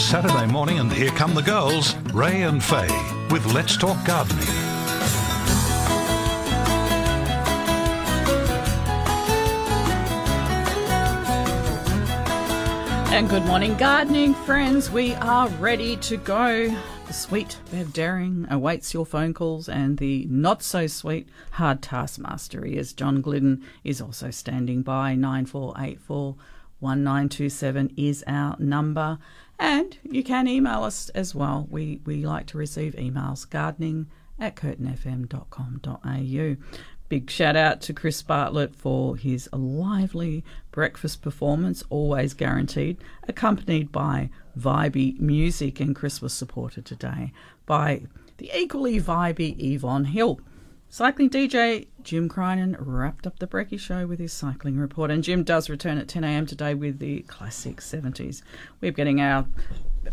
Saturday 0.00 0.46
morning, 0.46 0.78
and 0.78 0.90
here 0.90 1.10
come 1.10 1.34
the 1.34 1.42
girls, 1.42 1.94
Ray 2.14 2.42
and 2.42 2.64
Faye, 2.64 2.88
with 3.30 3.44
Let's 3.52 3.76
Talk 3.76 4.04
Gardening. 4.06 4.38
And 13.12 13.28
good 13.28 13.44
morning, 13.44 13.76
gardening 13.76 14.34
friends. 14.34 14.90
We 14.90 15.14
are 15.16 15.48
ready 15.48 15.96
to 15.98 16.16
go. 16.16 16.74
The 17.06 17.12
sweet 17.12 17.58
Bev 17.70 17.92
Daring 17.92 18.46
awaits 18.50 18.94
your 18.94 19.04
phone 19.04 19.34
calls, 19.34 19.68
and 19.68 19.98
the 19.98 20.26
not 20.30 20.62
so 20.62 20.86
sweet 20.86 21.28
hard 21.52 21.82
taskmaster 21.82 22.64
is 22.64 22.94
John 22.94 23.20
Glidden 23.20 23.62
is 23.84 24.00
also 24.00 24.30
standing 24.30 24.82
by. 24.82 25.14
9484 25.14 26.36
1927 26.80 27.92
is 27.96 28.24
our 28.26 28.56
number. 28.58 29.18
And 29.60 29.96
you 30.02 30.24
can 30.24 30.48
email 30.48 30.84
us 30.84 31.10
as 31.10 31.34
well. 31.34 31.68
We, 31.70 32.00
we 32.06 32.24
like 32.24 32.46
to 32.46 32.56
receive 32.56 32.94
emails 32.94 33.46
gardening 33.48 34.06
at 34.38 34.56
curtinfm.com.au. 34.56 36.56
Big 37.10 37.30
shout 37.30 37.56
out 37.56 37.82
to 37.82 37.92
Chris 37.92 38.22
Bartlett 38.22 38.74
for 38.74 39.16
his 39.16 39.50
lively 39.52 40.42
breakfast 40.70 41.20
performance, 41.20 41.84
always 41.90 42.32
guaranteed, 42.32 42.96
accompanied 43.28 43.92
by 43.92 44.30
vibey 44.58 45.20
music. 45.20 45.78
And 45.78 45.94
Chris 45.94 46.22
was 46.22 46.32
supported 46.32 46.86
today 46.86 47.34
by 47.66 48.04
the 48.38 48.50
equally 48.56 48.98
vibey 48.98 49.54
Yvonne 49.62 50.06
Hill. 50.06 50.40
Cycling 50.92 51.30
DJ 51.30 51.86
Jim 52.02 52.28
Crinan 52.28 52.74
wrapped 52.80 53.24
up 53.24 53.38
the 53.38 53.46
Brecky 53.46 53.78
Show 53.78 54.08
with 54.08 54.18
his 54.18 54.32
cycling 54.32 54.76
report, 54.76 55.12
and 55.12 55.22
Jim 55.22 55.44
does 55.44 55.70
return 55.70 55.98
at 55.98 56.08
10 56.08 56.24
a.m. 56.24 56.46
today 56.46 56.74
with 56.74 56.98
the 56.98 57.20
classic 57.22 57.76
70s. 57.76 58.42
We're 58.80 58.90
getting 58.90 59.20
our 59.20 59.46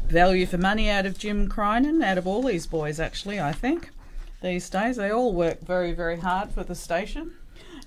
value 0.08 0.46
for 0.46 0.60
money 0.60 0.88
out 0.88 1.08
of 1.08 1.18
Jim 1.18 1.50
Crinan, 1.50 2.04
out 2.04 2.20
of 2.20 2.28
all 2.28 2.44
these 2.44 2.68
boys, 2.68 3.00
actually, 3.00 3.40
I 3.40 3.54
think 3.54 3.90
these 4.44 4.70
days. 4.70 4.98
They 4.98 5.10
all 5.10 5.34
work 5.34 5.62
very, 5.62 5.94
very 5.94 6.20
hard 6.20 6.52
for 6.52 6.64
the 6.64 6.76
station. 6.76 7.32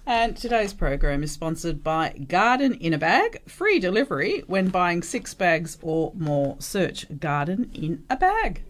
And 0.04 0.36
today's 0.36 0.72
program 0.72 1.22
is 1.22 1.30
sponsored 1.30 1.84
by 1.84 2.08
Garden 2.26 2.74
in 2.74 2.92
a 2.92 2.98
Bag, 2.98 3.48
free 3.48 3.78
delivery 3.78 4.42
when 4.48 4.68
buying 4.68 5.04
six 5.04 5.32
bags 5.32 5.78
or 5.80 6.12
more. 6.16 6.56
Search 6.58 7.06
Garden 7.20 7.70
in 7.72 8.02
a 8.10 8.16
Bag. 8.16 8.64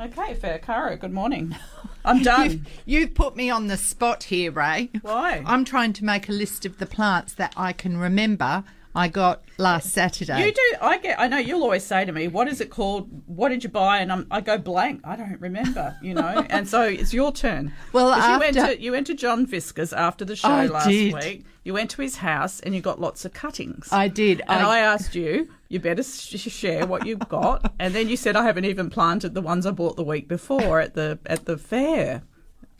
Okay, 0.00 0.34
Faye 0.34 0.58
Caro, 0.62 0.96
good 0.96 1.12
morning. 1.12 1.54
I'm 2.04 2.22
done. 2.22 2.50
You've, 2.50 2.66
you've 2.86 3.14
put 3.14 3.36
me 3.36 3.50
on 3.50 3.66
the 3.66 3.76
spot 3.76 4.22
here, 4.24 4.50
Ray. 4.50 4.88
Why? 5.02 5.42
I'm 5.44 5.64
trying 5.64 5.92
to 5.94 6.04
make 6.04 6.28
a 6.28 6.32
list 6.32 6.64
of 6.64 6.78
the 6.78 6.86
plants 6.86 7.34
that 7.34 7.52
I 7.56 7.74
can 7.74 7.98
remember 7.98 8.64
I 8.94 9.06
got 9.08 9.42
last 9.58 9.90
Saturday. 9.90 10.46
You 10.46 10.52
do. 10.52 10.76
I 10.80 10.98
get. 10.98 11.20
I 11.20 11.28
know. 11.28 11.38
You'll 11.38 11.62
always 11.62 11.84
say 11.84 12.04
to 12.04 12.10
me, 12.10 12.26
"What 12.26 12.48
is 12.48 12.60
it 12.60 12.70
called? 12.70 13.08
What 13.26 13.50
did 13.50 13.62
you 13.62 13.70
buy?" 13.70 13.98
And 13.98 14.10
I'm, 14.10 14.26
I 14.32 14.40
go 14.40 14.58
blank. 14.58 15.02
I 15.04 15.14
don't 15.14 15.40
remember. 15.40 15.96
You 16.02 16.14
know. 16.14 16.44
and 16.50 16.66
so 16.68 16.82
it's 16.82 17.12
your 17.14 17.30
turn. 17.30 17.72
Well, 17.92 18.12
'Cause 18.12 18.32
you 18.32 18.38
went 18.40 18.54
to 18.54 18.82
you 18.82 18.92
went 18.92 19.06
to 19.06 19.14
John 19.14 19.46
Fiskars 19.46 19.96
after 19.96 20.24
the 20.24 20.34
show 20.34 20.48
I 20.48 20.66
last 20.66 20.88
did. 20.88 21.14
week. 21.14 21.44
You 21.62 21.72
went 21.74 21.90
to 21.90 22.02
his 22.02 22.16
house 22.16 22.58
and 22.60 22.74
you 22.74 22.80
got 22.80 23.00
lots 23.00 23.24
of 23.24 23.32
cuttings. 23.32 23.88
I 23.92 24.08
did. 24.08 24.40
And 24.48 24.66
I, 24.66 24.78
I- 24.78 24.80
asked 24.80 25.14
you, 25.14 25.48
you 25.70 25.80
better 25.80 26.02
sh- 26.02 26.36
share 26.36 26.86
what 26.86 27.06
you've 27.06 27.28
got. 27.28 27.72
and 27.78 27.94
then 27.94 28.08
you 28.08 28.16
said, 28.16 28.36
I 28.36 28.44
haven't 28.44 28.66
even 28.66 28.90
planted 28.90 29.32
the 29.34 29.40
ones 29.40 29.64
I 29.64 29.70
bought 29.70 29.96
the 29.96 30.04
week 30.04 30.28
before 30.28 30.80
at 30.80 30.94
the 30.94 31.18
at 31.24 31.46
the 31.46 31.56
fair. 31.56 32.22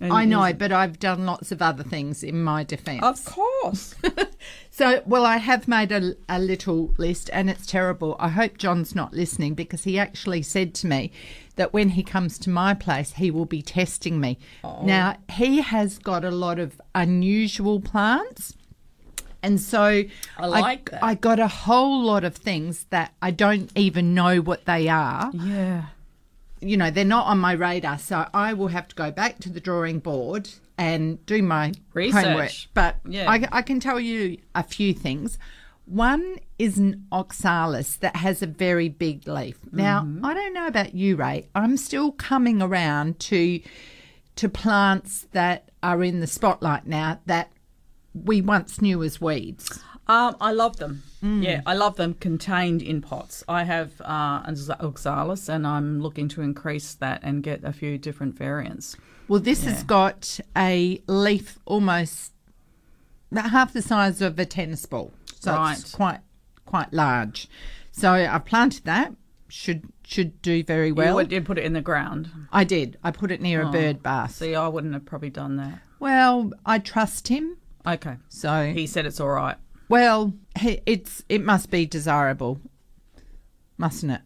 And 0.02 0.14
I 0.14 0.24
know, 0.24 0.50
but 0.54 0.72
I've 0.72 0.98
done 0.98 1.26
lots 1.26 1.52
of 1.52 1.60
other 1.60 1.82
things 1.82 2.22
in 2.22 2.42
my 2.42 2.64
defence. 2.64 3.02
Of 3.02 3.24
course. 3.24 3.94
So, 4.72 5.02
well, 5.04 5.26
I 5.26 5.36
have 5.36 5.68
made 5.68 5.92
a, 5.92 6.14
a 6.28 6.38
little 6.38 6.94
list 6.96 7.28
and 7.32 7.50
it's 7.50 7.66
terrible. 7.66 8.16
I 8.18 8.28
hope 8.28 8.56
John's 8.56 8.94
not 8.94 9.12
listening 9.12 9.54
because 9.54 9.84
he 9.84 9.98
actually 9.98 10.42
said 10.42 10.74
to 10.76 10.86
me 10.86 11.12
that 11.56 11.72
when 11.74 11.90
he 11.90 12.02
comes 12.02 12.38
to 12.38 12.50
my 12.50 12.72
place, 12.72 13.12
he 13.12 13.30
will 13.30 13.44
be 13.44 13.60
testing 13.62 14.20
me. 14.20 14.38
Oh. 14.64 14.80
Now, 14.82 15.16
he 15.30 15.60
has 15.60 15.98
got 15.98 16.24
a 16.24 16.30
lot 16.30 16.58
of 16.58 16.80
unusual 16.94 17.80
plants. 17.80 18.54
And 19.42 19.60
so 19.60 20.04
I 20.38 20.46
like 20.46 20.90
that. 20.90 21.02
I 21.02 21.14
got 21.14 21.38
a 21.38 21.48
whole 21.48 22.02
lot 22.02 22.24
of 22.24 22.36
things 22.36 22.84
that 22.90 23.12
I 23.22 23.30
don't 23.30 23.70
even 23.76 24.14
know 24.14 24.38
what 24.40 24.64
they 24.66 24.88
are. 24.88 25.30
yeah. 25.34 25.86
You 26.62 26.76
know, 26.76 26.90
they're 26.90 27.06
not 27.06 27.26
on 27.26 27.38
my 27.38 27.52
radar. 27.52 27.98
So 27.98 28.26
I 28.34 28.52
will 28.52 28.68
have 28.68 28.86
to 28.88 28.94
go 28.94 29.10
back 29.10 29.38
to 29.40 29.48
the 29.48 29.60
drawing 29.60 29.98
board 29.98 30.50
and 30.76 31.24
do 31.24 31.42
my 31.42 31.72
Research. 31.94 32.22
homework. 32.24 32.50
But 32.74 32.96
Yeah. 33.08 33.30
I, 33.30 33.48
I 33.50 33.62
can 33.62 33.80
tell 33.80 33.98
you 33.98 34.36
a 34.54 34.62
few 34.62 34.92
things. 34.92 35.38
One 35.86 36.36
is 36.58 36.76
an 36.78 37.06
oxalis 37.10 37.96
that 37.96 38.16
has 38.16 38.42
a 38.42 38.46
very 38.46 38.90
big 38.90 39.26
leaf. 39.26 39.58
Now, 39.72 40.02
Mm-hmm. 40.02 40.24
I 40.24 40.34
don't 40.34 40.52
know 40.52 40.66
about 40.66 40.94
you, 40.94 41.16
Ray. 41.16 41.48
I'm 41.54 41.78
still 41.78 42.12
coming 42.12 42.60
around 42.60 43.18
to 43.20 43.60
to 44.36 44.48
plants 44.48 45.26
that 45.32 45.70
are 45.82 46.02
in 46.04 46.20
the 46.20 46.26
spotlight 46.26 46.86
now 46.86 47.20
that 47.26 47.50
we 48.14 48.40
once 48.40 48.80
knew 48.80 49.02
as 49.02 49.20
weeds. 49.20 49.80
Um, 50.06 50.36
I 50.40 50.52
love 50.52 50.78
them. 50.78 51.02
Mm. 51.22 51.44
Yeah, 51.44 51.60
I 51.66 51.74
love 51.74 51.96
them 51.96 52.14
contained 52.14 52.82
in 52.82 53.00
pots. 53.00 53.44
I 53.46 53.62
have 53.64 54.00
uh, 54.00 54.42
an 54.44 54.56
oxalis, 54.80 55.48
and 55.48 55.66
I'm 55.66 56.00
looking 56.00 56.26
to 56.30 56.42
increase 56.42 56.94
that 56.94 57.20
and 57.22 57.42
get 57.42 57.62
a 57.62 57.72
few 57.72 57.96
different 57.98 58.36
variants. 58.36 58.96
Well, 59.28 59.38
this 59.40 59.62
has 59.62 59.84
got 59.84 60.40
a 60.56 61.00
leaf 61.06 61.60
almost 61.64 62.32
half 63.32 63.72
the 63.72 63.82
size 63.82 64.20
of 64.20 64.36
a 64.40 64.44
tennis 64.44 64.84
ball, 64.86 65.12
so 65.38 65.64
it's 65.70 65.94
quite 65.94 66.20
quite 66.66 66.92
large. 66.92 67.48
So 67.92 68.10
I 68.12 68.38
planted 68.38 68.84
that. 68.84 69.14
Should 69.48 69.84
should 70.04 70.42
do 70.42 70.64
very 70.64 70.90
well. 70.90 71.20
you 71.20 71.28
did 71.28 71.44
put 71.44 71.58
it 71.58 71.64
in 71.64 71.72
the 71.72 71.80
ground. 71.80 72.30
I 72.50 72.64
did. 72.64 72.98
I 73.04 73.12
put 73.12 73.30
it 73.30 73.40
near 73.40 73.62
a 73.62 73.70
bird 73.70 74.02
bath. 74.02 74.34
See, 74.34 74.56
I 74.56 74.66
wouldn't 74.66 74.94
have 74.94 75.04
probably 75.04 75.30
done 75.30 75.56
that. 75.56 75.80
Well, 76.00 76.52
I 76.66 76.80
trust 76.80 77.28
him. 77.28 77.56
Okay. 77.86 78.16
So 78.28 78.72
He 78.74 78.86
said 78.86 79.06
it's 79.06 79.20
all 79.20 79.28
right. 79.30 79.56
well, 79.88 80.32
it's 80.86 81.24
it 81.28 81.42
must 81.44 81.70
be 81.70 81.86
desirable, 81.86 82.60
mustn't 83.78 84.12
it? 84.12 84.20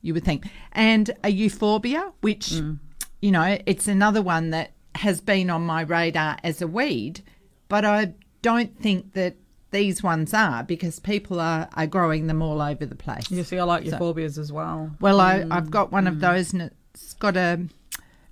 You 0.00 0.14
would 0.14 0.24
think. 0.24 0.46
And 0.72 1.10
a 1.22 1.28
euphorbia, 1.30 2.12
which 2.20 2.50
Mm. 2.50 2.78
you 3.20 3.30
know, 3.30 3.58
it's 3.66 3.86
another 3.86 4.20
one 4.22 4.50
that 4.50 4.72
has 4.96 5.20
been 5.20 5.48
on 5.50 5.62
my 5.64 5.82
radar 5.82 6.36
as 6.42 6.60
a 6.60 6.66
weed, 6.66 7.20
but 7.68 7.84
I 7.84 8.14
don't 8.42 8.76
think 8.80 9.12
that 9.14 9.36
these 9.70 10.02
ones 10.02 10.34
are 10.34 10.62
because 10.64 10.98
people 10.98 11.40
are, 11.40 11.68
are 11.74 11.86
growing 11.86 12.26
them 12.26 12.42
all 12.42 12.60
over 12.60 12.84
the 12.84 12.94
place. 12.96 13.30
You 13.30 13.42
see, 13.44 13.58
I 13.58 13.62
like 13.62 13.84
euphorbias 13.84 14.36
as 14.38 14.52
well. 14.52 14.90
Well, 15.00 15.18
Mm. 15.18 15.50
I, 15.52 15.56
I've 15.56 15.70
got 15.70 15.90
one 15.92 16.06
of 16.06 16.20
those, 16.20 16.52
and 16.52 16.70
it's 16.94 17.14
got 17.14 17.36
a 17.36 17.68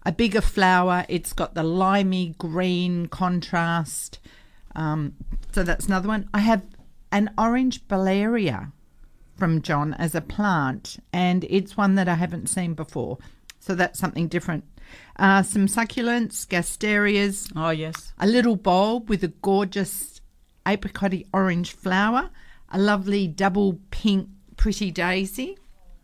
a 0.05 0.13
bigger 0.13 0.41
flower. 0.41 1.05
It's 1.09 1.33
got 1.33 1.55
the 1.55 1.63
limey 1.63 2.35
green 2.39 3.07
contrast. 3.07 4.19
Um, 4.75 5.15
so 5.53 5.63
that's 5.63 5.87
another 5.87 6.09
one. 6.09 6.29
I 6.35 6.41
have 6.41 6.63
an 7.13 7.31
orange 7.39 7.87
Barleria 7.89 8.73
from 9.37 9.63
John 9.63 9.95
as 9.95 10.15
a 10.15 10.21
plant, 10.21 10.99
and 11.13 11.45
it's 11.49 11.77
one 11.77 11.95
that 11.97 12.09
I 12.09 12.15
haven't 12.15 12.49
seen 12.49 12.75
before. 12.75 13.19
So 13.59 13.75
that's 13.75 13.99
something 13.99 14.29
different. 14.29 14.65
Uh, 15.19 15.43
some 15.43 15.67
succulents, 15.67 16.47
gasterias, 16.47 17.51
Oh, 17.57 17.71
yes. 17.71 18.13
a 18.19 18.27
little 18.27 18.57
bulb 18.57 19.09
with 19.09 19.23
a 19.25 19.29
gorgeous 19.29 20.21
apricot 20.67 21.13
orange 21.33 21.73
flower, 21.73 22.31
a 22.71 22.79
lovely 22.79 23.27
double 23.29 23.79
pink 23.91 24.29
pretty 24.57 24.91
daisy, 24.91 25.57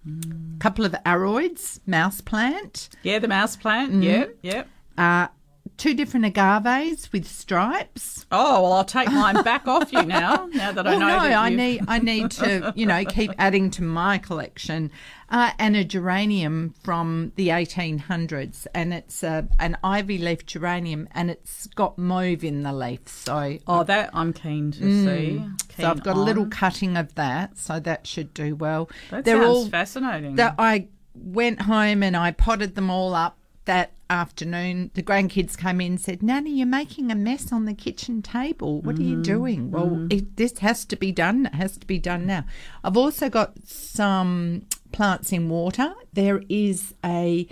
a 0.07 0.59
couple 0.61 0.85
of 0.85 0.95
aroids, 1.05 1.81
mouse 1.87 2.21
plant, 2.21 2.89
Yeah, 3.03 3.19
the 3.19 3.29
mouse 3.29 3.57
plant. 3.57 3.93
Mm-hmm. 3.93 4.03
Yeah, 4.03 4.27
yeah. 4.43 4.65
uh, 4.99 5.29
two 5.77 5.95
different 5.95 6.27
agaves 6.27 7.13
with 7.13 7.27
stripes. 7.27 8.27
Oh, 8.33 8.63
well, 8.63 8.73
I'll 8.73 8.85
take 8.85 9.11
mine 9.11 9.43
back 9.43 9.67
off 9.69 9.93
you 9.93 10.03
now, 10.07 10.49
now 10.53 10.73
that 10.73 10.87
I 10.87 10.93
know 10.93 10.99
no, 10.99 11.17
I 11.19 11.49
need 11.51 11.85
I 11.89 11.99
need 11.99 12.31
to 12.33 12.73
you 12.77 12.87
know 12.87 13.05
keep 13.05 13.33
adding 13.39 13.71
to 13.73 13.83
my 13.83 14.19
collection. 14.19 14.91
Uh, 15.29 15.51
and 15.59 15.75
a 15.75 15.83
geranium 15.83 16.73
from 16.85 17.33
the 17.35 17.49
1800s, 17.49 18.69
and 18.73 18.95
it's 18.95 19.25
uh, 19.25 19.43
an 19.59 19.77
ivy 19.83 20.19
leaf 20.19 20.47
geranium, 20.47 21.09
and 21.13 21.33
it's 21.33 21.67
got 21.69 21.99
mauve 21.99 22.45
in 22.45 22.63
the 22.63 22.73
leaf. 22.73 23.09
So 23.09 23.59
Oh, 23.67 23.83
that 23.83 24.11
I'm 24.13 24.33
keen 24.33 24.71
to 24.71 24.79
see. 24.79 25.39
Mm. 25.41 25.61
So 25.77 25.91
I've 25.91 25.97
Keen 25.97 26.05
got 26.05 26.17
a 26.17 26.21
little 26.21 26.47
cutting 26.47 26.97
of 26.97 27.13
that, 27.17 27.59
so 27.59 27.81
that 27.81 28.07
should 28.07 28.33
do 28.35 28.55
well. 28.55 28.89
That 29.11 29.25
They're 29.25 29.43
sounds 29.43 29.49
all 29.49 29.67
fascinating. 29.67 30.37
that 30.37 30.55
I 30.61 30.87
went 31.15 31.63
home 31.63 32.05
and 32.05 32.17
I 32.17 32.31
potted 32.31 32.77
them 32.77 32.89
all 32.89 33.13
up 33.15 33.37
that 33.65 33.96
afternoon. 34.09 34.91
The 34.95 35.03
grandkids 35.03 35.57
came 35.57 35.81
in 35.81 35.93
and 35.93 36.01
said, 36.01 36.23
Nanny, 36.23 36.53
you're 36.53 36.67
making 36.67 37.11
a 37.11 37.15
mess 37.15 37.53
on 37.53 37.65
the 37.65 37.75
kitchen 37.75 38.23
table. 38.23 38.81
What 38.83 38.99
are 38.99 39.03
you 39.03 39.15
mm-hmm. 39.15 39.23
doing? 39.23 39.71
Well, 39.71 39.87
mm-hmm. 39.87 40.07
it, 40.11 40.37
this 40.37 40.59
has 40.59 40.85
to 40.87 40.97
be 40.97 41.13
done. 41.13 41.47
It 41.47 41.55
has 41.55 41.77
to 41.79 41.87
be 41.87 41.99
done 41.99 42.27
now. 42.27 42.45
I've 42.85 42.97
also 42.97 43.29
got 43.29 43.55
some 43.65 44.67
plants 44.93 45.33
in 45.33 45.49
water. 45.49 45.95
There 46.13 46.43
is 46.49 46.95
a 47.05 47.49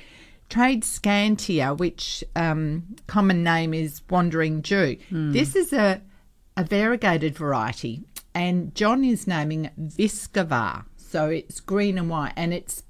Tradescantia, 0.50 1.76
which 1.76 2.22
um, 2.36 2.84
common 3.06 3.42
name 3.42 3.74
is 3.74 4.02
wandering 4.08 4.62
Jew. 4.62 4.96
Hmm. 5.08 5.32
This 5.32 5.56
is 5.56 5.72
a, 5.72 6.00
a 6.56 6.62
variegated 6.62 7.36
variety, 7.36 8.04
and 8.34 8.72
John 8.74 9.02
is 9.02 9.26
naming 9.26 9.64
it 9.64 9.76
Viscavar. 9.76 10.84
So 10.96 11.28
it's 11.28 11.60
green 11.60 11.98
and 11.98 12.08
white, 12.08 12.34
and 12.36 12.54
it's 12.54 12.83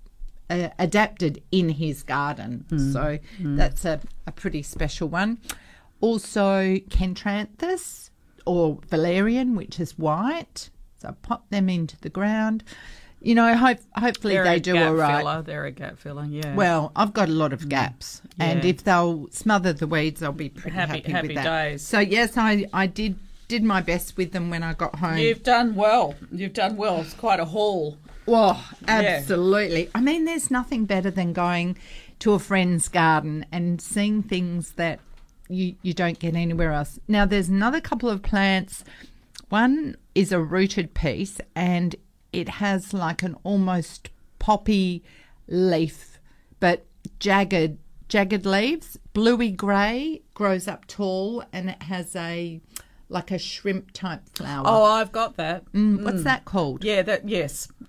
uh, 0.50 0.68
adapted 0.78 1.42
in 1.50 1.68
his 1.70 2.02
garden. 2.02 2.64
Hmm. 2.68 2.92
So 2.92 3.18
hmm. 3.38 3.56
that's 3.56 3.84
a, 3.84 4.00
a 4.26 4.32
pretty 4.32 4.62
special 4.62 5.08
one. 5.08 5.38
Also, 6.00 6.76
Centranthus 6.88 8.10
or 8.44 8.78
Valerian, 8.88 9.56
which 9.56 9.80
is 9.80 9.98
white. 9.98 10.70
So 10.98 11.16
pop 11.22 11.48
them 11.50 11.68
into 11.68 11.98
the 12.00 12.10
ground. 12.10 12.64
You 13.20 13.34
know, 13.34 13.56
hope, 13.56 13.78
hopefully 13.96 14.34
They're 14.34 14.44
they 14.44 14.60
do 14.60 14.76
all 14.76 14.94
right. 14.94 15.20
Filler. 15.20 15.40
They're 15.40 15.64
a 15.64 15.70
gap 15.70 15.98
filler, 15.98 16.26
yeah. 16.26 16.54
Well, 16.54 16.92
I've 16.94 17.14
got 17.14 17.30
a 17.30 17.32
lot 17.32 17.54
of 17.54 17.62
mm. 17.62 17.68
gaps, 17.70 18.20
and 18.38 18.62
Yeah. 18.62 18.70
if 18.70 18.84
they'll 18.84 19.28
smother 19.30 19.72
the 19.72 19.86
weeds, 19.86 20.22
I'll 20.22 20.32
be 20.32 20.50
pretty 20.50 20.76
Happy- 20.76 20.98
happy, 20.98 21.12
happy 21.12 21.28
with 21.28 21.36
that. 21.36 21.44
days. 21.44 21.82
So 21.82 22.00
yes, 22.00 22.36
I 22.36 22.66
I 22.74 22.86
did 22.86 23.18
did 23.48 23.62
my 23.62 23.80
best 23.80 24.16
with 24.18 24.32
them 24.32 24.50
when 24.50 24.62
I 24.62 24.74
got 24.74 24.96
home. 24.96 25.16
You've 25.16 25.42
done 25.42 25.74
well. 25.74 26.14
You've 26.32 26.52
done 26.52 26.76
well. 26.76 27.00
It's 27.00 27.14
quite 27.14 27.40
a 27.40 27.46
haul. 27.46 27.96
Well, 28.26 28.62
absolutely. 28.88 29.90
I 29.94 30.00
mean, 30.00 30.24
there's 30.24 30.50
nothing 30.50 30.84
better 30.86 31.10
than 31.10 31.32
going 31.32 31.76
to 32.20 32.32
a 32.32 32.38
friend's 32.38 32.88
garden 32.88 33.44
and 33.52 33.80
seeing 33.80 34.22
things 34.22 34.72
that 34.72 35.00
you 35.48 35.74
you 35.82 35.92
don't 35.92 36.18
get 36.18 36.34
anywhere 36.34 36.72
else. 36.72 36.98
Now, 37.06 37.26
there's 37.26 37.48
another 37.48 37.80
couple 37.80 38.08
of 38.08 38.22
plants. 38.22 38.84
One 39.50 39.96
is 40.14 40.32
a 40.32 40.40
rooted 40.40 40.94
piece, 40.94 41.40
and 41.54 41.94
it 42.32 42.48
has 42.48 42.94
like 42.94 43.22
an 43.22 43.36
almost 43.44 44.10
poppy 44.38 45.02
leaf, 45.46 46.18
but 46.60 46.86
jagged 47.18 47.78
jagged 48.08 48.46
leaves, 48.46 48.98
bluey 49.12 49.50
grey, 49.50 50.22
grows 50.34 50.68
up 50.68 50.86
tall, 50.86 51.44
and 51.52 51.70
it 51.70 51.82
has 51.84 52.14
a 52.16 52.60
like 53.14 53.30
a 53.30 53.38
shrimp 53.38 53.92
type 53.92 54.20
flower. 54.34 54.64
Oh, 54.66 54.84
I've 54.84 55.12
got 55.12 55.36
that. 55.38 55.64
Mm, 55.72 56.02
What's 56.04 56.24
that 56.24 56.44
called? 56.44 56.84
Yeah, 56.84 57.00
that 57.02 57.26
yes. 57.26 57.68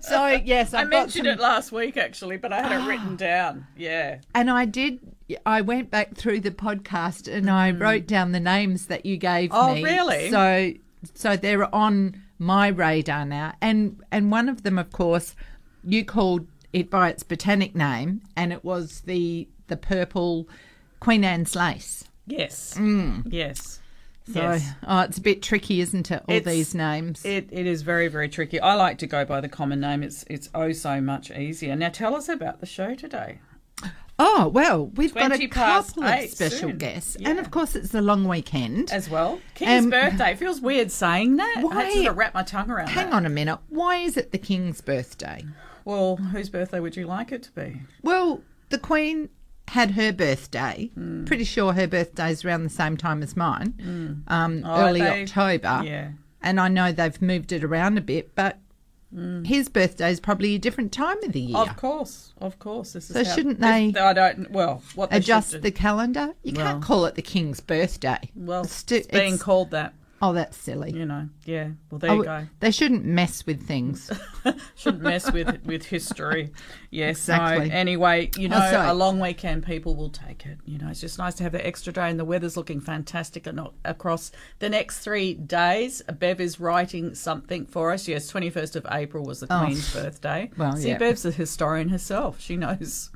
So 0.00 0.26
yes, 0.26 0.72
I 0.72 0.82
I've 0.82 0.90
got 0.90 1.00
mentioned 1.06 1.24
some- 1.26 1.34
it 1.34 1.40
last 1.40 1.72
week 1.72 1.96
actually, 1.96 2.36
but 2.36 2.52
I 2.52 2.62
had 2.62 2.80
it 2.80 2.86
written 2.88 3.16
down. 3.30 3.66
Yeah. 3.76 4.18
And 4.34 4.50
I 4.50 4.64
did. 4.64 5.00
I 5.44 5.60
went 5.62 5.90
back 5.90 6.14
through 6.16 6.40
the 6.40 6.50
podcast 6.52 7.32
and 7.32 7.50
I 7.50 7.72
wrote 7.72 8.06
down 8.06 8.30
the 8.32 8.38
names 8.40 8.86
that 8.86 9.04
you 9.04 9.16
gave 9.16 9.50
Oh, 9.52 9.74
me. 9.74 9.82
really? 9.82 10.30
So, 10.30 10.72
so 11.14 11.36
they're 11.36 11.72
on 11.74 12.22
my 12.38 12.68
radar 12.68 13.24
now. 13.24 13.54
And 13.60 14.00
and 14.12 14.30
one 14.30 14.48
of 14.48 14.62
them, 14.62 14.78
of 14.78 14.92
course, 14.92 15.34
you 15.82 16.04
called 16.04 16.46
it 16.72 16.88
by 16.90 17.08
its 17.08 17.22
botanic 17.24 17.74
name, 17.74 18.22
and 18.36 18.52
it 18.52 18.64
was 18.64 19.00
the 19.02 19.48
the 19.66 19.76
purple 19.76 20.48
Queen 21.00 21.24
Anne's 21.24 21.56
lace. 21.56 22.04
Yes. 22.26 22.78
Yes. 23.26 23.80
So, 24.32 24.40
yes. 24.40 24.68
oh, 24.84 25.00
it's 25.02 25.18
a 25.18 25.20
bit 25.20 25.40
tricky, 25.40 25.80
isn't 25.80 26.10
it? 26.10 26.22
All 26.28 26.34
It's- 26.34 26.52
these 26.52 26.74
names. 26.74 27.24
It, 27.24 27.48
it 27.52 27.64
is 27.66 27.82
very 27.82 28.08
very 28.08 28.28
tricky. 28.28 28.58
I 28.60 28.74
like 28.74 28.98
to 28.98 29.06
go 29.06 29.24
by 29.24 29.40
the 29.40 29.48
common 29.48 29.78
name. 29.80 30.02
It's 30.02 30.24
it's 30.28 30.48
oh 30.54 30.72
so 30.72 31.00
much 31.00 31.30
easier. 31.30 31.76
Now 31.76 31.90
tell 31.90 32.16
us 32.16 32.28
about 32.28 32.58
the 32.60 32.66
show 32.66 32.96
today. 32.96 33.38
oh 34.18 34.48
well, 34.52 34.86
we've 34.86 35.14
got 35.14 35.30
a 35.30 35.46
couple 35.46 36.02
of 36.04 36.28
special 36.30 36.58
soon. 36.70 36.78
guests, 36.78 37.16
and 37.24 37.38
of 37.38 37.52
course, 37.52 37.76
it's 37.76 37.94
a 37.94 38.00
long 38.00 38.26
weekend. 38.26 38.90
as 38.90 39.08
well. 39.08 39.38
King's 39.54 39.84
Um, 39.84 39.90
birthday. 39.90 40.32
It 40.32 40.38
feels 40.38 40.60
weird 40.60 40.90
saying 40.90 41.36
that. 41.36 41.54
I 41.58 41.62
Why- 41.62 41.74
had 41.74 41.92
to 41.92 41.94
sort 41.98 42.06
of 42.08 42.16
wrap 42.16 42.34
my 42.34 42.42
tongue 42.42 42.70
around 42.70 42.88
Hang 42.88 43.10
that. 43.10 43.14
on 43.14 43.26
a 43.26 43.30
minute. 43.30 43.58
Why 43.68 43.98
is 43.98 44.16
it 44.16 44.32
the 44.32 44.38
King's 44.38 44.80
birthday? 44.80 45.44
Well, 45.84 46.16
whose 46.16 46.48
birthday 46.48 46.80
would 46.80 46.96
you 46.96 47.06
like 47.06 47.30
it 47.30 47.44
to 47.44 47.52
be? 47.52 47.82
Well, 48.02 48.42
the 48.70 48.78
Queen 48.78 49.28
had 49.68 49.92
her 49.92 50.12
birthday. 50.12 50.90
Hmm. 50.94 51.24
Pretty 51.24 51.44
sure 51.44 51.72
her 51.72 51.86
birthday's 51.86 52.44
around 52.44 52.62
the 52.64 52.70
same 52.70 52.96
time 52.96 53.22
as 53.22 53.36
mine, 53.36 54.22
um, 54.28 54.62
Oh, 54.64 54.86
early 54.86 55.00
they- 55.00 55.22
October. 55.22 55.82
Yeah. 55.84 56.08
And 56.42 56.60
I 56.60 56.68
know 56.68 56.92
they've 56.92 57.20
moved 57.20 57.50
it 57.52 57.64
around 57.64 57.98
a 57.98 58.00
bit, 58.00 58.34
but 58.34 58.58
Hmm. 59.12 59.44
his 59.44 59.68
birthday 59.68 60.10
is 60.10 60.20
probably 60.20 60.54
a 60.56 60.58
different 60.58 60.92
time 60.92 61.22
of 61.24 61.32
the 61.32 61.40
year. 61.40 61.56
Of 61.56 61.76
course, 61.76 62.32
of 62.40 62.58
course. 62.58 62.92
This 62.92 63.08
is 63.10 63.14
So 63.14 63.24
shouldn't 63.24 63.60
this- 63.60 63.92
they 63.94 64.00
I 64.00 64.12
don't. 64.12 64.50
Well, 64.50 64.82
what 64.94 65.08
Adjust 65.12 65.62
the 65.62 65.70
calendar. 65.70 66.34
You 66.42 66.52
Well- 66.56 66.66
can't 66.72 66.82
call 66.82 67.04
it 67.06 67.14
the 67.14 67.22
King's 67.22 67.60
birthday. 67.60 68.18
Well, 68.34 68.64
It's 68.64 68.84
it's 68.92 69.06
being 69.08 69.38
called 69.38 69.70
that. 69.70 69.94
Oh, 70.22 70.32
that's 70.32 70.56
silly. 70.56 70.92
You 70.92 71.04
know. 71.04 71.28
Yeah. 71.44 71.70
Well, 71.90 71.98
there 71.98 72.10
Oh, 72.10 72.14
you 72.16 72.24
go. 72.24 72.46
They 72.60 72.70
shouldn't 72.70 73.04
mess 73.04 73.44
with 73.46 73.66
things. 73.66 74.10
Shouldn't 74.76 75.02
mess 75.02 75.30
with 75.32 75.62
with 75.66 75.84
history. 75.84 76.52
Yes. 76.90 77.18
Exactly. 77.18 77.68
No. 77.68 77.74
Anyway, 77.74 78.30
you 78.38 78.48
know, 78.48 78.58
Oh, 78.72 78.92
a 78.92 78.94
long 78.94 79.20
weekend, 79.20 79.66
people 79.66 79.94
will 79.96 80.08
take 80.10 80.46
it. 80.46 80.58
You 80.64 80.78
know, 80.78 80.88
it's 80.88 81.00
just 81.00 81.18
nice 81.18 81.34
to 81.34 81.42
have 81.42 81.52
the 81.52 81.66
extra 81.66 81.92
day, 81.92 82.08
and 82.08 82.18
the 82.18 82.24
weather's 82.24 82.56
looking 82.56 82.80
fantastic 82.80 83.46
and 83.46 83.60
across 83.84 84.32
the 84.60 84.68
next 84.70 85.00
three 85.00 85.34
days. 85.34 86.00
Bev 86.18 86.40
is 86.40 86.58
writing 86.60 87.14
something 87.14 87.66
for 87.66 87.92
us. 87.92 88.08
Yes, 88.08 88.28
twenty 88.28 88.48
first 88.50 88.76
of 88.76 88.86
April 88.90 89.24
was 89.24 89.40
the 89.40 89.46
Oh. 89.50 89.64
Queen's 89.64 89.92
birthday. 89.92 90.50
Well, 90.56 90.76
See, 90.76 90.88
yeah. 90.88 90.98
Bev's 90.98 91.26
a 91.26 91.30
historian 91.30 91.88
herself. 91.90 92.40
She 92.40 92.56
knows. 92.56 93.10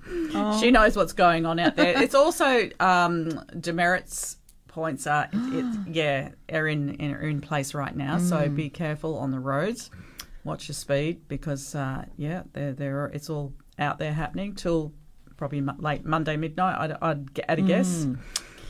She 0.61 0.70
knows 0.70 0.97
what's 0.97 1.12
going 1.12 1.47
on 1.47 1.58
out 1.58 1.76
there. 1.76 2.02
It's 2.02 2.14
also 2.14 2.69
um, 2.81 3.43
demerits 3.58 4.37
points 4.71 5.07
are 5.07 5.29
it, 5.33 5.37
it, 5.37 5.79
yeah 5.95 6.31
are 6.53 6.67
in, 6.67 6.95
in 6.95 7.13
are 7.13 7.29
in 7.29 7.41
place 7.41 7.75
right 7.75 7.95
now. 7.95 8.19
So 8.19 8.49
be 8.49 8.71
careful 8.71 9.19
on 9.19 9.31
the 9.31 9.41
roads. 9.41 9.91
Watch 10.45 10.69
your 10.69 10.75
speed 10.75 11.29
because 11.29 11.75
uh, 11.75 12.07
yeah, 12.17 12.45
they're, 12.53 12.73
they're 12.73 13.07
it's 13.07 13.29
all 13.29 13.53
out 13.79 13.99
there 13.99 14.13
happening 14.13 14.55
till 14.55 14.93
probably 15.37 15.61
late 15.79 16.05
Monday 16.05 16.37
midnight. 16.37 16.77
I'd, 16.79 16.97
I'd 17.03 17.41
at 17.49 17.59
a 17.59 17.63
guess. 17.63 18.07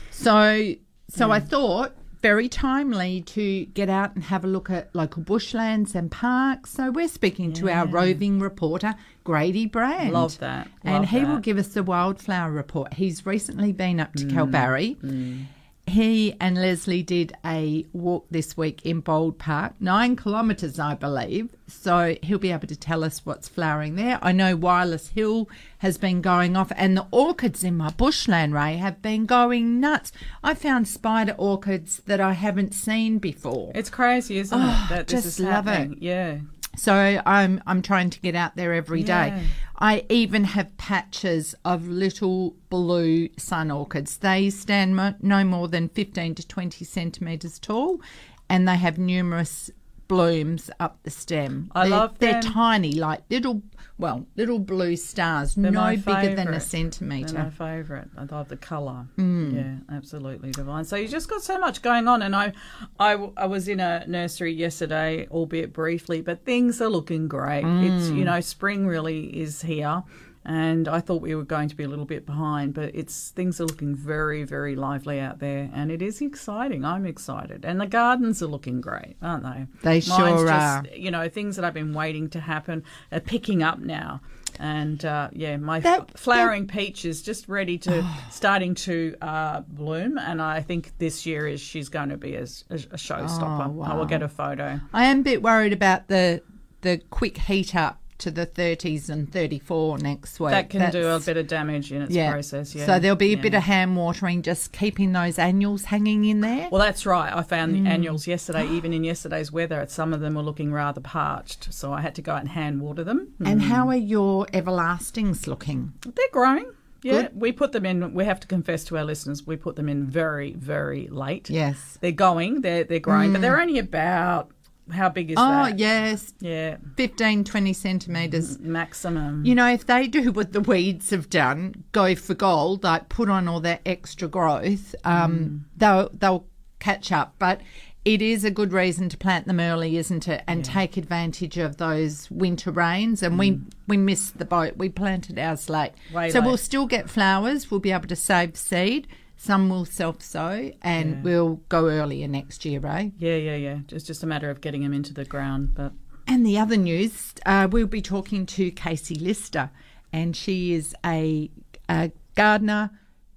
So, 0.09 0.73
so 1.09 1.31
I 1.31 1.39
thought 1.39 1.95
very 2.21 2.47
timely 2.47 3.21
to 3.21 3.65
get 3.65 3.89
out 3.89 4.15
and 4.15 4.23
have 4.23 4.43
a 4.43 4.47
look 4.47 4.69
at 4.69 4.93
local 4.95 5.23
bushlands 5.23 5.95
and 5.95 6.11
parks. 6.11 6.71
So 6.71 6.91
we're 6.91 7.07
speaking 7.07 7.51
to 7.53 7.69
our 7.69 7.87
roving 7.87 8.39
reporter 8.39 8.95
Grady 9.23 9.65
Brand. 9.65 10.13
Love 10.13 10.37
that. 10.39 10.67
and 10.83 11.05
he 11.07 11.19
will 11.19 11.27
that. 11.27 11.39
Mm. 11.39 11.43
give 11.43 11.57
us 11.57 11.69
the 11.69 11.83
wildflower 11.83 12.51
report. 12.51 12.93
He's 12.93 13.25
recently 13.25 13.71
been 13.71 13.99
up 13.99 14.13
to 14.13 14.25
Kalbarri. 14.25 15.47
He 15.91 16.35
and 16.39 16.57
Leslie 16.57 17.03
did 17.03 17.33
a 17.45 17.85
walk 17.91 18.25
this 18.31 18.55
week 18.55 18.85
in 18.85 19.01
Bold 19.01 19.37
Park, 19.37 19.73
nine 19.79 20.15
kilometres, 20.15 20.79
I 20.79 20.95
believe. 20.95 21.53
So 21.67 22.15
he'll 22.23 22.39
be 22.39 22.53
able 22.53 22.67
to 22.67 22.77
tell 22.77 23.03
us 23.03 23.25
what's 23.25 23.49
flowering 23.49 23.95
there. 23.95 24.17
I 24.21 24.31
know 24.31 24.55
Wireless 24.55 25.09
Hill 25.09 25.49
has 25.79 25.97
been 25.97 26.21
going 26.21 26.55
off, 26.55 26.71
and 26.77 26.95
the 26.95 27.07
orchids 27.11 27.63
in 27.63 27.75
my 27.75 27.89
bushland, 27.89 28.53
Ray, 28.53 28.77
have 28.77 29.01
been 29.01 29.25
going 29.25 29.81
nuts. 29.81 30.13
I 30.41 30.53
found 30.53 30.87
spider 30.87 31.35
orchids 31.37 32.01
that 32.05 32.21
I 32.21 32.33
haven't 32.33 32.73
seen 32.73 33.17
before. 33.19 33.73
It's 33.75 33.89
crazy, 33.89 34.37
isn't 34.37 34.57
it? 34.57 34.63
Oh, 34.63 34.87
that 34.89 35.07
this 35.07 35.23
just 35.23 35.39
is 35.39 35.45
love 35.45 35.67
it. 35.67 35.97
Yeah. 35.99 36.39
So 36.77 37.21
I'm 37.25 37.61
I'm 37.67 37.81
trying 37.81 38.09
to 38.11 38.19
get 38.21 38.33
out 38.33 38.55
there 38.55 38.73
every 38.73 39.03
day. 39.03 39.27
Yeah. 39.27 39.43
I 39.83 40.05
even 40.09 40.43
have 40.43 40.77
patches 40.77 41.55
of 41.65 41.87
little 41.87 42.55
blue 42.69 43.29
sun 43.37 43.71
orchids. 43.71 44.17
They 44.17 44.51
stand 44.51 44.95
mo- 44.95 45.15
no 45.23 45.43
more 45.43 45.67
than 45.67 45.89
15 45.89 46.35
to 46.35 46.47
20 46.47 46.85
centimeters 46.85 47.57
tall, 47.57 47.99
and 48.47 48.67
they 48.67 48.75
have 48.75 48.99
numerous 48.99 49.71
blooms 50.11 50.69
up 50.79 51.01
the 51.03 51.09
stem. 51.09 51.71
I 51.73 51.87
they're, 51.87 51.97
love 51.97 52.19
They're 52.19 52.41
tiny, 52.41 52.93
like 52.95 53.21
little, 53.29 53.61
well, 53.97 54.25
little 54.35 54.59
blue 54.59 54.97
stars, 54.97 55.55
They're 55.55 55.71
no 55.71 55.95
bigger 55.95 56.35
than 56.35 56.53
a 56.53 56.59
favourite. 56.59 57.27
They're 57.31 57.43
my 57.45 57.49
favourite. 57.49 58.07
I 58.17 58.23
love 58.25 58.49
the 58.49 58.57
colour. 58.57 59.07
Mm. 59.17 59.55
Yeah, 59.55 59.95
absolutely 59.95 60.51
divine. 60.51 60.83
So 60.83 60.97
you 60.97 61.07
just 61.07 61.29
got 61.29 61.41
so 61.41 61.57
much 61.57 61.81
going 61.81 62.09
on, 62.09 62.21
and 62.21 62.35
I, 62.35 62.51
I, 62.99 63.13
I 63.37 63.45
was 63.45 63.69
in 63.69 63.79
a 63.79 64.05
nursery 64.05 64.51
yesterday, 64.53 65.27
albeit 65.31 65.71
briefly, 65.71 66.21
but 66.21 66.43
things 66.43 66.81
are 66.81 66.89
looking 66.89 67.29
great. 67.29 67.63
It's 67.63 68.09
Mm. 68.09 68.17
you 68.17 68.25
know 68.25 68.41
spring 68.41 68.85
really 68.87 69.25
is 69.39 69.61
here, 69.61 70.03
and 70.43 70.87
I 70.87 70.99
thought 70.99 71.21
we 71.21 71.35
were 71.35 71.43
going 71.43 71.69
to 71.69 71.75
be 71.75 71.83
a 71.83 71.87
little 71.87 72.05
bit 72.05 72.25
behind, 72.25 72.73
but 72.73 72.95
it's 72.95 73.29
things 73.29 73.61
are 73.61 73.65
looking 73.65 73.95
very 73.95 74.43
very 74.43 74.75
lively 74.75 75.19
out 75.19 75.39
there, 75.39 75.69
and 75.73 75.91
it 75.91 76.01
is 76.01 76.21
exciting. 76.21 76.83
I'm 76.83 77.05
excited, 77.05 77.63
and 77.65 77.79
the 77.79 77.87
gardens 77.87 78.41
are 78.41 78.47
looking 78.47 78.81
great, 78.81 79.15
aren't 79.21 79.43
they? 79.43 79.67
They 79.83 79.89
Mine's 79.95 80.05
sure 80.05 80.47
just, 80.47 80.51
are. 80.51 80.83
You 80.95 81.11
know 81.11 81.29
things 81.29 81.55
that 81.55 81.65
I've 81.65 81.73
been 81.73 81.93
waiting 81.93 82.29
to 82.31 82.39
happen 82.39 82.83
are 83.11 83.19
picking 83.19 83.61
up 83.63 83.79
now. 83.79 84.21
And 84.59 85.03
uh, 85.05 85.29
yeah, 85.31 85.57
my 85.57 85.79
That- 85.79 86.19
flowering 86.19 86.67
peach 86.67 87.05
is 87.05 87.21
just 87.21 87.47
ready 87.47 87.77
to 87.79 88.05
starting 88.31 88.75
to 88.75 89.15
uh, 89.21 89.61
bloom, 89.61 90.17
and 90.17 90.41
I 90.41 90.61
think 90.61 90.91
this 90.97 91.25
year 91.25 91.47
is 91.47 91.61
she's 91.61 91.89
going 91.89 92.09
to 92.09 92.17
be 92.17 92.35
a 92.35 92.43
showstopper. 92.43 93.75
Oh, 93.77 93.81
I 93.81 93.95
will 93.95 94.05
get 94.05 94.21
a 94.21 94.27
photo. 94.27 94.79
I 94.93 95.05
am 95.05 95.19
a 95.19 95.23
bit 95.23 95.41
worried 95.41 95.73
about 95.73 96.07
the 96.07 96.41
the 96.81 96.99
quick 97.11 97.37
heat 97.37 97.75
up 97.75 98.00
to 98.21 98.31
the 98.31 98.45
30s 98.47 99.09
and 99.09 99.31
34 99.31 99.97
next 99.99 100.39
week. 100.39 100.51
That 100.51 100.69
can 100.69 100.91
do 100.91 101.07
a 101.09 101.19
bit 101.19 101.37
of 101.37 101.47
damage 101.47 101.91
in 101.91 102.01
its 102.03 102.15
process. 102.15 102.73
Yeah. 102.73 102.85
So 102.85 102.99
there'll 102.99 103.15
be 103.17 103.33
a 103.33 103.35
Yeah. 103.35 103.41
bit 103.41 103.53
of 103.53 103.63
hand 103.63 103.95
watering, 103.95 104.41
just 104.41 104.71
keeping 104.71 105.11
those 105.11 105.37
annuals 105.37 105.85
hanging 105.85 106.25
in 106.25 106.41
there. 106.41 106.69
Well, 106.71 106.81
that's 106.81 107.05
right. 107.05 107.31
I 107.35 107.41
found 107.43 107.75
Mm. 107.75 107.83
the 107.83 107.89
annuals 107.89 108.27
yesterday, 108.27 108.67
even 108.71 108.93
in 108.93 109.03
yesterday's 109.03 109.51
weather, 109.51 109.85
some 109.89 110.13
of 110.13 110.21
them 110.21 110.35
were 110.35 110.41
looking 110.43 110.71
rather 110.71 111.01
parched. 111.01 111.67
So 111.73 111.91
I 111.93 112.01
had 112.01 112.15
to 112.15 112.21
go 112.21 112.33
out 112.33 112.41
and 112.41 112.49
hand 112.49 112.81
water 112.81 113.03
them. 113.03 113.29
and 113.43 113.61
how 113.63 113.87
are 113.89 113.95
your 113.95 114.45
everlastings 114.53 115.47
looking? 115.47 115.93
They're 116.03 116.25
growing. 116.31 116.65
Yeah, 117.03 117.23
Good. 117.23 117.31
we 117.41 117.51
put 117.51 117.71
them 117.71 117.83
in. 117.85 118.13
We 118.13 118.25
have 118.25 118.39
to 118.41 118.47
confess 118.47 118.83
to 118.85 118.97
our 118.97 119.03
listeners, 119.03 119.47
we 119.47 119.55
put 119.55 119.75
them 119.75 119.89
in 119.89 120.05
very, 120.05 120.53
very 120.53 121.07
late. 121.07 121.49
Yes. 121.49 121.97
They're 121.99 122.11
going, 122.11 122.61
they're 122.61 122.83
they're 122.83 122.99
growing, 122.99 123.31
but 123.33 123.41
they're 123.41 123.59
only 123.59 123.79
about 123.79 124.51
how 124.91 125.09
big 125.09 125.31
is 125.31 125.37
Oh, 125.39 125.47
that? 125.49 125.73
Oh, 125.73 125.75
yes. 125.75 126.33
Yeah, 126.39 126.77
15, 126.97 127.43
20 127.43 127.73
centimetres. 127.73 128.59
maximum. 128.59 129.45
You 129.45 129.55
know, 129.55 129.67
if 129.69 129.85
they 129.85 130.07
do 130.07 130.31
what 130.31 130.53
the 130.53 130.61
weeds 130.61 131.09
have 131.11 131.29
done, 131.29 131.83
go 131.91 132.15
for 132.15 132.33
gold, 132.33 132.83
like 132.83 133.09
put 133.09 133.29
on 133.29 133.47
all 133.47 133.59
that 133.61 133.81
extra 133.85 134.27
growth, 134.27 134.93
um, 135.03 135.65
they'll 135.77 136.09
they'll 136.13 136.45
catch 136.79 137.11
up. 137.11 137.35
But 137.39 137.61
it 138.03 138.19
is 138.21 138.43
a 138.43 138.49
good 138.49 138.73
reason 138.73 139.09
to 139.09 139.17
plant 139.17 139.45
them 139.45 139.59
early, 139.59 139.95
isn't 139.97 140.27
it? 140.27 140.43
And 140.47 140.65
take 140.65 140.97
advantage 140.97 141.57
of 141.59 141.77
those 141.77 142.31
winter 142.31 142.71
rains. 142.71 143.21
And 143.21 143.37
we 143.37 143.59
we 143.87 143.95
missed 143.97 144.39
the 144.39 144.45
boat. 144.45 144.75
We 144.77 144.89
planted 144.89 145.37
ours 145.37 145.69
late, 145.69 145.91
Way 146.13 146.31
so 146.31 146.39
late. 146.39 146.47
we'll 146.47 146.57
still 146.57 146.87
get 146.87 147.09
flowers. 147.09 147.69
We'll 147.69 147.79
be 147.79 147.91
able 147.91 148.07
to 148.07 148.15
save 148.15 148.57
seed. 148.57 149.07
Some 149.43 149.69
will 149.69 149.85
self 149.85 150.21
sow, 150.21 150.71
and 150.83 151.23
we'll 151.23 151.55
go 151.67 151.89
earlier 151.89 152.27
next 152.27 152.63
year, 152.63 152.79
Ray. 152.79 153.11
Yeah, 153.17 153.37
yeah, 153.37 153.55
yeah. 153.55 153.79
It's 153.89 154.03
just 154.03 154.21
a 154.21 154.27
matter 154.27 154.51
of 154.51 154.61
getting 154.61 154.83
them 154.83 154.93
into 154.93 155.15
the 155.15 155.25
ground. 155.25 155.73
But 155.73 155.93
And 156.27 156.45
the 156.45 156.59
other 156.59 156.77
news, 156.77 157.33
uh, 157.43 157.67
we'll 157.71 157.87
be 157.87 158.03
talking 158.03 158.45
to 158.45 158.69
Casey 158.69 159.15
Lister, 159.15 159.71
and 160.13 160.35
she 160.35 160.73
is 160.73 160.95
a, 161.03 161.49
a 161.89 162.11
gardener, 162.35 162.91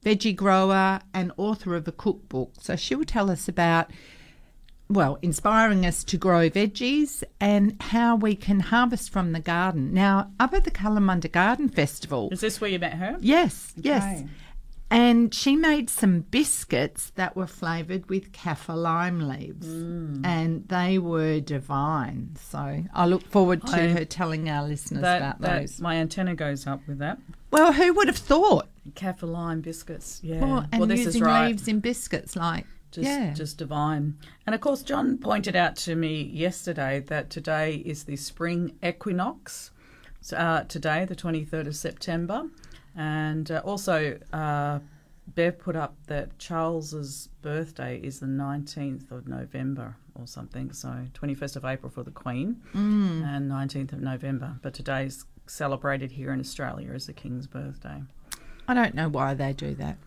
veggie 0.05 0.37
grower, 0.37 1.01
and 1.15 1.33
author 1.39 1.75
of 1.75 1.89
a 1.89 1.93
cookbook. 1.93 2.53
So 2.61 2.77
she 2.77 2.95
will 2.95 3.07
tell 3.07 3.31
us 3.31 3.49
about, 3.49 3.91
well, 4.91 5.17
inspiring 5.23 5.87
us 5.87 6.05
to 6.05 6.19
grow 6.19 6.51
veggies 6.51 7.25
and 7.41 7.81
how 7.81 8.15
we 8.15 8.37
can 8.37 8.61
harvest 8.61 9.09
from 9.09 9.33
the 9.33 9.41
garden. 9.41 9.95
Now, 9.95 10.33
up 10.39 10.53
at 10.53 10.65
the 10.65 10.71
Kalamunda 10.71 11.33
Garden 11.33 11.71
Festival, 11.71 12.29
is 12.31 12.41
this 12.41 12.61
where 12.61 12.69
you 12.69 12.79
met 12.79 12.93
her? 12.93 13.17
yes, 13.23 13.73
yes. 13.75 14.25
And 14.95 15.35
she 15.35 15.57
made 15.57 15.91
some 15.91 16.21
biscuits 16.21 17.11
that 17.17 17.35
were 17.35 17.49
flavoured 17.49 18.09
with 18.09 18.31
kaffir 18.31 18.81
lime 18.81 19.19
leaves, 19.29 19.67
Mm. 19.67 20.25
and 20.25 20.69
they 20.69 20.99
were 20.99 21.41
divine. 21.41 22.37
So 22.41 22.85
I 22.95 23.07
look 23.07 23.25
forward 23.27 23.67
to 23.67 23.77
I- 23.77 23.89
her 23.89 24.05
telling 24.05 24.49
our 24.49 24.67
listeners 24.67 25.03
That, 25.03 25.17
about 25.17 25.41
that 25.41 25.61
those. 25.63 25.81
my 25.81 25.97
antenna 25.97 26.37
goes 26.37 26.67
up 26.69 26.87
with 26.87 26.99
that. 26.99 27.19
Well, 27.51 27.73
who 27.73 27.93
would 27.95 28.07
have 28.07 28.17
thought? 28.17 28.69
Kaffir 28.93 29.29
lime 29.31 29.63
biscuits. 29.63 30.21
Yeah. 30.23 30.41
Well, 30.41 30.67
and 30.71 30.89
this 30.91 31.01
using 31.07 31.23
is 31.23 31.27
right. 31.27 31.49
leaves 31.49 31.67
in 31.67 31.81
biscuits, 31.81 32.37
like 32.37 32.67
just 32.93 33.07
yeah, 33.09 33.33
just 33.35 33.59
divine. 33.59 34.15
And 34.47 34.55
of 34.55 34.61
course, 34.61 34.83
John 34.85 35.19
pointed 35.19 35.57
out 35.57 35.75
to 35.77 35.97
me 35.97 36.23
yesterday 36.23 37.01
that 37.09 37.31
today 37.31 37.83
is 37.85 38.05
the 38.05 38.15
spring 38.15 38.77
equinox. 38.81 39.73
So, 40.21 40.37
uh, 40.37 40.63
today, 40.65 41.05
the 41.05 41.17
twenty 41.17 41.45
third 41.45 41.67
of 41.67 41.75
September, 41.77 42.45
and 42.97 43.51
uh, 43.51 43.61
also 43.65 44.19
uh, 44.33 44.79
Bev 45.29 45.59
put 45.59 45.77
up 45.77 45.97
that 46.07 46.39
Charles's 46.39 47.29
birthday 47.43 47.99
is 48.03 48.21
the 48.21 48.27
nineteenth 48.27 49.11
of 49.11 49.27
November 49.27 49.97
or 50.15 50.27
something. 50.27 50.73
So 50.73 51.07
twenty 51.15 51.35
first 51.35 51.57
of 51.57 51.65
April 51.65 51.91
for 51.91 52.03
the 52.03 52.11
Queen 52.11 52.61
Mm. 52.75 53.25
and 53.27 53.49
nineteenth 53.49 53.93
of 53.93 54.01
November. 54.01 54.57
But 54.63 54.75
today's 54.75 55.25
celebrated 55.47 56.13
here 56.13 56.33
in 56.33 56.41
Australia 56.41 56.93
as 56.93 57.07
the 57.07 57.13
King's 57.13 57.47
birthday. 57.47 58.03
I 58.69 58.75
don't 58.75 58.95
know 58.95 59.09
why 59.09 59.35
they 59.35 59.53
do 59.53 59.75
that. 59.75 59.99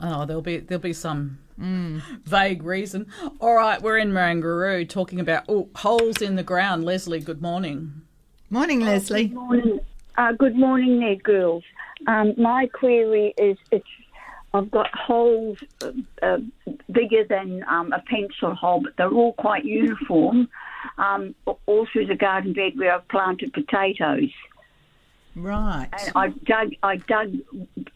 Oh, 0.00 0.24
there'll 0.26 0.42
be 0.42 0.58
there'll 0.58 0.80
be 0.82 0.92
some 0.92 1.38
Mm. 1.58 2.00
vague 2.24 2.62
reason. 2.62 3.06
All 3.40 3.54
right, 3.54 3.82
we're 3.82 3.98
in 3.98 4.12
Marangaroo 4.12 4.88
talking 4.88 5.18
about 5.18 5.42
oh, 5.48 5.68
holes 5.74 6.22
in 6.22 6.36
the 6.36 6.44
ground. 6.44 6.84
Leslie, 6.84 7.18
good 7.20 7.42
morning. 7.42 8.02
Morning, 8.48 8.80
Leslie. 8.80 9.26
Good 9.26 9.34
morning. 9.34 9.80
Uh, 10.16 10.32
good 10.32 10.54
morning 10.56 11.00
there, 11.00 11.16
girls. 11.16 11.64
Um, 12.06 12.34
my 12.36 12.66
query 12.66 13.34
is 13.36 13.58
it's 13.70 13.86
I've 14.54 14.70
got 14.70 14.88
holes 14.94 15.58
uh, 15.82 15.92
uh, 16.22 16.38
bigger 16.90 17.24
than 17.28 17.64
um, 17.68 17.92
a 17.92 18.02
pencil 18.08 18.54
hole, 18.54 18.80
but 18.80 18.94
they're 18.96 19.10
all 19.10 19.34
quite 19.34 19.64
uniform. 19.64 20.48
Um, 20.96 21.34
all 21.66 21.86
through 21.92 22.06
the 22.06 22.14
garden 22.14 22.52
bed 22.52 22.72
where 22.76 22.94
I've 22.94 23.08
planted 23.08 23.52
potatoes, 23.52 24.30
Right. 25.34 25.88
and 25.92 26.12
I 26.14 26.28
dug 26.28 26.70
I 26.82 26.96
dug 26.96 27.34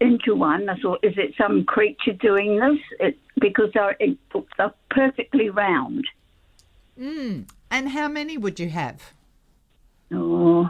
into 0.01 0.35
one. 0.35 0.69
I 0.69 0.77
thought, 0.79 0.99
is 1.03 1.15
it 1.17 1.35
some 1.39 1.65
creature 1.65 2.13
doing 2.13 2.59
this? 2.59 2.79
It, 3.01 3.19
because 3.41 3.71
they're, 3.73 3.97
it, 3.99 4.19
they're 4.59 4.75
perfectly 4.91 5.49
round. 5.49 6.07
Mm. 7.01 7.49
And 7.71 7.89
how 7.91 8.09
many 8.09 8.37
would 8.37 8.61
you 8.61 8.69
have? 8.69 9.13
Oh. 10.13 10.69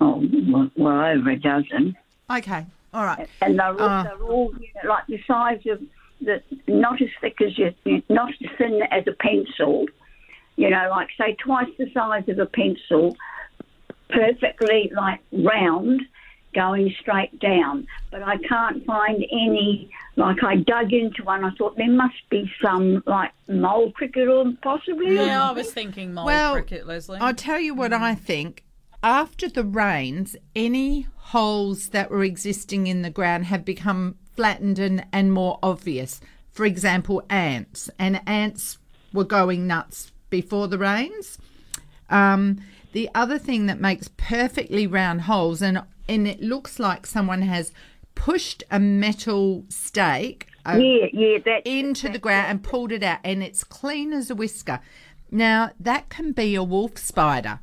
Oh, 0.00 0.22
well, 0.48 0.70
well, 0.76 1.00
over 1.04 1.30
a 1.30 1.36
dozen. 1.38 1.96
Okay. 2.30 2.66
All 2.94 3.04
right. 3.04 3.28
and 3.40 3.58
they're 3.58 3.66
all, 3.68 3.76
Ah. 3.80 4.02
they're 4.04 4.22
all 4.22 4.52
you 4.60 4.68
know, 4.82 4.90
like 4.90 5.06
the 5.08 5.20
size 5.26 5.60
of 5.66 5.80
the 6.20 6.42
not 6.66 7.00
as 7.02 7.08
thick 7.20 7.40
as 7.40 7.56
you, 7.58 7.74
not 8.08 8.30
as 8.30 8.50
thin 8.58 8.80
as 8.90 9.04
a 9.06 9.12
pencil. 9.12 9.86
You 10.56 10.70
know, 10.70 10.88
like 10.90 11.08
say 11.18 11.34
twice 11.34 11.68
the 11.78 11.90
size 11.92 12.28
of 12.28 12.38
a 12.38 12.46
pencil, 12.46 13.16
perfectly 14.10 14.90
like 14.94 15.20
round, 15.32 16.02
going 16.54 16.94
straight 17.00 17.38
down. 17.40 17.86
But 18.10 18.22
I 18.22 18.36
can't 18.38 18.84
find 18.84 19.24
any. 19.30 19.90
Like 20.16 20.42
I 20.42 20.56
dug 20.56 20.92
into 20.92 21.22
one, 21.22 21.44
I 21.44 21.50
thought 21.52 21.76
there 21.76 21.88
must 21.90 22.16
be 22.28 22.50
some 22.64 23.04
like 23.06 23.30
mole 23.48 23.92
cricket 23.92 24.26
or 24.28 24.46
possibly. 24.62 25.14
Yeah, 25.14 25.48
I 25.50 25.52
was 25.52 25.72
thinking 25.72 26.12
mole 26.14 26.26
Well, 26.26 26.54
cricket, 26.54 26.86
Leslie. 26.88 27.20
I'll 27.20 27.34
tell 27.34 27.60
you 27.60 27.74
what 27.74 27.92
I 27.92 28.14
think. 28.16 28.64
After 29.02 29.48
the 29.48 29.64
rains, 29.64 30.36
any 30.56 31.06
holes 31.16 31.90
that 31.90 32.10
were 32.10 32.24
existing 32.24 32.86
in 32.86 33.02
the 33.02 33.10
ground 33.10 33.46
have 33.46 33.64
become 33.64 34.16
flattened 34.34 34.78
and, 34.78 35.06
and 35.12 35.32
more 35.32 35.58
obvious. 35.62 36.20
For 36.50 36.64
example, 36.64 37.22
ants. 37.30 37.90
And 37.98 38.20
ants 38.26 38.78
were 39.12 39.24
going 39.24 39.66
nuts 39.66 40.12
before 40.30 40.68
the 40.68 40.78
rains. 40.78 41.38
Um, 42.10 42.60
the 42.92 43.08
other 43.14 43.38
thing 43.38 43.66
that 43.66 43.80
makes 43.80 44.08
perfectly 44.16 44.86
round 44.86 45.22
holes, 45.22 45.62
and, 45.62 45.82
and 46.08 46.26
it 46.26 46.40
looks 46.40 46.78
like 46.78 47.06
someone 47.06 47.42
has 47.42 47.72
pushed 48.14 48.64
a 48.70 48.80
metal 48.80 49.64
stake 49.68 50.48
uh, 50.66 50.72
Yeah, 50.72 51.06
yeah, 51.12 51.38
that 51.44 51.66
into 51.66 52.08
the 52.08 52.18
ground 52.18 52.46
and 52.48 52.62
pulled 52.62 52.92
it 52.92 53.02
out, 53.02 53.20
and 53.22 53.42
it's 53.42 53.62
clean 53.62 54.12
as 54.12 54.30
a 54.30 54.34
whisker. 54.34 54.80
Now 55.30 55.70
that 55.78 56.08
can 56.08 56.32
be 56.32 56.54
a 56.54 56.62
wolf 56.62 56.98
spider, 56.98 57.60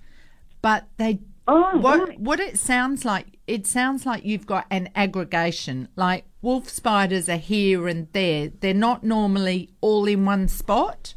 but 0.66 0.88
they 0.98 1.20
Oh, 1.48 1.78
what 1.78 2.00
right. 2.10 2.20
what 2.20 2.40
it 2.40 2.58
sounds 2.58 3.06
like. 3.06 3.38
It 3.46 3.68
sounds 3.68 4.04
like 4.04 4.26
you've 4.26 4.48
got 4.48 4.66
an 4.72 4.90
aggregation. 4.96 5.90
Like 5.96 6.26
wolf 6.42 6.70
spiders 6.70 7.30
are 7.30 7.38
here 7.38 7.88
and 7.88 8.08
there. 8.14 8.50
They're 8.62 8.74
not 8.74 9.04
normally 9.04 9.70
all 9.80 10.08
in 10.08 10.26
one 10.26 10.48
spot. 10.48 11.14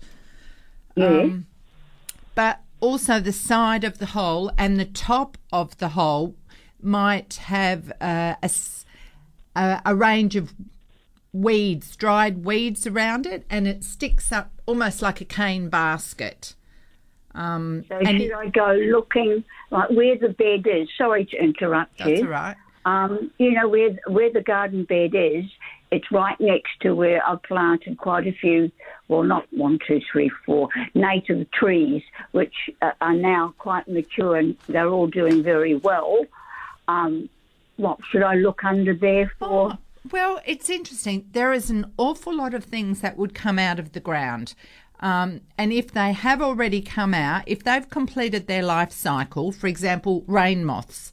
Um, 0.99 1.47
but 2.35 2.61
also 2.81 3.21
the 3.21 3.33
side 3.33 3.85
of 3.85 3.97
the 3.97 4.07
hole 4.07 4.53
and 4.59 4.79
the 4.79 4.85
top 4.85 5.39
of 5.51 5.79
the 5.79 5.91
hole 5.91 6.35
might 6.83 7.35
have 7.35 7.91
uh, 7.99 8.35
a, 8.43 8.51
a, 9.57 9.81
a 9.87 9.95
range 9.97 10.37
of 10.37 10.53
weeds, 11.33 11.97
dried 11.97 12.45
weeds 12.45 12.87
around 12.87 13.25
it, 13.25 13.47
and 13.49 13.67
it 13.67 13.83
sticks 13.83 14.31
up 14.31 14.61
almost 14.67 15.01
like 15.01 15.23
a 15.23 15.25
cane 15.25 15.71
basket. 15.71 16.55
Um, 17.35 17.85
So 17.89 17.97
and 17.97 18.21
should 18.21 18.33
I 18.33 18.49
go 18.49 18.73
looking 18.73 19.45
like 19.71 19.91
where 19.91 20.17
the 20.19 20.31
bed 20.31 20.67
is? 20.67 20.89
Sorry 20.97 21.25
to 21.27 21.37
interrupt 21.37 21.99
that's 21.99 22.11
you. 22.11 22.25
all 22.27 22.31
right. 22.31 22.57
Um, 22.85 23.31
you 23.39 23.53
know 23.53 23.69
where 23.69 23.91
where 24.07 24.33
the 24.33 24.41
garden 24.41 24.85
bed 24.85 25.11
is. 25.15 25.45
It's 25.91 26.11
right 26.13 26.39
next 26.41 26.71
to 26.81 26.95
where 26.95 27.27
I've 27.27 27.43
planted 27.43 27.97
quite 27.99 28.27
a 28.27 28.33
few. 28.33 28.71
Well, 29.09 29.23
not 29.23 29.47
one, 29.53 29.79
two, 29.87 30.01
three, 30.13 30.31
four 30.45 30.69
native 30.95 31.51
trees, 31.51 32.03
which 32.33 32.55
uh, 32.83 32.93
are 33.01 33.15
now 33.15 33.55
quite 33.59 33.89
mature 33.89 34.37
and 34.37 34.55
they're 34.69 34.89
all 34.89 35.07
doing 35.07 35.43
very 35.43 35.77
well. 35.77 36.25
Um, 36.89 37.31
what 37.77 37.99
should 38.11 38.23
I 38.23 38.35
look 38.35 38.65
under 38.65 38.95
there 38.95 39.33
for? 39.39 39.73
Oh, 39.73 39.79
well, 40.11 40.41
it's 40.45 40.69
interesting. 40.69 41.27
There 41.33 41.53
is 41.53 41.71
an 41.71 41.93
awful 41.97 42.35
lot 42.37 42.53
of 42.53 42.65
things 42.65 43.01
that 43.01 43.17
would 43.17 43.35
come 43.35 43.59
out 43.59 43.79
of 43.79 43.93
the 43.93 44.01
ground. 44.01 44.55
Um, 45.01 45.43
and 45.57 45.73
if 45.73 45.93
they 45.93 46.13
have 46.13 46.43
already 46.43 46.81
come 46.81 47.15
out, 47.15 47.45
if 47.47 47.63
they've 47.63 47.89
completed 47.89 48.47
their 48.47 48.63
life 48.63 48.93
cycle, 48.93 49.53
for 49.53 49.67
example, 49.67 50.25
rain 50.27 50.65
moths 50.65 51.13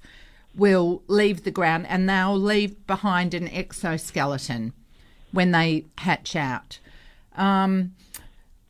will 0.55 1.03
leave 1.07 1.43
the 1.43 1.51
ground 1.51 1.85
and 1.87 2.09
they'll 2.09 2.37
leave 2.37 2.87
behind 2.87 3.33
an 3.33 3.47
exoskeleton 3.49 4.73
when 5.31 5.51
they 5.51 5.85
hatch 5.97 6.35
out. 6.35 6.79
Um, 7.35 7.93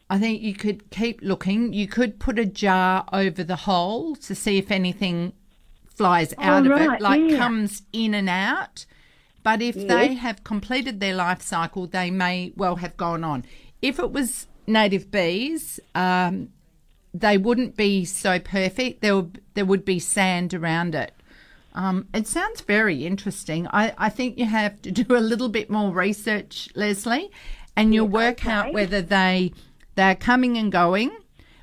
I 0.10 0.19
think 0.19 0.41
you 0.41 0.53
could 0.53 0.89
keep 0.89 1.22
looking. 1.22 1.74
You 1.74 1.88
could 1.88 2.19
put 2.19 2.38
a 2.38 2.45
jar 2.45 3.05
over 3.13 3.43
the 3.43 3.55
hole 3.55 4.15
to 4.17 4.36
see 4.36 4.57
if 4.57 4.72
anything 4.72 5.34
flies 5.88 6.34
out 6.38 6.67
of 6.67 6.79
it, 6.79 7.01
like 7.01 7.22
yeah. 7.29 7.38
comes 7.38 7.84
in 7.93 8.13
and 8.13 8.29
out. 8.29 8.86
But 9.43 9.62
if 9.62 9.75
they 9.75 10.15
have 10.15 10.43
completed 10.43 11.00
their 11.00 11.15
life 11.15 11.41
cycle, 11.41 11.86
they 11.86 12.10
may 12.10 12.51
well 12.55 12.77
have 12.77 12.98
gone 12.98 13.24
on. 13.24 13.45
If 13.81 14.00
it 14.00 14.12
was 14.12 14.48
native 14.67 15.12
bees, 15.12 15.79
um, 15.93 16.50
they 17.13 17.38
wouldn't 17.38 17.75
be 17.77 18.05
so 18.05 18.39
perfect. 18.39 19.01
There 19.01 19.15
would, 19.15 19.41
there 19.53 19.65
would 19.65 19.86
be 19.86 20.00
sand 20.00 20.53
around 20.53 20.95
it. 20.95 21.13
Um, 21.74 22.07
it 22.13 22.25
sounds 22.27 22.62
very 22.62 23.05
interesting. 23.05 23.67
I, 23.67 23.93
I 23.98 24.10
think 24.10 24.38
you 24.38 24.45
have 24.45 24.81
to 24.84 24.91
do 25.03 25.15
a 25.15 25.19
little 25.19 25.50
bit 25.50 25.69
more 25.69 25.91
research, 25.91 26.69
Leslie, 26.75 27.29
and 27.75 27.93
you'll 27.93 28.07
work 28.07 28.45
out 28.48 28.74
whether 28.74 29.01
they 29.01 29.51
they're 29.95 30.15
coming 30.15 30.57
and 30.57 30.72
going, 30.72 31.12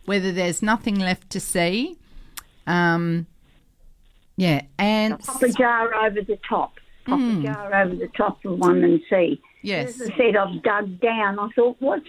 whether 0.06 0.32
there's 0.32 0.62
nothing 0.62 0.98
left 0.98 1.28
to 1.30 1.40
see. 1.40 1.98
Um, 2.66 3.26
yeah, 4.36 4.62
and 4.78 5.18
Pop 5.20 5.42
a 5.42 5.48
jar 5.50 5.94
over 5.94 6.20
the 6.22 6.38
top. 6.48 6.78
Pop 7.06 7.18
Hmm. 7.18 7.40
a 7.40 7.42
jar 7.42 7.74
over 7.82 7.94
the 7.96 8.08
top 8.08 8.44
of 8.44 8.58
one 8.58 8.82
and 8.84 9.00
see. 9.10 9.40
yes, 9.62 10.00
As 10.00 10.10
I 10.10 10.16
said, 10.16 10.36
I've 10.36 10.62
dug 10.62 11.00
down. 11.00 11.38
I 11.38 11.48
thought, 11.54 11.76
what's 11.80 12.06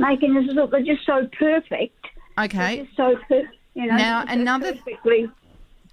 making 0.00 0.34
this 0.34 0.46
look? 0.54 0.70
They're 0.70 0.82
just 0.82 1.04
so 1.06 1.28
perfect. 1.38 2.06
okay. 2.38 2.88
So 2.96 3.16
perfect. 3.28 3.54
You 3.74 3.86
know, 3.86 3.96
Now, 3.96 4.24
another- 4.26 4.72
perfectly. 4.74 5.28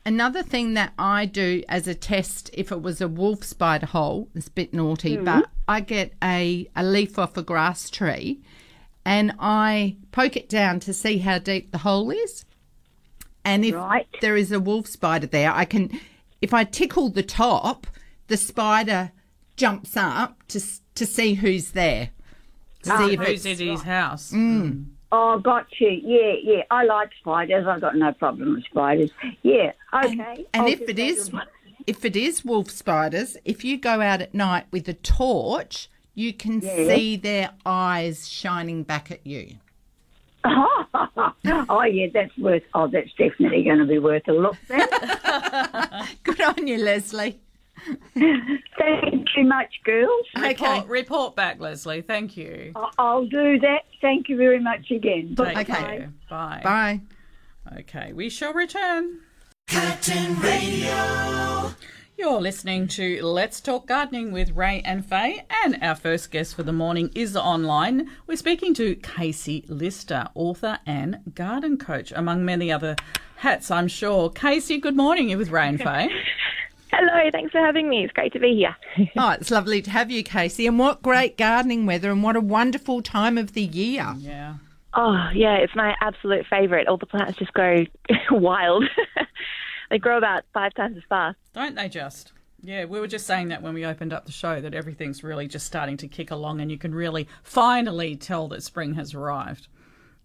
Another 0.06 0.42
thing 0.42 0.74
that 0.76 0.94
I 0.98 1.26
do 1.26 1.64
as 1.68 1.86
a 1.86 1.94
test, 1.94 2.50
if 2.54 2.72
it 2.72 2.82
was 2.82 3.02
a 3.02 3.10
wolf 3.10 3.44
spider 3.44 3.88
hole, 3.88 4.30
it's 4.34 4.48
a 4.48 4.52
bit 4.52 4.74
naughty, 4.74 5.16
Mm-hmm. 5.18 5.26
but 5.26 5.50
I 5.68 5.82
get 5.82 6.14
a, 6.24 6.70
a 6.78 6.84
leaf 6.84 7.20
off 7.20 7.36
a 7.36 7.44
grass 7.44 7.90
tree 7.90 8.40
and 9.06 9.34
I 9.38 9.98
poke 10.14 10.38
it 10.38 10.48
down 10.48 10.80
to 10.82 10.94
see 10.94 11.18
how 11.18 11.40
deep 11.40 11.72
the 11.72 11.80
hole 11.80 12.10
is. 12.10 12.46
And 13.44 13.66
if 13.66 13.76
Right. 13.76 14.08
there 14.22 14.38
is 14.38 14.52
a 14.54 14.62
wolf 14.62 14.88
spider 14.88 15.28
there, 15.28 15.52
I 15.54 15.66
can, 15.66 16.00
if 16.42 16.54
I 16.54 16.64
tickle 16.64 17.10
the 17.10 17.24
top, 17.24 17.86
the 18.28 18.38
spider 18.38 19.12
jumps 19.58 19.98
up 19.98 20.42
to 20.50 20.62
to 20.96 21.06
see 21.06 21.36
who's 21.36 21.72
there. 21.72 22.10
Ah, 22.90 22.98
to 22.98 23.08
see 23.08 23.14
if 23.14 23.20
Who's 23.20 23.46
it's, 23.46 23.60
in 23.60 23.68
his 23.68 23.82
house? 23.84 24.32
Mm. 24.32 24.62
Hmm. 24.72 24.84
Oh, 25.12 25.40
got 25.40 25.68
you. 25.80 25.90
Yeah, 25.90 26.34
yeah. 26.44 26.64
I 26.70 26.84
like 26.84 27.12
spiders. 27.20 27.66
I've 27.66 27.80
got 27.80 27.96
no 27.96 28.12
problem 28.12 28.56
with 28.56 28.66
spiders. 28.66 29.12
Yeah. 29.42 29.72
Okay. 29.94 30.46
And 30.54 30.64
I'll 30.64 30.68
if 30.68 30.82
it 30.82 31.00
is, 31.00 31.30
it 31.30 31.32
that 31.32 31.38
is, 31.38 31.80
a- 31.80 31.84
if 31.88 32.04
it 32.06 32.16
is 32.18 32.44
wolf 32.44 32.70
spiders, 32.70 33.38
if 33.46 33.64
you 33.64 33.78
go 33.78 34.02
out 34.02 34.22
at 34.22 34.34
night 34.34 34.66
with 34.70 34.88
a 34.90 34.94
torch, 34.94 35.90
you 36.14 36.34
can 36.34 36.62
see 36.62 37.16
their 37.16 37.52
eyes 37.66 38.28
shining 38.28 38.84
back 38.84 39.10
at 39.10 39.26
you. 39.26 39.56
oh 40.46 41.84
yeah, 41.90 42.08
that's 42.14 42.38
worth. 42.38 42.64
Oh, 42.74 42.88
that's 42.88 43.12
definitely 43.18 43.64
going 43.64 43.80
to 43.80 43.86
be 43.86 44.00
worth 44.00 44.28
a 44.28 44.34
look. 44.34 44.56
Then. 44.68 44.88
Good 46.24 46.42
on 46.42 46.68
you, 46.68 46.78
Leslie. 46.78 47.40
Thank 48.14 49.28
you 49.36 49.44
much, 49.46 49.74
girls. 49.84 50.26
Okay. 50.38 50.50
Report, 50.50 50.88
report 50.88 51.36
back, 51.36 51.60
Leslie. 51.60 52.02
Thank 52.02 52.38
you. 52.38 52.72
I- 52.76 52.90
I'll 52.98 53.26
do 53.26 53.60
that. 53.60 53.84
Thank 54.02 54.30
you 54.30 54.38
very 54.38 54.60
much 54.60 54.90
again. 54.92 55.36
Take 55.36 55.58
Okay. 55.58 55.66
care. 55.66 56.14
Bye. 56.30 56.62
Bye. 56.64 57.02
Okay, 57.80 58.14
we 58.14 58.30
shall 58.30 58.54
return. 58.54 59.20
Curtin 59.68 60.40
Radio. 60.40 61.74
You're 62.18 62.40
listening 62.42 62.88
to 62.90 63.22
Let's 63.24 63.62
Talk 63.62 63.86
Gardening 63.88 64.32
with 64.32 64.52
Ray 64.56 64.82
and 64.84 65.06
Faye, 65.06 65.46
and 65.64 65.78
our 65.84 65.94
first 65.94 66.32
guest 66.32 66.56
for 66.56 66.64
the 66.64 66.74
morning 66.74 67.12
is 67.14 67.36
online. 67.36 68.10
We're 68.26 68.38
speaking 68.38 68.74
to 68.76 68.96
Casey 68.96 69.66
Lister, 69.68 70.28
author 70.34 70.80
and 70.86 71.20
garden 71.36 71.78
coach, 71.78 72.12
among 72.16 72.44
many 72.44 72.72
other 72.72 72.96
hats, 73.38 73.70
I'm 73.70 73.88
sure. 73.88 74.32
Casey, 74.32 74.80
good 74.80 74.96
morning. 74.96 75.30
You're 75.30 75.38
with 75.38 75.52
Ray 75.52 75.68
and 75.68 75.80
Faye. 75.82 76.10
Hello, 76.92 77.30
thanks 77.32 77.52
for 77.52 77.60
having 77.60 77.90
me. 77.90 78.04
It's 78.04 78.14
great 78.14 78.34
to 78.34 78.40
be 78.40 78.56
here. 78.56 78.76
Oh, 79.18 79.32
it's 79.32 79.52
lovely 79.52 79.82
to 79.82 79.90
have 79.92 80.10
you, 80.10 80.24
Casey. 80.24 80.68
And 80.68 80.80
what 80.80 81.02
great 81.02 81.38
gardening 81.38 81.86
weather, 81.86 82.12
and 82.12 82.24
what 82.24 82.36
a 82.36 82.42
wonderful 82.42 83.02
time 83.02 83.38
of 83.38 83.54
the 83.54 83.62
year. 83.64 84.16
Yeah. 84.18 84.56
oh, 84.94 85.30
yeah, 85.34 85.56
it's 85.56 85.76
my 85.76 85.96
absolute 86.02 86.46
favourite. 86.50 86.88
All 86.88 86.98
the 86.98 87.06
plants 87.06 87.38
just 87.38 87.54
go 87.54 87.86
wild. 88.32 88.86
they 89.90 89.98
grow 89.98 90.18
about 90.18 90.44
five 90.54 90.74
times 90.74 90.98
as 90.98 91.04
fast. 91.10 91.38
Don't 91.54 91.76
they 91.76 91.90
just? 91.90 92.32
Yeah, 92.64 92.86
we 92.86 93.00
were 93.00 93.08
just 93.08 93.28
saying 93.28 93.50
that 93.50 93.62
when 93.62 93.74
we 93.74 93.86
opened 93.86 94.14
up 94.14 94.26
the 94.26 94.32
show 94.32 94.60
that 94.62 94.74
everything's 94.74 95.24
really 95.24 95.48
just 95.48 95.66
starting 95.68 95.98
to 95.98 96.08
kick 96.08 96.32
along 96.32 96.60
and 96.60 96.72
you 96.72 96.78
can 96.78 96.94
really 96.94 97.28
finally 97.44 98.16
tell 98.16 98.48
that 98.48 98.64
spring 98.64 98.96
has 98.96 99.14
arrived. 99.14 99.68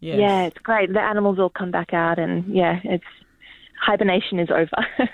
Yes. 0.01 0.19
Yeah, 0.19 0.45
it's 0.47 0.59
great. 0.59 0.93
The 0.93 1.01
animals 1.01 1.39
all 1.39 1.51
come 1.51 1.71
back 1.71 1.93
out, 1.93 2.19
and 2.19 2.45
yeah, 2.53 2.81
it's 2.85 3.05
hibernation 3.81 4.39
is 4.39 4.49
over. 4.51 5.09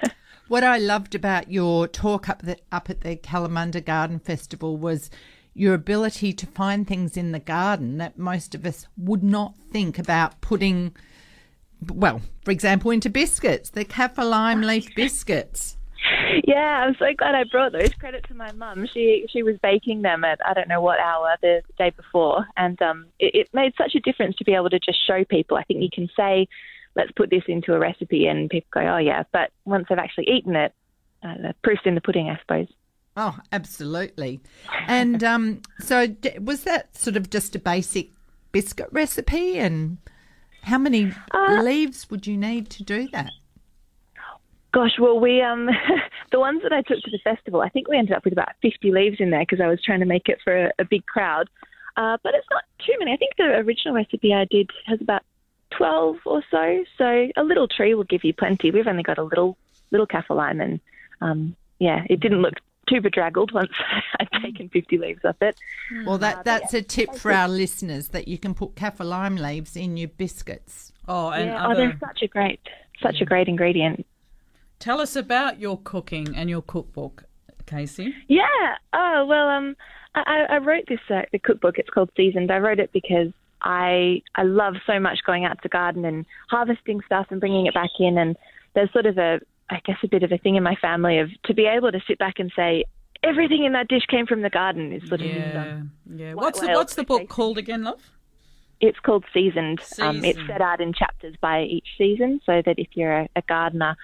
What 0.49 0.65
I 0.65 0.79
loved 0.79 1.15
about 1.15 1.53
your 1.53 1.87
talk 1.87 2.31
up 2.31 2.41
the, 2.41 2.57
up 2.73 2.89
at 2.89 3.03
the 3.03 3.17
Kalamunda 3.17 3.85
Garden 3.85 4.19
Festival 4.19 4.79
was 4.79 5.11
your 5.53 5.75
ability 5.75 6.33
to 6.33 6.47
find 6.47 6.87
things 6.87 7.19
in 7.19 7.33
the 7.33 7.39
garden 7.39 7.99
that 7.99 8.19
most 8.19 8.55
of 8.55 8.65
us 8.65 8.87
would 8.97 9.23
not 9.23 9.55
think 9.71 9.99
about 9.99 10.41
putting, 10.41 10.97
well, 11.87 12.23
for 12.47 12.51
example, 12.51 12.91
into 12.91 13.11
biscuits, 13.11 13.69
the 13.69 13.85
kaffir 13.85 14.29
lime 14.29 14.63
leaf 14.63 14.89
biscuits. 14.97 15.77
yeah, 16.45 16.87
I'm 16.87 16.97
so 16.99 17.13
glad 17.19 17.35
I 17.35 17.45
brought 17.45 17.73
those. 17.73 17.93
Credit 17.93 18.25
to 18.29 18.35
my 18.35 18.51
mum. 18.53 18.89
She 18.95 19.27
she 19.31 19.43
was 19.43 19.57
baking 19.63 20.01
them 20.01 20.25
at 20.25 20.39
I 20.47 20.55
don't 20.55 20.69
know 20.69 20.81
what 20.81 20.99
hour 20.99 21.37
the 21.43 21.61
day 21.77 21.91
before, 21.91 22.47
and 22.57 22.81
um, 22.81 23.07
it, 23.19 23.35
it 23.35 23.49
made 23.53 23.75
such 23.77 23.95
a 23.97 24.01
difference 24.01 24.37
to 24.37 24.45
be 24.45 24.55
able 24.55 24.71
to 24.71 24.79
just 24.79 25.05
show 25.07 25.25
people. 25.25 25.59
I 25.59 25.65
think 25.65 25.83
you 25.83 25.91
can 25.93 26.09
say, 26.17 26.49
"Let's 26.99 27.13
put 27.13 27.31
this 27.31 27.45
into 27.49 27.73
a 27.75 27.79
recipe," 27.79 28.27
and 28.27 28.51
people 28.51 28.69
go, 28.75 28.81
"Oh 28.81 28.99
yeah," 28.99 29.23
but 29.33 29.51
once 29.65 29.87
they've 29.89 29.99
actually 29.99 30.29
eaten 30.29 30.55
it, 30.55 30.75
uh, 31.23 31.35
the 31.39 31.55
proof's 31.65 31.83
in 31.87 31.95
the 31.95 32.03
pudding, 32.03 32.29
I 32.29 32.39
suppose. 32.41 32.69
Oh, 33.17 33.37
absolutely. 33.51 34.41
And 34.87 35.25
um, 35.25 35.63
so, 35.81 36.07
d- 36.07 36.39
was 36.41 36.63
that 36.65 36.97
sort 36.97 37.17
of 37.17 37.31
just 37.31 37.57
a 37.57 37.59
basic 37.59 38.11
biscuit 38.53 38.89
recipe? 38.93 39.59
And 39.59 39.99
how 40.63 40.79
many 40.79 41.13
leaves 41.35 42.09
would 42.11 42.27
you 42.27 42.37
need 42.37 42.71
to 42.71 42.85
do 42.85 43.09
that? 43.09 43.31
Gosh, 44.73 44.99
well, 45.01 45.19
we 45.19 45.43
um, 45.43 45.69
the 46.31 46.39
ones 46.39 46.63
that 46.63 46.73
I 46.73 46.83
took 46.83 47.03
to 47.03 47.11
the 47.11 47.19
festival, 47.25 47.61
I 47.61 47.69
think 47.71 47.89
we 47.89 47.99
ended 47.99 48.15
up 48.15 48.25
with 48.25 48.35
about 48.35 48.51
50 48.63 48.93
leaves 48.93 49.17
in 49.19 49.31
there 49.31 49.41
because 49.41 49.61
I 49.61 49.67
was 49.67 49.83
trying 49.83 50.01
to 50.01 50.07
make 50.07 50.29
it 50.29 50.39
for 50.45 50.67
a, 50.67 50.73
a 50.79 50.85
big 50.85 51.05
crowd. 51.07 51.49
Uh, 51.97 52.19
but 52.23 52.35
it's 52.35 52.47
not 52.53 52.63
too 52.87 52.95
many. 53.01 53.13
I 53.13 53.17
think 53.17 53.33
the 53.37 53.57
original 53.57 53.95
recipe 53.95 54.33
I 54.33 54.45
did 54.45 54.71
has 54.87 55.01
about 55.01 55.23
12 55.77 56.17
or 56.25 56.43
so. 56.51 56.85
So 56.97 57.29
a 57.37 57.43
little 57.43 57.69
tree 57.69 57.95
will 57.95 58.05
give 58.05 58.25
you 58.25 58.33
plenty. 58.33 58.71
We've 58.71 58.87
only 58.87 59.03
got 59.03 59.19
a 59.19 59.23
little 59.23 59.57
little 59.91 60.07
kaffir 60.07 60.37
lime, 60.37 60.61
and 60.61 60.81
um, 61.21 61.57
yeah, 61.79 62.05
it 62.09 62.21
didn't 62.21 62.43
look 62.43 62.55
too 62.89 63.01
bedraggled 63.01 63.53
once 63.53 63.71
I'd 64.21 64.29
taken 64.43 64.69
50 64.69 64.99
leaves 64.99 65.25
off 65.25 65.37
it. 65.41 65.59
Well, 66.07 66.19
that 66.19 66.45
that's 66.45 66.75
a 66.75 66.83
tip 66.83 67.15
for 67.15 67.33
our 67.33 67.49
listeners 67.49 68.09
that 68.09 68.29
you 68.29 68.39
can 68.39 68.55
put 68.55 68.75
kaffir 68.75 69.05
lime 69.05 69.37
leaves 69.37 69.77
in 69.77 69.97
your 69.97 70.09
biscuits. 70.09 70.93
Oh, 71.07 71.31
and 71.31 71.47
yeah, 71.47 71.67
oh, 71.67 71.75
they're 71.75 71.99
such 72.01 72.23
a 72.23 72.29
great, 72.29 72.61
such 73.03 73.21
a 73.21 73.25
great 73.25 73.49
ingredient. 73.49 74.07
Tell 74.79 75.01
us 75.01 75.17
about 75.17 75.59
your 75.59 75.79
cooking 75.79 76.37
and 76.37 76.49
your 76.49 76.63
cookbook, 76.63 77.25
Casey. 77.67 78.15
Yeah. 78.29 78.77
Oh 78.93 79.27
well. 79.27 79.49
Um, 79.49 79.77
I, 80.15 80.47
I 80.51 80.57
wrote 80.59 80.85
this 80.89 81.01
uh, 81.11 81.23
the 81.33 81.39
cookbook. 81.39 81.79
It's 81.79 81.91
called 81.91 82.11
Seasoned. 82.17 82.51
I 82.51 82.59
wrote 82.59 82.79
it 82.79 82.93
because 82.93 83.33
I 83.63 84.23
I 84.35 84.43
love 84.43 84.75
so 84.87 85.01
much 85.01 85.21
going 85.27 85.45
out 85.45 85.61
to 85.63 85.69
garden 85.69 86.05
and 86.05 86.27
harvesting 86.49 87.01
stuff 87.07 87.27
and 87.31 87.41
bringing 87.41 87.67
it 87.67 87.75
back 87.75 87.91
in. 87.99 88.19
And 88.19 88.37
there's 88.75 88.93
sort 88.93 89.07
of 89.07 89.19
a 89.19 89.41
I 89.71 89.81
guess 89.85 89.99
a 90.03 90.09
bit 90.09 90.23
of 90.23 90.33
a 90.33 90.39
thing 90.39 90.57
in 90.57 90.63
my 90.63 90.77
family 90.77 91.19
of 91.19 91.31
to 91.45 91.55
be 91.55 91.67
able 91.67 91.93
to 91.93 92.01
sit 92.07 92.19
back 92.19 92.39
and 92.39 92.53
say 92.55 92.85
everything 93.23 93.65
in 93.65 93.73
that 93.73 93.89
dish 93.89 94.07
came 94.09 94.27
from 94.27 94.43
the 94.43 94.51
garden 94.51 94.93
is 94.93 95.07
sort 95.09 95.21
of 95.21 95.27
Yeah, 95.27 95.83
yeah. 96.15 96.35
What's 96.35 96.61
the 96.61 96.69
What's 96.69 96.95
the 96.95 97.05
book 97.05 97.29
called 97.29 97.59
again, 97.59 97.83
love? 97.83 98.01
it's 98.81 98.99
called 99.01 99.25
Seasoned. 99.35 99.81
Um, 99.99 100.25
it's 100.25 100.39
set 100.47 100.61
out 100.61 100.81
in 100.81 100.93
chapters 100.93 101.35
by 101.41 101.63
each 101.63 101.87
season, 101.97 102.41
so 102.47 102.63
that 102.65 102.79
if 102.79 102.89
you're 102.95 103.21
a, 103.23 103.29
a 103.37 103.43
gardener, 103.43 103.97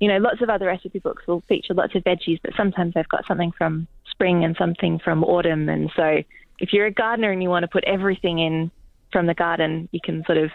you 0.00 0.08
know, 0.08 0.16
lots 0.18 0.40
of 0.40 0.48
other 0.48 0.66
recipe 0.66 0.98
books 0.98 1.26
will 1.26 1.42
feature 1.42 1.74
lots 1.74 1.94
of 1.94 2.04
veggies, 2.04 2.40
but 2.42 2.52
sometimes 2.56 2.94
they've 2.94 3.08
got 3.08 3.26
something 3.26 3.52
from 3.52 3.86
spring 4.10 4.44
and 4.44 4.56
something 4.56 4.98
from 4.98 5.24
autumn. 5.24 5.68
And 5.68 5.90
so 5.94 6.22
if 6.58 6.72
you're 6.72 6.86
a 6.86 6.92
gardener 6.92 7.30
and 7.30 7.42
you 7.42 7.48
want 7.50 7.64
to 7.64 7.68
put 7.68 7.84
everything 7.84 8.38
in 8.38 8.70
from 9.14 9.26
the 9.26 9.34
garden, 9.34 9.88
you 9.92 10.00
can 10.04 10.22
sort 10.26 10.36
of, 10.36 10.50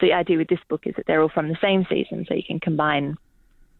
the 0.00 0.12
idea 0.12 0.36
with 0.36 0.48
this 0.48 0.58
book 0.68 0.82
is 0.86 0.94
that 0.96 1.06
they're 1.06 1.22
all 1.22 1.30
from 1.30 1.48
the 1.48 1.56
same 1.62 1.86
season, 1.88 2.26
so 2.28 2.34
you 2.34 2.42
can 2.46 2.60
combine. 2.60 3.16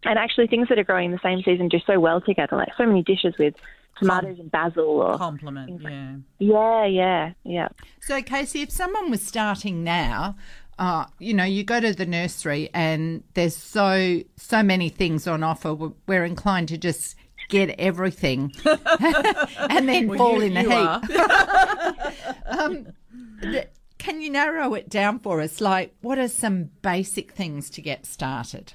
And 0.05 0.19
actually, 0.19 0.47
things 0.47 0.69
that 0.71 0.79
are 0.79 0.85
growing 0.85 1.07
in 1.07 1.13
the 1.13 1.21
same 1.23 1.43
season 1.43 1.69
do 1.69 1.79
so 1.87 2.01
well 2.01 2.21
together, 2.23 2.57
like 2.57 2.69
so 2.79 2.87
many 2.87 3.03
dishes 3.03 3.35
with 3.39 3.55
tomatoes 3.99 4.39
and 4.39 4.51
basil 4.51 4.85
or. 4.85 5.19
Compliment. 5.19 5.83
Yeah. 5.83 6.15
Yeah, 6.39 6.87
yeah, 6.87 7.33
yeah. 7.45 7.69
So, 8.01 8.23
Casey, 8.23 8.63
if 8.63 8.71
someone 8.71 9.11
was 9.11 9.21
starting 9.21 9.85
now, 9.85 10.37
uh, 10.79 11.05
you 11.19 11.35
know, 11.35 11.45
you 11.45 11.65
go 11.65 11.81
to 11.81 11.93
the 11.93 12.07
nursery 12.07 12.71
and 12.73 13.23
there's 13.35 13.55
so 13.57 14.21
so 14.37 14.63
many 14.63 14.89
things 14.89 15.27
on 15.27 15.43
offer. 15.43 15.75
We're, 15.75 15.93
we're 16.07 16.25
inclined 16.25 16.69
to 16.69 16.79
just 16.79 17.17
get 17.51 17.69
everything 17.79 18.53
and 18.65 19.87
then 19.89 20.17
fall 20.17 20.37
you- 20.37 20.43
in 20.51 20.57
a 20.57 20.63
you 20.63 20.71
heap. 20.71 21.21
Um, 22.47 22.87
th- 23.43 23.69
can 24.01 24.23
you 24.23 24.31
narrow 24.31 24.75
it 24.75 24.89
down 24.89 25.19
for 25.19 25.41
us? 25.41 25.61
Like, 25.61 25.95
what 26.01 26.19
are 26.19 26.27
some 26.27 26.71
basic 26.81 27.33
things 27.33 27.69
to 27.71 27.83
get 27.83 28.07
started? 28.07 28.73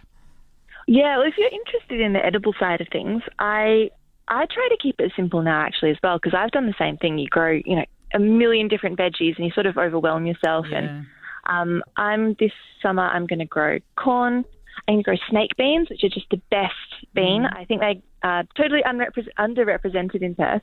Yeah, 0.88 1.18
well, 1.18 1.28
if 1.28 1.34
you're 1.36 1.50
interested 1.50 2.00
in 2.00 2.14
the 2.14 2.24
edible 2.24 2.54
side 2.60 2.80
of 2.80 2.88
things, 2.92 3.24
I 3.40 3.90
I 4.28 4.46
try 4.46 4.68
to 4.70 4.78
keep 4.82 5.00
it 5.00 5.12
simple 5.16 5.42
now 5.42 5.62
actually 5.62 5.92
as 5.92 5.98
well 6.04 6.18
because 6.18 6.38
I've 6.38 6.52
done 6.52 6.68
the 6.68 6.76
same 6.78 6.98
thing. 6.98 7.18
You 7.18 7.28
grow, 7.28 7.60
you 7.66 7.76
know, 7.76 7.86
a 8.14 8.20
million 8.20 8.68
different 8.68 9.00
veggies 9.00 9.36
and 9.38 9.46
you 9.46 9.52
sort 9.52 9.66
of 9.66 9.78
overwhelm 9.78 10.28
yourself. 10.28 10.68
Yeah. 10.70 10.78
And 10.78 11.08
um, 11.48 11.84
I'm 11.98 12.36
this 12.40 12.52
summer 12.82 13.04
I'm 13.04 13.26
going 13.26 13.40
to 13.40 13.46
grow 13.46 13.80
corn. 13.96 14.46
I'm 14.88 14.94
going 14.94 14.98
to 15.00 15.04
grow 15.04 15.18
snake 15.30 15.52
beans, 15.58 15.90
which 15.90 16.04
are 16.04 16.10
just 16.10 16.30
the 16.30 16.42
best 16.52 16.74
bean. 17.16 17.44
Mm. 17.44 17.58
I 17.58 17.66
think 17.66 17.82
they 17.82 18.04
are 18.22 18.44
totally 18.56 18.84
unrepre- 18.84 19.28
underrepresented 19.40 20.22
in 20.22 20.36
Perth, 20.36 20.62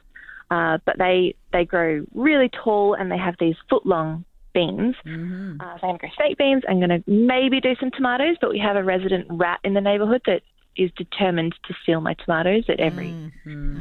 uh, 0.52 0.78
but 0.84 0.98
they 0.98 1.34
they 1.52 1.64
grow 1.64 2.04
really 2.14 2.48
tall 2.62 2.94
and 2.94 3.10
they 3.10 3.18
have 3.18 3.34
these 3.40 3.56
foot 3.68 3.84
long 3.84 4.24
beans. 4.52 4.94
Mm-hmm. 5.06 5.60
Uh, 5.60 5.78
so 5.78 5.86
I'm 5.86 5.96
going 5.96 5.98
to 5.98 5.98
grow 5.98 6.10
snake 6.16 6.38
beans. 6.38 6.62
I'm 6.68 6.78
going 6.78 6.90
to 6.90 7.02
maybe 7.10 7.60
do 7.60 7.74
some 7.80 7.90
tomatoes, 7.90 8.36
but 8.40 8.50
we 8.50 8.58
have 8.58 8.76
a 8.76 8.82
resident 8.84 9.26
rat 9.30 9.60
in 9.64 9.74
the 9.74 9.80
neighbourhood 9.80 10.22
that 10.26 10.42
is 10.76 10.90
determined 10.96 11.54
to 11.66 11.74
steal 11.82 12.00
my 12.00 12.14
tomatoes 12.14 12.64
at 12.68 12.80
every 12.80 13.12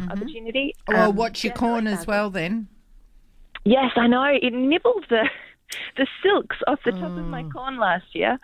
opportunity. 0.09 0.75
Well, 0.87 1.09
Um, 1.09 1.15
watch 1.15 1.43
your 1.43 1.51
yeah, 1.53 1.57
corn 1.57 1.87
as 1.87 2.05
well 2.07 2.29
then. 2.29 2.67
Yes, 3.63 3.91
I 3.95 4.07
know. 4.07 4.23
It 4.25 4.53
nibbled 4.53 5.05
the 5.09 5.29
the 5.97 6.07
silks 6.21 6.57
off 6.67 6.79
the 6.83 6.91
top 6.91 7.03
of 7.17 7.25
my 7.25 7.43
corn 7.43 7.77
last 7.77 8.13
year. 8.13 8.37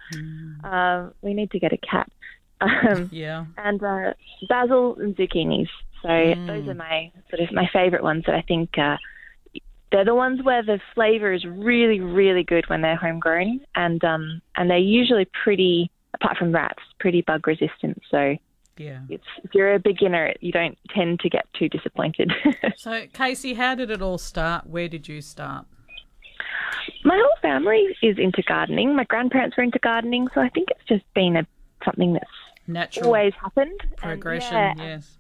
Um, 0.64 1.14
we 1.22 1.34
need 1.34 1.52
to 1.52 1.60
get 1.60 1.74
a 1.74 1.78
cat. 1.78 2.10
Um, 2.60 3.10
Yeah. 3.12 3.46
and 3.58 3.84
uh, 3.84 4.14
basil 4.50 4.96
and 5.00 5.16
zucchinis. 5.16 5.68
So 6.02 6.08
those 6.48 6.68
are 6.68 6.74
my 6.74 7.12
sort 7.30 7.42
of 7.42 7.52
my 7.54 7.70
favourite 7.72 8.02
ones 8.04 8.24
that 8.26 8.34
I 8.34 8.42
think 8.42 8.76
uh, 8.80 8.98
they're 9.92 10.06
the 10.06 10.16
ones 10.16 10.42
where 10.44 10.64
the 10.64 10.80
flavour 10.94 11.32
is 11.34 11.46
really, 11.46 12.00
really 12.00 12.44
good 12.44 12.66
when 12.70 12.82
they're 12.82 12.96
homegrown, 12.98 13.62
and 13.76 14.04
um, 14.04 14.42
and 14.56 14.70
they're 14.70 14.78
usually 14.78 15.28
pretty, 15.44 15.90
apart 16.14 16.38
from 16.38 16.52
rats, 16.52 16.84
pretty 17.00 17.22
bug 17.22 17.48
resistant. 17.48 18.02
So 18.12 18.36
Yeah. 18.78 19.02
it's, 19.10 19.24
if 19.44 19.52
you're 19.54 19.74
a 19.76 19.80
beginner, 19.80 20.34
you 20.42 20.52
don't 20.52 20.78
tend 20.94 21.20
to 21.22 21.30
get 21.30 21.46
too 21.58 21.70
disappointed. 21.70 22.32
So, 22.78 23.06
Casey, 23.14 23.54
how 23.56 23.76
did 23.76 23.90
it 23.90 24.02
all 24.02 24.18
start? 24.18 24.68
Where 24.68 24.88
did 24.88 25.08
you 25.08 25.22
start? 25.22 25.66
My 27.04 27.16
whole 27.16 27.38
family 27.42 27.96
is 28.04 28.18
into 28.18 28.42
gardening. 28.44 28.96
My 28.96 29.04
grandparents 29.06 29.58
were 29.58 29.64
into 29.64 29.80
gardening, 29.80 30.28
so 30.34 30.42
I 30.42 30.50
think 30.50 30.70
it's 30.70 30.88
just 30.88 31.04
been 31.14 31.36
a 31.38 31.48
something 31.86 32.14
that's 32.14 32.26
Natural 32.68 33.06
always 33.08 33.34
happened. 33.42 33.80
And, 33.82 33.98
progression, 34.00 34.58
yeah, 34.58 34.74
yes. 34.78 35.18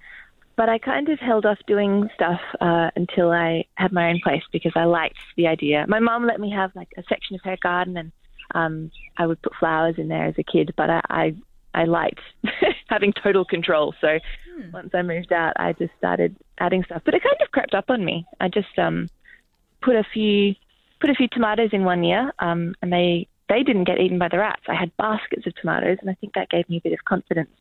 But 0.57 0.69
I 0.69 0.79
kind 0.79 1.07
of 1.09 1.19
held 1.19 1.45
off 1.45 1.59
doing 1.67 2.09
stuff 2.15 2.41
uh, 2.59 2.89
until 2.95 3.31
I 3.31 3.65
had 3.75 3.93
my 3.93 4.09
own 4.09 4.19
place 4.23 4.41
because 4.51 4.73
I 4.75 4.85
liked 4.85 5.19
the 5.37 5.45
idea. 5.45 5.85
My 5.87 5.99
mom 5.99 6.25
let 6.25 6.39
me 6.39 6.51
have 6.51 6.75
like 6.75 6.89
a 6.97 7.03
section 7.07 7.35
of 7.35 7.41
her 7.43 7.57
garden, 7.61 7.95
and 7.95 8.11
um, 8.55 8.91
I 9.17 9.27
would 9.27 9.41
put 9.41 9.53
flowers 9.59 9.95
in 9.99 10.07
there 10.07 10.25
as 10.25 10.35
a 10.39 10.43
kid. 10.43 10.73
But 10.75 10.89
I 10.89 11.01
I, 11.09 11.35
I 11.75 11.83
liked 11.85 12.21
having 12.87 13.13
total 13.13 13.45
control. 13.45 13.93
So 14.01 14.17
once 14.73 14.89
I 14.95 15.03
moved 15.03 15.31
out, 15.31 15.53
I 15.57 15.73
just 15.73 15.93
started 15.99 16.35
adding 16.57 16.83
stuff. 16.83 17.03
But 17.05 17.13
it 17.13 17.23
kind 17.23 17.37
of 17.41 17.51
crept 17.51 17.75
up 17.75 17.89
on 17.89 18.03
me. 18.03 18.25
I 18.41 18.49
just 18.49 18.77
um, 18.79 19.09
put 19.81 19.95
a 19.95 20.03
few 20.11 20.55
put 20.99 21.11
a 21.11 21.15
few 21.15 21.27
tomatoes 21.27 21.69
in 21.71 21.83
one 21.83 22.03
year, 22.03 22.31
um, 22.39 22.73
and 22.81 22.91
they 22.91 23.27
they 23.49 23.63
didn't 23.63 23.85
get 23.85 23.99
eaten 23.99 24.17
by 24.17 24.27
the 24.27 24.39
rats. 24.39 24.63
I 24.67 24.73
had 24.73 24.95
baskets 24.97 25.45
of 25.45 25.55
tomatoes, 25.55 25.97
and 26.01 26.09
I 26.09 26.15
think 26.15 26.33
that 26.33 26.49
gave 26.49 26.67
me 26.67 26.77
a 26.77 26.81
bit 26.81 26.93
of 26.93 27.05
confidence. 27.05 27.51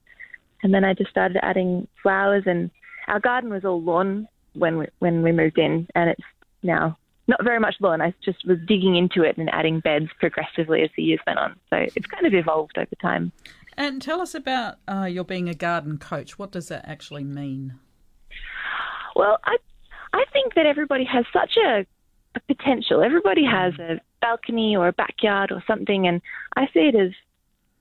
And 0.63 0.73
then 0.73 0.85
I 0.85 0.95
just 0.95 1.11
started 1.11 1.39
adding 1.43 1.87
flowers, 2.03 2.45
and 2.47 2.71
our 3.07 3.21
garden 3.21 3.51
was 3.51 3.65
all 3.65 3.83
lawn 3.83 4.29
when 4.55 4.79
we, 4.79 4.87
when 4.99 5.23
we 5.23 5.33
moved 5.33 5.59
in, 5.59 5.87
and 5.95 6.11
it's 6.11 6.23
now 6.63 6.97
not 7.29 7.43
very 7.43 7.59
much 7.59 7.75
lawn. 7.81 8.01
I 8.01 8.15
just 8.25 8.47
was 8.47 8.59
digging 8.67 8.97
into 8.97 9.23
it 9.23 9.37
and 9.37 9.51
adding 9.53 9.81
beds 9.81 10.09
progressively 10.21 10.83
as 10.83 10.91
the 10.97 11.03
years 11.03 11.21
went 11.27 11.39
on. 11.39 11.57
So 11.71 11.77
it's 11.77 12.07
kind 12.07 12.27
of 12.27 12.35
evolved 12.35 12.79
over 12.79 12.95
time. 13.03 13.33
And 13.77 14.01
tell 14.01 14.21
us 14.21 14.35
about 14.35 14.77
uh, 14.89 15.05
your 15.05 15.25
being 15.25 15.49
a 15.49 15.55
garden 15.55 15.99
coach. 15.99 16.39
What 16.39 16.53
does 16.53 16.69
that 16.69 16.89
actually 16.89 17.25
mean? 17.25 17.75
Well, 19.15 19.39
I 19.45 19.57
I 20.13 20.25
think 20.33 20.55
that 20.55 20.67
everybody 20.67 21.05
has 21.05 21.25
such 21.33 21.57
a, 21.57 21.85
a 22.35 22.41
potential. 22.41 23.03
Everybody 23.03 23.45
has 23.45 23.75
a 23.79 24.01
balcony 24.23 24.77
or 24.77 24.89
a 24.89 24.93
backyard 24.93 25.53
or 25.53 25.63
something, 25.67 26.07
and 26.07 26.23
I 26.57 26.67
see 26.73 26.89
it 26.89 26.95
as 26.95 27.11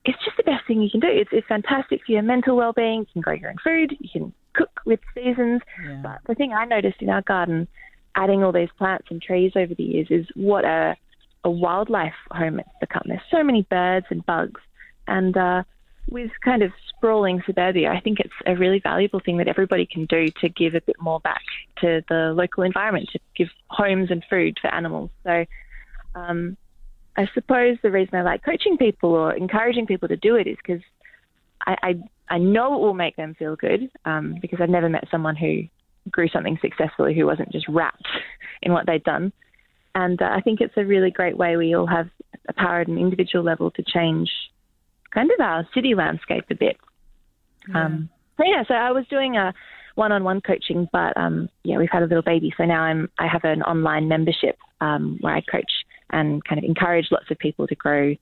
it's 0.04 0.22
just 0.24 0.36
the 0.36 0.42
best 0.42 0.66
thing 0.66 0.82
you 0.82 0.90
can 0.90 1.00
do. 1.00 1.08
It's, 1.08 1.30
it's 1.32 1.46
fantastic 1.46 2.02
for 2.04 2.12
your 2.12 2.22
mental 2.22 2.56
well-being. 2.56 3.00
You 3.00 3.06
can 3.12 3.22
grow 3.22 3.34
your 3.34 3.50
own 3.50 3.56
food. 3.62 3.96
You 3.98 4.08
can 4.12 4.32
cook 4.56 4.80
with 4.84 5.00
seasons. 5.14 5.60
Yeah. 5.84 6.00
But 6.02 6.18
the 6.26 6.34
thing 6.34 6.52
I 6.52 6.64
noticed 6.64 7.00
in 7.00 7.10
our 7.10 7.22
garden, 7.22 7.68
adding 8.14 8.42
all 8.42 8.52
these 8.52 8.68
plants 8.78 9.08
and 9.10 9.20
trees 9.20 9.52
over 9.56 9.74
the 9.74 9.82
years, 9.82 10.08
is 10.10 10.26
what 10.34 10.64
a 10.64 10.96
a 11.44 11.50
wildlife 11.50 12.14
home 12.32 12.58
it's 12.58 12.68
become. 12.80 13.02
There's 13.06 13.20
so 13.30 13.44
many 13.44 13.62
birds 13.70 14.06
and 14.10 14.24
bugs, 14.26 14.60
and 15.06 15.36
uh, 15.36 15.62
with 16.08 16.30
kind 16.44 16.62
of 16.62 16.72
sprawling 16.88 17.42
suburbia, 17.46 17.90
I 17.90 18.00
think 18.00 18.20
it's 18.20 18.34
a 18.46 18.56
really 18.56 18.80
valuable 18.80 19.20
thing 19.20 19.38
that 19.38 19.48
everybody 19.48 19.86
can 19.86 20.06
do 20.06 20.26
to 20.40 20.48
give 20.48 20.74
a 20.74 20.80
bit 20.80 20.96
more 21.00 21.20
back 21.20 21.42
to 21.80 22.02
the 22.08 22.32
local 22.34 22.62
environment, 22.62 23.08
to 23.12 23.20
give 23.36 23.48
homes 23.68 24.10
and 24.10 24.24
food 24.28 24.58
for 24.60 24.72
animals. 24.72 25.10
So, 25.24 25.44
um, 26.14 26.56
I 27.16 27.28
suppose 27.34 27.78
the 27.82 27.90
reason 27.90 28.14
I 28.14 28.22
like 28.22 28.44
coaching 28.44 28.76
people 28.76 29.10
or 29.10 29.32
encouraging 29.34 29.86
people 29.86 30.08
to 30.08 30.16
do 30.16 30.36
it 30.36 30.46
is 30.46 30.56
because 30.56 30.82
I, 31.66 31.76
I 31.82 31.94
I 32.28 32.38
know 32.38 32.74
it 32.74 32.80
will 32.80 32.94
make 32.94 33.16
them 33.16 33.34
feel 33.38 33.56
good 33.56 33.90
um, 34.04 34.36
because 34.40 34.58
I've 34.60 34.68
never 34.68 34.88
met 34.88 35.04
someone 35.10 35.36
who 35.36 35.62
grew 36.10 36.28
something 36.28 36.58
successfully 36.60 37.14
who 37.14 37.26
wasn't 37.26 37.52
just 37.52 37.68
wrapped 37.68 38.06
in 38.62 38.72
what 38.72 38.86
they'd 38.86 39.04
done. 39.04 39.32
And 39.94 40.20
uh, 40.20 40.28
I 40.30 40.40
think 40.40 40.60
it's 40.60 40.76
a 40.76 40.84
really 40.84 41.10
great 41.10 41.36
way 41.36 41.56
we 41.56 41.74
all 41.74 41.86
have 41.86 42.08
a 42.48 42.52
power 42.52 42.80
at 42.80 42.88
an 42.88 42.98
individual 42.98 43.44
level 43.44 43.70
to 43.72 43.82
change 43.82 44.30
kind 45.12 45.30
of 45.30 45.40
our 45.40 45.66
city 45.74 45.94
landscape 45.94 46.44
a 46.50 46.54
bit. 46.54 46.76
Um, 47.74 48.10
so 48.36 48.44
yeah, 48.44 48.62
so 48.68 48.74
I 48.74 48.92
was 48.92 49.06
doing 49.08 49.36
a 49.36 49.52
one-on-one 49.94 50.42
coaching, 50.42 50.88
but 50.92 51.16
um, 51.16 51.48
yeah, 51.64 51.78
we've 51.78 51.90
had 51.90 52.02
a 52.02 52.06
little 52.06 52.22
baby, 52.22 52.52
so 52.56 52.64
now 52.64 52.82
I'm 52.82 53.08
I 53.18 53.26
have 53.26 53.44
an 53.44 53.62
online 53.62 54.08
membership 54.08 54.58
um, 54.80 55.18
where 55.20 55.34
I 55.34 55.40
coach 55.40 55.72
and 56.10 56.44
kind 56.44 56.58
of 56.58 56.64
encourage 56.64 57.08
lots 57.10 57.30
of 57.30 57.38
people 57.38 57.66
to 57.66 57.74
grow 57.74 58.14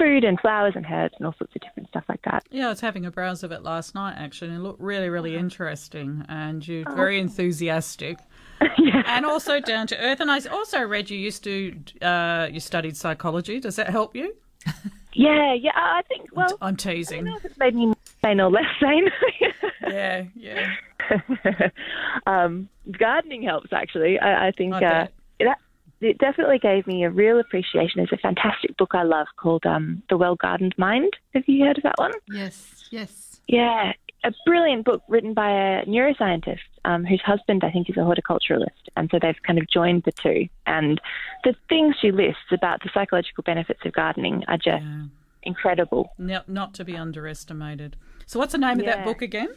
food 0.00 0.24
and 0.24 0.40
flowers 0.40 0.72
and 0.76 0.86
herbs 0.90 1.14
and 1.18 1.26
all 1.26 1.34
sorts 1.38 1.54
of 1.54 1.60
different 1.62 1.88
stuff 1.90 2.04
like 2.08 2.22
that. 2.22 2.44
Yeah, 2.50 2.66
I 2.66 2.68
was 2.70 2.80
having 2.80 3.04
a 3.04 3.10
browse 3.10 3.42
of 3.42 3.52
it 3.52 3.62
last 3.62 3.94
night 3.94 4.14
actually, 4.16 4.48
and 4.50 4.58
it 4.58 4.62
looked 4.62 4.80
really, 4.80 5.08
really 5.10 5.34
Uh-huh. 5.34 5.40
interesting. 5.44 6.24
And 6.28 6.66
you're 6.66 6.88
Oh. 6.90 6.94
very 6.94 7.20
enthusiastic, 7.20 8.18
yeah. 8.78 9.02
and 9.06 9.26
also 9.26 9.60
down 9.60 9.86
to 9.88 9.98
earth. 9.98 10.20
And 10.20 10.30
I 10.30 10.40
also 10.50 10.80
read 10.82 11.10
you 11.10 11.18
used 11.18 11.44
to 11.44 11.76
uh, 12.02 12.48
you 12.50 12.60
studied 12.60 12.96
psychology. 12.96 13.60
Does 13.60 13.76
that 13.76 13.90
help 13.90 14.16
you? 14.16 14.34
Yeah, 15.12 15.54
yeah, 15.54 15.72
I 15.74 16.02
think 16.08 16.28
well, 16.36 16.46
I'm 16.62 16.68
I 16.68 16.70
don't 16.70 16.78
teasing. 16.78 17.24
know 17.24 17.34
if 17.36 17.44
it's 17.44 17.58
made 17.58 17.74
me 17.74 17.92
sane 18.22 18.40
or 18.40 18.48
less 18.48 18.64
sane. 18.80 19.10
Yeah, 19.90 20.22
yeah. 20.36 20.68
um, 22.26 22.68
gardening 22.92 23.42
helps 23.42 23.72
actually. 23.72 24.20
I, 24.20 24.48
I 24.48 24.50
think 24.52 24.74
I 24.74 24.84
uh. 24.84 25.06
It, 26.00 26.06
it 26.06 26.18
definitely 26.18 26.58
gave 26.58 26.86
me 26.86 27.04
a 27.04 27.10
real 27.10 27.38
appreciation. 27.40 27.92
There's 27.96 28.12
a 28.12 28.16
fantastic 28.16 28.76
book 28.76 28.90
I 28.94 29.02
love 29.02 29.26
called 29.36 29.64
um, 29.66 30.02
The 30.08 30.16
Well 30.16 30.36
Gardened 30.36 30.74
Mind. 30.78 31.12
Have 31.34 31.44
you 31.46 31.64
heard 31.64 31.78
of 31.78 31.82
that 31.84 31.98
one? 31.98 32.12
Yes, 32.28 32.84
yes. 32.90 33.40
Yeah, 33.48 33.92
a 34.22 34.32
brilliant 34.46 34.84
book 34.84 35.02
written 35.08 35.34
by 35.34 35.50
a 35.50 35.84
neuroscientist 35.86 36.58
um, 36.84 37.04
whose 37.04 37.22
husband, 37.22 37.64
I 37.64 37.70
think, 37.70 37.88
is 37.90 37.96
a 37.96 38.00
horticulturalist. 38.00 38.88
And 38.96 39.08
so 39.10 39.18
they've 39.20 39.40
kind 39.46 39.58
of 39.58 39.68
joined 39.68 40.02
the 40.04 40.12
two. 40.12 40.46
And 40.66 41.00
the 41.44 41.54
things 41.68 41.96
she 42.00 42.12
lists 42.12 42.52
about 42.52 42.82
the 42.82 42.90
psychological 42.92 43.42
benefits 43.42 43.80
of 43.84 43.92
gardening 43.92 44.44
are 44.46 44.56
just 44.56 44.82
Yeah. 44.84 45.04
incredible. 45.42 46.12
Not, 46.18 46.48
not 46.48 46.74
to 46.74 46.84
be 46.84 46.96
underestimated. 46.96 47.96
So, 48.26 48.38
what's 48.38 48.52
the 48.52 48.58
name 48.58 48.78
of 48.78 48.86
that 48.86 49.04
book 49.04 49.22
again? 49.22 49.48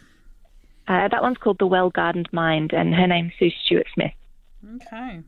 Uh, 0.88 1.08
that 1.08 1.22
one's 1.22 1.38
called 1.38 1.60
The 1.60 1.68
Well 1.68 1.90
Gardened 1.92 2.30
Mind, 2.34 2.74
and 2.74 2.94
her 2.96 3.06
name's 3.08 3.34
Sue 3.40 3.52
Stuart-Smith. 3.66 4.12
Okay. 4.76 5.22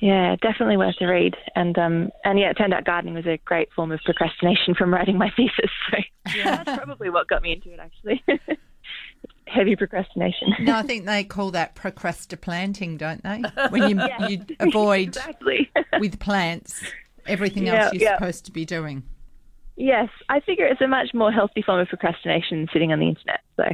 Yeah, 0.00 0.36
definitely 0.40 0.76
worth 0.76 0.96
a 1.00 1.06
read. 1.06 1.34
And 1.54 1.78
um, 1.78 2.10
and 2.24 2.38
yeah, 2.38 2.50
it 2.50 2.54
turned 2.54 2.72
out 2.72 2.84
gardening 2.84 3.14
was 3.14 3.26
a 3.26 3.38
great 3.44 3.68
form 3.74 3.92
of 3.92 4.00
procrastination 4.04 4.74
from 4.74 4.92
writing 4.92 5.18
my 5.18 5.30
thesis. 5.36 5.70
So 5.90 5.98
that's 6.44 6.76
probably 6.76 7.10
what 7.10 7.28
got 7.28 7.42
me 7.42 7.52
into 7.52 7.72
it, 7.72 7.80
actually. 7.80 8.24
Heavy 9.46 9.76
procrastination. 9.76 10.54
No, 10.60 10.76
I 10.76 10.82
think 10.82 11.06
they 11.06 11.24
call 11.24 11.50
that 11.50 11.74
procrastiplanting, 11.74 12.98
don't 12.98 13.22
they? 13.22 13.42
When 13.70 13.90
you, 13.90 14.00
you 14.28 14.46
avoid 14.60 15.08
exactly. 15.08 15.68
with 15.98 16.20
plants 16.20 16.80
everything 17.26 17.66
Yeah, 17.66 17.84
else 17.84 17.92
you're 17.94 18.02
yeah. 18.02 18.16
supposed 18.16 18.44
to 18.46 18.52
be 18.52 18.64
doing. 18.64 19.02
Yes, 19.80 20.08
I 20.28 20.40
figure 20.40 20.66
it's 20.66 20.80
a 20.80 20.86
much 20.86 21.14
more 21.14 21.32
healthy 21.32 21.62
form 21.62 21.80
of 21.80 21.88
procrastination 21.88 22.68
sitting 22.72 22.92
on 22.92 23.00
the 23.00 23.08
internet. 23.08 23.40
So 23.56 23.64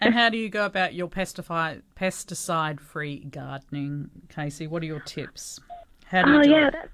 And 0.00 0.14
how 0.14 0.28
do 0.30 0.38
you 0.38 0.48
go 0.48 0.64
about 0.64 0.94
your 0.94 1.08
pesticide 1.08 1.82
pesticide 1.94 2.80
free 2.80 3.24
gardening, 3.24 4.10
Casey? 4.28 4.66
What 4.66 4.82
are 4.82 4.86
your 4.86 5.00
tips? 5.00 5.60
How 6.06 6.22
do 6.22 6.30
you 6.32 6.38
Oh 6.38 6.42
do 6.42 6.50
yeah, 6.50 6.68
it? 6.68 6.72
that's 6.72 6.88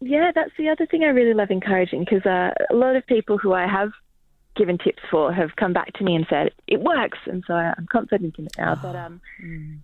yeah, 0.00 0.32
that's 0.34 0.50
the 0.58 0.68
other 0.68 0.84
thing 0.86 1.04
I 1.04 1.08
really 1.08 1.32
love 1.32 1.50
encouraging 1.50 2.00
because 2.04 2.26
uh, 2.26 2.50
a 2.70 2.74
lot 2.74 2.96
of 2.96 3.06
people 3.06 3.38
who 3.38 3.52
I 3.52 3.68
have 3.68 3.92
given 4.56 4.76
tips 4.76 5.02
for 5.10 5.32
have 5.32 5.56
come 5.56 5.72
back 5.72 5.92
to 5.94 6.04
me 6.04 6.16
and 6.16 6.26
said 6.28 6.50
it 6.66 6.80
works, 6.80 7.18
and 7.26 7.44
so 7.46 7.54
I'm 7.54 7.86
confident 7.90 8.34
in 8.36 8.46
it 8.46 8.52
now. 8.58 8.74
But 8.74 8.96
um, 9.04 9.20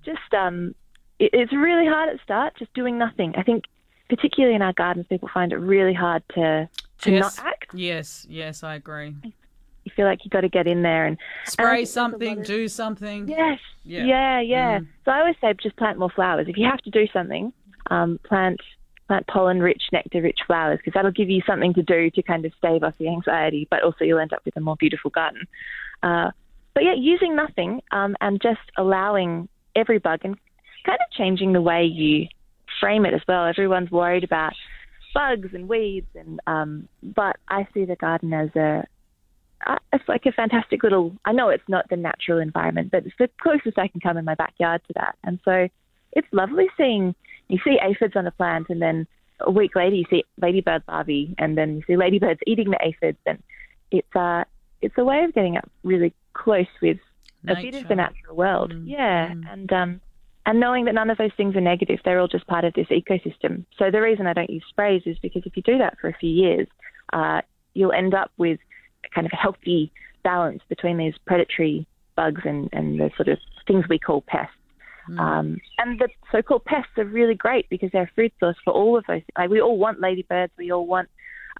just 0.04 0.34
um, 0.36 0.74
it, 1.20 1.30
it's 1.32 1.52
really 1.52 1.86
hard 1.86 2.08
at 2.08 2.20
start, 2.22 2.54
just 2.58 2.74
doing 2.74 2.98
nothing. 2.98 3.34
I 3.36 3.44
think 3.44 3.64
particularly 4.08 4.56
in 4.56 4.62
our 4.62 4.72
gardens, 4.72 5.06
people 5.08 5.28
find 5.32 5.52
it 5.52 5.56
really 5.56 5.94
hard 5.94 6.22
to 6.34 6.68
to 7.02 7.12
Yes. 7.12 7.36
not 7.38 7.46
act. 7.46 7.74
Yes, 7.74 8.26
yes, 8.28 8.62
I 8.62 8.74
agree. 8.74 9.14
You 9.84 9.92
feel 9.96 10.06
like 10.06 10.24
you've 10.24 10.32
got 10.32 10.42
to 10.42 10.48
get 10.48 10.66
in 10.66 10.82
there 10.82 11.06
and 11.06 11.16
and 11.44 11.52
Spray 11.52 11.64
think 11.64 11.76
there's 11.78 11.88
a 11.88 11.92
something, 11.92 12.38
of- 12.40 12.46
do 12.46 12.68
something. 12.68 13.28
Yes. 13.28 13.58
Yeah. 13.84 14.04
Yeah, 14.04 14.40
yeah. 14.40 14.80
So 15.04 15.10
I 15.12 15.20
always 15.20 15.36
say 15.40 15.54
just 15.62 15.76
plant 15.76 15.98
more 15.98 16.10
flowers. 16.10 16.46
If 16.48 16.56
you 16.56 16.66
have 16.66 16.80
to 16.80 16.90
do 16.90 17.06
something, 17.12 17.52
um, 17.90 18.18
plant 18.24 18.60
plant 19.06 19.26
pollen-rich, 19.26 19.84
nectar-rich 19.90 20.40
flowers 20.46 20.78
because 20.78 20.92
that'll 20.92 21.10
give 21.10 21.30
you 21.30 21.40
something 21.46 21.72
to 21.72 21.82
do 21.82 22.10
to 22.10 22.22
kind 22.22 22.44
of 22.44 22.52
stave 22.58 22.82
off 22.82 22.92
the 22.98 23.08
anxiety, 23.08 23.66
but 23.70 23.82
also 23.82 24.04
you'll 24.04 24.18
end 24.18 24.34
up 24.34 24.44
with 24.44 24.54
a 24.58 24.60
more 24.60 24.76
beautiful 24.76 25.10
garden. 25.10 25.46
Uh, 26.02 26.30
but 26.74 26.84
yeah, 26.84 26.92
using 26.94 27.34
nothing 27.34 27.80
um, 27.90 28.14
and 28.20 28.38
just 28.42 28.60
allowing 28.76 29.48
every 29.74 29.96
bug 29.98 30.20
and 30.24 30.36
kind 30.84 30.98
of 31.00 31.10
changing 31.16 31.54
the 31.54 31.62
way 31.62 31.84
you 31.86 32.26
frame 32.80 33.06
it 33.06 33.14
as 33.14 33.22
well. 33.26 33.46
Everyone's 33.46 33.90
worried 33.90 34.24
about 34.24 34.52
bugs 35.14 35.48
and 35.52 35.68
weeds, 35.68 36.08
and 36.14 36.40
um, 36.46 36.88
but 37.02 37.36
I 37.48 37.66
see 37.74 37.84
the 37.84 37.96
garden 37.96 38.32
as 38.32 38.54
a 38.56 38.84
uh, 39.66 39.76
it's 39.92 40.08
like 40.08 40.26
a 40.26 40.32
fantastic 40.32 40.82
little. 40.82 41.14
I 41.24 41.32
know 41.32 41.48
it's 41.48 41.68
not 41.68 41.88
the 41.88 41.96
natural 41.96 42.38
environment, 42.38 42.90
but 42.90 43.04
it's 43.06 43.14
the 43.18 43.28
closest 43.40 43.78
I 43.78 43.88
can 43.88 44.00
come 44.00 44.16
in 44.16 44.24
my 44.24 44.34
backyard 44.34 44.82
to 44.86 44.92
that. 44.94 45.16
And 45.24 45.40
so 45.44 45.68
it's 46.12 46.28
lovely 46.32 46.66
seeing 46.76 47.14
you 47.48 47.58
see 47.64 47.78
aphids 47.82 48.14
on 48.14 48.26
a 48.26 48.30
plant, 48.30 48.66
and 48.68 48.80
then 48.80 49.06
a 49.40 49.50
week 49.50 49.74
later 49.74 49.96
you 49.96 50.04
see 50.10 50.24
ladybird 50.40 50.82
larvae, 50.88 51.34
and 51.38 51.56
then 51.56 51.76
you 51.76 51.82
see 51.86 51.96
ladybirds 51.96 52.40
eating 52.46 52.70
the 52.70 52.78
aphids, 52.84 53.18
and 53.26 53.42
it's 53.90 54.14
uh 54.14 54.44
it's 54.80 54.96
a 54.96 55.04
way 55.04 55.24
of 55.24 55.34
getting 55.34 55.56
up 55.56 55.68
really 55.82 56.14
close 56.34 56.66
with 56.80 56.98
a 57.48 57.54
bit 57.54 57.74
of 57.74 57.88
the 57.88 57.96
natural 57.96 58.36
world. 58.36 58.72
Mm, 58.72 58.84
yeah, 58.86 59.28
mm. 59.30 59.52
and 59.52 59.72
um 59.72 60.00
and 60.48 60.60
knowing 60.60 60.86
that 60.86 60.94
none 60.94 61.10
of 61.10 61.18
those 61.18 61.30
things 61.36 61.54
are 61.56 61.60
negative, 61.60 61.98
they're 62.06 62.18
all 62.18 62.26
just 62.26 62.46
part 62.46 62.64
of 62.64 62.72
this 62.72 62.86
ecosystem. 62.86 63.66
So 63.78 63.90
the 63.90 64.00
reason 64.00 64.26
I 64.26 64.32
don't 64.32 64.48
use 64.48 64.64
sprays 64.66 65.02
is 65.04 65.18
because 65.18 65.42
if 65.44 65.54
you 65.58 65.62
do 65.62 65.76
that 65.76 65.98
for 66.00 66.08
a 66.08 66.14
few 66.14 66.30
years, 66.30 66.66
uh, 67.12 67.42
you'll 67.74 67.92
end 67.92 68.14
up 68.14 68.30
with 68.38 68.58
a 69.04 69.14
kind 69.14 69.26
of 69.26 69.32
a 69.34 69.36
healthy 69.36 69.92
balance 70.24 70.62
between 70.70 70.96
these 70.96 71.12
predatory 71.26 71.86
bugs 72.16 72.40
and, 72.46 72.70
and 72.72 72.98
the 72.98 73.10
sort 73.14 73.28
of 73.28 73.38
things 73.66 73.84
we 73.90 73.98
call 73.98 74.22
pests. 74.22 74.54
Um, 75.18 75.60
and 75.76 75.98
the 75.98 76.08
so-called 76.32 76.64
pests 76.64 76.92
are 76.96 77.04
really 77.04 77.34
great 77.34 77.68
because 77.68 77.90
they're 77.92 78.04
a 78.04 78.10
food 78.16 78.32
source 78.40 78.56
for 78.64 78.72
all 78.72 78.96
of 78.96 79.04
those. 79.06 79.22
Like 79.36 79.50
we 79.50 79.60
all 79.60 79.76
want 79.76 80.00
ladybirds, 80.00 80.52
we 80.56 80.72
all 80.72 80.86
want 80.86 81.10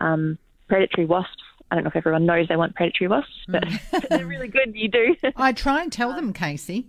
um, 0.01 0.39
predatory 0.67 1.07
wasps. 1.07 1.43
I 1.71 1.75
don't 1.75 1.85
know 1.85 1.89
if 1.89 1.97
everyone 1.97 2.25
knows 2.25 2.49
they 2.49 2.57
want 2.57 2.75
predatory 2.75 3.09
wasps, 3.09 3.45
but 3.49 3.65
they're 4.09 4.27
really 4.27 4.49
good. 4.49 4.75
You 4.75 4.89
do, 4.89 5.15
I 5.37 5.53
try 5.53 5.83
and 5.83 5.93
tell 5.93 6.15
them, 6.15 6.33
Casey, 6.33 6.89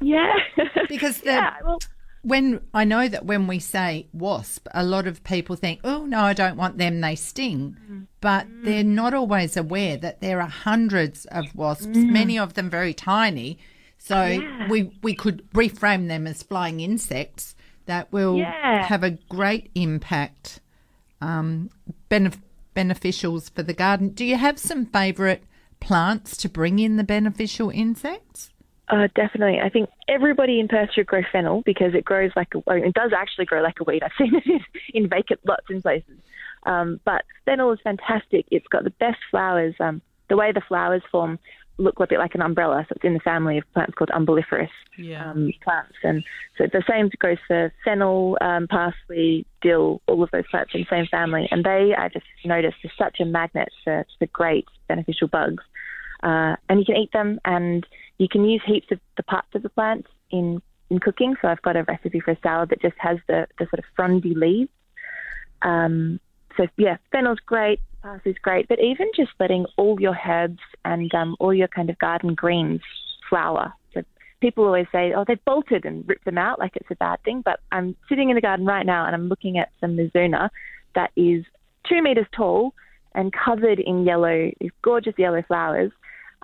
yeah. 0.00 0.34
because 0.88 1.20
the 1.20 1.32
yeah, 1.32 1.54
well, 1.64 1.78
when 2.22 2.60
I 2.74 2.84
know 2.84 3.06
that 3.06 3.24
when 3.24 3.46
we 3.46 3.60
say 3.60 4.08
wasp, 4.12 4.66
a 4.74 4.84
lot 4.84 5.06
of 5.06 5.22
people 5.22 5.54
think, 5.54 5.80
"Oh 5.84 6.04
no, 6.06 6.20
I 6.20 6.32
don't 6.32 6.56
want 6.56 6.78
them; 6.78 7.00
they 7.00 7.14
sting." 7.14 7.76
Mm. 7.90 8.06
But 8.20 8.48
mm. 8.48 8.64
they're 8.64 8.84
not 8.84 9.14
always 9.14 9.56
aware 9.56 9.96
that 9.98 10.20
there 10.20 10.40
are 10.40 10.48
hundreds 10.48 11.24
of 11.26 11.54
wasps, 11.54 11.86
mm. 11.86 12.10
many 12.10 12.38
of 12.38 12.54
them 12.54 12.68
very 12.68 12.94
tiny. 12.94 13.58
So 13.98 14.40
we 14.68 14.98
we 15.02 15.14
could 15.14 15.48
reframe 15.52 16.08
them 16.08 16.26
as 16.26 16.42
flying 16.42 16.80
insects 16.80 17.54
that 17.86 18.12
will 18.12 18.38
Yeah. 18.38 18.84
have 18.84 19.02
a 19.02 19.12
great 19.28 19.70
impact, 19.74 20.60
um, 21.20 21.70
benef- 22.10 22.42
beneficials 22.74 23.50
for 23.50 23.62
the 23.62 23.72
garden. 23.72 24.10
Do 24.10 24.24
you 24.24 24.36
have 24.36 24.58
some 24.58 24.86
favourite 24.86 25.44
plants 25.80 26.36
to 26.38 26.48
bring 26.48 26.78
in 26.78 26.96
the 26.96 27.04
beneficial 27.04 27.70
insects? 27.70 28.50
Uh, 28.88 29.08
definitely. 29.16 29.58
I 29.60 29.68
think 29.68 29.88
everybody 30.08 30.60
in 30.60 30.68
Perth 30.68 30.90
should 30.94 31.06
grow 31.06 31.22
fennel 31.32 31.62
because 31.66 31.94
it 31.94 32.04
grows 32.04 32.30
like 32.36 32.48
a, 32.54 32.58
it 32.76 32.94
does 32.94 33.12
actually 33.16 33.46
grow 33.46 33.62
like 33.62 33.80
a 33.80 33.84
weed. 33.84 34.02
I've 34.02 34.12
seen 34.18 34.34
it 34.34 34.46
in, 34.46 34.60
in 35.04 35.08
vacant 35.08 35.40
lots 35.46 35.66
in 35.68 35.82
places. 35.82 36.18
Um, 36.64 37.00
but 37.04 37.24
fennel 37.44 37.72
is 37.72 37.78
fantastic. 37.82 38.46
It's 38.50 38.66
got 38.68 38.84
the 38.84 38.90
best 38.90 39.18
flowers. 39.30 39.74
Um, 39.80 40.02
the 40.28 40.36
way 40.36 40.52
the 40.52 40.62
flowers 40.66 41.02
form 41.10 41.38
look 41.78 42.00
a 42.00 42.06
bit 42.06 42.18
like 42.18 42.34
an 42.34 42.42
umbrella. 42.42 42.86
So 42.88 42.94
it's 42.96 43.04
in 43.04 43.14
the 43.14 43.20
family 43.20 43.58
of 43.58 43.64
plants 43.74 43.94
called 43.96 44.10
umbelliferous 44.10 44.70
Yeah. 44.96 45.30
um, 45.30 45.52
plants. 45.62 45.94
And 46.02 46.24
so 46.56 46.64
the 46.72 46.82
same 46.88 47.10
goes 47.20 47.36
for 47.46 47.72
fennel, 47.84 48.38
um, 48.40 48.66
parsley, 48.66 49.46
dill, 49.62 50.00
all 50.06 50.22
of 50.22 50.30
those 50.30 50.46
plants 50.50 50.72
in 50.74 50.80
the 50.80 50.86
same 50.88 51.06
family. 51.06 51.48
And 51.50 51.64
they, 51.64 51.94
I 51.96 52.08
just 52.08 52.24
noticed, 52.44 52.76
are 52.84 52.90
such 52.96 53.20
a 53.20 53.24
magnet 53.24 53.68
for, 53.84 54.06
for 54.18 54.26
great 54.28 54.66
beneficial 54.88 55.28
bugs. 55.28 55.62
Uh, 56.22 56.56
and 56.68 56.78
you 56.80 56.86
can 56.86 56.96
eat 56.96 57.12
them, 57.12 57.38
and 57.44 57.86
you 58.18 58.28
can 58.28 58.44
use 58.44 58.62
heaps 58.66 58.88
of 58.90 59.00
the 59.16 59.22
parts 59.22 59.48
of 59.54 59.62
the 59.62 59.68
plant 59.68 60.06
in, 60.30 60.60
in 60.90 60.98
cooking. 60.98 61.34
So 61.40 61.48
I've 61.48 61.62
got 61.62 61.76
a 61.76 61.84
recipe 61.84 62.20
for 62.20 62.32
a 62.32 62.38
salad 62.42 62.70
that 62.70 62.80
just 62.80 62.96
has 62.98 63.18
the, 63.26 63.46
the 63.58 63.66
sort 63.66 63.78
of 63.78 63.84
frondy 63.94 64.34
leaves. 64.34 64.70
Um, 65.62 66.20
so 66.56 66.66
yeah, 66.76 66.96
fennel's 67.12 67.38
great, 67.44 67.80
parsley's 68.02 68.36
great, 68.42 68.68
but 68.68 68.78
even 68.80 69.10
just 69.14 69.32
letting 69.38 69.66
all 69.76 70.00
your 70.00 70.16
herbs 70.26 70.60
and 70.84 71.12
um, 71.14 71.36
all 71.38 71.52
your 71.52 71.68
kind 71.68 71.90
of 71.90 71.98
garden 71.98 72.34
greens 72.34 72.80
flower. 73.28 73.72
So 73.92 74.02
people 74.40 74.64
always 74.64 74.86
say, 74.92 75.12
oh, 75.14 75.24
they 75.26 75.36
bolted 75.44 75.84
and 75.84 76.08
ripped 76.08 76.24
them 76.24 76.38
out 76.38 76.58
like 76.58 76.76
it's 76.76 76.90
a 76.90 76.96
bad 76.96 77.22
thing. 77.24 77.42
But 77.44 77.60
I'm 77.72 77.96
sitting 78.08 78.30
in 78.30 78.36
the 78.36 78.40
garden 78.40 78.64
right 78.64 78.86
now 78.86 79.06
and 79.06 79.14
I'm 79.14 79.28
looking 79.28 79.58
at 79.58 79.70
some 79.80 79.96
Mizuna 79.96 80.50
that 80.94 81.10
is 81.16 81.44
two 81.88 82.02
meters 82.02 82.26
tall 82.34 82.72
and 83.14 83.32
covered 83.32 83.80
in 83.80 84.04
yellow, 84.04 84.50
gorgeous 84.82 85.14
yellow 85.18 85.42
flowers. 85.42 85.90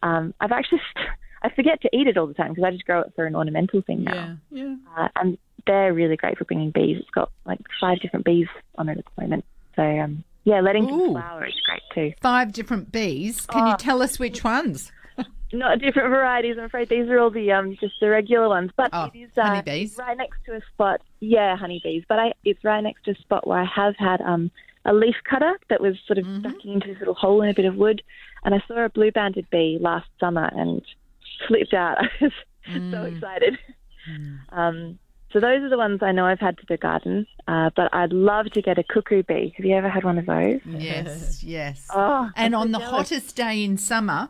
Um, 0.03 0.35
I've 0.41 0.53
actually, 0.53 0.81
I 1.43 1.51
forget 1.51 1.81
to 1.83 1.91
eat 1.93 2.07
it 2.07 2.17
all 2.17 2.27
the 2.27 2.35
time 2.35 2.51
because 2.53 2.65
I 2.65 2.71
just 2.71 2.85
grow 2.85 3.01
it 3.01 3.13
for 3.17 3.27
an 3.27 3.35
ornamental 3.35 3.83
thing 3.83 4.05
now. 4.05 4.39
Yeah. 4.51 4.65
Yeah. 4.65 4.77
Uh, 4.97 5.09
and 5.17 5.39
they're 5.67 5.93
really 5.93 6.17
great 6.17 6.39
for 6.39 6.45
bringing 6.45 6.71
bees. 6.71 6.99
It's 7.01 7.11
got 7.11 7.31
like 7.45 7.61
five 7.81 8.01
different 8.01 8.25
bees 8.25 8.49
on 8.77 8.89
it 8.89 8.99
at 8.99 9.05
the 9.05 9.23
moment. 9.23 9.45
So 9.77 9.83
um, 9.83 10.25
yeah, 10.45 10.61
letting 10.61 10.87
them 10.87 10.95
Ooh. 11.01 11.13
flower 11.13 11.47
is 11.47 11.55
great 11.67 11.83
too. 11.95 12.15
Five 12.21 12.53
different 12.53 12.91
bees. 12.93 13.47
Can 13.47 13.67
you 13.67 13.77
tell 13.77 14.03
us 14.03 14.19
which 14.19 14.43
ones? 14.45 14.91
Not 15.53 15.81
different 15.81 16.09
varieties. 16.11 16.57
I'm 16.59 16.65
afraid 16.65 16.89
these 16.89 17.09
are 17.09 17.19
all 17.19 17.31
the 17.31 17.53
um 17.53 17.77
just 17.81 17.95
the 18.01 18.09
regular 18.09 18.49
ones. 18.49 18.71
But 18.77 18.91
Oh, 18.93 19.11
it 19.15 19.19
is 19.19 19.31
uh, 19.37 19.43
honeybees. 19.43 19.97
right 19.99 20.17
next 20.17 20.39
to 20.47 20.55
a 20.57 20.61
spot. 20.73 21.01
Yeah, 21.21 21.57
honeybees. 21.57 22.05
But 22.09 22.19
I 22.19 22.33
it's 22.45 22.65
right 22.65 22.81
next 22.83 23.05
to 23.05 23.11
a 23.13 23.15
spot 23.17 23.47
where 23.47 23.59
I 23.59 23.65
have 23.67 23.95
had 23.99 24.21
um 24.23 24.51
a 24.85 24.93
leaf 24.95 25.15
cutter 25.29 25.59
that 25.69 25.81
was 25.81 25.97
sort 26.07 26.19
of 26.19 26.25
Mm-hmm. 26.25 26.41
stuck 26.41 26.65
into 26.65 26.89
this 26.89 26.99
little 26.99 27.15
hole 27.15 27.41
in 27.43 27.51
a 27.51 27.55
bit 27.55 27.67
of 27.67 27.77
wood, 27.77 28.03
and 28.45 28.55
I 28.55 28.63
saw 28.67 28.85
a 28.85 28.89
blue 28.89 29.13
banded 29.13 29.49
bee 29.51 29.79
last 29.81 30.09
summer 30.19 30.49
and 30.57 30.83
flipped 31.49 31.75
out. 31.75 31.99
I 32.03 32.09
was 32.23 32.33
so 32.67 32.71
Mm. 32.75 33.15
excited. 33.17 33.59
Um, 34.51 34.99
so 35.33 35.41
those 35.41 35.63
are 35.63 35.69
the 35.69 35.79
ones 35.79 36.01
I 36.03 36.13
know 36.13 36.27
I've 36.27 36.39
had 36.41 36.59
to 36.59 36.65
the 36.69 36.77
garden. 36.77 37.27
Uh, 37.49 37.71
but 37.75 37.93
I'd 37.95 38.13
love 38.13 38.47
to 38.53 38.63
get 38.63 38.79
a 38.79 38.85
cuckoo 38.85 39.23
bee. 39.23 39.55
Have 39.57 39.65
you 39.67 39.75
ever 39.75 39.89
had 39.89 40.05
one 40.05 40.19
of 40.19 40.27
those? 40.27 40.61
Yes, 40.67 41.43
yes. 41.59 41.87
Oh, 41.93 42.31
and 42.37 42.55
on 42.55 42.69
so 42.69 42.73
the 42.73 42.79
jealous. 42.79 42.91
hottest 42.91 43.37
day 43.37 43.65
in 43.65 43.79
summer, 43.79 44.29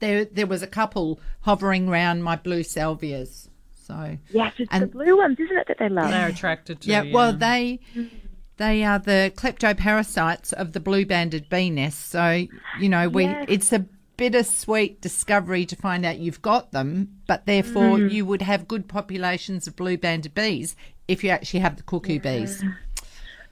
there 0.00 0.24
there 0.24 0.46
was 0.46 0.62
a 0.62 0.66
couple 0.66 1.20
hovering 1.42 1.88
round 1.90 2.24
my 2.24 2.36
blue 2.36 2.62
salvias. 2.62 3.48
So 3.86 4.16
Yes, 4.30 4.54
it's 4.58 4.70
the 4.70 4.76
and- 4.76 4.90
blue 4.90 5.16
ones, 5.18 5.38
isn't 5.38 5.56
it, 5.56 5.68
that 5.68 5.78
they 5.78 5.88
love? 5.90 6.10
They're 6.10 6.28
attracted 6.28 6.80
to. 6.82 6.88
yeah, 6.90 7.04
well 7.12 7.32
they 7.34 7.80
they 8.56 8.82
are 8.84 8.98
the 8.98 9.32
kleptoparasites 9.36 10.52
of 10.54 10.72
the 10.72 10.80
blue 10.80 11.04
banded 11.04 11.48
bee 11.50 11.70
nest. 11.70 12.08
So 12.10 12.46
you 12.80 12.88
know 12.88 13.08
we 13.08 13.24
Yes. 13.24 13.44
it's 13.48 13.72
a 13.72 13.84
bittersweet 14.16 15.00
discovery 15.00 15.66
to 15.66 15.76
find 15.76 16.04
out 16.06 16.18
you've 16.18 16.42
got 16.42 16.72
them, 16.72 17.08
but 17.26 17.46
therefore 17.46 17.98
Mm. 17.98 18.10
you 18.12 18.24
would 18.26 18.42
have 18.42 18.68
good 18.68 18.88
populations 18.88 19.66
of 19.66 19.76
blue 19.76 19.96
banded 19.98 20.34
bees 20.34 20.76
if 21.08 21.22
you 21.24 21.30
actually 21.30 21.60
have 21.60 21.76
the 21.76 21.82
cuckoo 21.82 22.18
bees. 22.20 22.62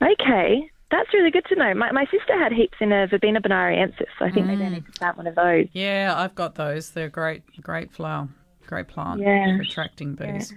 Okay, 0.01 0.69
that's 0.91 1.13
really 1.15 1.31
good 1.31 1.45
to 1.47 1.55
know. 1.57 1.75
My, 1.75 1.93
my 1.93 2.05
sister 2.07 2.37
had 2.39 2.53
heaps 2.53 2.79
in 2.81 2.93
a 2.93 3.07
Verbena 3.07 3.41
bonariensis, 3.41 4.07
so 4.19 4.25
I 4.25 4.31
think 4.31 4.47
maybe 4.47 4.63
I 4.65 4.67
Mm. 4.67 4.73
need 4.73 4.87
to 4.87 4.93
plant 4.93 5.17
one 5.17 5.27
of 5.27 5.35
those. 5.35 5.67
Yeah, 5.73 6.15
I've 6.17 6.35
got 6.35 6.55
those. 6.57 6.91
They're 6.91 7.09
great, 7.09 7.43
great 7.63 7.93
flower, 7.93 8.29
great 8.67 8.89
plant 8.89 9.21
Yeah. 9.21 9.57
for 9.57 9.63
attracting 9.63 10.15
bees 10.15 10.55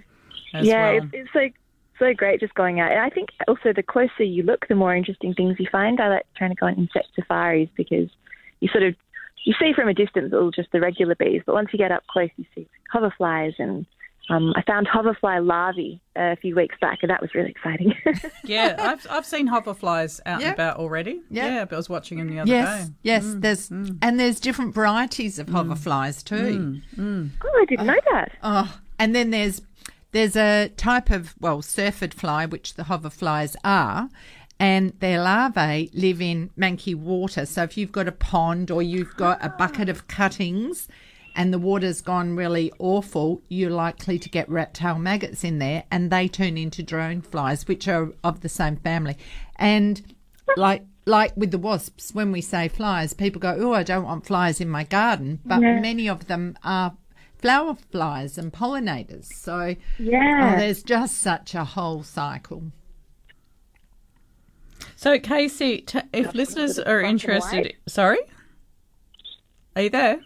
as 0.54 0.66
yeah, 0.66 0.92
well. 0.92 1.02
it's, 1.04 1.06
it's 1.12 1.32
so 1.32 1.48
so 1.98 2.12
great 2.12 2.40
just 2.40 2.54
going 2.54 2.78
out. 2.78 2.90
And 2.92 3.00
I 3.00 3.08
think 3.08 3.30
also 3.48 3.72
the 3.72 3.82
closer 3.82 4.22
you 4.22 4.42
look, 4.42 4.68
the 4.68 4.74
more 4.74 4.94
interesting 4.94 5.32
things 5.32 5.56
you 5.58 5.66
find. 5.72 5.98
I 5.98 6.08
like 6.08 6.26
trying 6.36 6.50
to 6.50 6.54
go 6.56 6.66
on 6.66 6.74
insect 6.74 7.06
safaris 7.14 7.70
because 7.74 8.10
you 8.60 8.68
sort 8.68 8.82
of 8.82 8.94
you 9.46 9.54
see 9.60 9.72
from 9.72 9.88
a 9.88 9.94
distance 9.94 10.32
all 10.34 10.50
just 10.50 10.70
the 10.72 10.80
regular 10.80 11.14
bees, 11.14 11.40
but 11.46 11.54
once 11.54 11.68
you 11.72 11.78
get 11.78 11.92
up 11.92 12.06
close, 12.08 12.30
you 12.36 12.44
see 12.54 12.68
hoverflies 12.92 13.54
and 13.58 13.86
um, 14.28 14.52
I 14.56 14.62
found 14.62 14.88
hoverfly 14.88 15.38
larvae 15.38 16.00
uh, 16.16 16.32
a 16.32 16.36
few 16.36 16.56
weeks 16.56 16.74
back, 16.80 16.98
and 17.02 17.10
that 17.10 17.20
was 17.20 17.32
really 17.32 17.50
exciting. 17.50 17.94
yeah, 18.44 18.74
I've 18.76 19.06
I've 19.08 19.24
seen 19.24 19.48
hoverflies 19.48 20.20
out 20.26 20.40
Yeah. 20.40 20.48
and 20.48 20.54
about 20.54 20.78
already. 20.78 21.20
Yeah. 21.30 21.46
Yeah, 21.46 21.64
but 21.64 21.76
I 21.76 21.78
was 21.78 21.88
watching 21.88 22.18
them 22.18 22.28
the 22.28 22.40
other 22.40 22.50
Yes, 22.50 22.88
day. 22.88 22.94
yes. 23.02 23.24
Mm, 23.24 23.40
there's 23.40 23.68
mm. 23.68 23.98
and 24.02 24.18
there's 24.18 24.40
different 24.40 24.74
varieties 24.74 25.38
of 25.38 25.46
hoverflies 25.46 26.24
mm. 26.24 26.82
too. 26.98 27.30
oh, 27.44 27.60
I 27.62 27.64
didn't 27.66 27.86
know 27.86 28.00
that. 28.10 28.32
Oh, 28.42 28.68
oh, 28.68 28.80
and 28.98 29.14
then 29.14 29.30
there's 29.30 29.62
there's 30.10 30.34
a 30.34 30.70
type 30.76 31.10
of 31.10 31.36
well 31.38 31.62
syrphid 31.62 32.12
fly 32.12 32.46
which 32.46 32.74
the 32.74 32.84
hoverflies 32.84 33.54
are, 33.62 34.08
and 34.58 34.92
their 35.00 35.20
larvae 35.22 35.90
live 35.92 36.20
in 36.22 36.50
manky 36.58 36.94
water. 36.94 37.44
So 37.46 37.62
if 37.62 37.76
you've 37.76 37.92
got 37.92 38.08
a 38.08 38.12
pond 38.12 38.70
or 38.70 38.82
you've 38.82 39.16
got 39.16 39.44
a 39.44 39.48
bucket 39.50 39.88
of 39.88 40.08
cuttings, 40.08 40.88
and 41.34 41.52
the 41.52 41.58
water's 41.58 42.00
gone 42.00 42.34
really 42.34 42.72
awful, 42.78 43.42
you're 43.48 43.70
likely 43.70 44.18
to 44.18 44.28
get 44.30 44.48
rat 44.48 44.72
tail 44.72 44.98
maggots 44.98 45.44
in 45.44 45.58
there, 45.58 45.84
and 45.90 46.10
they 46.10 46.28
turn 46.28 46.56
into 46.56 46.82
drone 46.82 47.20
flies, 47.20 47.68
which 47.68 47.86
are 47.88 48.12
of 48.24 48.40
the 48.40 48.48
same 48.48 48.76
family. 48.76 49.16
And 49.56 50.02
like 50.56 50.84
like 51.08 51.36
with 51.36 51.50
the 51.52 51.58
wasps, 51.58 52.12
when 52.14 52.32
we 52.32 52.40
say 52.40 52.66
flies, 52.68 53.12
people 53.12 53.40
go, 53.40 53.54
"Oh, 53.60 53.72
I 53.74 53.82
don't 53.82 54.04
want 54.04 54.26
flies 54.26 54.60
in 54.60 54.68
my 54.68 54.82
garden," 54.84 55.40
but 55.44 55.60
Yeah. 55.60 55.78
many 55.80 56.08
of 56.08 56.26
them 56.26 56.56
are 56.64 56.94
flower 57.38 57.76
flies 57.92 58.38
and 58.38 58.52
pollinators. 58.52 59.26
So 59.26 59.54
oh, 59.54 59.74
Yeah. 59.98 60.54
oh, 60.54 60.58
there's 60.58 60.82
just 60.82 61.18
such 61.18 61.54
a 61.54 61.64
whole 61.64 62.02
cycle. 62.02 62.72
So, 64.96 65.18
Casey, 65.18 65.82
t- 65.82 66.00
if 66.12 66.34
listeners 66.34 66.78
are 66.78 67.00
interested, 67.00 67.74
sorry, 67.86 68.18
are 69.76 69.82
you 69.82 69.90
there? 69.90 70.20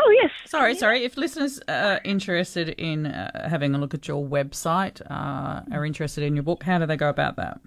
Oh 0.00 0.10
yes. 0.22 0.30
Sorry, 0.46 0.76
sorry. 0.76 1.02
If 1.04 1.16
listeners 1.16 1.58
are 1.68 2.00
interested 2.04 2.68
in 2.68 3.06
uh, 3.06 3.48
having 3.48 3.74
a 3.74 3.78
look 3.78 3.94
at 3.94 4.06
your 4.06 4.24
website, 4.24 5.00
uh, 5.10 5.62
are 5.72 5.84
interested 5.84 6.22
in 6.22 6.36
your 6.36 6.44
book, 6.44 6.62
how 6.62 6.78
do 6.78 6.86
they 6.86 6.96
go 6.96 7.08
about 7.08 7.34
that? 7.36 7.60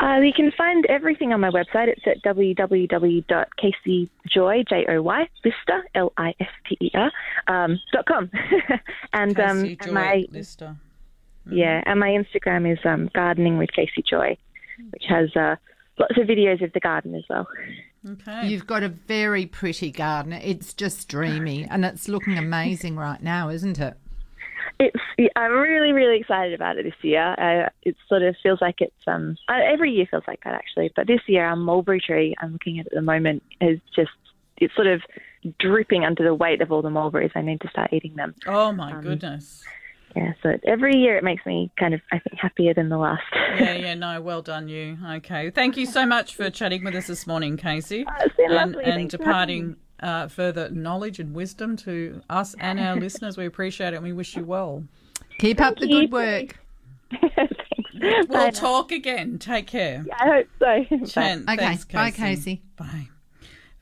Uh, 0.00 0.18
you 0.20 0.32
can 0.34 0.50
find 0.58 0.84
everything 0.86 1.32
on 1.32 1.38
my 1.40 1.50
website. 1.50 1.86
It's 1.88 2.04
at 2.06 2.20
www.caseyjoy, 2.24 4.68
J-O-Y, 4.68 5.28
Lister, 5.44 5.84
L-I-S-T-E-R, 5.94 7.12
um, 7.46 7.78
dot 7.92 8.06
com. 8.06 8.28
and 9.12 9.38
um, 9.38 9.62
Joy 9.62 9.76
and 9.82 9.92
my 9.92 10.24
Lister. 10.32 10.74
yeah, 11.48 11.80
and 11.86 12.00
my 12.00 12.08
Instagram 12.08 12.72
is 12.72 12.80
um, 12.84 13.08
gardening 13.14 13.56
with 13.58 13.70
Casey 13.70 14.02
Joy, 14.08 14.36
which 14.90 15.04
has 15.08 15.34
uh, 15.36 15.56
lots 15.98 16.16
of 16.18 16.26
videos 16.26 16.62
of 16.62 16.72
the 16.72 16.80
garden 16.80 17.14
as 17.14 17.24
well. 17.28 17.46
Okay. 18.08 18.48
You've 18.48 18.66
got 18.66 18.82
a 18.82 18.88
very 18.88 19.46
pretty 19.46 19.90
garden. 19.90 20.32
It's 20.32 20.74
just 20.74 21.08
dreamy, 21.08 21.64
and 21.64 21.84
it's 21.84 22.08
looking 22.08 22.36
amazing 22.38 22.96
right 22.96 23.22
now, 23.22 23.48
isn't 23.48 23.78
it? 23.78 23.96
It's 24.80 24.96
I'm 25.36 25.52
really 25.52 25.92
really 25.92 26.18
excited 26.18 26.52
about 26.52 26.78
it 26.78 26.84
this 26.84 26.94
year. 27.02 27.34
Uh, 27.38 27.68
it 27.82 27.96
sort 28.08 28.22
of 28.22 28.34
feels 28.42 28.60
like 28.60 28.80
it's 28.80 28.92
um 29.06 29.36
uh, 29.48 29.60
every 29.64 29.92
year 29.92 30.06
feels 30.10 30.24
like 30.26 30.42
that 30.44 30.54
actually, 30.54 30.90
but 30.96 31.06
this 31.06 31.20
year 31.28 31.44
our 31.46 31.54
mulberry 31.54 32.00
tree 32.00 32.34
I'm 32.40 32.52
looking 32.54 32.80
at 32.80 32.86
at 32.86 32.92
the 32.92 33.00
moment 33.02 33.42
is 33.60 33.78
just 33.94 34.10
it's 34.56 34.74
sort 34.74 34.88
of 34.88 35.02
dripping 35.60 36.04
under 36.04 36.24
the 36.24 36.34
weight 36.34 36.60
of 36.60 36.72
all 36.72 36.82
the 36.82 36.90
mulberries. 36.90 37.30
I 37.34 37.42
need 37.42 37.60
to 37.60 37.68
start 37.68 37.92
eating 37.92 38.16
them. 38.16 38.34
oh 38.46 38.72
my 38.72 39.00
goodness. 39.00 39.62
Yeah, 40.16 40.32
so 40.42 40.56
every 40.64 40.96
year 40.96 41.16
it 41.16 41.24
makes 41.24 41.44
me 41.44 41.70
kind 41.78 41.92
of 41.94 42.00
I 42.12 42.18
think 42.20 42.38
happier 42.38 42.72
than 42.72 42.88
the 42.88 42.98
last. 42.98 43.22
Yeah, 43.34 43.74
yeah, 43.74 43.94
no, 44.06 44.20
well 44.20 44.42
done, 44.42 44.68
you. 44.68 44.96
Okay, 45.16 45.50
thank 45.50 45.76
you 45.76 45.86
so 45.86 46.06
much 46.06 46.34
for 46.36 46.50
chatting 46.50 46.84
with 46.84 46.94
us 46.94 47.06
this 47.08 47.26
morning, 47.26 47.56
Casey, 47.56 48.04
it's 48.20 48.36
been 48.36 48.46
and, 48.46 48.72
lovely. 48.72 48.84
and 48.84 48.94
Thanks 48.94 49.10
departing 49.12 49.76
uh, 50.00 50.28
further 50.28 50.70
knowledge 50.70 51.18
and 51.18 51.34
wisdom 51.34 51.76
to 51.78 52.22
us 52.30 52.54
and 52.60 52.78
our 52.78 52.94
listeners. 53.00 53.36
We 53.36 53.46
appreciate 53.46 53.92
it, 53.92 53.96
and 53.96 54.04
we 54.04 54.12
wish 54.12 54.36
you 54.36 54.44
well. 54.44 54.84
Keep 55.38 55.60
up 55.60 55.76
the 55.78 55.88
you. 55.88 56.00
good 56.02 56.12
work. 56.12 56.60
Thanks. 58.00 58.28
We'll 58.28 58.50
talk 58.52 58.92
again. 58.92 59.38
Take 59.38 59.66
care. 59.66 60.04
I 60.12 60.26
hope 60.26 60.46
so. 60.58 61.06
Chen, 61.06 61.44
Okay, 61.48 61.56
thanks, 61.56 61.84
bye, 61.86 62.10
Casey. 62.10 62.62
Bye. 62.76 63.08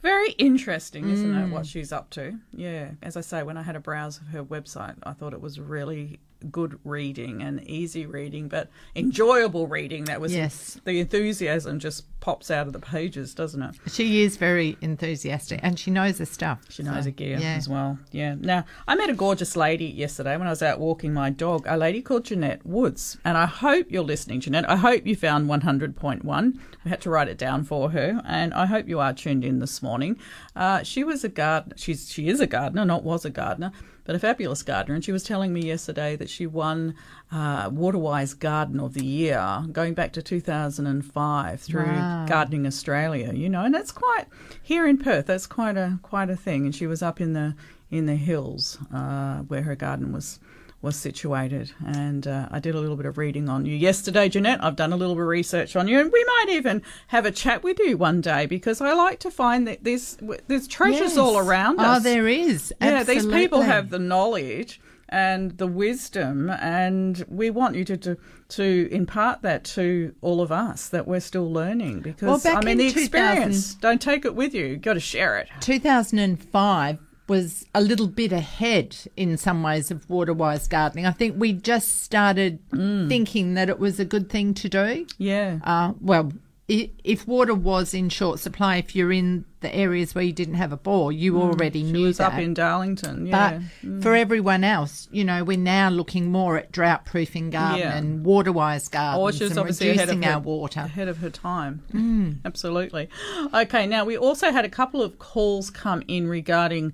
Very 0.03 0.33
interesting, 0.33 1.09
isn't 1.09 1.35
it, 1.35 1.47
Mm. 1.47 1.51
what 1.53 1.65
she's 1.67 1.93
up 1.93 2.11
to? 2.11 2.38
Yeah, 2.53 2.93
as 3.03 3.17
I 3.17 3.21
say, 3.21 3.43
when 3.45 3.57
I 3.57 3.62
had 3.62 3.77
a 3.77 3.81
browse 3.81 4.19
of 4.21 4.29
her 4.29 4.43
website, 4.45 4.97
I 5.05 5.12
thought 5.12 5.33
it 5.33 5.41
was 5.41 5.61
really 5.61 6.19
good 6.50 6.78
reading 6.85 7.42
and 7.42 7.62
easy 7.68 8.07
reading, 8.07 8.48
but 8.48 8.68
enjoyable 8.96 9.66
reading. 9.66 10.05
That 10.05 10.20
was 10.20 10.35
Yes. 10.35 10.81
the 10.85 11.00
enthusiasm 11.00 11.78
just 11.78 12.05
pops 12.20 12.50
out 12.50 12.66
of 12.66 12.72
the 12.72 12.78
pages, 12.78 13.35
doesn't 13.35 13.62
it? 13.62 13.74
She 13.88 14.22
is 14.22 14.37
very 14.37 14.76
enthusiastic, 14.81 15.61
and 15.62 15.78
she 15.78 15.90
knows 15.90 16.18
her 16.18 16.24
stuff. 16.24 16.61
She 16.68 16.83
knows 16.83 17.05
so, 17.05 17.09
a 17.09 17.12
gear 17.12 17.38
yeah. 17.38 17.55
as 17.55 17.68
well. 17.68 17.98
Yeah. 18.12 18.37
Now, 18.38 18.64
I 18.87 18.94
met 18.94 19.11
a 19.11 19.14
gorgeous 19.14 19.57
lady 19.57 19.87
yesterday 19.87 20.37
when 20.37 20.46
I 20.46 20.50
was 20.50 20.62
out 20.62 20.78
walking 20.78 21.12
my 21.12 21.31
dog, 21.31 21.64
a 21.66 21.76
lady 21.76 22.00
called 22.00 22.24
Jeanette 22.24 22.64
Woods. 22.64 23.18
And 23.24 23.37
I 23.37 23.46
hope 23.46 23.87
you're 23.90 24.05
listening, 24.05 24.40
Jeanette. 24.40 24.68
I 24.70 24.76
hope 24.76 25.07
you 25.07 25.16
found 25.16 25.48
100.1. 25.48 26.59
I 26.85 26.88
had 26.88 27.00
to 27.02 27.11
write 27.11 27.28
it 27.28 27.38
down 27.38 27.64
for 27.64 27.90
her. 27.90 28.22
And 28.24 28.55
I 28.55 28.66
hope 28.66 28.88
you 28.88 29.00
are 29.00 29.12
tuned 29.12 29.44
in 29.44 29.59
this 29.59 29.83
morning. 29.83 30.16
Uh, 30.55 30.83
she 30.83 31.05
was 31.05 31.24
a 31.24 31.28
gardener. 31.28 31.74
She's, 31.76 32.11
she 32.11 32.28
is 32.28 32.40
a 32.40 32.46
gardener, 32.46 32.85
not 32.85 33.02
was 33.02 33.24
a 33.24 33.31
gardener, 33.31 33.72
but 34.05 34.15
a 34.15 34.19
fabulous 34.19 34.62
gardener. 34.62 34.95
And 34.95 35.05
she 35.05 35.12
was 35.12 35.23
telling 35.23 35.53
me 35.53 35.62
yesterday 35.67 36.17
that 36.17 36.29
she 36.31 36.47
won 36.47 36.95
uh, 37.31 37.71
Waterwise 37.73 38.35
Garden 38.35 38.81
of 38.81 38.95
the 38.95 39.05
Year 39.05 39.65
going 39.73 39.95
back 39.95 40.12
to 40.15 40.23
2005 40.23 41.61
through 41.61 41.83
Wow. 41.85 42.27
Gardening 42.27 42.67
Australia, 42.67 43.33
you 43.35 43.49
know, 43.49 43.62
and 43.65 43.75
that's 43.75 43.93
quite 43.93 44.27
here 44.62 44.87
in 44.87 44.99
Perth. 44.99 45.27
That's 45.27 45.47
quite 45.47 45.77
a 45.77 45.99
quite 46.03 46.31
a 46.31 46.37
thing. 46.37 46.65
And 46.65 46.75
she 46.75 46.87
was 46.87 47.03
up 47.03 47.21
in 47.21 47.33
the 47.33 47.55
in 47.91 48.07
the 48.07 48.17
hills 48.17 48.79
uh, 48.93 49.38
where 49.41 49.62
her 49.62 49.77
garden 49.77 50.12
was 50.12 50.41
was 50.83 50.97
situated. 50.97 51.73
And 51.87 52.27
uh, 52.27 52.49
I 52.51 52.59
did 52.59 52.75
a 52.75 52.81
little 52.81 52.97
bit 52.97 53.07
of 53.07 53.16
reading 53.16 53.49
on 53.49 53.64
you 53.64 53.75
yesterday, 53.75 54.29
Jeanette. 54.29 54.62
I've 54.62 54.77
done 54.77 54.92
a 54.92 54.97
little 54.97 55.14
bit 55.14 55.23
of 55.23 55.29
research 55.29 55.77
on 55.77 55.88
you, 55.88 56.01
and 56.01 56.12
we 56.12 56.25
might 56.25 56.47
even 56.51 56.83
have 57.09 57.25
a 57.25 57.31
chat 57.31 57.62
with 57.62 57.79
you 57.79 57.97
one 57.97 58.21
day 58.21 58.47
because 58.47 58.81
I 58.81 58.92
like 58.92 59.21
to 59.21 59.31
find 59.31 59.66
that 59.68 59.85
there's 59.85 60.18
there's 60.49 60.66
treasures 60.68 61.01
Yes. 61.12 61.16
all 61.18 61.38
around 61.38 61.79
us. 61.81 61.87
Oh, 61.87 61.90
us. 61.99 62.03
there 62.03 62.29
is. 62.29 62.75
Yeah, 62.81 63.05
these 63.05 63.27
people 63.27 63.62
have 63.62 63.90
the 63.90 63.99
knowledge 63.99 64.81
and 65.09 65.57
the 65.59 65.66
wisdom, 65.66 66.49
and 66.49 67.25
we 67.29 67.51
want 67.51 67.77
you 67.77 67.85
to, 67.85 67.97
to 67.99 68.16
to 68.49 68.88
impart 68.90 69.42
that 69.42 69.62
to 69.64 70.14
all 70.21 70.40
of 70.40 70.51
us 70.51 70.88
that 70.88 71.07
we're 71.07 71.21
still 71.21 71.51
learning. 71.53 72.01
Because 72.01 72.45
Well, 72.45 72.57
I 72.57 72.64
mean, 72.64 72.79
the 72.79 72.88
experience. 72.88 73.75
Don't 73.75 74.01
take 74.01 74.25
it 74.25 74.35
with 74.35 74.53
you. 74.55 74.64
You've 74.66 74.83
got 74.83 74.95
to 74.95 75.01
share 75.01 75.38
it. 75.38 75.49
2005 75.61 76.99
was 77.33 77.64
a 77.75 77.81
little 77.81 78.09
bit 78.09 78.33
ahead 78.33 78.88
in 79.16 79.37
some 79.37 79.62
ways 79.62 79.90
of 79.90 79.99
waterwise 80.11 80.68
gardening. 80.68 81.07
I 81.07 81.12
think 81.12 81.37
we 81.38 81.53
just 81.73 82.03
started 82.03 82.59
Mm. 82.71 83.09
thinking 83.09 83.55
that 83.55 83.68
it 83.68 83.79
was 83.79 83.99
a 83.99 84.05
good 84.05 84.29
thing 84.29 84.53
to 84.55 84.68
do. 84.68 85.07
Yeah. 85.18 85.59
Uh, 85.64 85.92
well, 86.01 86.33
if 86.68 87.27
water 87.29 87.55
was 87.55 87.92
in 87.92 88.09
short 88.09 88.38
supply, 88.38 88.77
if 88.77 88.97
you're 88.97 89.12
in 89.12 89.45
the 89.61 89.75
areas 89.75 90.14
where 90.14 90.25
you 90.25 90.33
didn't 90.33 90.55
have 90.55 90.73
a 90.73 90.77
bore, 90.77 91.12
you 91.12 91.37
already 91.38 91.83
Mm. 91.83 91.87
She 91.87 91.92
knew 91.92 92.07
was 92.07 92.16
that. 92.16 92.33
up 92.33 92.38
in 92.38 92.55
Darlington. 92.55 93.27
Yeah. 93.27 93.61
But 93.83 94.03
for 94.03 94.14
everyone 94.14 94.64
else, 94.64 95.07
you 95.12 95.23
know, 95.25 95.45
we're 95.45 95.59
now 95.59 95.90
looking 95.90 96.33
more 96.33 96.57
at 96.57 96.73
drought 96.73 97.05
proofing 97.05 97.51
garden 97.51 97.81
Yeah. 97.81 97.97
and 97.99 98.25
waterwise 98.25 98.88
gardens 98.88 99.21
Or 99.23 99.33
she 99.37 99.45
was 99.45 99.51
and 99.53 99.61
obviously 99.61 99.90
ahead 99.90 100.09
of 100.09 100.16
reducing 100.16 100.23
her, 100.23 100.35
our 100.35 100.40
water. 100.40 100.81
ahead 100.81 101.09
of 101.09 101.18
her 101.18 101.31
time. 101.31 101.83
Mm. 101.92 102.37
Absolutely. 102.45 103.09
Okay, 103.53 103.87
now 103.87 104.05
we 104.07 104.16
also 104.16 104.51
had 104.51 104.64
a 104.64 104.71
couple 104.71 105.03
of 105.03 105.18
calls 105.18 105.68
come 105.68 106.03
in 106.09 106.27
regarding 106.27 106.92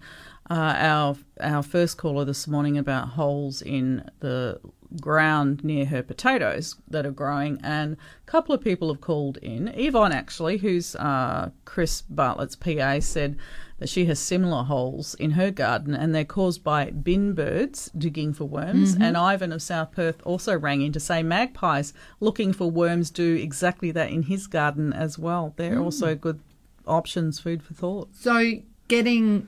uh, 0.50 0.74
our 0.76 1.16
our 1.40 1.62
first 1.62 1.98
caller 1.98 2.24
this 2.24 2.48
morning 2.48 2.78
about 2.78 3.10
holes 3.10 3.62
in 3.62 4.08
the 4.20 4.60
ground 5.00 5.62
near 5.62 5.84
her 5.84 6.02
potatoes 6.02 6.76
that 6.88 7.04
are 7.04 7.10
growing, 7.10 7.60
and 7.62 7.94
a 7.94 8.30
couple 8.30 8.54
of 8.54 8.62
people 8.62 8.88
have 8.92 9.00
called 9.00 9.36
in. 9.38 9.68
Yvonne, 9.68 10.12
actually, 10.12 10.58
who's 10.58 10.96
uh, 10.96 11.50
Chris 11.64 12.02
Bartlett's 12.02 12.56
PA, 12.56 12.98
said 13.00 13.36
that 13.78 13.88
she 13.88 14.06
has 14.06 14.18
similar 14.18 14.64
holes 14.64 15.14
in 15.14 15.32
her 15.32 15.50
garden, 15.50 15.94
and 15.94 16.14
they're 16.14 16.24
caused 16.24 16.64
by 16.64 16.90
bin 16.90 17.34
birds 17.34 17.90
digging 17.96 18.32
for 18.32 18.44
worms. 18.44 18.96
And 19.00 19.16
Ivan 19.16 19.52
of 19.52 19.62
South 19.62 19.92
Perth 19.92 20.20
also 20.24 20.58
rang 20.58 20.82
in 20.82 20.92
to 20.92 21.00
say 21.00 21.22
magpies 21.22 21.92
looking 22.18 22.52
for 22.52 22.70
worms 22.70 23.10
do 23.10 23.34
exactly 23.34 23.90
that 23.92 24.10
in 24.10 24.22
his 24.22 24.46
garden 24.46 24.92
as 24.92 25.18
well. 25.18 25.54
They're 25.56 25.78
also 25.78 26.14
good 26.14 26.40
options, 26.86 27.38
food 27.38 27.62
for 27.62 27.74
thought. 27.74 28.08
So 28.14 28.54
getting 28.88 29.46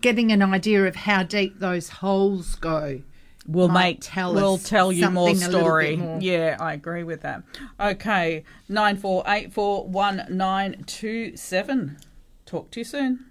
getting 0.00 0.32
an 0.32 0.42
idea 0.42 0.86
of 0.86 0.96
how 0.96 1.22
deep 1.22 1.58
those 1.58 1.88
holes 1.88 2.54
go. 2.56 3.02
We'll 3.46 3.68
make 3.68 3.98
tell 4.02 4.34
we'll 4.34 4.54
us 4.54 4.68
tell 4.68 4.92
you 4.92 5.08
more 5.08 5.28
something 5.28 5.42
a 5.44 5.46
little 5.46 5.60
story. 5.62 5.96
more. 5.96 6.20
Yeah, 6.20 6.58
I 6.60 6.74
agree 6.74 7.02
with 7.02 7.22
that. 7.22 7.42
Okay, 7.80 8.44
nine 8.68 8.98
four 8.98 9.24
eight 9.26 9.54
four 9.54 9.86
one 9.86 10.26
nine 10.28 10.84
two 10.86 11.34
seven. 11.34 11.96
Talk 12.44 12.70
to 12.72 12.80
you 12.80 12.84
soon. 12.84 13.24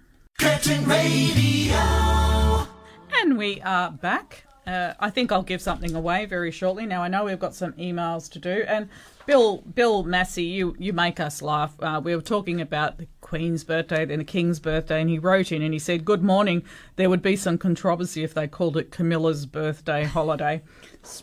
And 3.22 3.38
we 3.38 3.60
are 3.62 3.92
back. 3.92 4.44
Uh, 4.68 4.92
I 5.00 5.08
think 5.08 5.32
I'll 5.32 5.42
give 5.42 5.62
something 5.62 5.94
away 5.94 6.26
very 6.26 6.50
shortly. 6.50 6.84
Now 6.84 7.02
I 7.02 7.08
know 7.08 7.24
we've 7.24 7.38
got 7.38 7.54
some 7.54 7.72
emails 7.74 8.30
to 8.32 8.38
do, 8.38 8.64
and 8.68 8.90
Bill 9.24 9.62
Bill 9.62 10.02
Massey, 10.02 10.44
you 10.44 10.76
you 10.78 10.92
make 10.92 11.18
us 11.20 11.40
laugh. 11.40 11.74
Uh, 11.80 12.02
we 12.04 12.14
were 12.14 12.20
talking 12.20 12.60
about 12.60 12.98
the 12.98 13.06
Queen's 13.22 13.64
birthday, 13.64 14.04
then 14.04 14.18
the 14.18 14.24
King's 14.26 14.60
birthday, 14.60 15.00
and 15.00 15.08
he 15.08 15.18
wrote 15.18 15.52
in 15.52 15.62
and 15.62 15.72
he 15.72 15.78
said, 15.78 16.04
"Good 16.04 16.22
morning. 16.22 16.62
There 16.96 17.08
would 17.08 17.22
be 17.22 17.34
some 17.34 17.56
controversy 17.56 18.22
if 18.22 18.34
they 18.34 18.46
called 18.46 18.76
it 18.76 18.92
Camilla's 18.92 19.46
birthday 19.46 20.04
holiday." 20.04 20.60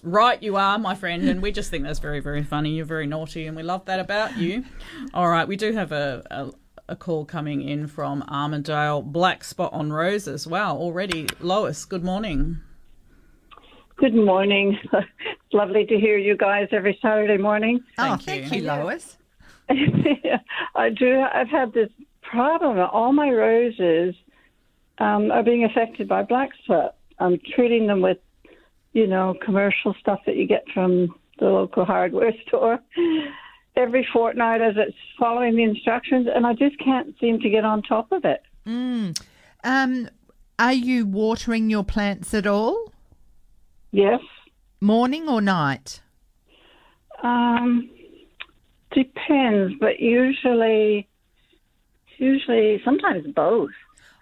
Right, 0.01 0.41
you 0.41 0.55
are, 0.55 0.79
my 0.79 0.95
friend, 0.95 1.29
and 1.29 1.39
we 1.43 1.51
just 1.51 1.69
think 1.69 1.83
that's 1.83 1.99
very 1.99 2.21
very 2.21 2.43
funny. 2.43 2.71
You're 2.71 2.85
very 2.85 3.05
naughty, 3.05 3.45
and 3.45 3.55
we 3.55 3.61
love 3.61 3.85
that 3.85 3.99
about 3.99 4.37
you. 4.37 4.65
All 5.13 5.29
right, 5.29 5.47
we 5.47 5.55
do 5.55 5.71
have 5.73 5.91
a. 5.91 6.23
a 6.31 6.51
a 6.87 6.95
call 6.95 7.25
coming 7.25 7.67
in 7.67 7.87
from 7.87 8.21
Armadale. 8.29 9.01
Black 9.01 9.43
spot 9.43 9.73
on 9.73 9.91
roses. 9.91 10.45
Wow, 10.45 10.77
already. 10.77 11.27
Lois, 11.39 11.83
good 11.83 12.03
morning. 12.03 12.59
Good 13.97 14.15
morning. 14.15 14.77
It's 14.91 15.53
lovely 15.53 15.85
to 15.85 15.97
hear 15.99 16.17
you 16.17 16.35
guys 16.35 16.67
every 16.71 16.97
Saturday 17.01 17.37
morning. 17.37 17.79
oh, 17.97 18.17
Thank 18.17 18.21
thank 18.23 18.51
you. 18.51 18.61
you, 18.61 18.67
Lois. 18.67 19.17
I 19.69 20.89
do. 20.89 21.21
I've 21.21 21.49
had 21.49 21.71
this 21.73 21.89
problem. 22.21 22.77
All 22.91 23.13
my 23.13 23.29
roses 23.29 24.15
um, 24.97 25.31
are 25.31 25.43
being 25.43 25.63
affected 25.63 26.07
by 26.07 26.23
black 26.23 26.49
spot. 26.63 26.95
I'm 27.19 27.39
treating 27.55 27.87
them 27.87 28.01
with, 28.01 28.17
you 28.93 29.07
know, 29.07 29.35
commercial 29.43 29.95
stuff 29.99 30.19
that 30.25 30.35
you 30.35 30.47
get 30.47 30.65
from 30.73 31.15
the 31.39 31.45
local 31.45 31.85
hardware 31.85 32.33
store 32.47 32.79
every 33.77 34.07
fortnight 34.11 34.61
as 34.61 34.75
it's 34.77 34.97
following 35.19 35.55
the 35.55 35.63
instructions, 35.63 36.27
and 36.33 36.45
I 36.45 36.53
just 36.53 36.77
can't 36.79 37.13
seem 37.19 37.39
to 37.41 37.49
get 37.49 37.65
on 37.65 37.81
top 37.81 38.11
of 38.11 38.23
it. 38.25 38.41
Um, 39.63 40.09
are 40.59 40.73
you 40.73 41.05
watering 41.05 41.69
your 41.69 41.83
plants 41.83 42.33
at 42.33 42.47
all? 42.47 42.91
Yes. 43.95 44.19
Morning 44.81 45.29
or 45.29 45.39
night? 45.39 46.01
Um, 47.23 47.89
depends, 48.91 49.73
but 49.79 50.01
usually, 50.01 51.07
usually, 52.17 52.81
sometimes 52.83 53.25
both. 53.33 53.69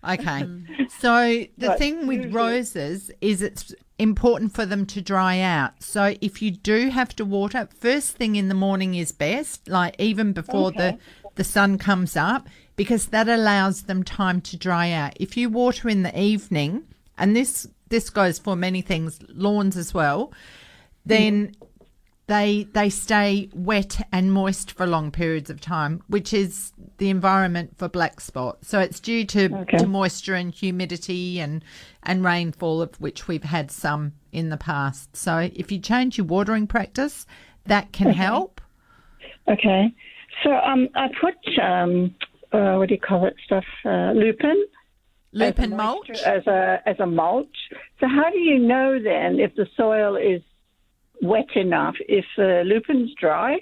Okay. 0.07 0.47
So 0.99 1.45
the 1.57 1.69
Right. 1.69 1.77
thing 1.79 2.07
with 2.07 2.31
roses 2.33 3.09
is 3.19 3.41
it's 3.41 3.73
important 3.97 4.53
for 4.53 4.65
them 4.65 4.85
to 4.85 5.01
dry 5.01 5.39
out. 5.39 5.81
So 5.81 6.15
if 6.21 6.39
you 6.41 6.51
do 6.51 6.89
have 6.91 7.15
to 7.15 7.25
water, 7.25 7.67
first 7.77 8.15
thing 8.15 8.35
in 8.35 8.47
the 8.47 8.53
morning 8.55 8.93
is 8.93 9.11
best, 9.11 9.67
like 9.67 9.95
even 9.99 10.31
before 10.33 10.71
the 10.71 10.97
the 11.35 11.43
sun 11.43 11.77
comes 11.79 12.15
up 12.15 12.47
because 12.75 13.07
that 13.07 13.27
allows 13.27 13.83
them 13.83 14.03
time 14.03 14.39
to 14.41 14.55
dry 14.55 14.91
out. 14.91 15.13
If 15.19 15.35
you 15.35 15.49
water 15.49 15.89
in 15.89 16.03
the 16.03 16.17
evening, 16.17 16.83
and 17.17 17.35
this 17.35 17.67
this 17.93 18.09
goes 18.09 18.39
for 18.39 18.55
many 18.55 18.81
things, 18.81 19.19
lawns 19.29 19.77
as 19.77 19.93
well, 19.93 20.33
then 21.05 21.55
they 22.25 22.65
they 22.73 22.89
stay 22.89 23.49
wet 23.53 24.01
and 24.11 24.33
moist 24.33 24.71
for 24.71 24.87
long 24.87 25.11
periods 25.11 25.51
of 25.51 25.61
time, 25.61 26.01
which 26.07 26.33
is 26.33 26.73
the 26.97 27.11
environment 27.11 27.77
for 27.77 27.87
black 27.87 28.19
spot. 28.19 28.57
So 28.63 28.79
it's 28.79 28.99
due 28.99 29.25
to, 29.25 29.55
Okay. 29.61 29.77
to 29.77 29.85
moisture 29.85 30.33
and 30.33 30.51
humidity 30.51 31.39
and 31.39 31.63
and 32.01 32.23
rainfall, 32.25 32.81
of 32.81 32.99
which 32.99 33.27
we've 33.27 33.43
had 33.43 33.69
some 33.69 34.13
in 34.31 34.49
the 34.49 34.57
past. 34.57 35.15
So 35.15 35.51
if 35.53 35.71
you 35.71 35.77
change 35.77 36.17
your 36.17 36.25
watering 36.25 36.65
practice, 36.65 37.27
that 37.65 37.91
can 37.91 38.09
help. 38.09 38.59
Okay. 39.47 39.93
So 40.43 40.49
um, 40.55 40.89
I 40.95 41.09
put 41.21 41.35
um, 41.61 42.15
uh, 42.51 42.77
what 42.77 42.89
do 42.89 42.95
you 42.95 42.99
call 42.99 43.27
it? 43.27 43.35
Stuff 43.45 43.65
uh, 43.85 44.13
lupin. 44.13 44.65
Lupin 45.33 45.73
as 45.73 45.77
mulch. 45.77 46.09
moisture- 46.09 46.25
as 46.29 46.47
a 46.47 46.81
as 46.85 46.99
a 46.99 47.05
mulch. 47.05 47.57
So 47.99 48.07
how 48.07 48.29
do 48.29 48.37
you 48.39 48.59
know 48.59 48.99
then 49.01 49.39
if 49.39 49.55
the 49.55 49.67
soil 49.75 50.15
is 50.15 50.41
wet 51.21 51.55
enough? 51.55 51.95
If 52.07 52.25
the 52.37 52.63
lupin's 52.65 53.13
dry, 53.19 53.57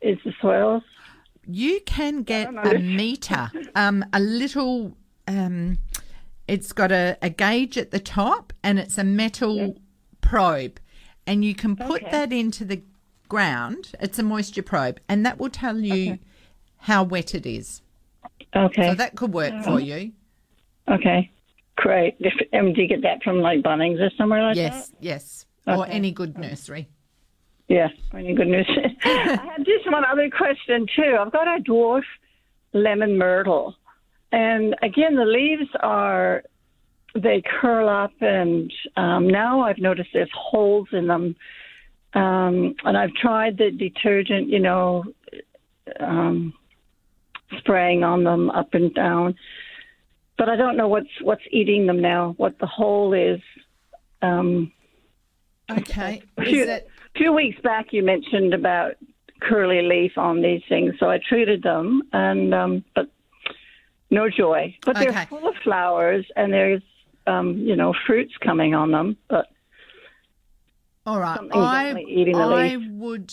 is 0.00 0.18
the 0.24 0.32
soil 0.40 0.82
You 1.46 1.80
can 1.86 2.22
get 2.22 2.48
a 2.48 2.78
meter, 2.78 3.50
um, 3.74 4.04
a 4.12 4.20
little. 4.20 4.96
Um, 5.28 5.78
it's 6.48 6.72
got 6.72 6.90
a, 6.92 7.16
a 7.22 7.30
gauge 7.30 7.78
at 7.78 7.90
the 7.90 8.00
top, 8.00 8.52
and 8.62 8.78
it's 8.78 8.98
a 8.98 9.04
metal 9.04 9.76
probe, 10.20 10.78
and 11.26 11.44
you 11.44 11.54
can 11.54 11.76
put 11.76 12.02
Okay. 12.02 12.10
that 12.10 12.32
into 12.32 12.64
the 12.64 12.82
ground. 13.28 13.92
It's 14.00 14.18
a 14.18 14.22
moisture 14.22 14.62
probe, 14.62 15.00
and 15.08 15.24
that 15.24 15.38
will 15.38 15.48
tell 15.50 15.78
you 15.78 16.18
how 16.78 17.02
wet 17.02 17.34
it 17.34 17.46
is. 17.46 17.80
okay? 18.54 18.88
So 18.88 18.94
that 18.94 19.16
could 19.16 19.32
work 19.32 19.62
for 19.64 19.80
you. 19.80 20.12
Okay, 20.90 21.30
great. 21.76 22.16
If, 22.20 22.34
and 22.52 22.74
do 22.74 22.82
you 22.82 22.88
get 22.88 23.02
that 23.02 23.22
from 23.22 23.40
like 23.40 23.62
Bunnings 23.62 24.00
or 24.00 24.10
somewhere 24.16 24.42
like 24.42 24.56
Yes, 24.56 24.88
that? 24.88 24.96
yes, 25.00 25.46
yes. 25.66 25.76
or 25.78 25.84
Okay. 25.84 25.92
any 25.92 26.10
good 26.12 26.38
nursery. 26.38 26.88
Yeah, 27.68 27.88
any 28.12 28.34
good 28.34 28.48
nursery. 28.48 28.96
I 29.04 29.52
have 29.56 29.64
just 29.64 29.90
one 29.90 30.04
other 30.04 30.28
question 30.30 30.86
too. 30.94 31.16
I've 31.18 31.32
got 31.32 31.48
a 31.48 31.62
dwarf 31.62 32.02
lemon 32.72 33.16
myrtle, 33.16 33.74
and 34.32 34.74
again 34.82 35.16
the 35.16 35.24
leaves 35.24 35.70
are 35.80 36.42
they 37.14 37.42
curl 37.60 37.88
up, 37.88 38.12
and 38.20 38.70
um, 38.96 39.28
now 39.28 39.60
I've 39.62 39.78
noticed 39.78 40.10
there's 40.12 40.30
holes 40.34 40.88
in 40.92 41.06
them. 41.06 41.36
Um, 42.14 42.74
and 42.84 42.96
I've 42.96 43.12
tried 43.14 43.56
the 43.58 43.70
detergent, 43.72 44.48
you 44.48 44.60
know, 44.60 45.04
um, 45.98 46.52
spraying 47.58 48.04
on 48.04 48.22
them 48.24 48.50
up 48.50 48.72
and 48.74 48.94
down, 48.94 49.34
but 50.38 50.48
I 50.48 50.56
don't 50.56 50.76
know 50.76 50.88
what's 50.88 51.08
what's 51.22 51.42
eating 51.50 51.86
them 51.86 52.00
now. 52.00 52.34
What 52.36 52.58
the 52.58 52.66
hole 52.66 53.12
is. 53.14 53.40
Um, 54.22 54.72
Okay, 55.70 56.22
a 56.36 56.44
few, 56.44 56.64
it? 56.64 56.90
few 57.16 57.32
weeks 57.32 57.58
back 57.62 57.86
you 57.92 58.02
mentioned 58.02 58.52
about 58.52 58.96
curly 59.40 59.80
leaf 59.82 60.12
on 60.18 60.42
these 60.42 60.60
things, 60.68 60.94
so 61.00 61.08
I 61.08 61.18
treated 61.26 61.62
them, 61.62 62.02
and 62.12 62.52
um, 62.54 62.84
but 62.94 63.08
no 64.10 64.28
joy. 64.28 64.76
But 64.84 64.98
they're 64.98 65.08
Okay. 65.08 65.24
full 65.26 65.48
of 65.48 65.54
flowers, 65.64 66.26
and 66.36 66.52
there's 66.52 66.82
um, 67.26 67.56
you 67.58 67.76
know 67.76 67.94
fruits 68.06 68.34
coming 68.42 68.74
on 68.74 68.90
them. 68.90 69.16
But 69.28 69.46
All 71.06 71.18
right. 71.18 71.40
I, 71.52 72.06
I 72.34 72.76
leaf. 72.76 72.82
would 72.90 73.32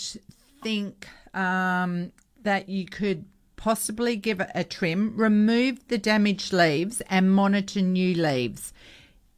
think 0.64 1.08
um, 1.34 2.14
that 2.44 2.70
you 2.70 2.86
could 2.86 3.26
possibly 3.62 4.16
give 4.16 4.40
it 4.40 4.50
a 4.56 4.64
trim, 4.64 5.16
remove 5.16 5.88
the 5.88 5.98
damaged 6.00 6.52
leaves, 6.52 7.00
and 7.12 7.32
monitor 7.32 7.80
new 7.80 8.16
leaves. 8.16 8.74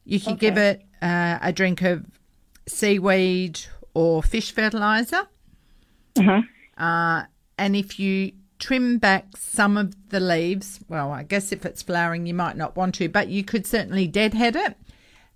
You 0.06 0.18
could 0.18 0.38
give 0.38 0.56
it 0.56 0.82
uh, 1.02 1.38
a 1.42 1.52
drink 1.52 1.82
of 1.82 2.06
seaweed 2.66 3.60
or 3.92 4.22
fish 4.22 4.50
fertilizer. 4.52 5.22
uh 6.18 6.40
Uh, 6.78 7.24
and 7.58 7.76
if 7.76 8.00
you 8.00 8.32
trim 8.58 8.96
back 8.98 9.36
some 9.36 9.76
of 9.76 9.94
the 10.08 10.20
leaves, 10.20 10.80
well, 10.88 11.12
I 11.12 11.22
guess 11.22 11.52
if 11.52 11.66
it's 11.66 11.82
flowering, 11.82 12.26
you 12.26 12.32
might 12.34 12.56
not 12.56 12.76
want 12.76 12.94
to, 12.96 13.08
but 13.10 13.28
you 13.28 13.44
could 13.44 13.66
certainly 13.66 14.06
deadhead 14.06 14.56
it. 14.56 14.74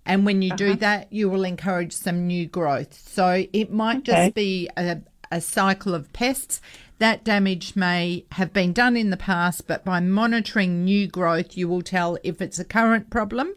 And 0.05 0.25
when 0.25 0.41
you 0.41 0.51
do 0.55 0.75
that, 0.77 1.13
you 1.13 1.29
will 1.29 1.43
encourage 1.43 1.93
some 1.93 2.25
new 2.25 2.47
growth. 2.47 2.93
So 3.07 3.45
it 3.53 3.71
might 3.71 3.97
Okay. 3.99 4.11
just 4.11 4.33
be 4.33 4.67
a, 4.75 5.01
a 5.31 5.39
cycle 5.41 5.93
of 5.93 6.11
pests. 6.11 6.59
That 6.99 7.23
damage 7.23 7.75
may 7.77 8.25
have 8.33 8.51
been 8.53 8.73
done 8.73 8.97
in 8.97 9.09
the 9.09 9.17
past, 9.17 9.67
but 9.67 9.85
by 9.85 10.01
monitoring 10.01 10.83
new 10.83 11.07
growth, 11.07 11.55
you 11.57 11.67
will 11.69 11.81
tell 11.81 12.17
if 12.23 12.41
it's 12.41 12.59
a 12.59 12.65
current 12.65 13.09
problem 13.09 13.55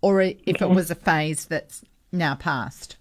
or 0.00 0.20
if 0.20 0.36
it 0.46 0.58
mm-hmm. 0.58 0.74
was 0.74 0.90
a 0.90 0.94
phase 0.94 1.44
that's 1.46 1.82
now 2.12 2.36
passed. 2.36 2.96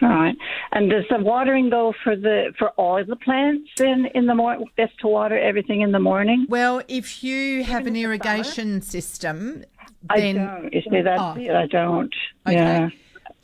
all 0.00 0.08
right. 0.08 0.36
And 0.72 0.88
does 0.90 1.04
the 1.10 1.18
watering 1.18 1.68
go 1.68 1.92
for 2.02 2.16
the 2.16 2.54
for 2.58 2.70
all 2.70 3.04
the 3.04 3.16
plants 3.16 3.68
in 3.80 4.06
in 4.14 4.26
the 4.26 4.34
morning? 4.34 4.66
Best 4.76 4.98
to 5.00 5.08
water 5.08 5.38
everything 5.38 5.82
in 5.82 5.92
the 5.92 5.98
morning. 5.98 6.46
Well, 6.48 6.82
if 6.88 7.22
you 7.22 7.64
have 7.64 7.86
an 7.86 7.96
irrigation 7.96 8.80
system, 8.80 9.64
I 10.08 10.20
then 10.20 10.36
don't. 10.36 10.72
You 10.72 10.82
see, 10.90 11.02
that's 11.02 11.20
Oh. 11.20 11.34
it. 11.38 11.50
I 11.50 11.66
don't. 11.66 12.14
Okay. 12.46 12.56
Yeah. 12.56 12.88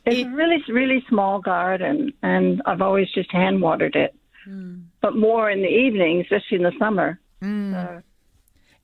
It's 0.05 0.19
It- 0.19 0.27
a 0.27 0.29
really, 0.29 0.63
really 0.69 1.03
small 1.09 1.39
garden, 1.39 2.13
and 2.23 2.61
I've 2.65 2.81
always 2.81 3.11
just 3.11 3.31
hand 3.31 3.61
watered 3.61 3.95
it. 3.95 4.15
Hmm. 4.45 4.75
But 5.01 5.15
more 5.15 5.49
in 5.49 5.61
the 5.61 5.67
evening, 5.67 6.21
especially 6.21 6.57
in 6.57 6.63
the 6.63 6.73
summer. 6.79 7.19
Hmm. 7.41 7.73
So, 7.73 8.01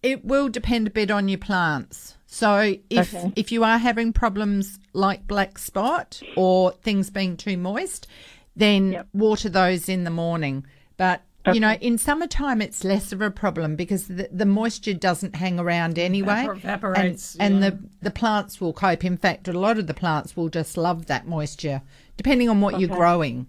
it 0.03 0.25
will 0.25 0.49
depend 0.49 0.87
a 0.87 0.91
bit 0.91 1.11
on 1.11 1.29
your 1.29 1.37
plants. 1.37 2.17
So 2.25 2.75
if 2.89 3.13
Okay. 3.13 3.31
if 3.35 3.51
you 3.51 3.63
are 3.63 3.77
having 3.77 4.13
problems 4.13 4.79
like 4.93 5.27
black 5.27 5.57
spot 5.59 6.21
or 6.35 6.71
things 6.71 7.09
being 7.09 7.37
too 7.37 7.57
moist, 7.57 8.07
then 8.55 8.93
Yep. 8.93 9.07
water 9.13 9.49
those 9.49 9.87
in 9.89 10.03
the 10.05 10.09
morning. 10.09 10.65
But 10.97 11.21
you 11.53 11.59
know, 11.59 11.73
in 11.73 11.97
summertime, 11.97 12.61
it's 12.61 12.83
less 12.83 13.11
of 13.11 13.19
a 13.21 13.31
problem 13.31 13.75
because 13.75 14.07
the, 14.07 14.29
the 14.31 14.45
moisture 14.45 14.93
doesn't 14.93 15.35
hang 15.35 15.59
around 15.59 15.97
anyway. 15.99 16.45
Evapor- 16.47 16.57
evaporates, 16.57 17.35
and, 17.39 17.55
and 17.55 17.63
yeah. 17.63 17.69
the 17.71 17.79
the 18.03 18.11
plants 18.11 18.61
will 18.61 18.73
cope. 18.73 19.03
In 19.03 19.17
fact, 19.17 19.47
a 19.47 19.53
lot 19.53 19.77
of 19.77 19.87
the 19.87 19.93
plants 19.93 20.35
will 20.37 20.49
just 20.49 20.77
love 20.77 21.07
that 21.07 21.27
moisture, 21.27 21.81
depending 22.15 22.47
on 22.49 22.61
what 22.61 22.79
you're 22.79 22.89
growing. 22.89 23.47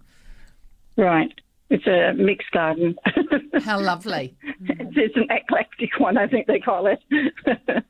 right. 0.97 1.33
It's 1.73 1.87
a 1.87 2.13
mixed 2.23 2.51
garden. 2.51 2.97
How 3.65 3.81
lovely! 3.81 4.37
it's, 4.61 5.17
an 5.17 5.27
eclectic 5.31 5.99
one, 5.99 6.19
I 6.19 6.27
think 6.29 6.47
they 6.47 6.59
call 6.59 6.87
it. 6.87 6.99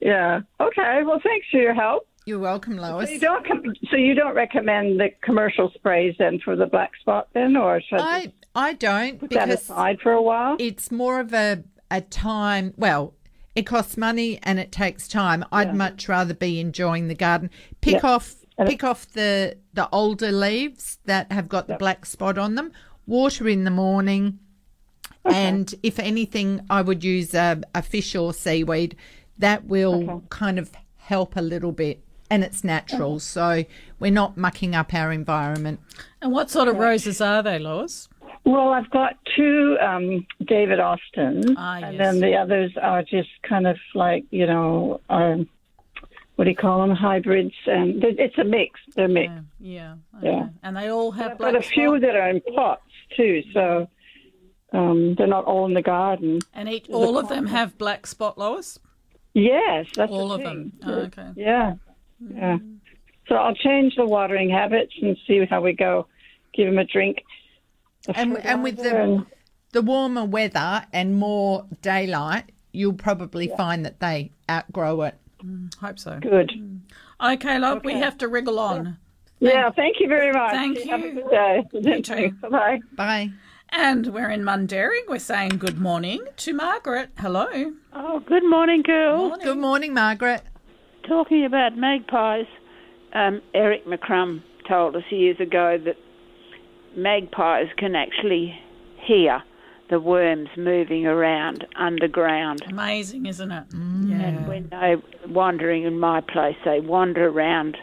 yeah. 0.00 0.40
Okay. 0.60 1.02
Well, 1.04 1.20
thanks 1.22 1.46
for 1.50 1.58
your 1.60 1.74
help. 1.74 2.08
You're 2.24 2.38
welcome, 2.38 2.76
So 2.76 2.82
Lois. 2.82 3.10
you 3.10 3.20
don't. 3.20 3.46
Com- 3.46 3.62
so 3.90 3.96
you 3.96 4.14
don't 4.14 4.34
recommend 4.34 4.98
the 4.98 5.10
commercial 5.22 5.70
sprays 5.74 6.14
then 6.18 6.40
for 6.44 6.56
the 6.56 6.66
black 6.66 6.92
spot 7.00 7.28
then, 7.34 7.56
or 7.56 7.80
should 7.80 8.00
I 8.00 8.32
I 8.54 8.70
I 8.70 8.72
don't 8.72 9.20
put 9.20 9.30
that 9.30 9.50
aside 9.50 10.00
for 10.02 10.12
a 10.12 10.22
while? 10.22 10.56
it's 10.58 10.90
more 10.90 11.20
of 11.20 11.32
a 11.34 11.62
a 11.90 12.00
time. 12.00 12.72
Well, 12.76 13.14
it 13.54 13.62
costs 13.62 13.96
money 13.96 14.40
and 14.42 14.58
it 14.58 14.72
takes 14.72 15.06
time. 15.08 15.44
I'd 15.52 15.74
much 15.74 16.08
rather 16.08 16.34
be 16.34 16.58
enjoying 16.58 17.08
the 17.08 17.14
garden. 17.14 17.50
Pick 17.80 18.02
Yeah. 18.02 18.10
off 18.10 18.34
pick 18.66 18.82
off 18.82 19.06
the 19.12 19.58
the 19.74 19.88
older 19.92 20.32
leaves 20.32 20.98
that 21.04 21.30
have 21.30 21.48
got 21.48 21.68
the 21.68 21.76
black 21.76 22.06
spot 22.06 22.38
on 22.38 22.54
them. 22.56 22.72
Water 23.06 23.48
in 23.48 23.64
the 23.64 23.70
morning, 23.70 24.38
and 25.24 25.72
if 25.82 25.98
anything, 25.98 26.60
I 26.68 26.82
would 26.82 27.04
use 27.04 27.34
a, 27.34 27.60
a 27.74 27.82
fish 27.82 28.14
or 28.16 28.32
seaweed. 28.32 28.96
That 29.38 29.66
will 29.66 30.22
kind 30.30 30.58
of 30.58 30.70
help 30.96 31.36
a 31.36 31.42
little 31.42 31.72
bit. 31.72 32.02
And 32.28 32.42
it's 32.42 32.64
natural, 32.64 33.20
so 33.20 33.64
we're 34.00 34.10
not 34.10 34.36
mucking 34.36 34.74
up 34.74 34.92
our 34.92 35.12
environment. 35.12 35.78
And 36.20 36.32
what 36.32 36.50
sort 36.50 36.66
of 36.66 36.76
roses 36.76 37.20
are 37.20 37.40
they, 37.40 37.60
Lois? 37.60 38.08
Well, 38.44 38.70
I've 38.70 38.90
got 38.90 39.16
two 39.36 39.76
um, 39.80 40.26
David 40.44 40.80
Austins, 40.80 41.46
Ah, 41.56 41.76
and 41.76 42.00
then 42.00 42.18
the 42.18 42.34
others 42.34 42.72
are 42.82 43.04
just 43.04 43.28
kind 43.48 43.68
of 43.68 43.76
like 43.94 44.24
you 44.30 44.44
know, 44.46 45.00
um, 45.08 45.48
what 46.34 46.44
do 46.44 46.50
you 46.50 46.56
call 46.56 46.80
them? 46.84 46.96
Hybrids, 46.96 47.54
and 47.66 48.02
it's 48.02 48.36
a 48.38 48.44
mix. 48.44 48.80
They're 48.96 49.06
mixed. 49.06 49.36
Yeah, 49.60 49.94
yeah, 50.20 50.30
Yeah. 50.30 50.48
And 50.64 50.76
they 50.76 50.88
all 50.88 51.12
have 51.12 51.32
I've 51.32 51.38
black 51.38 51.52
got 51.52 51.64
a 51.64 51.68
few 51.68 51.90
spot? 51.90 52.00
that 52.00 52.16
are 52.16 52.28
in 52.28 52.40
pots 52.56 52.85
too, 53.16 53.42
so 53.52 53.88
um, 54.72 55.14
they're 55.16 55.26
not 55.26 55.44
all 55.44 55.66
in 55.66 55.74
the 55.74 55.82
garden. 55.82 56.40
and 56.54 56.68
each, 56.68 56.88
all 56.90 57.18
of 57.18 57.28
them 57.28 57.46
have 57.46 57.76
black 57.78 58.06
spot, 58.06 58.36
Lois. 58.38 58.78
Yes, 59.34 59.86
that's 59.94 60.10
All 60.10 60.28
the 60.28 60.34
of 60.36 60.40
thing. 60.40 60.72
them. 60.80 60.90
Oh, 60.90 60.92
okay. 61.06 61.28
Yeah, 61.36 61.74
yeah. 62.30 62.58
So 63.28 63.34
I'll 63.34 63.54
change 63.54 63.96
the 63.96 64.06
watering 64.06 64.48
habits 64.50 64.92
and 65.02 65.16
see 65.26 65.44
how 65.44 65.60
we 65.60 65.72
go. 65.72 66.06
Give 66.54 66.66
them 66.66 66.78
a 66.78 66.84
drink. 66.84 67.22
of 68.08 68.16
And, 68.16 68.36
and 68.38 68.62
with 68.62 68.76
fertilizer 68.76 68.96
the 69.06 69.12
and- 69.12 69.26
the 69.72 69.82
warmer 69.82 70.24
weather 70.24 70.86
and 70.92 71.16
more 71.16 71.66
daylight, 71.82 72.44
you'll 72.72 72.94
probably 72.94 73.48
find 73.48 73.84
that 73.84 74.00
they 74.00 74.30
outgrow 74.48 75.02
it. 75.02 75.16
Hope 75.82 75.98
so. 75.98 76.18
good. 76.18 76.80
Okay, 77.22 77.58
love, 77.58 77.84
we 77.84 77.92
have 77.94 78.16
to 78.18 78.28
wriggle 78.28 78.58
on. 78.58 78.96
Yeah, 79.38 79.70
thank 79.70 79.96
you 80.00 80.08
very 80.08 80.32
much. 80.32 80.52
Thank 80.52 80.78
you. 80.84 80.90
Have 80.90 81.04
a 81.04 81.10
good 81.10 81.30
day. 81.30 81.62
You 81.72 82.02
too. 82.02 82.30
Bye 82.42 82.48
bye. 82.48 82.80
Bye. 82.96 83.30
And 83.70 84.06
we're 84.14 84.30
in 84.30 84.42
Mundaring. 84.42 85.02
We're 85.08 85.18
saying 85.18 85.58
good 85.58 85.78
morning 85.78 86.24
to 86.38 86.54
Margaret. 86.54 87.10
Hello. 87.18 87.46
Oh, 87.92 88.20
good 88.20 88.48
morning, 88.48 88.82
girls. 88.82 89.28
Morning. 89.28 89.44
Good 89.44 89.58
morning, 89.58 89.94
Margaret. 89.94 90.42
Talking 91.06 91.44
about 91.44 91.76
magpies, 91.76 92.46
um, 93.12 93.42
Eric 93.54 93.84
McCrum 93.86 94.42
told 94.68 94.96
us 94.96 95.02
years 95.10 95.38
ago 95.40 95.78
that 95.84 95.96
magpies 96.96 97.66
can 97.76 97.94
actually 97.94 98.58
hear 99.06 99.42
the 99.90 100.00
worms 100.00 100.48
moving 100.56 101.06
around 101.06 101.64
underground. 101.76 102.62
Amazing, 102.68 103.26
isn't 103.26 103.50
it? 103.52 103.64
And 103.72 104.08
Yeah. 104.10 104.48
when 104.48 104.68
they're 104.68 105.00
wandering 105.28 105.84
in 105.84 105.98
my 106.00 106.20
place, 106.22 106.56
they 106.64 106.80
wander 106.80 107.28
around 107.28 107.76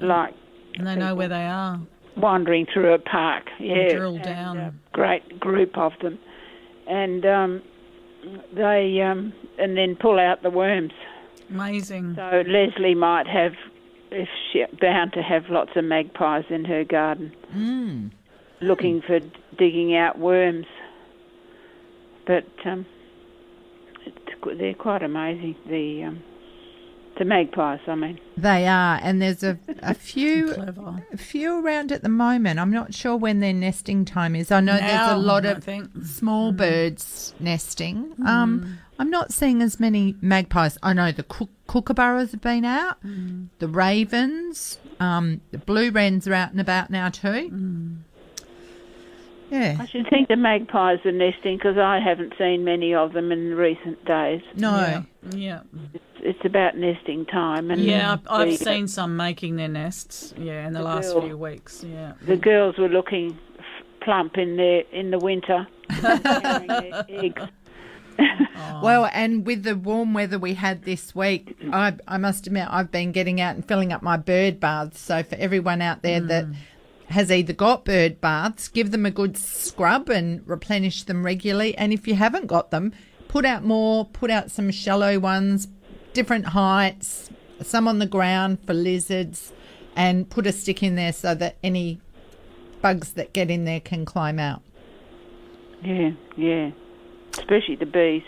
like 0.00 0.34
And 0.78 0.86
they 0.86 0.96
know 0.96 1.14
where 1.14 1.28
they 1.28 1.44
are. 1.46 1.80
wandering 2.16 2.66
through 2.72 2.94
a 2.94 2.98
park. 2.98 3.44
Yeah, 3.58 3.90
drill 3.96 4.14
and 4.16 4.24
down. 4.24 4.56
A 4.58 4.72
great 4.92 5.38
group 5.40 5.76
of 5.76 5.92
them, 6.02 6.18
and 6.86 7.26
um, 7.26 7.62
they 8.54 9.00
um, 9.02 9.32
and 9.58 9.76
then 9.76 9.96
pull 9.96 10.18
out 10.18 10.42
the 10.42 10.50
worms. 10.50 10.92
Amazing. 11.50 12.14
So 12.16 12.42
Leslie 12.46 12.94
might 12.94 13.26
have, 13.26 13.52
if 14.10 14.28
she 14.52 14.64
bound 14.80 15.12
to 15.14 15.22
have 15.22 15.48
lots 15.48 15.70
of 15.76 15.84
magpies 15.84 16.44
in 16.50 16.64
her 16.64 16.84
garden, 16.84 17.32
Mm. 17.56 18.10
looking 18.60 19.00
for 19.00 19.18
digging 19.56 19.96
out 19.96 20.18
worms. 20.18 20.66
But 22.26 22.44
um, 22.66 22.84
it's, 24.04 24.58
they're 24.58 24.74
quite 24.74 25.02
amazing. 25.02 25.56
The 25.66 26.04
um, 26.04 26.22
the 27.18 27.24
magpies, 27.24 27.80
I 27.86 27.94
mean. 27.94 28.18
They 28.36 28.66
are, 28.66 28.98
and 29.02 29.20
there's 29.20 29.42
a, 29.42 29.58
a 29.82 29.94
few 30.10 30.52
a 31.12 31.16
few 31.16 31.64
around 31.64 31.92
at 31.92 32.02
the 32.02 32.08
moment. 32.08 32.58
I'm 32.58 32.70
not 32.70 32.94
sure 32.94 33.16
when 33.16 33.40
their 33.40 33.52
nesting 33.52 34.04
time 34.04 34.34
is. 34.36 34.50
I 34.50 34.60
know 34.60 34.76
there's 34.76 35.10
a 35.12 35.16
lot 35.16 35.44
I 35.44 35.50
of 35.50 35.64
think. 35.64 35.90
small 36.04 36.52
birds 36.52 37.34
nesting. 37.40 38.14
Um, 38.26 38.78
I'm 38.98 39.10
not 39.10 39.32
seeing 39.32 39.62
as 39.62 39.78
many 39.78 40.16
magpies. 40.20 40.76
I 40.82 40.92
know 40.92 41.12
the 41.12 41.22
cook- 41.22 41.50
kookaburras 41.68 42.30
have 42.32 42.40
been 42.40 42.64
out, 42.64 42.96
the 43.02 43.68
ravens, 43.68 44.78
um, 45.00 45.40
the 45.50 45.58
blue 45.58 45.90
wrens 45.90 46.26
are 46.26 46.34
out 46.34 46.50
and 46.52 46.60
about 46.60 46.90
now 46.90 47.08
too. 47.08 47.96
Yeah, 49.50 49.78
I 49.80 49.86
should 49.86 50.06
think 50.10 50.28
the 50.28 50.36
magpies 50.36 50.98
are 51.06 51.12
nesting 51.12 51.56
because 51.56 51.78
I 51.78 52.00
haven't 52.00 52.34
seen 52.36 52.64
many 52.64 52.92
of 52.94 53.14
them 53.14 53.32
in 53.32 53.54
recent 53.54 54.04
days. 54.04 54.42
no, 54.54 54.76
Yeah. 54.76 55.02
Yeah. 55.34 55.60
It's, 56.20 56.36
it's 56.36 56.46
about 56.46 56.76
nesting 56.76 57.26
time, 57.26 57.70
and 57.70 57.80
Yeah, 57.80 58.12
I've, 58.12 58.20
I've 58.28 58.48
the, 58.48 58.56
seen 58.56 58.88
some 58.88 59.16
making 59.16 59.56
their 59.56 59.68
nests. 59.68 60.34
Yeah, 60.36 60.66
in 60.66 60.72
the, 60.72 60.80
The 60.80 60.84
last 60.84 61.12
girl. 61.12 61.22
few 61.22 61.36
weeks. 61.36 61.84
Yeah. 61.84 62.12
the 62.22 62.36
girls 62.36 62.78
were 62.78 62.88
looking 62.88 63.38
plump 64.00 64.38
in 64.38 64.56
their 64.56 64.80
in 64.92 65.10
the 65.10 65.18
winter, 65.18 65.66
carrying 65.88 66.66
their 66.66 67.04
eggs. 67.08 67.42
Oh. 68.20 68.80
Well, 68.82 69.08
and 69.12 69.46
with 69.46 69.62
the 69.62 69.76
warm 69.76 70.14
weather 70.14 70.38
we 70.38 70.54
had 70.54 70.84
this 70.84 71.14
week, 71.14 71.56
I, 71.72 71.94
I 72.08 72.18
must 72.18 72.46
admit 72.46 72.66
I've 72.68 72.90
been 72.90 73.12
getting 73.12 73.40
out 73.40 73.54
and 73.54 73.66
filling 73.66 73.92
up 73.92 74.02
my 74.02 74.16
bird 74.16 74.58
baths. 74.58 75.00
So 75.00 75.22
for 75.22 75.36
everyone 75.36 75.80
out 75.80 76.02
there 76.02 76.20
that 76.20 76.46
hmm. 76.46 76.52
has 77.08 77.30
either 77.30 77.52
got 77.52 77.84
bird 77.84 78.20
baths, 78.20 78.68
give 78.68 78.90
them 78.90 79.06
a 79.06 79.10
good 79.10 79.36
scrub 79.36 80.08
and 80.08 80.46
replenish 80.48 81.04
them 81.04 81.24
regularly. 81.24 81.76
And 81.78 81.92
if 81.92 82.08
you 82.08 82.14
haven't 82.14 82.46
got 82.46 82.70
them, 82.70 82.92
put 83.28 83.44
out 83.44 83.62
more, 83.62 84.06
put 84.06 84.30
out 84.30 84.50
some 84.50 84.70
shallow 84.70 85.18
ones, 85.18 85.68
different 86.12 86.46
heights, 86.46 87.30
some 87.62 87.88
on 87.88 87.98
the 87.98 88.06
ground 88.06 88.58
for 88.66 88.74
lizards, 88.74 89.52
and 89.96 90.28
put 90.28 90.46
a 90.46 90.52
stick 90.52 90.82
in 90.82 90.94
there 90.94 91.12
so 91.12 91.34
that 91.34 91.56
any 91.62 92.00
bugs 92.80 93.12
that 93.14 93.32
get 93.32 93.50
in 93.50 93.64
there 93.64 93.80
can 93.80 94.04
climb 94.04 94.38
out. 94.38 94.62
Yeah, 95.82 96.10
yeah. 96.36 96.70
Especially 97.32 97.76
the 97.76 97.86
bees. 97.86 98.22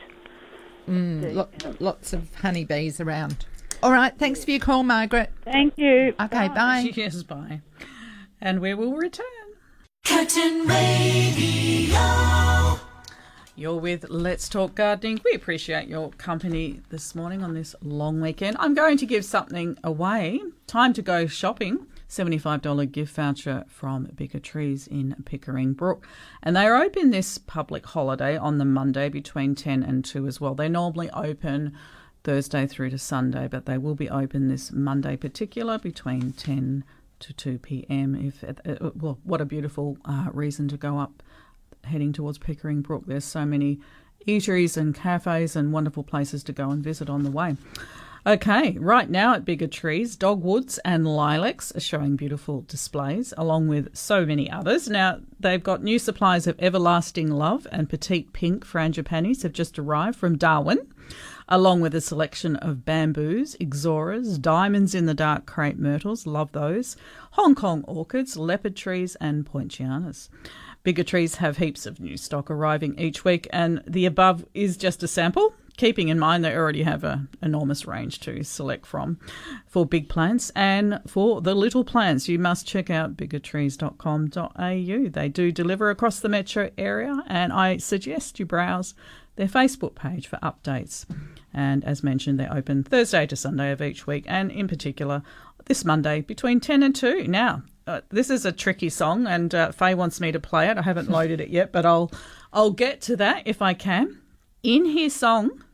Mm, 0.89 1.35
lo- 1.35 1.49
lots 1.79 2.13
of 2.13 2.35
honeybees 2.37 3.01
around. 3.01 3.45
All 3.83 3.93
right, 3.93 4.17
thanks 4.19 4.45
for 4.45 4.51
your 4.51 4.61
call, 4.61 4.83
Margaret. 4.83 5.31
Thank 5.45 5.79
you. 5.79 6.15
Okay, 6.21 6.49
bye. 6.49 6.91
Yes, 6.95 7.23
bye. 7.23 7.61
And 8.41 8.61
we 8.61 8.75
will 8.75 8.95
return. 8.95 9.27
Curtin 10.05 10.67
Radio. 10.67 12.01
You're 13.61 13.77
with 13.77 14.09
Let's 14.09 14.49
Talk 14.49 14.75
Gardening. 14.75 15.21
We 15.23 15.33
appreciate 15.33 15.87
your 15.87 16.09
company 16.13 16.81
this 16.89 17.15
morning 17.15 17.43
on 17.43 17.53
this 17.53 17.75
long 17.83 18.19
weekend. 18.19 18.57
I'm 18.59 18.73
going 18.73 18.97
to 18.97 19.05
give 19.05 19.23
something 19.23 19.77
away. 19.85 20.41
Time 20.67 20.95
to 20.95 21.03
go 21.03 21.27
shopping. 21.27 21.87
$75 22.09 22.91
gift 22.91 23.15
voucher 23.15 23.67
from 23.69 24.05
Bigger 24.15 24.39
Trees 24.39 24.87
in 24.87 25.15
Pickering 25.27 25.75
Brook. 25.75 26.07
And 26.43 26.57
they 26.57 26.65
are 26.65 26.83
open 26.83 27.11
this 27.11 27.37
public 27.37 27.85
holiday 27.85 28.35
on 28.35 28.57
the 28.57 28.65
Monday 28.65 29.11
between 29.11 29.55
10 29.55 29.83
and 29.83 30.07
2 30.07 30.27
as 30.27 30.41
well. 30.41 30.55
They're 30.55 30.71
normally 30.71 31.11
open 31.11 31.77
Thursday 32.25 32.67
through 32.67 32.89
to 32.89 32.99
Sunday, 32.99 33.47
but 33.47 33.67
they 33.67 33.77
will 33.77 33.95
be 33.95 34.09
open 34.09 34.49
this 34.49 34.73
Monday 34.73 35.17
particular 35.17 35.79
between 35.79 36.33
10 36.33 36.83
to 37.19 37.33
2 37.35 37.59
p.m. 37.59 38.15
If 38.15 38.43
uh, 38.43 38.91
well, 38.97 39.19
what 39.23 39.43
a 39.43 39.45
beautiful 39.45 39.99
uh, 40.07 40.29
reason 40.33 40.67
to 40.69 40.79
go 40.79 40.99
up 40.99 41.23
heading 41.85 42.13
towards 42.13 42.39
Pickering 42.39 42.83
Brook. 42.83 43.05
There's 43.07 43.25
so 43.25 43.45
many 43.45 43.81
eateries 44.27 44.77
and 44.77 44.95
cafes 44.95 45.57
and 45.57 45.73
wonderful 45.73 46.03
places 46.03 46.43
to 46.45 46.53
go 46.53 46.71
and 46.71 46.83
visit 46.83 47.09
on 47.09 47.23
the 47.23 47.31
way. 47.31 47.57
Okay, 48.27 48.77
right 48.79 49.09
now 49.09 49.33
at 49.33 49.47
Bigger 49.47 49.67
Trees, 49.67 50.15
dogwoods 50.15 50.77
and 50.85 51.07
lilacs 51.07 51.75
are 51.75 51.81
showing 51.81 52.17
beautiful 52.17 52.61
displays, 52.69 53.33
along 53.39 53.69
with 53.69 53.97
so 53.97 54.27
many 54.27 54.51
others. 54.51 54.91
Now, 54.91 55.21
they've 55.39 55.63
got 55.63 55.83
new 55.83 55.99
supplies 55.99 56.47
of 56.47 56.55
Everlasting 56.59 57.31
Love 57.31 57.67
and 57.73 57.89
Petite 57.89 58.35
Pink 58.35 58.67
Frangipanis 58.67 59.43
have 59.43 59.55
just 59.55 59.79
arrived 59.79 60.19
from 60.19 60.37
Darwin, 60.37 60.87
along 61.49 61.81
with 61.81 61.95
a 61.95 62.01
selection 62.03 62.57
of 62.57 62.85
bamboos, 62.85 63.57
ixoras, 63.59 64.39
diamonds 64.39 64.95
in 64.95 65.07
the 65.07 65.15
dark 65.15 65.47
crepe 65.47 65.79
myrtles, 65.79 66.27
love 66.27 66.53
those, 66.53 66.99
Hong 67.33 67.55
Kong 67.55 67.83
orchids, 67.89 68.37
leopard 68.37 68.77
trees, 68.77 69.17
and 69.17 69.47
poincianas. 69.47 70.29
Bigger 70.83 71.05
trees 71.05 71.37
have 71.37 71.59
heaps 71.59 71.85
of 71.85 72.01
new 72.01 72.17
stock 72.17 72.51
arriving 72.51 72.99
each 72.99 73.25
week, 73.25 73.47
and 73.53 73.83
the 73.87 74.07
above 74.07 74.45
is 74.55 74.77
just 74.77 75.03
a 75.03 75.09
sample. 75.09 75.55
Keeping 75.77 76.09
in 76.09 76.19
mind 76.19 76.45
they 76.45 76.55
already 76.55 76.83
have 76.83 77.05
an 77.05 77.29
enormous 77.43 77.87
range 77.87 78.21
to 78.21 78.43
select 78.43 78.85
from 78.85 79.19
for 79.67 79.87
big 79.87 80.11
plants 80.11 80.51
and 80.55 81.01
for 81.07 81.41
the 81.41 81.55
little 81.55 81.85
plants, 81.85 82.29
you 82.29 82.39
must 82.39 82.67
check 82.67 82.91
out 82.91 83.17
biggertrees.com.au. 83.17 85.09
They 85.09 85.29
do 85.29 85.51
deliver 85.53 85.89
across 85.89 86.21
the 86.21 86.29
metro 86.29 86.71
area, 86.77 87.23
and 87.27 87.53
I 87.53 87.79
suggest 87.79 88.39
you 88.39 88.45
browse 88.45 88.95
their 89.37 89.49
Facebook 89.49 89.95
page 89.95 90.27
for 90.27 90.37
updates. 90.39 91.07
And 91.55 91.83
as 91.85 92.03
mentioned, 92.03 92.39
they're 92.39 92.55
open 92.55 92.85
Thursday 92.85 93.27
to 93.27 93.37
Sunday 93.37 93.73
of 93.73 93.81
each 93.81 94.07
week, 94.07 94.25
and 94.29 94.51
in 94.51 94.69
particular 94.69 95.23
this 95.65 95.85
Monday 95.85 96.21
between 96.21 96.61
10 96.61 96.83
and 96.83 96.95
2. 96.95 97.27
Now, 97.29 97.63
uh, 97.91 98.01
this 98.11 98.31
is 98.31 98.45
a 98.45 98.53
tricky 98.53 98.89
song, 98.89 99.27
and 99.27 99.53
uh, 99.53 99.73
Faye 99.73 99.95
wants 99.95 100.21
me 100.21 100.31
to 100.31 100.39
play 100.39 100.69
it. 100.69 100.79
I 100.79 100.83
haven't 100.83 101.11
loaded 101.11 101.41
it 101.41 101.49
yet, 101.49 101.73
but 101.73 101.85
I'll 101.85 102.13
I'll 102.53 102.71
get 102.71 103.01
to 103.03 103.17
that 103.17 103.43
if 103.47 103.61
I 103.61 103.75
can. 103.75 104.21
In 104.63 104.87
his 104.87 105.15
song, 105.15 105.65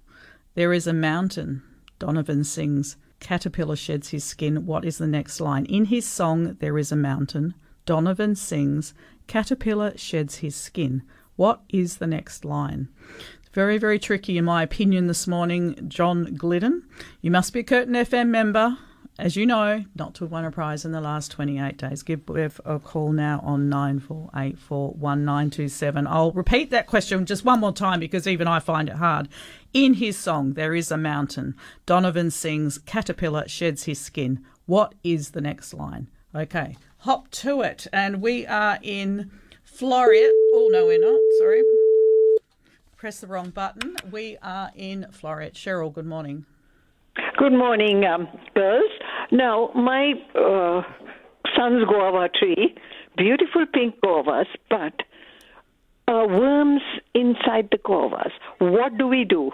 there 0.54 0.72
is 0.72 0.86
a 0.86 0.94
mountain. 0.94 1.62
Donovan 1.98 2.44
sings. 2.44 2.96
Caterpillar 3.20 3.76
sheds 3.76 4.10
his 4.10 4.24
skin. 4.24 4.64
What 4.64 4.84
is 4.84 4.98
the 4.98 5.06
next 5.06 5.40
line? 5.40 5.66
In 5.66 5.86
his 5.86 6.06
song, 6.06 6.56
there 6.60 6.78
is 6.78 6.90
a 6.90 6.96
mountain. 6.96 7.54
Donovan 7.84 8.34
sings. 8.34 8.94
Caterpillar 9.26 9.96
sheds 9.96 10.36
his 10.36 10.56
skin. 10.56 11.02
What 11.36 11.60
is 11.68 11.98
the 11.98 12.06
next 12.06 12.44
line? 12.44 12.88
Very, 13.52 13.78
very 13.78 13.98
tricky, 13.98 14.38
in 14.38 14.44
my 14.44 14.62
opinion, 14.62 15.06
this 15.06 15.26
morning. 15.26 15.86
John 15.88 16.34
Glidden. 16.34 16.82
You 17.20 17.30
must 17.30 17.52
be 17.52 17.60
a 17.60 17.64
Curtin 17.64 17.94
FM 17.94 18.28
member 18.28 18.78
as 19.18 19.34
you 19.34 19.46
know, 19.46 19.82
not 19.94 20.12
to 20.14 20.24
have 20.24 20.30
won 20.30 20.44
a 20.44 20.50
prize 20.50 20.84
in 20.84 20.92
the 20.92 21.00
last 21.00 21.30
28 21.30 21.78
days. 21.78 22.02
Give 22.02 22.26
Bev 22.26 22.60
a 22.64 22.78
call 22.78 23.12
now 23.12 23.40
on 23.42 23.70
94841927. 23.70 26.06
I'll 26.06 26.32
repeat 26.32 26.70
that 26.70 26.86
question 26.86 27.24
just 27.24 27.42
one 27.44 27.60
more 27.60 27.72
time 27.72 28.00
because 28.00 28.26
even 28.26 28.46
I 28.46 28.60
find 28.60 28.90
it 28.90 28.96
hard. 28.96 29.30
In 29.72 29.94
his 29.94 30.18
song, 30.18 30.52
There 30.52 30.74
is 30.74 30.90
a 30.90 30.98
Mountain, 30.98 31.54
Donovan 31.86 32.30
sings, 32.30 32.76
Caterpillar 32.78 33.48
sheds 33.48 33.84
his 33.84 33.98
skin. 34.00 34.44
What 34.66 34.94
is 35.02 35.30
the 35.30 35.40
next 35.40 35.72
line? 35.72 36.08
Okay, 36.34 36.76
hop 36.98 37.30
to 37.30 37.62
it. 37.62 37.86
And 37.92 38.20
we 38.20 38.46
are 38.46 38.78
in 38.82 39.30
Floreat. 39.64 40.30
Oh, 40.52 40.68
no, 40.70 40.84
we're 40.86 41.00
not. 41.00 41.18
Sorry. 41.38 41.62
Press 42.96 43.20
the 43.20 43.26
wrong 43.26 43.50
button. 43.50 43.96
We 44.10 44.36
are 44.42 44.70
in 44.74 45.06
Floreat. 45.12 45.54
Cheryl, 45.54 45.92
good 45.92 46.06
morning. 46.06 46.46
Good 47.38 47.52
morning, 47.52 48.04
um, 48.04 48.28
girls. 48.54 48.90
Now, 49.30 49.70
my 49.74 50.14
uh, 50.34 50.82
son's 51.56 51.84
guava 51.86 52.28
tree, 52.38 52.74
beautiful 53.16 53.66
pink 53.72 53.94
guavas, 54.02 54.46
but 54.68 54.94
uh, 56.08 56.26
worms 56.28 56.82
inside 57.14 57.68
the 57.70 57.78
guavas. 57.78 58.32
What 58.58 58.98
do 58.98 59.06
we 59.06 59.24
do? 59.24 59.50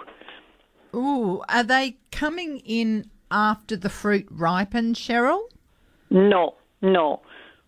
Ooh, 0.95 1.41
are 1.49 1.63
they 1.63 1.97
coming 2.11 2.59
in 2.65 3.09
after 3.31 3.75
the 3.75 3.89
fruit 3.89 4.27
ripens, 4.29 4.99
Cheryl? 4.99 5.41
No, 6.09 6.55
no, 6.81 7.21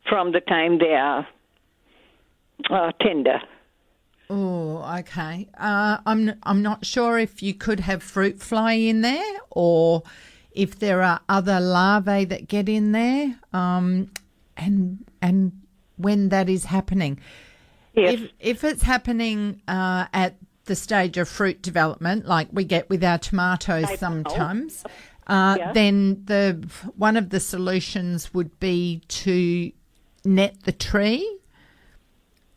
from 0.07 0.31
the 0.31 0.41
time 0.41 0.77
they 0.77 0.93
are 0.93 1.27
uh, 2.69 2.91
tender. 3.01 3.39
Oh, 4.29 4.83
okay. 4.99 5.47
Uh, 5.57 5.97
I'm 6.05 6.33
I'm 6.43 6.61
not 6.61 6.85
sure 6.85 7.19
if 7.19 7.43
you 7.43 7.53
could 7.53 7.79
have 7.81 8.01
fruit 8.01 8.41
fly 8.41 8.73
in 8.73 9.01
there, 9.01 9.35
or 9.51 10.03
if 10.51 10.79
there 10.79 11.01
are 11.03 11.19
other 11.29 11.59
larvae 11.59 12.25
that 12.25 12.47
get 12.47 12.67
in 12.67 12.91
there, 12.91 13.39
um, 13.53 14.09
and 14.57 15.05
and 15.21 15.51
when 15.97 16.29
that 16.29 16.49
is 16.49 16.65
happening. 16.65 17.19
Yes. 17.93 18.13
If 18.13 18.31
if 18.39 18.63
it's 18.63 18.81
happening 18.83 19.61
uh, 19.67 20.07
at 20.13 20.37
the 20.65 20.75
stage 20.75 21.17
of 21.17 21.29
fruit 21.29 21.61
development, 21.61 22.25
like 22.25 22.47
we 22.51 22.63
get 22.63 22.89
with 22.89 23.03
our 23.03 23.19
tomatoes 23.19 23.99
sometimes, 23.99 24.83
uh, 25.27 25.55
Yeah. 25.59 25.71
then 25.73 26.23
the 26.25 26.67
one 26.97 27.15
of 27.15 27.29
the 27.29 27.39
solutions 27.39 28.33
would 28.33 28.59
be 28.59 29.01
to 29.07 29.71
net 30.25 30.55
the 30.63 30.71
tree 30.71 31.37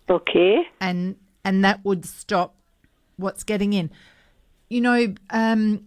Okay. 0.09 0.67
and 0.81 1.17
and 1.45 1.65
that 1.65 1.85
would 1.85 2.05
stop 2.05 2.55
what's 3.17 3.45
getting 3.45 3.73
in. 3.73 3.91
You 4.69 4.81
know, 4.81 5.15
um, 5.31 5.87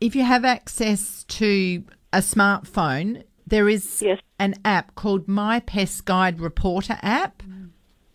if 0.00 0.14
you 0.14 0.22
have 0.24 0.44
access 0.44 1.24
to 1.24 1.84
a 2.12 2.18
smartphone, 2.18 3.24
there 3.46 3.68
is 3.68 4.02
Yes. 4.02 4.20
an 4.38 4.54
app 4.64 4.94
called 4.94 5.26
My 5.28 5.60
Pest 5.60 6.04
Guide 6.04 6.40
Reporter 6.40 6.98
app, 7.02 7.42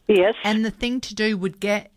Yes. 0.08 0.36
and 0.44 0.64
the 0.66 0.72
thing 0.72 1.02
to 1.02 1.16
do 1.16 1.38
would 1.38 1.60
get 1.60 1.92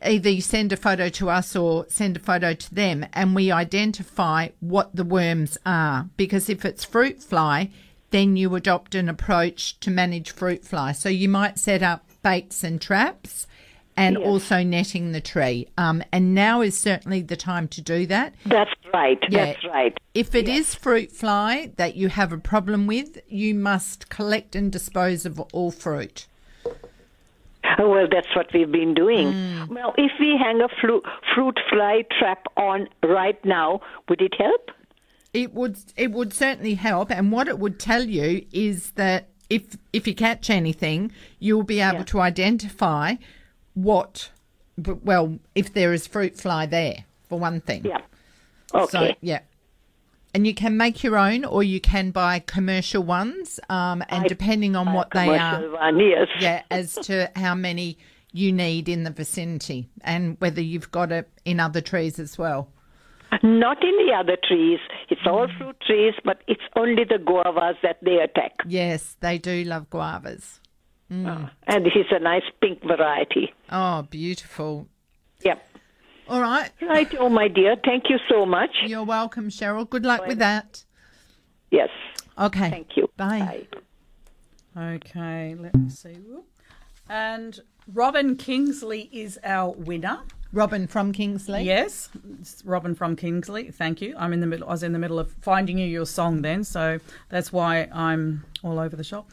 either 0.00 0.30
you 0.30 0.40
send 0.40 0.72
a 0.72 0.76
photo 0.76 1.08
to 1.08 1.28
us 1.28 1.56
or 1.56 1.84
send 1.88 2.16
a 2.16 2.20
photo 2.20 2.54
to 2.54 2.74
them, 2.74 3.04
and 3.12 3.34
we 3.34 3.50
identify 3.50 4.48
what 4.60 4.94
the 4.94 5.02
worms 5.04 5.58
are. 5.66 6.08
Because 6.16 6.48
if 6.48 6.64
it's 6.64 6.84
fruit 6.84 7.20
fly, 7.20 7.70
then 8.10 8.36
you 8.36 8.54
adopt 8.54 8.94
an 8.94 9.08
approach 9.08 9.78
to 9.80 9.90
manage 9.90 10.30
fruit 10.30 10.64
fly. 10.64 10.92
So 10.92 11.08
you 11.08 11.28
might 11.28 11.58
set 11.58 11.82
up 11.82 12.07
baits 12.28 12.62
and 12.64 12.80
traps. 12.80 13.46
And 13.96 14.16
Yes. 14.16 14.26
also 14.28 14.62
netting 14.62 15.10
the 15.10 15.20
tree. 15.20 15.66
Um, 15.76 16.04
and 16.12 16.32
now 16.32 16.60
is 16.60 16.78
certainly 16.78 17.20
the 17.20 17.34
time 17.36 17.66
to 17.68 17.80
do 17.82 18.06
that. 18.06 18.32
That's 18.46 18.70
right. 18.94 19.18
Yeah. 19.28 19.46
That's 19.46 19.64
right. 19.64 19.92
If 20.14 20.36
it 20.36 20.48
is 20.48 20.72
fruit 20.72 21.10
fly 21.10 21.72
that 21.78 21.96
you 21.96 22.08
have 22.08 22.32
a 22.32 22.38
problem 22.38 22.86
with, 22.86 23.18
you 23.26 23.56
must 23.56 24.08
collect 24.08 24.54
and 24.54 24.70
dispose 24.70 25.26
of 25.26 25.40
all 25.52 25.72
fruit. 25.72 26.26
Oh, 27.78 27.90
Well, 27.90 28.06
that's 28.10 28.34
what 28.36 28.52
we've 28.54 28.70
been 28.70 28.94
doing. 28.94 29.32
Mm. 29.32 29.68
Well, 29.68 29.94
if 29.98 30.12
we 30.20 30.36
hang 30.36 30.60
a 30.60 30.68
flu- 30.80 31.02
fruit 31.34 31.58
fly 31.68 32.04
trap 32.18 32.46
on 32.56 32.88
right 33.02 33.42
now, 33.44 33.80
would 34.08 34.20
it 34.22 34.34
help? 34.38 34.70
It 35.34 35.54
would 35.54 35.76
it 35.96 36.12
would 36.12 36.32
certainly 36.32 36.74
help, 36.74 37.10
and 37.10 37.32
what 37.32 37.48
it 37.48 37.58
would 37.58 37.78
tell 37.80 38.04
you 38.04 38.46
is 38.52 38.92
that 38.92 39.28
if 39.50 39.76
if 39.92 40.06
you 40.06 40.14
catch 40.14 40.50
anything, 40.50 41.12
you'll 41.38 41.62
be 41.62 41.80
able 41.80 41.98
Yeah. 41.98 42.04
to 42.04 42.20
identify 42.20 43.14
what, 43.74 44.30
well, 44.76 45.38
if 45.54 45.72
there 45.72 45.92
is 45.92 46.06
fruit 46.06 46.36
fly 46.36 46.66
there 46.66 47.04
for 47.28 47.38
one 47.38 47.60
thing. 47.60 47.84
Yeah. 47.84 48.00
Okay. 48.74 48.90
So 48.90 49.14
yeah, 49.20 49.40
and 50.34 50.46
you 50.46 50.54
can 50.54 50.76
make 50.76 51.02
your 51.02 51.16
own, 51.16 51.44
or 51.44 51.62
you 51.62 51.80
can 51.80 52.10
buy 52.10 52.40
commercial 52.40 53.02
ones, 53.02 53.58
um, 53.70 54.04
and 54.08 54.26
depending 54.26 54.76
on 54.76 54.92
what 54.92 55.10
they 55.12 55.38
are, 55.38 55.70
one, 55.70 55.98
yes. 55.98 56.28
yeah, 56.38 56.62
as 56.70 56.94
to 56.94 57.30
how 57.34 57.54
many 57.54 57.96
you 58.32 58.52
need 58.52 58.88
in 58.88 59.04
the 59.04 59.10
vicinity, 59.10 59.88
and 60.02 60.36
whether 60.40 60.60
you've 60.60 60.90
got 60.90 61.10
it 61.10 61.28
in 61.46 61.58
other 61.58 61.80
trees 61.80 62.18
as 62.18 62.36
well. 62.36 62.68
Not 63.42 63.82
in 63.84 63.94
the 64.06 64.12
other 64.14 64.36
trees. 64.48 64.80
It's 65.10 65.26
all 65.26 65.46
Mm. 65.46 65.58
fruit 65.58 65.76
trees, 65.86 66.14
but 66.24 66.42
it's 66.46 66.62
only 66.76 67.04
the 67.04 67.18
guavas 67.18 67.76
that 67.82 67.98
they 68.02 68.18
attack. 68.20 68.52
Yes, 68.66 69.16
they 69.20 69.38
do 69.38 69.64
love 69.64 69.88
guavas. 69.90 70.60
And 71.10 71.84
this 71.86 71.94
is 71.96 72.06
a 72.10 72.18
nice 72.18 72.42
pink 72.60 72.82
variety. 72.82 73.52
Oh, 73.70 74.02
beautiful. 74.02 74.88
Yep. 75.42 75.58
All 76.28 76.40
right. 76.42 76.70
Right, 76.82 77.14
oh 77.18 77.30
my 77.30 77.48
dear, 77.48 77.76
thank 77.82 78.10
you 78.10 78.18
so 78.28 78.44
much. 78.44 78.70
You're 78.86 79.04
welcome, 79.04 79.48
Cheryl. 79.48 79.88
Good 79.88 80.04
luck 80.04 80.26
with 80.26 80.38
that. 80.38 80.84
Yes, 81.70 81.88
Okay. 82.38 82.70
thank 82.70 82.96
you. 82.96 83.08
Bye. 83.16 83.66
Okay, 84.76 85.54
let 85.58 85.74
me 85.74 85.88
see. 85.88 86.16
And 87.08 87.60
Robin 87.92 88.36
Kingsley 88.36 89.08
is 89.12 89.38
our 89.42 89.70
winner. 89.72 90.20
Robin 90.52 90.86
from 90.86 91.12
Kingsley. 91.12 91.62
Yes, 91.62 92.08
Robin 92.64 92.94
from 92.94 93.16
Kingsley. 93.16 93.70
Thank 93.70 94.00
you. 94.00 94.14
I'm 94.18 94.32
in 94.32 94.40
the 94.40 94.46
middle. 94.46 94.66
I 94.68 94.72
was 94.72 94.82
in 94.82 94.92
the 94.92 94.98
middle 94.98 95.18
of 95.18 95.30
finding 95.40 95.78
you 95.78 95.86
your 95.86 96.06
song 96.06 96.42
then, 96.42 96.64
so 96.64 97.00
that's 97.28 97.52
why 97.52 97.88
I'm 97.92 98.44
all 98.62 98.78
over 98.78 98.96
the 98.96 99.04
shop. 99.04 99.28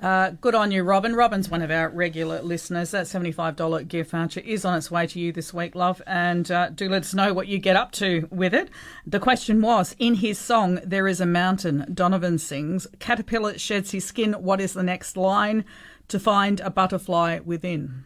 Uh, 0.00 0.30
good 0.40 0.54
on 0.54 0.70
you, 0.70 0.84
Robin. 0.84 1.14
Robin's 1.16 1.48
one 1.48 1.60
of 1.60 1.72
our 1.72 1.88
regular 1.88 2.40
listeners. 2.40 2.92
That 2.92 3.06
$75 3.06 3.88
gift 3.88 4.12
voucher 4.12 4.40
is 4.40 4.64
on 4.64 4.78
its 4.78 4.90
way 4.92 5.08
to 5.08 5.18
you 5.18 5.32
this 5.32 5.52
week, 5.52 5.74
love. 5.74 6.00
And 6.06 6.48
uh, 6.50 6.70
do 6.70 6.88
let 6.88 7.02
us 7.02 7.14
know 7.14 7.34
what 7.34 7.48
you 7.48 7.58
get 7.58 7.74
up 7.74 7.90
to 7.92 8.28
with 8.30 8.54
it. 8.54 8.70
The 9.04 9.18
question 9.18 9.60
was 9.60 9.96
in 9.98 10.14
his 10.14 10.38
song, 10.38 10.78
There 10.84 11.08
is 11.08 11.20
a 11.20 11.26
Mountain, 11.26 11.90
Donovan 11.92 12.38
sings, 12.38 12.86
Caterpillar 13.00 13.58
sheds 13.58 13.90
his 13.90 14.04
skin. 14.04 14.34
What 14.34 14.60
is 14.60 14.72
the 14.72 14.84
next 14.84 15.16
line? 15.16 15.64
To 16.08 16.20
find 16.20 16.60
a 16.60 16.70
butterfly 16.70 17.40
within. 17.44 18.04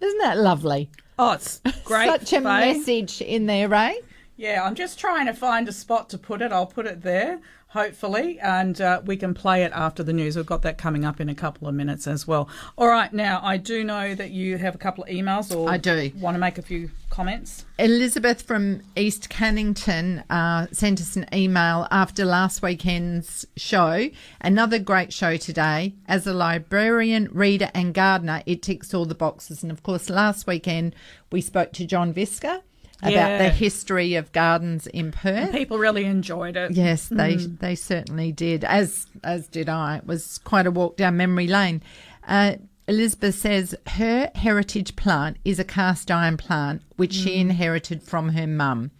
Isn't 0.00 0.18
that 0.20 0.38
lovely? 0.38 0.90
Oh, 1.22 1.32
it's 1.32 1.60
great. 1.84 2.06
Such 2.06 2.32
a 2.32 2.40
Faye. 2.40 2.72
message 2.72 3.20
in 3.20 3.44
there, 3.44 3.68
Ray. 3.68 4.00
Yeah, 4.38 4.64
I'm 4.64 4.74
just 4.74 4.98
trying 4.98 5.26
to 5.26 5.34
find 5.34 5.68
a 5.68 5.72
spot 5.72 6.08
to 6.10 6.18
put 6.18 6.40
it. 6.40 6.50
I'll 6.50 6.64
put 6.64 6.86
it 6.86 7.02
there, 7.02 7.40
hopefully, 7.70 8.38
and 8.40 8.80
uh, 8.80 9.00
we 9.04 9.16
can 9.16 9.32
play 9.32 9.62
it 9.62 9.72
after 9.74 10.02
the 10.02 10.12
news. 10.12 10.36
We've 10.36 10.46
got 10.46 10.62
that 10.62 10.76
coming 10.76 11.04
up 11.04 11.20
in 11.20 11.28
a 11.28 11.34
couple 11.34 11.68
of 11.68 11.74
minutes 11.74 12.06
as 12.06 12.26
well. 12.26 12.48
All 12.76 12.88
right, 12.88 13.12
now 13.12 13.40
I 13.42 13.56
do 13.56 13.84
know 13.84 14.14
that 14.14 14.30
you 14.30 14.58
have 14.58 14.74
a 14.74 14.78
couple 14.78 15.04
of 15.04 15.10
emails, 15.10 15.54
or 15.54 15.70
I 15.70 15.76
do. 15.76 16.10
want 16.18 16.34
to 16.34 16.38
make 16.38 16.58
a 16.58 16.62
few 16.62 16.90
comments. 17.10 17.64
Elizabeth 17.78 18.42
from 18.42 18.82
East 18.96 19.30
Cannington 19.30 20.24
uh, 20.30 20.66
sent 20.72 21.00
us 21.00 21.16
an 21.16 21.26
email 21.32 21.86
after 21.90 22.24
last 22.24 22.62
weekend's 22.62 23.46
show. 23.56 24.10
Another 24.40 24.78
great 24.78 25.12
show 25.12 25.36
today. 25.36 25.94
As 26.06 26.26
a 26.26 26.34
librarian, 26.34 27.28
reader, 27.32 27.70
and 27.74 27.94
gardener, 27.94 28.42
it 28.46 28.62
ticks 28.62 28.92
all 28.92 29.06
the 29.06 29.14
boxes. 29.14 29.62
And 29.62 29.70
of 29.70 29.82
course, 29.82 30.10
last 30.10 30.46
weekend 30.46 30.94
we 31.30 31.40
spoke 31.40 31.72
to 31.74 31.86
John 31.86 32.12
Viska 32.12 32.62
about 33.02 33.12
Yeah. 33.12 33.38
the 33.38 33.50
history 33.50 34.14
of 34.14 34.32
gardens 34.32 34.86
in 34.86 35.12
Perth. 35.12 35.52
People 35.52 35.78
really 35.78 36.04
enjoyed 36.04 36.56
it. 36.56 36.72
Yes, 36.72 37.08
they 37.08 37.36
they 37.36 37.74
certainly 37.74 38.32
did. 38.32 38.64
As 38.64 39.06
as 39.24 39.46
did 39.48 39.68
I. 39.68 39.96
It 39.98 40.06
was 40.06 40.38
quite 40.38 40.66
a 40.66 40.70
walk 40.70 40.96
down 40.96 41.16
memory 41.16 41.46
lane. 41.46 41.82
Uh, 42.26 42.54
Elizabeth 42.88 43.36
says 43.36 43.74
her 43.86 44.30
heritage 44.34 44.96
plant 44.96 45.36
is 45.44 45.58
a 45.60 45.64
cast 45.64 46.10
iron 46.10 46.36
plant 46.36 46.82
which 46.96 47.12
she 47.12 47.36
inherited 47.36 48.02
from 48.02 48.30
her 48.30 48.46
mum, 48.46 48.90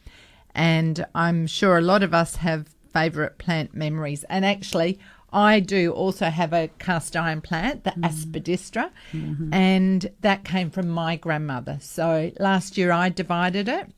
and 0.54 1.04
I'm 1.14 1.46
sure 1.46 1.76
a 1.78 1.82
lot 1.82 2.02
of 2.02 2.14
us 2.14 2.36
have 2.36 2.68
favourite 2.92 3.38
plant 3.38 3.74
memories. 3.74 4.24
And 4.28 4.44
actually, 4.44 4.98
I 5.32 5.60
do 5.60 5.92
also 5.92 6.26
have 6.26 6.52
a 6.52 6.68
cast 6.78 7.16
iron 7.16 7.40
plant, 7.40 7.84
the 7.84 7.90
mm. 7.90 8.02
aspidistra, 8.02 8.90
mm-hmm. 9.12 9.52
and 9.52 10.10
that 10.20 10.44
came 10.44 10.70
from 10.70 10.88
my 10.88 11.16
grandmother. 11.16 11.78
So 11.80 12.32
last 12.38 12.76
year 12.76 12.92
I 12.92 13.08
divided 13.08 13.68
it. 13.68 13.88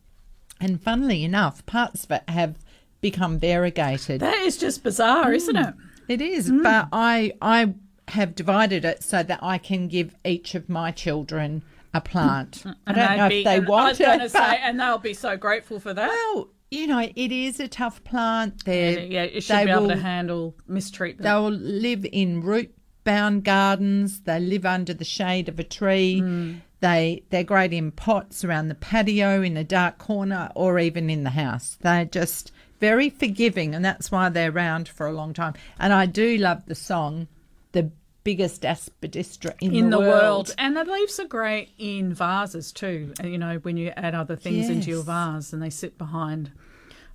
And 0.61 0.81
funnily 0.81 1.25
enough, 1.25 1.65
parts 1.67 2.05
of 2.05 2.11
it 2.13 2.29
have 2.29 2.57
become 3.01 3.39
variegated. 3.39 4.21
That 4.21 4.43
is 4.43 4.57
just 4.57 4.83
bizarre, 4.83 5.27
mm. 5.27 5.37
isn't 5.37 5.57
it? 5.57 5.75
It 6.09 6.21
is, 6.21 6.51
mm. 6.51 6.63
but 6.63 6.89
I 6.93 7.33
I 7.41 7.75
have 8.09 8.35
divided 8.35 8.85
it 8.85 9.03
so 9.03 9.23
that 9.23 9.41
I 9.43 9.59
can 9.59 9.89
give 9.89 10.15
each 10.25 10.55
of 10.55 10.69
my 10.69 10.91
children 10.91 11.63
a 11.95 12.01
plant. 12.01 12.65
I 12.87 12.93
don't 12.93 13.17
know 13.19 13.29
be- 13.29 13.39
if 13.41 13.45
they 13.45 13.57
and 13.57 13.67
I 13.67 13.69
want 13.69 13.89
was 13.91 13.99
going 13.99 14.19
to 14.21 14.25
it. 14.27 14.31
say, 14.31 14.39
but- 14.39 14.59
and 14.63 14.81
they'll 14.81 14.99
be 14.99 15.15
so 15.15 15.37
grateful 15.37 15.81
for 15.81 15.95
that. 15.95 16.09
well, 16.09 16.49
you 16.73 16.87
know, 16.87 17.01
it 17.15 17.33
is 17.33 17.61
a 17.61 17.69
tough 17.69 18.03
plant. 18.05 18.65
They're, 18.65 19.01
Yeah, 19.01 19.23
it 19.25 19.43
should 19.43 19.57
they 19.57 19.65
be 19.67 19.71
able 19.71 19.89
to 19.89 19.95
will- 19.95 20.01
handle 20.01 20.55
mistreatment. 20.67 21.23
They'll 21.25 21.51
live 21.51 22.07
in 22.11 22.41
root 22.43 22.75
bound 23.05 23.45
gardens. 23.45 24.21
They 24.21 24.41
live 24.41 24.65
under 24.65 24.95
the 24.95 25.05
shade 25.05 25.49
of 25.49 25.59
a 25.59 25.65
tree. 25.65 26.21
Hmm. 26.21 26.53
They 26.81 27.23
they're 27.31 27.45
great 27.45 27.73
in 27.73 27.93
pots 27.93 28.45
around 28.45 28.67
the 28.69 28.75
patio, 28.75 29.43
in 29.43 29.57
a 29.57 29.63
dark 29.65 29.99
corner, 29.99 30.51
or 30.57 30.79
even 30.81 31.09
in 31.11 31.23
the 31.23 31.31
house. 31.31 31.79
They're 31.81 32.05
just 32.05 32.51
very 32.81 33.09
forgiving, 33.09 33.73
and 33.75 33.85
that's 33.85 34.11
why 34.11 34.29
they're 34.29 34.51
around 34.51 34.89
for 34.89 35.07
a 35.07 35.13
long 35.13 35.33
time. 35.33 35.55
And 35.79 35.93
I 35.93 36.07
do 36.07 36.37
love 36.39 36.67
the 36.67 36.75
song, 36.75 37.29
"The 37.71 37.91
Biggest 38.25 38.63
Aspidistra 38.63 39.55
in, 39.61 39.75
in 39.75 39.91
the, 39.91 39.99
the 39.99 40.09
world. 40.09 40.55
And 40.59 40.77
the 40.77 40.85
leaves 40.85 41.19
are 41.19 41.27
great 41.27 41.71
in 41.79 42.15
vases 42.15 42.73
too. 42.73 43.13
You 43.23 43.39
know, 43.39 43.59
when 43.59 43.77
you 43.77 43.93
add 43.97 44.15
other 44.15 44.37
things 44.37 44.69
into 44.69 44.91
your 44.91 45.03
vase 45.03 45.53
and 45.53 45.63
they 45.63 45.71
sit 45.71 45.99
behind 45.99 46.53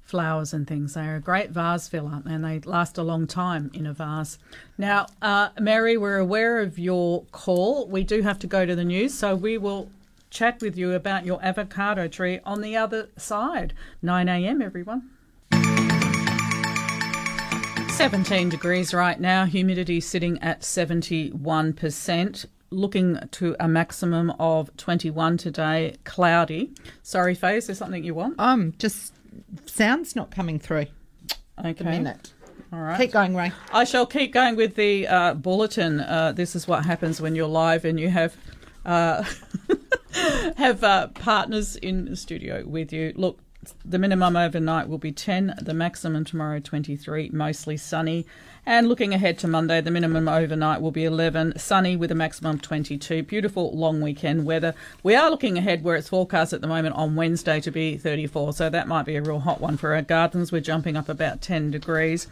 flowers 0.08 0.54
and 0.54 0.66
things. 0.66 0.94
They're 0.94 1.18
a 1.18 1.20
great 1.20 1.52
vase 1.52 1.88
filler 1.88 2.22
and 2.26 2.44
they 2.44 2.60
last 2.62 2.98
a 2.98 3.04
long 3.04 3.28
time 3.28 3.70
in 3.74 3.86
a 3.86 3.94
vase. 3.94 4.40
Now, 4.78 5.08
uh, 5.22 5.50
Mary, 5.60 5.98
we're 5.98 6.18
aware 6.18 6.62
of 6.62 6.80
your 6.80 7.26
call. 7.32 7.88
We 7.88 8.04
do 8.04 8.22
have 8.22 8.40
to 8.40 8.48
go 8.48 8.66
to 8.66 8.76
the 8.76 8.86
news, 8.86 9.14
so 9.14 9.36
we 9.36 9.58
will 9.58 9.90
chat 10.30 10.62
with 10.62 10.78
you 10.78 10.94
about 10.94 11.26
your 11.26 11.44
avocado 11.44 12.08
tree 12.08 12.40
on 12.46 12.62
the 12.62 12.76
other 12.76 13.10
side. 13.18 13.74
9 14.02 14.30
a.m., 14.30 14.62
everyone. 14.62 15.10
17 17.98 18.50
degrees 18.50 18.94
right 18.94 19.20
now, 19.20 19.46
humidity 19.46 20.00
sitting 20.00 20.40
at 20.44 20.62
71%. 20.62 22.46
Looking 22.70 23.18
to 23.32 23.56
a 23.60 23.68
maximum 23.68 24.30
of 24.38 24.70
21 24.78 25.38
today, 25.38 25.96
cloudy. 26.04 26.74
Sorry, 27.02 27.34
Faye, 27.34 27.58
is 27.58 27.66
there 27.66 27.76
something 27.76 28.04
you 28.04 28.14
want? 28.14 28.36
Um, 28.40 28.76
just 28.78 29.16
sounds 29.66 30.16
not 30.16 30.30
coming 30.30 30.60
through. 30.60 30.86
Okay. 31.66 31.84
A 31.84 31.84
minute. 31.90 32.34
All 32.72 32.82
right. 32.82 33.00
Keep 33.00 33.14
going, 33.14 33.36
Ray. 33.36 33.52
I 33.74 33.84
shall 33.84 34.06
keep 34.06 34.32
going 34.32 34.56
with 34.56 34.76
the 34.76 35.08
uh, 35.08 35.34
bulletin. 35.34 36.00
Uh, 36.02 36.34
this 36.34 36.56
is 36.56 36.68
what 36.68 36.86
happens 36.86 37.20
when 37.20 37.34
you're 37.34 37.48
live 37.48 37.84
and 37.84 38.00
you 38.00 38.10
have 38.10 38.38
uh, 38.86 39.24
have 40.56 40.84
uh, 40.84 41.08
partners 41.08 41.76
in 41.78 42.06
the 42.06 42.16
studio 42.16 42.64
with 42.64 42.94
you. 42.94 43.14
Look, 43.16 43.40
the 43.86 44.00
minimum 44.00 44.36
overnight 44.36 44.88
will 44.88 44.98
be 44.98 45.12
10, 45.12 45.56
the 45.62 45.74
maximum 45.74 46.24
tomorrow 46.24 46.60
23, 46.60 47.30
mostly 47.34 47.78
sunny. 47.78 48.26
And 48.66 48.90
looking 48.90 49.14
ahead 49.14 49.40
to 49.40 49.48
Monday, 49.48 49.80
the 49.80 49.92
minimum 49.92 50.28
overnight 50.28 50.82
will 50.82 50.92
be 50.92 51.06
11, 51.06 51.58
sunny 51.58 51.96
with 51.96 52.12
a 52.12 52.16
maximum 52.16 52.56
of 52.56 52.62
22. 52.62 53.24
Beautiful 53.24 53.72
long 53.76 54.02
weekend 54.02 54.46
weather. 54.46 54.74
We 55.04 55.16
are 55.16 55.30
looking 55.30 55.58
ahead 55.58 55.84
where 55.84 55.96
it's 55.96 56.10
forecast 56.10 56.52
at 56.52 56.62
the 56.62 56.68
moment 56.68 56.96
on 56.96 57.16
Wednesday 57.16 57.62
to 57.62 57.72
be 57.72 57.98
34, 57.98 58.54
so 58.54 58.70
that 58.70 58.88
might 58.88 59.06
be 59.06 59.16
a 59.16 59.22
real 59.22 59.40
hot 59.40 59.62
one 59.62 59.78
for 59.78 59.96
our 59.96 60.02
gardens. 60.02 60.52
We're 60.52 60.60
jumping 60.60 60.98
up 60.98 61.08
about 61.08 61.42
10 61.42 61.72
degrees. 61.72 62.28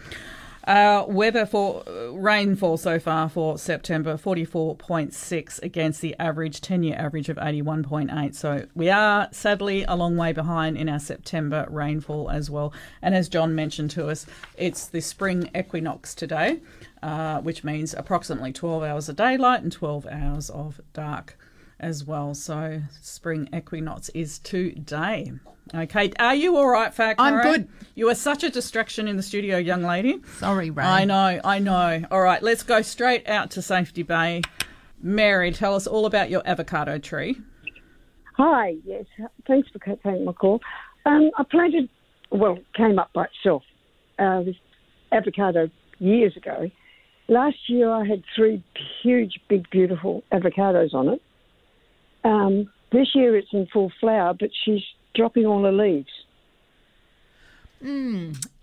Uh, 0.66 1.06
weather 1.08 1.46
for 1.46 1.84
uh, 1.88 2.10
rainfall 2.10 2.76
so 2.76 2.98
far 2.98 3.30
for 3.30 3.56
September 3.56 4.18
44.6 4.18 5.62
against 5.62 6.02
the 6.02 6.16
average 6.18 6.60
10 6.60 6.82
year 6.82 6.96
average 6.98 7.30
of 7.30 7.38
81.8. 7.38 8.34
So 8.34 8.66
we 8.74 8.90
are 8.90 9.30
sadly 9.32 9.84
a 9.84 9.96
long 9.96 10.18
way 10.18 10.34
behind 10.34 10.76
in 10.76 10.90
our 10.90 11.00
September 11.00 11.68
rainfall 11.70 12.32
as 12.32 12.50
well. 12.50 12.74
And 13.04 13.14
as 13.14 13.30
John 13.30 13.54
mentioned 13.54 13.92
to 13.92 14.08
us, 14.08 14.26
it's 14.58 14.88
the 14.88 15.02
spring 15.02 15.52
equinox 15.56 16.16
today, 16.16 16.62
uh, 17.04 17.42
which 17.42 17.64
means 17.64 17.94
approximately 17.94 18.52
12 18.52 18.82
hours 18.82 19.08
of 19.08 19.18
daylight 19.18 19.62
and 19.62 19.72
12 19.72 20.08
hours 20.08 20.50
of 20.50 20.82
dark 20.94 21.38
as 21.80 22.04
well. 22.04 22.34
So 22.34 22.82
spring 23.02 23.50
equinox 23.54 24.10
is 24.10 24.40
today. 24.40 25.34
Okay, 25.74 26.12
are 26.20 26.36
you 26.36 26.58
all 26.58 26.68
right, 26.68 26.94
Faye? 26.94 27.16
I'm 27.18 27.42
good. 27.42 27.68
You 27.96 28.10
are 28.10 28.16
such 28.16 28.44
a 28.44 28.52
distraction 28.52 29.08
in 29.08 29.18
the 29.18 29.24
studio, 29.24 29.58
young 29.58 29.82
lady. 29.82 30.22
Sorry, 30.38 30.70
Ray. 30.70 30.84
I 30.84 31.06
know, 31.06 31.42
I 31.44 31.60
know. 31.60 32.04
All 32.12 32.22
right, 32.22 32.42
let's 32.44 32.62
go 32.62 32.84
straight 32.84 33.28
out 33.28 33.50
to 33.52 33.62
Safety 33.62 34.04
Bay. 34.04 34.42
Mary, 35.02 35.52
tell 35.52 35.76
us 35.76 35.88
all 35.88 36.06
about 36.06 36.30
your 36.30 36.44
avocado 36.46 37.00
tree. 37.00 37.38
Hi, 38.38 38.76
yes. 38.86 39.06
Thanks 39.48 39.70
for 39.70 39.80
taking 39.80 40.26
my 40.26 40.34
call. 40.34 40.62
Um, 41.06 41.32
I 41.38 41.44
planted, 41.44 41.90
well, 42.32 42.60
came 42.76 43.00
up 43.00 43.12
by 43.14 43.26
itself, 43.26 43.64
uh, 44.20 44.44
this 44.44 44.56
avocado 45.12 45.70
years 46.00 46.38
ago. 46.38 46.70
Last 47.28 47.58
year 47.68 47.90
I 47.90 48.06
had 48.06 48.24
three 48.36 48.64
huge, 49.02 49.40
big, 49.48 49.70
beautiful 49.72 50.24
avocados 50.32 50.94
on 50.94 51.10
it. 51.10 51.22
Um, 52.26 52.70
this 52.92 53.08
year 53.16 53.38
it's 53.38 53.48
in 53.54 53.68
full 53.72 53.92
flower, 54.00 54.34
but 54.38 54.50
she's 54.64 54.82
dropping 55.14 55.46
all 55.46 55.62
the 55.62 55.72
leaves. 55.72 56.10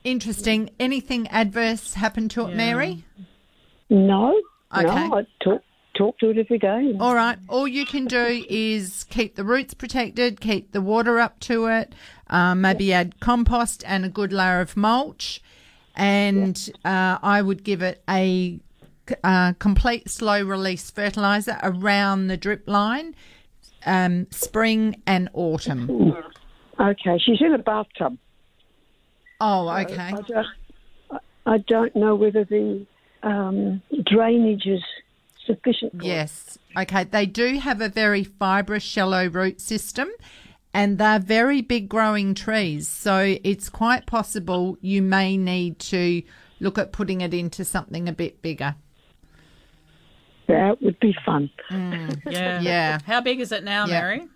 Interesting. 0.05 0.71
Anything 0.81 1.29
adverse 1.29 1.95
happened 1.95 2.31
to 2.33 2.49
it, 2.49 2.57
Mary? 2.57 3.05
No, 3.89 4.41
Okay. 4.77 4.85
no, 4.85 5.19
I 5.19 5.27
talk, 5.45 5.63
talk 5.95 6.19
to 6.19 6.31
it 6.31 6.39
every 6.39 6.59
day. 6.59 6.97
All 6.99 7.15
right. 7.15 7.39
All 7.49 7.69
you 7.69 7.87
can 7.87 8.07
do 8.07 8.45
is 8.49 9.05
keep 9.05 9.37
the 9.37 9.45
roots 9.45 9.75
protected, 9.75 10.41
keep 10.41 10.73
the 10.73 10.81
water 10.81 11.21
up 11.21 11.39
to 11.41 11.67
it, 11.67 11.95
um, 12.29 12.63
maybe 12.63 12.93
add 12.93 13.21
compost 13.21 13.85
and 13.87 14.05
a 14.05 14.09
good 14.09 14.33
layer 14.33 14.61
of 14.61 14.77
mulch. 14.77 15.41
And 15.95 16.71
uh, 16.85 17.19
I 17.23 17.43
would 17.43 17.63
give 17.65 17.83
it 17.83 18.03
a 18.09 18.59
uh, 19.23 19.53
complete 19.59 20.09
slow 20.11 20.43
release 20.43 20.91
fertilizer 20.91 21.59
around 21.63 22.29
the 22.29 22.37
drip 22.37 22.67
line, 22.67 23.15
um, 23.87 24.27
spring 24.31 25.03
and 25.07 25.29
autumn. 25.35 26.15
Okay, 26.79 27.19
she's 27.19 27.41
in 27.41 27.55
a 27.55 27.59
bathtub. 27.59 28.19
Oh, 29.41 29.69
okay. 29.69 29.97
I 29.97 30.21
don't, 30.27 30.47
I- 31.47 31.59
don't 31.59 31.95
know 31.97 32.15
whether 32.15 32.45
the 32.45 32.87
um, 33.23 33.83
drainage 34.05 34.67
is 34.67 34.83
sufficient. 35.47 35.93
for 35.93 35.99
it. 35.99 36.05
Yes. 36.05 36.59
Okay. 36.77 37.05
They 37.05 37.27
do 37.27 37.59
have 37.59 37.81
a 37.81 37.89
very 37.89 38.25
fibrous, 38.25 38.83
shallow 38.83 39.27
root 39.29 39.61
system, 39.61 40.09
and 40.73 40.99
they're 40.99 41.19
very 41.19 41.61
big 41.61 41.89
growing 41.89 42.35
trees. 42.35 42.89
So 42.89 43.37
it's 43.43 43.69
quite 43.69 44.07
possible 44.07 44.79
you 44.81 45.03
may 45.03 45.37
need 45.37 45.79
to 45.81 46.23
look 46.61 46.79
at 46.79 46.93
putting 46.93 47.21
it 47.21 47.35
into 47.35 47.65
something 47.65 48.09
a 48.09 48.13
bit 48.13 48.41
bigger. 48.43 48.77
That 50.49 50.83
would 50.83 50.99
be 51.01 51.15
fun. 51.25 51.51
Yeah. 51.71 52.11
Yeah. 52.61 52.99
How 53.07 53.21
big 53.21 53.41
is 53.41 53.53
it 53.53 53.65
now, 53.65 53.87
Yeah. 53.87 54.01
Mary? 54.01 54.29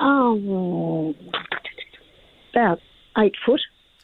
Oh, 0.00 1.14
about 2.52 2.80
eight 3.18 3.34
foot. 3.46 3.60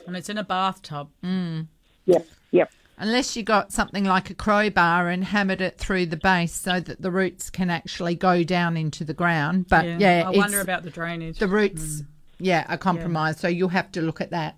And 0.07 0.17
it's 0.17 0.29
in 0.29 0.39
a 0.39 0.45
bathtub. 0.45 1.09
Mm. 1.25 1.67
Yep, 2.07 2.27
yep. 2.53 2.71
Unless 2.97 3.37
you 3.37 3.43
got 3.43 3.73
something 3.73 4.05
like 4.05 4.31
a 4.31 4.35
crowbar 4.35 5.09
and 5.09 5.25
hammered 5.25 5.61
it 5.61 5.79
through 5.79 6.07
the 6.07 6.17
base 6.17 6.53
so 6.55 6.81
that 6.81 7.01
the 7.03 7.11
roots 7.11 7.51
can 7.51 7.69
actually 7.71 8.15
go 8.15 8.43
down 8.43 8.77
into 8.77 9.05
the 9.05 9.15
ground. 9.15 9.67
But 9.69 10.01
yeah, 10.01 10.25
I 10.27 10.31
wonder 10.31 10.61
about 10.61 10.83
the 10.85 10.91
drainage. 10.91 11.39
the 11.39 11.49
roots. 11.49 12.03
Yeah, 12.39 12.65
are 12.69 12.79
compromised. 12.79 13.41
So 13.41 13.49
you'll 13.49 13.69
have 13.71 13.91
to 13.93 14.03
look 14.03 14.21
at 14.21 14.31
that. 14.31 14.57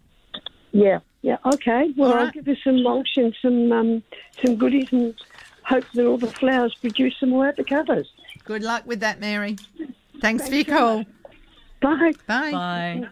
Yeah, 0.73 1.01
yeah. 1.23 1.39
Okay. 1.55 1.93
Well, 1.97 2.13
All 2.13 2.19
I'll 2.19 2.31
give 2.31 2.47
you 2.47 2.57
some 2.63 2.83
mulch 2.83 3.09
and 3.17 3.35
some 3.43 3.73
um, 3.73 4.03
some 4.45 4.57
goodies 4.57 4.89
and 4.93 5.15
hope 5.71 5.85
that 5.95 6.05
all 6.05 6.18
the 6.18 6.27
flowers 6.27 6.75
produce 6.75 7.16
some 7.21 7.31
more 7.31 7.53
avocados. 7.53 8.07
Good 8.45 8.62
luck 8.62 8.83
with 8.87 9.01
that, 9.01 9.21
Mary. 9.21 9.57
Thanks 10.21 10.49
for 10.49 10.55
your 10.57 10.64
call. 10.64 11.05
Bye. 11.81 12.12
Bye. 12.27 13.07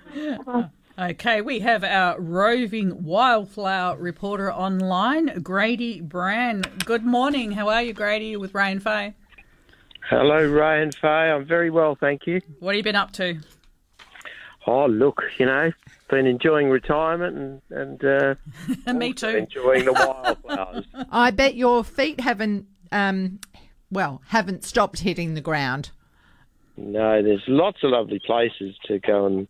Bye. 0.44 0.70
Okay, 0.98 1.40
we 1.40 1.60
have 1.60 1.84
our 1.84 2.20
roving 2.20 3.04
wildflower 3.04 3.96
reporter 3.96 4.52
online, 4.52 5.40
Grady 5.40 6.00
Brand. 6.00 6.84
Good 6.84 7.04
morning. 7.04 7.52
How 7.52 7.68
are 7.68 7.82
you, 7.82 7.92
Grady, 7.92 8.36
with 8.36 8.52
Ray 8.52 8.72
and 8.72 8.82
Faye? 8.82 9.14
Hello, 10.10 10.44
Ray 10.44 10.82
and 10.82 10.92
Faye. 10.92 11.30
I'm 11.30 11.44
very 11.44 11.70
well, 11.70 11.94
thank 11.94 12.26
you. 12.26 12.40
What 12.58 12.74
have 12.74 12.78
you 12.78 12.82
been 12.82 12.96
up 12.96 13.12
to? 13.12 13.38
Oh, 14.66 14.86
look, 14.86 15.22
you 15.38 15.46
know, 15.46 15.70
been 16.08 16.26
enjoying 16.26 16.68
retirement 16.70 17.60
and, 17.70 18.00
and 18.02 18.04
uh, 18.86 18.92
Me 18.92 19.12
too. 19.12 19.28
enjoying 19.28 19.84
the 19.84 19.92
wildflowers. 20.44 20.84
I 21.10 21.30
bet 21.30 21.54
your 21.54 21.84
feet 21.84 22.20
haven't, 22.20 22.66
um, 22.92 23.40
well, 23.90 24.22
haven't 24.28 24.64
stopped 24.64 25.00
hitting 25.00 25.34
the 25.34 25.40
ground. 25.40 25.90
no, 26.76 27.22
there's 27.22 27.44
lots 27.48 27.82
of 27.82 27.90
lovely 27.90 28.20
places 28.24 28.76
to 28.86 28.98
go 28.98 29.26
and 29.26 29.48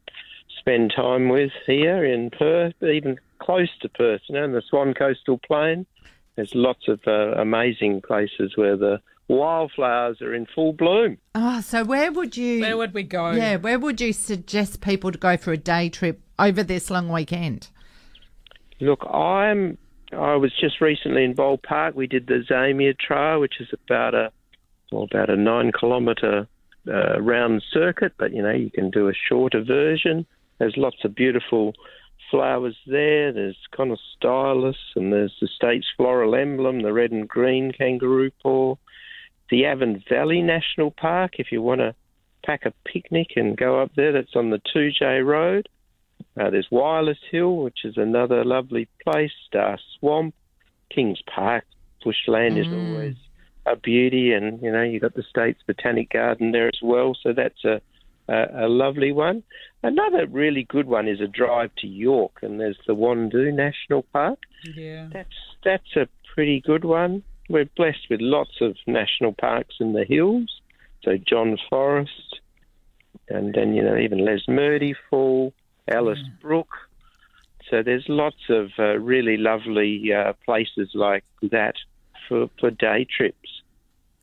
spend 0.58 0.92
time 0.94 1.28
with 1.28 1.52
here 1.66 2.04
in 2.04 2.30
Perth, 2.30 2.74
even 2.82 3.18
close 3.38 3.70
to 3.80 3.88
Perth, 3.88 4.20
you 4.28 4.34
know, 4.34 4.44
in 4.44 4.52
the 4.52 4.62
Swan 4.68 4.94
Coastal 4.94 5.38
Plain. 5.38 5.86
There's 6.36 6.54
lots 6.54 6.88
of 6.88 7.00
uh, 7.06 7.32
amazing 7.40 8.02
places 8.02 8.56
where 8.56 8.76
the 8.76 9.00
wildflowers 9.28 10.20
are 10.20 10.34
in 10.34 10.46
full 10.54 10.72
bloom. 10.72 11.18
Oh, 11.34 11.60
so 11.60 11.84
where 11.84 12.10
would 12.10 12.36
you? 12.36 12.60
Where 12.60 12.76
would 12.76 12.94
we 12.94 13.02
go? 13.02 13.30
yeah, 13.32 13.56
where 13.56 13.78
would 13.78 14.00
you 14.00 14.12
suggest 14.12 14.80
people 14.80 15.12
to 15.12 15.18
go 15.18 15.36
for 15.36 15.52
a 15.52 15.56
day 15.56 15.88
trip 15.88 16.20
over 16.38 16.62
this 16.62 16.90
long 16.90 17.08
weekend? 17.08 17.68
Look, 18.80 19.04
I'm. 19.10 19.78
I 20.12 20.36
was 20.36 20.52
just 20.58 20.80
recently 20.80 21.24
in 21.24 21.34
Bold 21.34 21.62
Park. 21.62 21.94
We 21.94 22.06
did 22.06 22.26
the 22.26 22.42
Zamia 22.48 22.98
Trail, 22.98 23.40
which 23.40 23.60
is 23.60 23.68
about 23.72 24.14
a 24.14 24.32
well, 24.90 25.04
about 25.04 25.28
a 25.28 25.36
nine 25.36 25.70
kilometre 25.78 26.48
uh, 26.86 27.20
round 27.20 27.62
circuit, 27.70 28.14
but 28.18 28.32
you 28.32 28.42
know 28.42 28.52
you 28.52 28.70
can 28.70 28.90
do 28.90 29.08
a 29.08 29.12
shorter 29.28 29.62
version. 29.62 30.26
There's 30.58 30.74
lots 30.76 31.04
of 31.04 31.14
beautiful 31.14 31.74
flowers 32.30 32.76
there. 32.86 33.32
There's 33.32 33.58
Conostylis, 33.72 34.76
and 34.96 35.12
there's 35.12 35.34
the 35.40 35.48
state's 35.48 35.86
floral 35.96 36.34
emblem, 36.34 36.82
the 36.82 36.92
red 36.92 37.10
and 37.10 37.28
green 37.28 37.72
kangaroo 37.72 38.30
paw. 38.42 38.76
The 39.50 39.64
Avon 39.64 40.02
Valley 40.08 40.42
National 40.42 40.90
Park, 40.90 41.34
if 41.38 41.52
you 41.52 41.62
want 41.62 41.80
to 41.80 41.94
pack 42.44 42.64
a 42.66 42.72
picnic 42.84 43.28
and 43.36 43.56
go 43.56 43.80
up 43.80 43.92
there, 43.96 44.12
that's 44.12 44.36
on 44.36 44.50
the 44.50 44.60
Toodyay 44.74 45.24
Road. 45.24 45.68
Uh, 46.38 46.50
there's 46.50 46.68
Wireless 46.70 47.18
Hill, 47.30 47.56
which 47.56 47.84
is 47.84 47.96
another 47.96 48.44
lovely 48.44 48.88
place. 49.02 49.32
Star 49.46 49.78
Swamp, 49.98 50.34
Kings 50.94 51.20
Park, 51.32 51.64
bushland 52.04 52.58
is 52.58 52.66
always 52.66 53.16
a 53.66 53.76
beauty, 53.76 54.32
and 54.32 54.62
you 54.62 54.70
know 54.72 54.82
you've 54.82 55.02
got 55.02 55.14
the 55.14 55.24
state's 55.28 55.62
botanic 55.66 56.10
garden 56.10 56.52
there 56.52 56.68
as 56.68 56.80
well. 56.82 57.16
So 57.22 57.32
that's 57.32 57.64
a 57.64 57.80
a, 58.28 58.66
a 58.66 58.68
lovely 58.68 59.12
one. 59.12 59.42
Another 59.82 60.26
really 60.26 60.64
good 60.64 60.86
one 60.86 61.08
is 61.08 61.20
a 61.20 61.26
drive 61.26 61.70
to 61.78 61.86
York, 61.86 62.38
and 62.42 62.60
there's 62.60 62.78
the 62.86 62.94
Wandoo 62.94 63.52
National 63.52 64.02
Park. 64.12 64.40
Yeah. 64.74 65.08
That's 65.12 65.34
that's 65.64 65.96
a 65.96 66.08
pretty 66.34 66.60
good 66.60 66.84
one. 66.84 67.22
We're 67.48 67.68
blessed 67.76 68.06
with 68.10 68.20
lots 68.20 68.60
of 68.60 68.76
national 68.86 69.32
parks 69.32 69.76
in 69.80 69.92
the 69.92 70.04
hills. 70.04 70.60
So 71.02 71.16
John 71.16 71.56
Forrest, 71.70 72.40
and 73.28 73.54
then 73.54 73.74
you 73.74 73.82
know 73.82 73.96
even 73.96 74.18
Lesmurdie 74.18 74.96
Fall, 75.08 75.52
Ellis 75.86 76.18
Brook. 76.42 76.68
So 77.70 77.82
there's 77.82 78.06
lots 78.08 78.48
of 78.48 78.70
uh, 78.78 78.98
really 78.98 79.36
lovely 79.36 80.12
uh, 80.12 80.32
places 80.44 80.90
like 80.94 81.24
that 81.42 81.74
for 82.28 82.48
for 82.58 82.70
day 82.70 83.06
trips. 83.08 83.62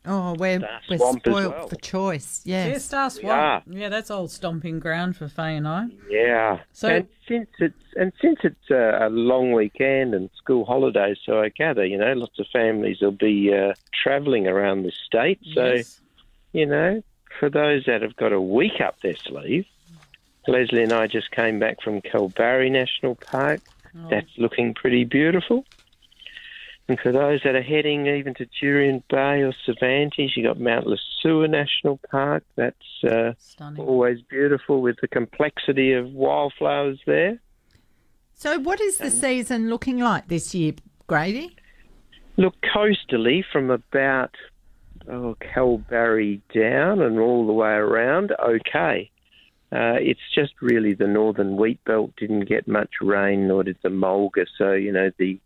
Oh, 0.07 0.35
we're, 0.37 0.59
Star 0.59 0.79
we're 0.89 0.97
Swamp 0.97 1.19
spoiled 1.19 1.53
well. 1.53 1.67
for 1.67 1.75
choice. 1.77 2.41
Yeah, 2.45 2.67
Yes. 2.67 2.85
Star. 2.85 3.09
Swamp. 3.09 3.63
Yeah, 3.69 3.89
that's 3.89 4.11
old 4.11 4.31
stomping 4.31 4.79
ground 4.79 5.15
for 5.17 5.27
Faye 5.27 5.55
and 5.55 5.67
I. 5.67 5.87
Yeah. 6.09 6.59
So- 6.73 6.87
and 6.89 7.07
since 7.27 7.49
it's 7.59 7.73
and 7.97 8.11
since 8.21 8.39
it's 8.43 8.69
a, 8.69 9.07
a 9.07 9.09
long 9.09 9.51
weekend 9.53 10.13
and 10.13 10.29
school 10.37 10.63
holidays, 10.65 11.17
so 11.25 11.41
I 11.41 11.49
gather 11.49 11.85
you 11.85 11.97
know 11.97 12.13
lots 12.13 12.37
of 12.39 12.45
families 12.53 12.97
will 13.01 13.11
be 13.11 13.53
uh, 13.53 13.73
travelling 14.03 14.47
around 14.47 14.83
the 14.83 14.91
state. 15.05 15.39
So 15.53 15.73
Yes. 15.73 16.01
you 16.53 16.65
know, 16.65 17.01
for 17.39 17.49
those 17.49 17.85
that 17.85 18.01
have 18.01 18.15
got 18.15 18.31
a 18.31 18.41
week 18.41 18.79
up 18.79 18.99
their 19.01 19.15
sleeve, 19.15 19.65
Leslie 20.47 20.83
and 20.83 20.93
I 20.93 21.07
just 21.07 21.31
came 21.31 21.57
back 21.59 21.81
from 21.81 22.01
Kalbarri 22.01 22.69
National 22.71 23.15
Park. 23.15 23.61
Oh. 23.97 24.09
That's 24.09 24.29
looking 24.37 24.73
pretty 24.73 25.03
beautiful. 25.05 25.65
And 26.87 26.99
for 26.99 27.11
those 27.11 27.41
that 27.43 27.55
are 27.55 27.63
heading 27.63 28.05
even 28.05 28.35
to 28.35 28.45
Jurien 28.45 29.01
Bay 29.09 29.41
or 29.41 29.53
Cervantes, 29.65 30.33
you've 30.35 30.45
got 30.45 30.59
Mount 30.59 30.85
Lesueur 30.85 31.47
National 31.47 31.99
Park. 32.11 32.43
That's 32.55 33.03
uh, 33.03 33.33
always 33.79 34.21
beautiful 34.29 34.81
with 34.81 34.97
the 35.01 35.07
complexity 35.07 35.93
of 35.93 36.11
wildflowers 36.11 36.99
there. 37.07 37.39
So, 38.35 38.59
what 38.59 38.79
is 38.81 38.97
the 38.97 39.09
season 39.09 39.69
looking 39.69 39.99
like 39.99 40.27
this 40.27 40.53
year, 40.53 40.73
Grady? 41.07 41.55
Look, 42.37 42.55
coastally 42.61 43.43
from 43.51 43.71
about 43.71 44.35
oh, 45.09 45.37
Kalbarri 45.39 46.41
down 46.53 47.01
and 47.01 47.17
all 47.17 47.47
the 47.47 47.53
way 47.53 47.71
around, 47.71 48.33
okay. 48.45 49.09
Uh, 49.71 49.97
it's 49.99 50.21
just 50.33 50.53
really 50.61 50.93
the 50.93 51.07
northern 51.07 51.57
wheat 51.57 51.83
belt 51.85 52.11
didn't 52.17 52.45
get 52.45 52.67
much 52.67 52.91
rain, 53.01 53.47
nor 53.47 53.63
did 53.63 53.77
the 53.81 53.89
mulga. 53.89 54.45
So 54.57 54.73
you 54.73 54.91
know 54.91 55.11
the 55.17 55.39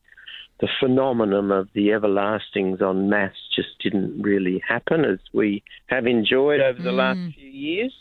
the 0.59 0.67
phenomenon 0.79 1.51
of 1.51 1.69
the 1.73 1.89
everlastings 1.89 2.81
on 2.81 3.09
mass 3.09 3.33
just 3.55 3.79
didn't 3.79 4.21
really 4.21 4.61
happen 4.67 5.05
as 5.05 5.19
we 5.33 5.63
have 5.87 6.05
enjoyed 6.05 6.59
over 6.59 6.81
the 6.81 6.91
last 6.91 7.19
few 7.35 7.49
years. 7.49 7.93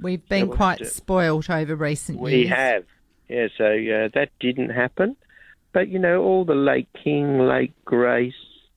We've 0.00 0.26
been 0.28 0.48
we'll 0.48 0.56
quite 0.56 0.78
to- 0.78 0.84
spoilt 0.84 1.50
over 1.50 1.74
recent 1.74 2.20
We 2.20 2.30
years. 2.30 2.44
We 2.44 2.48
have, 2.50 2.84
yeah. 3.28 3.48
So 3.56 3.64
uh, 3.64 4.08
that 4.14 4.30
didn't 4.38 4.70
happen, 4.70 5.16
but 5.72 5.88
you 5.88 5.98
know, 5.98 6.22
all 6.22 6.44
the 6.44 6.54
Lake 6.54 6.88
King, 7.02 7.40
Lake 7.40 7.72
Grace, 7.84 8.32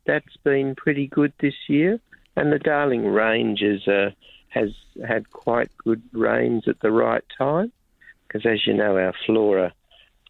that's 0.08 0.38
been 0.44 0.74
pretty 0.74 1.06
good 1.06 1.32
this 1.40 1.54
year, 1.68 2.00
and 2.36 2.52
the 2.52 2.58
Darling 2.58 3.06
Range 3.06 3.62
is, 3.62 3.88
uh, 3.88 4.10
has 4.50 4.70
had 5.08 5.30
quite 5.30 5.70
good 5.78 6.02
rains 6.12 6.68
at 6.68 6.80
the 6.80 6.92
right 6.92 7.24
time, 7.38 7.72
because 8.28 8.48
as 8.48 8.66
you 8.66 8.74
know, 8.74 8.98
our 8.98 9.14
flora 9.28 9.74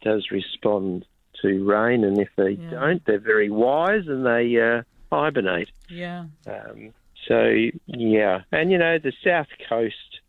does 0.03 0.29
respond 0.29 1.05
to 1.41 1.63
rain, 1.65 2.03
and 2.03 2.19
if 2.19 2.29
they 2.37 2.51
Yeah. 2.51 2.69
don't, 2.71 3.05
they're 3.05 3.19
very 3.19 3.49
wise 3.49 4.07
and 4.07 4.25
they 4.25 4.59
uh, 4.59 4.83
hibernate. 5.11 5.69
Yeah. 5.89 6.25
Um, 6.47 6.93
so 7.27 7.53
yeah, 7.87 8.41
and 8.51 8.71
you 8.71 8.77
know 8.77 8.97
the 8.97 9.13
south 9.23 9.47
coast, 9.69 10.19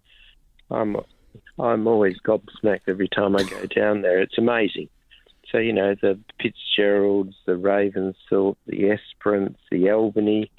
I'm 0.70 0.96
I'm 1.58 1.86
always 1.86 2.16
gobsmacked 2.26 2.88
every 2.88 3.08
time 3.08 3.36
I 3.36 3.44
go 3.44 3.66
down 3.66 4.02
there. 4.02 4.20
It's 4.20 4.38
amazing. 4.38 4.88
So 5.50 5.58
you 5.58 5.72
know 5.72 5.94
the 6.00 6.18
Fitzgeralds, 6.40 7.34
the 7.46 7.52
Ravensthorpe, 7.52 8.56
the 8.66 8.90
Esperance, 8.90 9.58
the 9.70 9.90
Albany, 9.90 10.50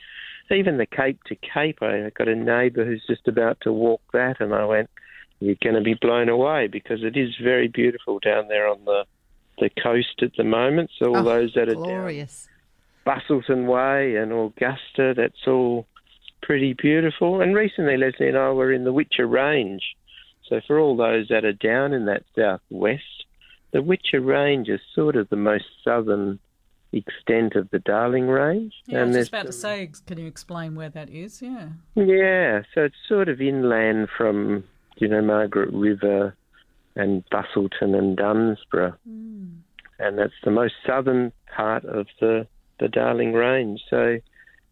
even 0.51 0.77
the 0.77 0.85
Cape 0.85 1.19
to 1.25 1.35
Cape. 1.35 1.79
I 1.81 2.11
got 2.17 2.27
a 2.27 2.35
neighbour 2.35 2.85
who's 2.85 3.03
just 3.07 3.27
about 3.27 3.57
to 3.61 3.71
walk 3.71 4.01
that, 4.13 4.39
and 4.39 4.53
I 4.53 4.65
went, 4.65 4.89
"You're 5.39 5.55
going 5.63 5.75
to 5.75 5.81
be 5.81 5.95
blown 5.95 6.29
away 6.29 6.67
because 6.67 7.03
it 7.03 7.17
is 7.17 7.35
very 7.41 7.67
beautiful 7.67 8.19
down 8.19 8.47
there 8.49 8.67
on 8.67 8.85
the 8.85 9.05
the 9.59 9.69
coast 9.69 10.21
at 10.21 10.35
the 10.37 10.43
moment." 10.43 10.91
So 10.97 11.07
all 11.15 11.17
Oh, 11.17 11.23
those 11.23 11.53
that 11.53 11.69
are 11.69 11.75
down. 11.75 12.27
Busselton 13.05 13.65
Way 13.65 14.15
and 14.15 14.31
Augusta. 14.31 15.13
That's 15.15 15.47
all 15.47 15.85
pretty 16.41 16.73
beautiful. 16.73 17.41
And 17.41 17.55
recently, 17.55 17.97
Leslie 17.97 18.29
and 18.29 18.37
I 18.37 18.51
were 18.51 18.71
in 18.71 18.83
the 18.83 18.93
Whicher 18.93 19.29
Range. 19.29 19.83
So 20.47 20.61
for 20.67 20.79
all 20.79 20.95
those 20.95 21.27
that 21.29 21.45
are 21.45 21.53
down 21.53 21.93
in 21.93 22.05
that 22.05 22.23
southwest, 22.35 23.25
the 23.71 23.79
Whicher 23.79 24.23
Range 24.25 24.69
is 24.69 24.81
sort 24.93 25.15
of 25.15 25.29
the 25.29 25.35
most 25.35 25.65
southern 25.83 26.39
extent 26.91 27.55
of 27.55 27.69
the 27.71 27.79
Darling 27.79 28.27
Range. 28.27 28.73
Yeah, 28.85 29.01
I 29.01 29.03
was 29.05 29.13
there's 29.13 29.25
just 29.29 29.33
about 29.33 29.45
to 29.47 29.53
say, 29.53 29.89
can 30.05 30.19
you 30.19 30.27
explain 30.27 30.75
where 30.75 30.89
that 30.89 31.09
is? 31.09 31.41
Yeah. 31.41 31.69
yeah, 31.95 32.61
so 32.73 32.83
it's 32.83 32.95
sort 33.07 33.29
of 33.29 33.41
inland 33.41 34.09
from, 34.15 34.63
you 34.97 35.07
know, 35.07 35.21
Margaret 35.21 35.69
River 35.73 36.35
and 36.95 37.23
Busselton 37.29 37.97
and 37.97 38.15
Dunsborough. 38.17 38.95
And 39.99 40.17
that's 40.17 40.33
the 40.43 40.51
most 40.51 40.73
southern 40.85 41.31
part 41.55 41.85
of 41.85 42.07
the, 42.19 42.47
the 42.79 42.87
Darling 42.87 43.33
Range. 43.33 43.79
So, 43.89 44.19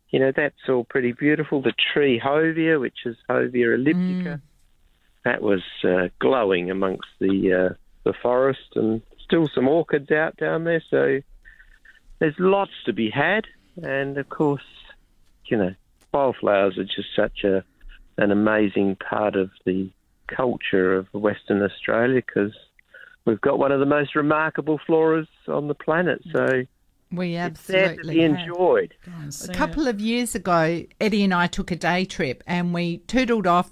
you 0.10 0.20
know, 0.20 0.32
that's 0.36 0.56
all 0.70 0.84
pretty 0.84 1.14
beautiful. 1.14 1.62
The 1.62 1.74
tree 1.94 2.20
Hovea, 2.24 2.80
which 2.80 3.06
is 3.06 3.16
Hovea 3.30 3.78
elliptica, 3.78 4.42
that 5.24 5.42
was 5.42 5.62
uh, 5.84 6.10
glowing 6.20 6.72
amongst 6.72 7.08
the, 7.20 7.70
uh, 7.72 7.74
the 8.04 8.14
forest 8.22 8.76
and 8.76 9.02
still 9.24 9.48
some 9.54 9.68
orchids 9.68 10.12
out 10.12 10.38
down 10.38 10.64
there. 10.64 10.84
So 10.90 11.22
there's 12.20 12.36
lots 12.40 12.72
to 12.86 12.94
be 12.94 13.10
had. 13.10 13.46
And 13.82 14.18
of 14.18 14.28
course, 14.30 14.64
you 15.46 15.58
know, 15.58 15.74
wildflowers 16.14 16.78
are 16.78 16.84
just 16.84 17.16
such 17.16 17.44
a 17.44 17.64
an 18.18 18.32
amazing 18.32 18.98
part 18.98 19.36
of 19.36 19.50
the 19.66 19.90
culture 20.36 20.96
of 20.96 21.08
Western 21.14 21.62
Australia 21.62 22.22
because 22.26 22.54
we've 23.26 23.42
got 23.42 23.60
one 23.60 23.72
of 23.72 23.80
the 23.80 23.86
most 23.86 24.16
remarkable 24.16 24.80
floras 24.88 25.28
on 25.48 25.68
the 25.68 25.76
planet. 25.76 26.22
So 26.32 26.64
We 27.12 27.36
it's 27.36 27.68
there 27.68 27.88
to 27.88 27.92
absolutely 27.92 28.16
be 28.16 28.24
enjoyed. 28.24 28.94
Go 29.06 29.12
and 29.20 29.34
see 29.34 29.52
A 29.52 29.56
couple 29.56 29.88
of 29.88 30.00
years 30.00 30.36
ago, 30.36 30.84
Eddie 31.00 31.24
and 31.24 31.34
I 31.34 31.48
took 31.48 31.72
a 31.72 31.76
day 31.76 32.06
trip 32.06 32.44
and 32.48 32.74
we 32.74 32.98
tootled 33.00 33.48
off. 33.48 33.72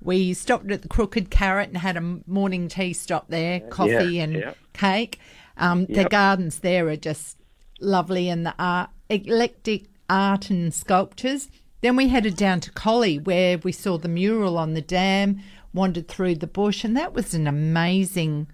We 0.00 0.32
stopped 0.34 0.70
at 0.70 0.82
the 0.82 0.88
Crooked 0.88 1.30
Carrot 1.30 1.68
and 1.68 1.78
had 1.78 1.96
a 1.96 2.20
morning 2.26 2.68
tea 2.68 2.92
stop 2.92 3.28
there, 3.28 3.60
coffee 3.60 4.14
yeah, 4.14 4.22
and 4.22 4.34
yeah. 4.36 4.54
cake. 4.72 5.18
Um, 5.56 5.86
The 5.86 6.02
Yep. 6.02 6.10
gardens 6.10 6.58
there 6.60 6.88
are 6.88 6.96
just 6.96 7.36
lovely 7.80 8.28
and 8.28 8.46
the 8.46 8.54
art, 8.58 8.90
eclectic 9.10 9.86
art 10.08 10.50
and 10.50 10.72
sculptures. 10.72 11.48
Then 11.80 11.96
we 11.96 12.08
headed 12.08 12.36
down 12.36 12.60
to 12.60 12.72
Collie 12.72 13.18
where 13.18 13.58
we 13.58 13.72
saw 13.72 13.98
the 13.98 14.08
mural 14.08 14.58
on 14.58 14.74
the 14.74 14.80
dam, 14.82 15.40
wandered 15.72 16.08
through 16.08 16.36
the 16.36 16.46
bush, 16.46 16.84
and 16.84 16.96
that 16.96 17.14
was 17.14 17.34
an 17.34 17.46
amazing 17.46 18.48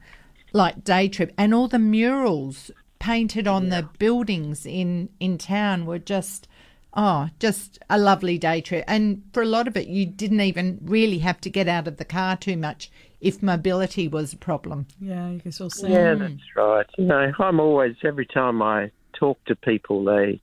like 0.52 0.84
day 0.84 1.08
trip. 1.08 1.32
And 1.36 1.54
all 1.54 1.68
the 1.68 1.78
murals 1.78 2.70
painted 2.98 3.46
on 3.46 3.68
the 3.68 3.88
buildings 3.98 4.64
in 4.64 5.08
in 5.20 5.38
town 5.38 5.86
were 5.86 5.98
just 5.98 6.48
oh, 6.96 7.28
just 7.38 7.78
a 7.90 7.98
lovely 7.98 8.38
day 8.38 8.60
trip. 8.60 8.84
And 8.86 9.22
for 9.32 9.42
a 9.42 9.46
lot 9.46 9.68
of 9.68 9.76
it, 9.76 9.88
you 9.88 10.06
didn't 10.06 10.40
even 10.40 10.78
really 10.82 11.18
have 11.18 11.40
to 11.42 11.50
get 11.50 11.68
out 11.68 11.88
of 11.88 11.96
the 11.96 12.04
car 12.04 12.36
too 12.36 12.56
much 12.56 12.90
if 13.20 13.42
mobility 13.42 14.08
was 14.08 14.32
a 14.32 14.36
problem. 14.36 14.86
Yeah, 15.00 15.30
you 15.30 15.40
can 15.40 15.52
still 15.52 15.70
see. 15.70 15.88
Yeah, 15.88 16.12
it. 16.12 16.18
that's 16.18 16.56
right. 16.56 16.86
You 16.98 17.06
know, 17.06 17.32
I'm 17.38 17.60
always 17.60 17.96
every 18.04 18.26
time 18.26 18.62
I 18.62 18.90
talk 19.14 19.42
to 19.46 19.56
people, 19.56 20.04
they, 20.04 20.40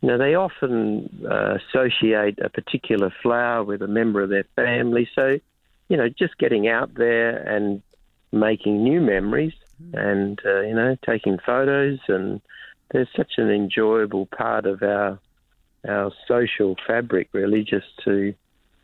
you 0.00 0.08
know, 0.08 0.18
they 0.18 0.34
often 0.34 1.26
uh, 1.30 1.58
associate 1.58 2.38
a 2.38 2.48
particular 2.48 3.12
flower 3.22 3.64
with 3.64 3.82
a 3.82 3.88
member 3.88 4.22
of 4.22 4.30
their 4.30 4.46
family. 4.56 5.08
So, 5.14 5.38
you 5.88 5.96
know, 5.96 6.08
just 6.08 6.36
getting 6.38 6.68
out 6.68 6.94
there 6.94 7.36
and 7.36 7.82
making 8.32 8.82
new 8.82 9.00
memories, 9.00 9.52
and 9.92 10.40
uh, 10.44 10.60
you 10.60 10.74
know, 10.74 10.96
taking 11.06 11.38
photos, 11.44 11.98
and 12.08 12.40
there's 12.92 13.08
such 13.16 13.32
an 13.38 13.50
enjoyable 13.50 14.26
part 14.26 14.66
of 14.66 14.82
our 14.82 15.18
our 15.86 16.10
social 16.26 16.76
fabric, 16.86 17.28
really, 17.32 17.62
just 17.62 17.86
to 18.04 18.34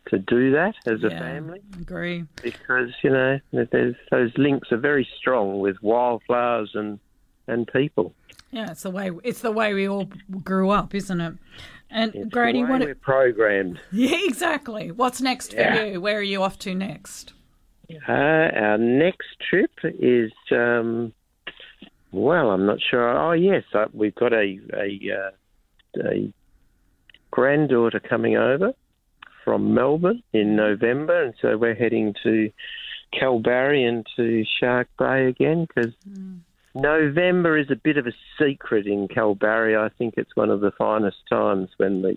to 0.09 0.18
do 0.18 0.51
that 0.53 0.74
as 0.86 1.03
a 1.05 1.11
Yeah. 1.11 1.18
family 1.18 1.61
Agree. 1.80 2.24
because 2.42 2.90
you 3.03 3.11
know 3.11 3.38
there's 3.53 3.94
those 4.11 4.32
links 4.36 4.72
are 4.72 4.78
very 4.78 5.07
strong 5.18 5.61
with 5.61 5.76
wildflowers 5.82 6.70
and 6.74 6.98
and 7.46 7.66
people. 7.68 8.14
Yeah, 8.51 8.70
it's 8.72 8.82
the 8.82 8.90
way 8.90 9.11
it's 9.24 9.40
the 9.42 9.53
way 9.53 9.74
we 9.74 9.88
all 9.88 10.09
grew 10.42 10.70
up, 10.70 10.94
isn't 10.94 11.20
it? 11.20 11.34
And 11.91 12.14
It's 12.14 12.30
Grady, 12.30 12.62
what? 12.64 12.80
we're 12.80 12.95
programmed. 12.95 13.80
Yeah, 13.93 14.16
exactly. 14.24 14.91
What's 14.93 15.20
next 15.20 15.53
Yeah. 15.53 15.76
for 15.76 15.86
you? 15.86 16.01
Where 16.01 16.18
are 16.18 16.22
you 16.22 16.43
off 16.43 16.59
to 16.61 16.74
next? 16.74 17.32
Uh, 18.09 18.12
our 18.12 18.78
next 18.78 19.26
trip 19.49 19.72
is, 19.82 20.30
um, 20.53 21.12
well, 22.12 22.51
I'm 22.51 22.64
not 22.64 22.78
sure. 22.80 23.09
Oh, 23.18 23.32
yes, 23.32 23.64
uh, 23.74 23.86
we've 23.93 24.14
got 24.14 24.32
a 24.32 24.61
a, 24.74 25.01
uh, 25.12 26.01
a 26.09 26.32
granddaughter 27.32 27.99
coming 27.99 28.36
over 28.36 28.72
from 29.45 29.74
Melbourne 29.74 30.22
in 30.32 30.55
November, 30.55 31.24
and 31.24 31.34
so 31.43 31.57
we're 31.57 31.74
heading 31.74 32.14
to 32.22 32.53
Kalbarri 33.12 33.88
and 33.88 34.07
to 34.14 34.45
Shark 34.61 34.86
Bay 34.97 35.26
again 35.26 35.66
because 35.66 35.93
November 36.74 37.58
is 37.58 37.70
a 37.70 37.76
bit 37.76 37.96
of 37.96 38.06
a 38.06 38.12
secret 38.38 38.86
in 38.86 39.08
Kalbarri. 39.08 39.76
I 39.78 39.88
think 39.96 40.14
it's 40.16 40.36
one 40.36 40.50
of 40.50 40.60
the 40.60 40.70
finest 40.72 41.18
times 41.28 41.68
when 41.76 42.02
the 42.02 42.16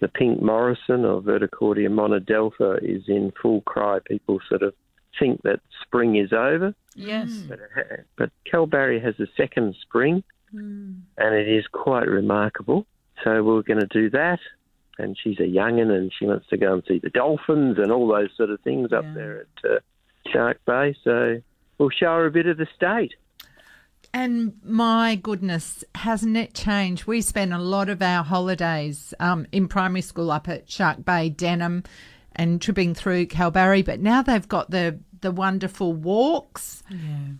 the 0.00 0.08
pink 0.08 0.40
Morrison 0.40 1.04
or 1.04 1.20
Verticordia 1.20 1.88
monodelpha 1.88 2.78
is 2.82 3.02
in 3.08 3.32
full 3.42 3.62
cry. 3.62 3.98
People 4.06 4.38
sort 4.48 4.62
of 4.62 4.72
think 5.18 5.42
that 5.42 5.58
spring 5.82 6.14
is 6.14 6.32
over, 6.32 6.72
Yes. 6.94 7.42
but, 7.48 7.58
it 7.58 8.06
but 8.16 8.30
Kalbarri 8.52 9.02
has 9.02 9.18
a 9.18 9.26
second 9.36 9.74
spring, 9.82 10.22
and 11.16 11.34
it 11.34 11.48
is 11.48 11.66
quite 11.72 12.06
remarkable. 12.06 12.86
So 13.24 13.42
we're 13.42 13.62
going 13.62 13.80
to 13.80 13.86
do 13.86 14.08
that. 14.10 14.38
And 14.98 15.16
she's 15.20 15.40
a 15.40 15.46
young'un, 15.46 15.90
and 15.90 16.12
she 16.16 16.26
wants 16.26 16.46
to 16.50 16.56
go 16.56 16.74
and 16.74 16.82
see 16.86 17.00
the 17.00 17.10
dolphins 17.10 17.78
and 17.78 17.90
all 17.90 18.06
those 18.06 18.30
sort 18.36 18.50
of 18.50 18.60
things 18.60 18.92
up 18.92 19.04
there 19.14 19.40
at 19.64 19.70
uh, 19.70 19.78
Shark 20.32 20.60
Bay. 20.64 20.94
So 21.02 21.40
we'll 21.78 21.90
show 21.90 22.14
her 22.18 22.26
a 22.26 22.30
bit 22.30 22.46
of 22.46 22.56
the 22.56 22.68
state. 22.76 23.14
And 24.12 24.54
my 24.64 25.16
goodness, 25.16 25.84
hasn't 25.94 26.36
it 26.36 26.54
changed? 26.54 27.06
We 27.06 27.20
spent 27.20 27.52
a 27.52 27.58
lot 27.58 27.88
of 27.88 28.00
our 28.00 28.24
holidays 28.24 29.12
um, 29.20 29.46
in 29.52 29.68
primary 29.68 30.00
school 30.00 30.30
up 30.30 30.48
at 30.48 30.70
Shark 30.70 31.04
Bay, 31.04 31.28
Denham, 31.28 31.84
and 32.34 32.60
tripping 32.60 32.94
through 32.94 33.26
Kalbarri. 33.26 33.84
But 33.84 34.00
now 34.00 34.22
they've 34.22 34.48
got 34.48 34.70
the 34.70 34.98
the 35.20 35.30
wonderful 35.32 35.92
walks, 35.92 36.82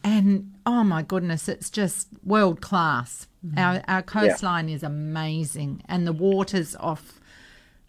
and 0.02 0.52
oh 0.66 0.82
my 0.82 1.02
goodness, 1.02 1.48
it's 1.48 1.70
just 1.70 2.08
world 2.24 2.60
class. 2.60 3.28
Our 3.56 3.82
our 3.88 4.02
coastline 4.02 4.68
is 4.68 4.82
amazing, 4.82 5.82
and 5.88 6.06
the 6.06 6.12
waters 6.12 6.76
off 6.80 7.20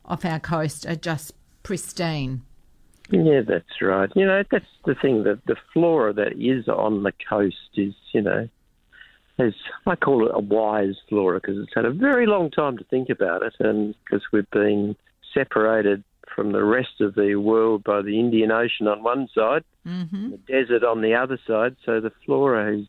off 0.05 0.25
our 0.25 0.39
coast 0.39 0.85
are 0.85 0.95
just 0.95 1.33
pristine. 1.63 2.43
Yeah, 3.11 3.41
that's 3.41 3.81
right. 3.81 4.11
You 4.15 4.25
know, 4.25 4.43
that's 4.51 4.65
the 4.85 4.95
thing 4.95 5.23
that 5.23 5.43
the 5.47 5.55
flora 5.73 6.13
that 6.13 6.33
is 6.33 6.67
on 6.67 7.03
the 7.03 7.13
coast 7.27 7.57
is, 7.75 7.93
you 8.13 8.21
know, 8.21 8.47
is 9.39 9.53
I 9.85 9.95
call 9.95 10.25
it 10.25 10.31
a 10.33 10.39
wise 10.39 10.95
flora 11.07 11.39
because 11.39 11.57
it's 11.57 11.73
had 11.73 11.85
a 11.85 11.91
very 11.91 12.25
long 12.25 12.51
time 12.51 12.77
to 12.77 12.83
think 12.85 13.09
about 13.09 13.41
it, 13.43 13.53
and 13.59 13.95
because 14.03 14.23
we've 14.31 14.49
been 14.51 14.95
separated 15.33 16.03
from 16.35 16.51
the 16.51 16.63
rest 16.63 17.01
of 17.01 17.15
the 17.15 17.35
world 17.35 17.83
by 17.83 18.01
the 18.01 18.19
Indian 18.19 18.51
Ocean 18.51 18.87
on 18.87 19.03
one 19.03 19.27
side, 19.33 19.63
hmm 19.83 20.31
the 20.31 20.37
desert 20.47 20.83
on 20.83 21.01
the 21.01 21.15
other 21.15 21.39
side. 21.47 21.75
So 21.85 21.99
the 21.99 22.11
flora 22.25 22.77
is 22.77 22.87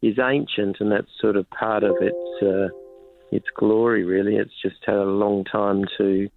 is 0.00 0.18
ancient, 0.18 0.76
and 0.80 0.92
that's 0.92 1.10
sort 1.20 1.36
of 1.36 1.48
part 1.50 1.82
of 1.82 1.96
its 2.00 2.42
uh, 2.42 2.68
its 3.32 3.46
glory. 3.54 4.04
Really, 4.04 4.36
it's 4.36 4.60
just 4.62 4.76
had 4.86 4.96
a 4.96 5.04
long 5.04 5.44
time 5.44 5.84
to 5.98 6.28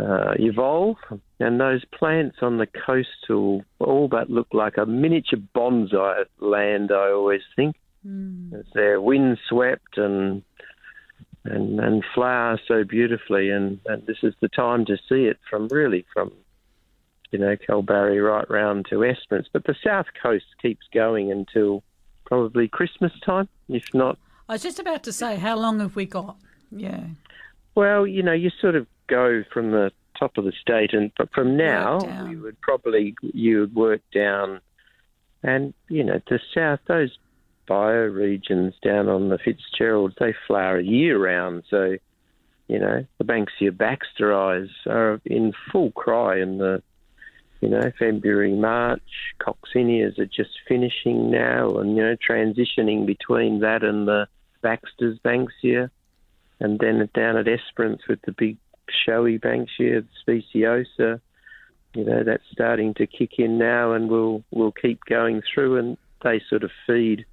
uh, 0.00 0.32
evolve. 0.38 0.96
And 1.38 1.60
those 1.60 1.84
plants 1.86 2.38
on 2.42 2.58
the 2.58 2.66
coastal 2.66 3.64
all 3.78 4.08
but 4.08 4.30
look 4.30 4.48
like 4.52 4.76
a 4.76 4.86
miniature 4.86 5.38
bonsai 5.54 6.24
land. 6.40 6.90
I 6.92 7.10
always 7.10 7.42
think 7.54 7.76
Mm. 8.06 8.52
as 8.52 8.66
they're 8.72 9.00
windswept 9.00 9.98
and 9.98 10.42
and 11.44 11.80
and 11.80 12.04
flower 12.14 12.60
so 12.68 12.84
beautifully. 12.84 13.50
And, 13.50 13.80
and 13.86 14.06
this 14.06 14.18
is 14.22 14.34
the 14.40 14.48
time 14.48 14.84
to 14.86 14.96
see 15.08 15.24
it 15.24 15.38
from 15.48 15.68
really 15.68 16.06
from 16.12 16.32
you 17.30 17.38
know 17.38 17.56
Kalbarri 17.56 18.24
right 18.24 18.48
round 18.48 18.86
to 18.90 19.04
Esperance. 19.04 19.48
But 19.52 19.64
the 19.64 19.74
south 19.82 20.06
coast 20.22 20.44
keeps 20.62 20.86
going 20.92 21.32
until 21.32 21.82
probably 22.24 22.68
Christmas 22.68 23.12
time, 23.24 23.48
if 23.68 23.84
not. 23.94 24.18
I 24.48 24.54
was 24.54 24.62
just 24.62 24.78
about 24.78 25.02
to 25.04 25.12
say, 25.12 25.36
how 25.36 25.56
long 25.56 25.80
have 25.80 25.96
we 25.96 26.06
got? 26.06 26.36
Yeah. 26.70 27.04
Well, 27.74 28.06
you 28.06 28.22
know, 28.22 28.32
you 28.32 28.50
sort 28.60 28.76
of 28.76 28.86
go 29.08 29.42
from 29.52 29.72
the 29.72 29.90
top 30.18 30.38
of 30.38 30.44
the 30.44 30.52
state, 30.60 30.92
and 30.92 31.10
but 31.16 31.32
from 31.32 31.56
now 31.56 32.28
you 32.28 32.40
would 32.42 32.60
probably 32.60 33.14
you 33.20 33.60
would 33.60 33.74
work 33.74 34.02
down, 34.14 34.60
and 35.42 35.74
you 35.88 36.04
know, 36.04 36.20
the 36.28 36.40
south 36.54 36.80
those 36.86 37.16
bioregions 37.68 38.74
down 38.82 39.08
on 39.08 39.28
the 39.28 39.38
Fitzgerald 39.38 40.14
they 40.18 40.34
flower 40.46 40.80
year 40.80 41.18
round. 41.18 41.64
So, 41.68 41.96
you 42.68 42.78
know, 42.78 43.04
the 43.18 43.24
Banksia 43.24 43.70
baxteris 43.70 44.70
are 44.86 45.20
in 45.24 45.52
full 45.70 45.92
cry 45.92 46.38
in 46.40 46.58
the 46.58 46.82
you 47.60 47.68
know, 47.68 47.90
February, 47.98 48.54
March. 48.54 49.34
Coccineas 49.38 50.18
are 50.18 50.26
just 50.26 50.50
finishing 50.68 51.30
now 51.30 51.78
and, 51.78 51.96
you 51.96 52.02
know, 52.02 52.16
transitioning 52.16 53.06
between 53.06 53.60
that 53.60 53.82
and 53.82 54.06
the 54.06 54.28
Baxter's 54.62 55.18
Banksia. 55.24 55.90
And 56.60 56.78
then 56.78 57.08
down 57.14 57.36
at 57.36 57.48
Esperance 57.48 58.02
with 58.08 58.20
the 58.22 58.32
big 58.32 58.56
showy 59.04 59.38
Banksia, 59.38 60.06
the 60.06 60.08
speciosa, 60.22 61.20
you 61.94 62.04
know, 62.04 62.22
that's 62.24 62.44
starting 62.52 62.94
to 62.94 63.06
kick 63.06 63.38
in 63.38 63.58
now 63.58 63.92
and 63.92 64.10
we'll, 64.10 64.44
we'll 64.50 64.72
keep 64.72 65.04
going 65.06 65.42
through 65.52 65.78
and 65.78 65.96
they 66.22 66.40
sort 66.48 66.62
of 66.62 66.70
feed 66.86 67.24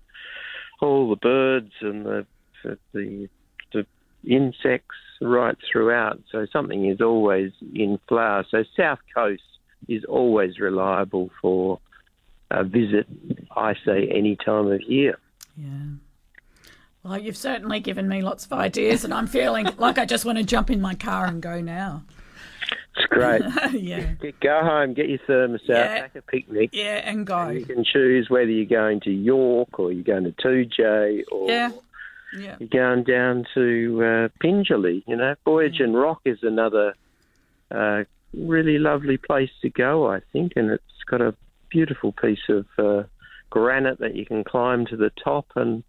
all 0.83 1.09
the 1.09 1.15
birds 1.15 1.71
and 1.81 2.05
the, 2.05 2.25
the, 2.63 3.29
the 3.71 3.85
insects 4.25 4.95
right 5.21 5.57
throughout. 5.71 6.21
So 6.31 6.45
something 6.51 6.85
is 6.89 7.01
always 7.01 7.51
in 7.73 7.99
flower. 8.07 8.45
So 8.49 8.63
South 8.77 8.99
Coast 9.13 9.41
is 9.87 10.03
always 10.05 10.59
reliable 10.59 11.29
for 11.41 11.79
a 12.51 12.63
visit, 12.63 13.07
I 13.55 13.73
say, 13.85 14.09
any 14.09 14.35
time 14.35 14.71
of 14.71 14.81
year. 14.81 15.17
Yeah. 15.57 15.95
Well, 17.03 17.19
you've 17.19 17.37
certainly 17.37 17.79
given 17.79 18.07
me 18.07 18.21
lots 18.21 18.45
of 18.45 18.53
ideas, 18.53 19.03
and 19.03 19.13
I'm 19.13 19.27
feeling 19.27 19.67
like 19.77 19.97
I 19.97 20.05
just 20.05 20.25
want 20.25 20.37
to 20.37 20.43
jump 20.43 20.69
in 20.69 20.79
my 20.79 20.95
car 20.95 21.25
and 21.25 21.41
go 21.41 21.59
now. 21.59 22.03
It's 22.95 23.05
great. 23.07 23.41
yeah. 23.73 24.13
Get- 24.21 24.39
Go 24.39 24.61
home, 24.63 24.93
get 24.93 25.09
your 25.09 25.19
thermos 25.25 25.61
out, 25.63 25.67
Yeah. 25.75 26.01
pack 26.01 26.15
a 26.15 26.21
picnic. 26.21 26.69
Yeah, 26.73 27.01
and 27.09 27.25
go. 27.25 27.49
You 27.49 27.65
can 27.65 27.83
choose 27.83 28.29
whether 28.29 28.49
you're 28.51 28.65
going 28.65 28.99
to 29.01 29.11
York 29.11 29.79
or 29.79 29.91
you're 29.91 30.03
going 30.03 30.25
to 30.25 30.31
Toodyay 30.31 31.23
or 31.31 31.49
Yeah. 31.49 31.71
Yeah. 32.37 32.55
you're 32.59 32.69
going 32.69 33.03
down 33.03 33.45
to 33.53 34.29
uh. 34.41 35.03
You 35.07 35.15
know, 35.15 35.35
Boyagin 35.45 35.99
Rock 35.99 36.21
is 36.25 36.39
another 36.43 36.93
uh, 37.71 38.03
really 38.33 38.77
lovely 38.79 39.17
place 39.17 39.49
to 39.61 39.69
go, 39.69 40.07
I 40.11 40.21
think, 40.31 40.53
and 40.55 40.69
it's 40.69 40.83
got 41.07 41.21
a 41.21 41.35
beautiful 41.69 42.11
piece 42.11 42.47
of 42.49 42.65
uh, 42.77 43.03
granite 43.49 43.99
that 43.99 44.15
you 44.15 44.25
can 44.25 44.43
climb 44.43 44.85
to 44.87 44.97
the 44.97 45.11
top, 45.23 45.45
and 45.55 45.83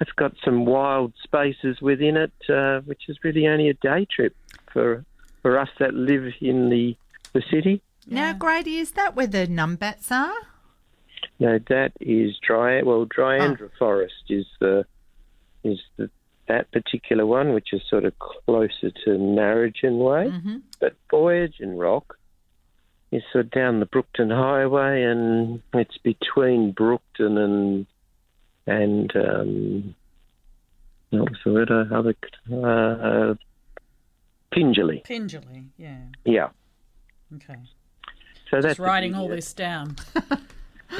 it's 0.00 0.12
got 0.12 0.32
some 0.44 0.64
wild 0.66 1.12
spaces 1.22 1.80
within 1.80 2.16
it, 2.16 2.32
uh, 2.50 2.80
which 2.82 3.08
is 3.08 3.18
really 3.24 3.46
only 3.46 3.68
a 3.68 3.74
day 3.74 4.06
trip 4.10 4.34
for 4.72 5.04
for 5.48 5.58
us 5.58 5.70
that 5.78 5.94
live 5.94 6.30
in 6.42 6.68
the 6.68 6.94
the 7.32 7.42
city. 7.50 7.80
Now, 8.06 8.34
Grady, 8.34 8.76
is 8.76 8.92
that 8.92 9.16
where 9.16 9.26
the 9.26 9.46
numbats 9.46 10.12
are? 10.12 10.34
No, 11.38 11.58
that 11.70 11.92
is 12.00 12.36
dry. 12.46 12.82
Well, 12.82 13.06
Dryandra 13.06 13.70
Forest 13.78 14.24
is 14.28 14.44
the 14.60 14.84
is 15.64 15.78
the 15.96 16.10
that 16.48 16.70
particular 16.70 17.24
one, 17.24 17.54
which 17.54 17.72
is 17.72 17.80
sort 17.88 18.04
of 18.04 18.12
closer 18.18 18.90
to 18.90 19.10
Narrogin 19.38 19.96
Way. 20.06 20.30
Mhm. 20.30 20.62
But 20.80 20.96
Boyagin 21.10 21.80
Rock 21.80 22.18
is 23.10 23.22
sort 23.32 23.46
of 23.46 23.50
down 23.50 23.80
the 23.80 23.86
Brookton 23.86 24.28
Highway, 24.28 25.02
and 25.02 25.62
it's 25.72 25.96
between 25.96 26.72
Brookton 26.72 27.38
and 27.38 27.86
and 28.66 29.16
um, 29.16 29.94
what 31.08 31.30
was 31.30 31.38
the 31.42 31.52
word? 31.54 31.70
Uh, 31.70 31.86
Other 31.94 32.14
uh, 32.52 33.34
Pingelly. 34.52 35.04
Pingelly, 35.04 35.66
yeah. 35.76 35.98
Yeah. 36.24 36.48
Okay. 37.36 37.54
So 38.50 38.56
Just 38.56 38.66
that's 38.66 38.78
writing 38.78 39.14
all 39.14 39.28
this 39.28 39.52
down. 39.52 39.96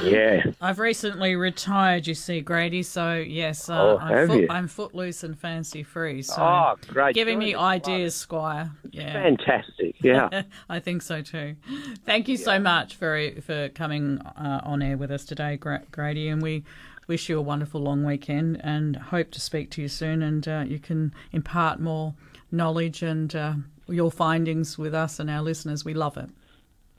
Yeah. 0.03 0.43
I've 0.61 0.79
recently 0.79 1.35
retired, 1.35 2.07
you 2.07 2.13
see, 2.13 2.43
Grady. 2.43 2.83
So 2.83 3.15
yes, 3.15 3.71
uh, 3.71 3.81
Oh, 3.81 3.99
I'm, 3.99 4.29
foot? 4.29 4.47
I'm 4.51 4.69
footloose 4.69 5.25
and 5.25 5.39
fancy 5.39 5.83
free. 5.83 6.21
So 6.21 6.35
Oh, 6.43 6.75
great. 6.89 7.15
giving 7.15 7.39
me 7.39 7.55
ideas, 7.55 8.15
Squire. 8.15 8.71
Yeah, 8.91 9.13
Fantastic. 9.13 9.97
Yeah. 10.03 10.43
I 10.69 10.79
think 10.79 11.01
so 11.03 11.23
too. 11.23 11.57
Thank 12.05 12.29
you 12.29 12.37
so 12.37 12.59
much 12.59 12.97
for 12.97 13.31
for 13.41 13.71
coming 13.71 14.19
uh, 14.21 14.61
on 14.63 14.83
air 14.83 14.97
with 14.99 15.11
us 15.11 15.25
today, 15.25 15.57
Grady, 15.57 16.29
and 16.29 16.43
we 16.43 16.65
wish 17.09 17.31
you 17.31 17.39
a 17.39 17.43
wonderful 17.43 17.81
long 17.81 18.05
weekend 18.05 18.61
and 18.63 18.95
hope 18.97 19.31
to 19.31 19.41
speak 19.41 19.71
to 19.71 19.81
you 19.81 19.89
soon 19.89 20.23
and 20.23 20.47
uh, 20.47 20.63
you 20.69 20.79
can 20.79 21.15
impart 21.33 21.81
more 21.81 22.13
knowledge 22.51 23.03
and 23.03 23.35
uh, 23.35 23.55
your 23.89 24.11
findings 24.11 24.77
with 24.79 24.95
us 24.95 25.19
and 25.19 25.29
our 25.31 25.43
listeners. 25.43 25.85
We 25.85 25.95
love 25.95 26.17
it. 26.17 26.31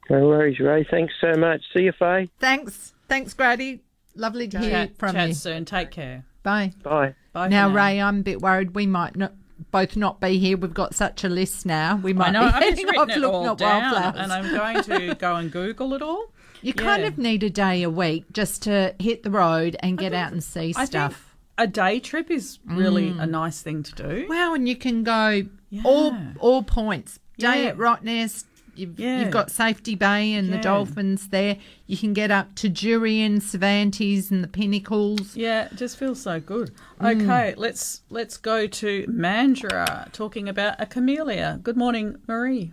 No 0.09 0.25
worries, 0.27 0.59
Ray. 0.59 0.85
Thanks 0.89 1.13
so 1.21 1.33
much. 1.39 1.61
See 1.75 1.83
you, 1.83 1.91
Faye. 1.91 2.29
Thanks. 2.39 2.93
Thanks, 3.07 3.33
Grady. 3.33 3.81
Lovely 4.15 4.47
to 4.47 4.59
hear 4.59 4.69
Chat, 4.71 4.97
from 4.97 5.13
chat 5.15 5.27
you. 5.29 5.33
soon. 5.35 5.65
Take 5.65 5.91
care. 5.91 6.25
Bye. 6.43 6.73
Bye. 6.83 7.13
Bye. 7.31 7.45
for 7.45 7.49
Now, 7.49 7.69
Ray, 7.69 8.01
I'm 8.01 8.19
a 8.19 8.23
bit 8.23 8.41
worried 8.41 8.73
we 8.75 8.87
might 8.87 9.15
not 9.15 9.33
both 9.71 9.95
not 9.95 10.19
be 10.19 10.39
here. 10.39 10.57
We've 10.57 10.73
got 10.73 10.95
such 10.95 11.23
a 11.23 11.29
list 11.29 11.65
now. 11.65 11.97
We 11.97 12.13
might 12.13 12.29
I 12.29 12.31
know. 12.31 12.39
be 12.41 12.45
I've 12.53 12.53
just 12.53 12.69
heading 12.69 12.85
written 12.87 13.01
off 13.01 13.09
it 13.09 13.19
looking 13.19 13.35
all 13.35 13.51
at 13.51 13.57
down, 13.57 13.81
wildflowers. 13.93 14.15
and 14.19 14.31
I'm 14.33 14.55
going 14.55 14.83
to 15.09 15.15
go 15.15 15.35
and 15.35 15.51
Google 15.51 15.93
it 15.93 16.01
all. 16.01 16.31
you 16.61 16.73
kind 16.73 17.03
of 17.05 17.17
need 17.17 17.43
a 17.43 17.49
day 17.49 17.83
a 17.83 17.89
week 17.89 18.25
just 18.33 18.63
to 18.63 18.95
hit 18.99 19.23
the 19.23 19.29
road 19.31 19.75
and 19.81 19.97
get 19.97 20.13
out 20.13 20.31
and 20.31 20.43
see 20.43 20.73
I 20.75 20.85
stuff. 20.85 21.28
Think 21.59 21.69
a 21.69 21.71
day 21.71 21.99
trip 21.99 22.31
is 22.31 22.59
really 22.65 23.11
Mm. 23.11 23.21
a 23.21 23.25
nice 23.25 23.61
thing 23.61 23.83
to 23.83 23.95
do. 23.95 24.25
Wow, 24.29 24.53
and 24.53 24.67
you 24.67 24.75
can 24.75 25.03
go 25.03 25.43
all 25.83 26.15
all 26.39 26.63
points. 26.63 27.19
Day 27.37 27.63
Yeah. 27.63 27.69
at 27.69 27.77
Rottnest. 27.77 28.45
You've, 28.75 28.97
Yeah. 28.97 29.19
you've 29.19 29.31
got 29.31 29.51
Safety 29.51 29.95
Bay 29.95 30.33
and 30.33 30.53
the 30.53 30.57
dolphins 30.57 31.27
there. 31.29 31.57
You 31.85 31.97
can 31.97 32.13
get 32.13 32.31
up 32.31 32.55
to 32.55 32.69
Jurien, 32.69 33.41
Cervantes, 33.41 34.31
and 34.31 34.41
the 34.41 34.47
Pinnacles. 34.47 35.35
Yeah, 35.35 35.65
it 35.65 35.75
just 35.75 35.97
feels 35.97 36.21
so 36.21 36.39
good. 36.39 36.71
Mm. 37.01 37.23
Okay, 37.23 37.53
let's 37.57 38.03
let's 38.09 38.37
go 38.37 38.67
to 38.67 39.05
Mandurah 39.07 40.09
talking 40.13 40.47
about 40.47 40.75
a 40.79 40.85
camellia. 40.85 41.59
Good 41.61 41.75
morning, 41.75 42.15
Marie. 42.25 42.71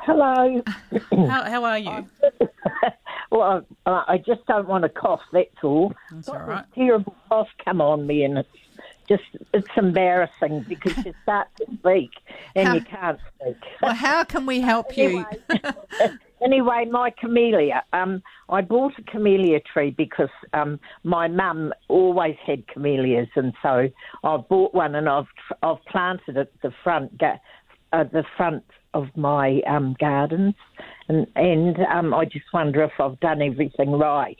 Hello. 0.00 0.62
How 1.12 1.44
how 1.44 1.64
are 1.64 1.78
you? 1.78 2.06
Well, 3.36 3.66
I, 3.84 4.04
I 4.08 4.16
just 4.18 4.44
don't 4.46 4.68
want 4.68 4.84
to 4.84 4.88
cough. 4.88 5.20
That's 5.32 5.48
all. 5.62 5.92
That's 6.10 6.28
all 6.28 6.38
right. 6.38 6.64
Terrible 6.74 7.16
cough 7.28 7.48
come 7.64 7.80
on 7.80 8.06
me, 8.06 8.24
and 8.24 8.38
it's 8.38 8.48
just 9.08 9.22
it's 9.52 9.68
embarrassing 9.76 10.64
because 10.68 10.92
you 11.04 11.12
start 11.22 11.48
to 11.58 11.66
speak 11.78 12.10
and 12.54 12.74
you 12.74 12.80
can't 12.80 13.18
speak. 13.40 13.62
Well, 13.82 13.94
how 13.94 14.24
can 14.24 14.46
we 14.46 14.60
help 14.60 14.96
you? 14.96 15.24
Anyway, 16.44 16.84
my 16.90 17.10
camellia. 17.18 17.82
Um, 17.94 18.22
I 18.50 18.60
bought 18.60 18.92
a 18.98 19.02
camellia 19.10 19.58
tree 19.72 19.90
because 19.96 20.28
um, 20.52 20.78
my 21.02 21.28
mum 21.28 21.72
always 21.88 22.36
had 22.46 22.68
camellias, 22.68 23.28
and 23.36 23.54
so 23.62 23.88
I 24.22 24.36
bought 24.36 24.74
one 24.74 24.94
and 24.94 25.08
I've 25.08 25.24
I've 25.62 25.82
planted 25.90 26.36
it 26.36 26.52
at 26.54 26.60
the 26.62 26.72
front 26.84 27.16
ga- 27.16 27.40
uh, 27.94 28.04
the 28.12 28.22
front 28.36 28.64
of 28.96 29.14
my 29.14 29.60
um, 29.66 29.94
gardens, 30.00 30.54
and 31.08 31.26
and 31.36 31.76
um, 31.92 32.14
I 32.14 32.24
just 32.24 32.46
wonder 32.52 32.82
if 32.82 32.92
I've 32.98 33.20
done 33.20 33.42
everything 33.42 33.92
right. 33.92 34.38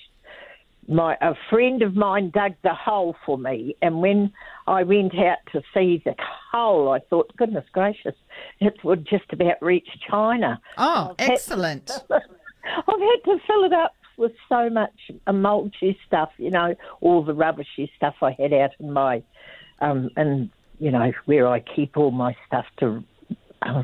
My 0.89 1.17
a 1.21 1.35
friend 1.51 1.83
of 1.83 1.95
mine 1.95 2.31
dug 2.31 2.55
the 2.63 2.73
hole 2.75 3.15
for 3.27 3.37
me, 3.37 3.77
and 3.83 4.01
when 4.01 4.33
I 4.67 4.83
went 4.83 5.15
out 5.19 5.39
to 5.53 5.63
see 5.75 6.03
the 6.05 6.15
hole, 6.53 6.91
I 6.91 7.01
thought, 7.11 7.37
goodness 7.37 7.67
gracious, 7.73 8.15
it 8.61 8.83
would 8.83 9.07
just 9.07 9.31
about 9.33 9.61
reach 9.61 9.89
China. 10.11 10.61
Oh, 10.79 11.11
I've 11.11 11.21
had- 11.21 11.31
excellent. 11.33 11.91
I've 12.11 13.01
had 13.01 13.21
to 13.27 13.39
fill 13.47 13.65
it 13.65 13.73
up 13.73 13.93
with 14.17 14.33
so 14.49 14.69
much 14.71 14.99
uh, 15.27 15.33
mulchy 15.33 15.97
stuff, 16.07 16.31
you 16.39 16.51
know, 16.51 16.75
all 17.01 17.23
the 17.23 17.35
rubbishy 17.35 17.91
stuff 17.97 18.15
I 18.23 18.33
had 18.33 18.53
out 18.53 18.71
in 18.81 18.93
my, 18.93 19.23
um, 19.81 20.11
and 20.17 20.51
you 20.79 20.91
know 20.91 21.13
where 21.27 21.47
I 21.47 21.61
keep 21.61 21.97
all 21.97 22.11
my 22.11 22.35
stuff 22.47 22.67
to 22.81 23.05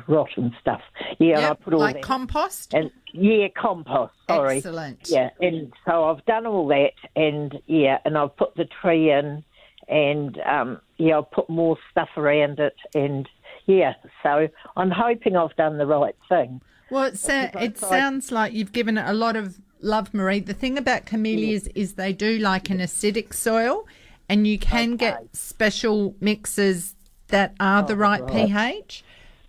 rot 0.07 0.31
and 0.37 0.53
stuff. 0.61 0.81
Yeah, 1.19 1.37
and 1.39 1.47
I 1.47 1.55
put 1.55 1.75
all 1.75 1.81
like 1.81 1.97
that 1.97 2.03
compost. 2.03 2.75
and 2.75 2.91
yeah, 3.13 3.49
compost. 3.57 4.15
Sorry. 4.29 4.59
Excellent. 4.59 5.09
Yeah, 5.09 5.31
and 5.41 5.73
so 5.85 6.05
I've 6.05 6.25
done 6.27 6.47
all 6.47 6.67
that, 6.69 6.93
and 7.17 7.59
yeah, 7.67 7.99
and 8.05 8.17
I've 8.19 8.37
put 8.37 8.55
the 8.57 8.65
tree 8.81 9.11
in, 9.11 9.45
and 9.89 10.39
um, 10.41 10.81
yeah, 10.99 11.19
I've 11.19 11.31
put 11.31 11.49
more 11.51 11.77
stuff 11.91 12.09
around 12.17 12.59
it, 12.59 12.77
and 12.95 13.29
yeah, 13.67 13.95
so 14.23 14.49
I'm 14.77 14.91
hoping 14.91 15.37
I've 15.37 15.55
done 15.57 15.79
the 15.79 15.87
right 15.87 16.17
thing. 16.29 16.61
Well, 16.91 17.05
it, 17.05 17.19
sa- 17.19 17.49
it 17.59 17.79
sounds 17.79 18.31
like 18.33 18.53
you've 18.53 18.73
given 18.73 18.99
it 18.99 19.09
a 19.09 19.15
lot 19.15 19.35
of 19.37 19.59
love, 19.81 20.13
Marie. 20.13 20.41
The 20.41 20.53
thing 20.55 20.77
about 20.77 21.07
camellias 21.07 21.67
is 21.75 21.95
they 21.95 22.13
do 22.13 22.39
like 22.39 22.69
an 22.71 22.79
acidic 22.79 23.33
soil, 23.33 23.87
and 24.29 24.47
you 24.47 24.59
can 24.59 24.97
get 24.97 25.25
special 25.35 26.15
mixes 26.21 26.95
that 27.29 27.55
are 27.59 27.83
the 27.83 27.97
right, 27.97 28.21
Oh, 28.21 28.27
right. 28.27 28.47
pH. 28.49 29.05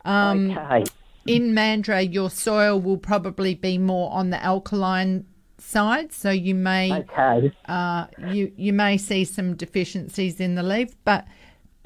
Um, 0.06 0.52
Okay. 0.52 0.84
In 1.26 1.54
Mandurah, 1.54 2.14
your 2.14 2.30
soil 2.30 2.80
will 2.82 2.98
probably 2.98 3.56
be 3.56 3.78
more 3.78 4.12
on 4.12 4.30
the 4.30 4.44
alkaline 4.44 5.26
side, 5.58 6.12
so 6.12 6.30
you 6.30 6.54
may 6.54 6.92
Okay. 6.92 7.52
uh, 7.70 8.08
you 8.28 8.52
you 8.58 8.74
may 8.74 8.98
see 8.98 9.24
some 9.24 9.56
deficiencies 9.56 10.42
in 10.42 10.56
the 10.56 10.64
leaf, 10.64 10.90
but 11.06 11.26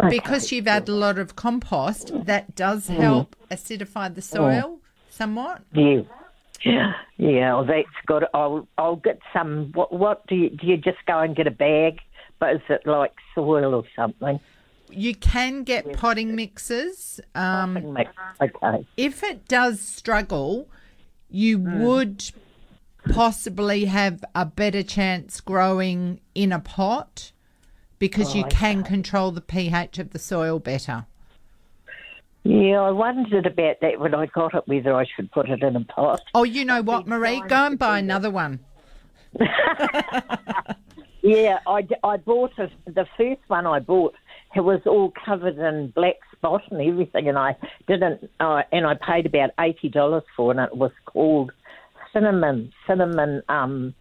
because 0.10 0.52
you've 0.52 0.66
had 0.66 0.90
a 0.90 0.94
lot 0.94 1.20
of 1.20 1.36
compost, 1.36 2.12
that 2.26 2.56
does 2.56 2.90
Mm. 2.90 2.96
help 2.98 3.36
acidify 3.52 4.14
the 4.14 4.22
soil 4.24 4.80
somewhat. 5.10 5.62
Yeah. 5.72 6.02
Yeah, 7.18 7.54
well, 7.54 7.66
that's 7.66 7.88
good. 8.08 8.26
I'll 8.34 8.68
I'll 8.80 8.96
get 8.96 9.20
some. 9.34 9.72
What 9.74 9.94
what 9.94 10.26
do 10.26 10.34
you 10.36 10.50
do? 10.50 10.66
You 10.66 10.78
just 10.78 10.98
go 11.06 11.20
and 11.20 11.36
get 11.36 11.46
a 11.46 11.52
bag, 11.52 12.00
but 12.40 12.56
is 12.56 12.62
it 12.70 12.88
like 12.88 13.14
soil 13.36 13.76
or 13.76 13.84
something? 13.96 14.40
You 14.90 15.16
can 15.16 15.64
get 15.64 15.94
potting 15.94 16.36
mixes. 16.36 17.20
Um, 17.36 17.94
Mix. 17.94 18.12
Okay. 18.42 18.86
if 18.96 19.24
it 19.24 19.48
does 19.48 19.82
struggle, 19.82 20.68
you 21.30 21.60
Mm. 21.60 21.80
would 21.82 22.32
possibly 23.12 23.86
have 23.86 24.24
a 24.34 24.46
better 24.46 24.84
chance 24.84 25.42
growing 25.42 26.20
in 26.36 26.52
a 26.52 26.60
pot 26.60 27.32
because 28.00 28.36
you 28.36 28.44
Oh, 28.46 28.50
can 28.50 28.84
control 28.84 29.32
the 29.32 29.42
pH 29.42 30.00
of 30.00 30.12
the 30.12 30.20
soil 30.20 30.60
better. 30.60 31.06
Yeah, 32.44 32.82
I 32.82 32.92
wondered 32.92 33.46
about 33.46 33.82
that 33.82 34.00
when 34.00 34.16
I 34.16 34.28
got 34.28 34.54
it, 34.54 34.64
whether 34.68 34.94
I 34.94 35.06
should 35.16 35.32
put 35.32 35.50
it 35.50 35.62
in 35.64 35.76
a 35.76 35.84
pot. 35.84 36.22
Oh, 36.34 36.44
you 36.44 36.64
know 36.64 36.82
what, 36.82 37.08
Marie? 37.08 37.42
Go 37.48 37.66
and 37.66 37.78
buy 37.78 38.00
another 38.00 38.30
one. 38.32 38.60
Yeah, 41.24 41.60
I, 41.68 41.86
I 42.06 42.16
bought 42.18 42.58
a, 42.58 42.70
the 42.86 43.06
first 43.18 43.42
one 43.48 43.68
I 43.68 43.80
bought. 43.80 44.16
It 44.58 44.64
was 44.64 44.82
all 44.88 45.14
covered 45.24 45.60
in 45.60 45.92
black 45.92 46.16
spot 46.32 46.64
and 46.72 46.82
everything, 46.82 47.30
and 47.30 47.38
I 47.38 47.56
didn't. 47.88 48.28
Uh, 48.40 48.64
and 48.72 48.88
I 48.88 48.96
paid 48.96 49.28
about 49.28 49.52
eighty 49.60 49.88
dollars 49.88 50.24
for 50.36 50.52
it. 50.52 50.58
And 50.58 50.68
it 50.68 50.76
was 50.76 50.92
called 51.06 51.52
cinnamon, 52.12 52.74
cinnamon 52.88 53.44
um, 53.50 53.94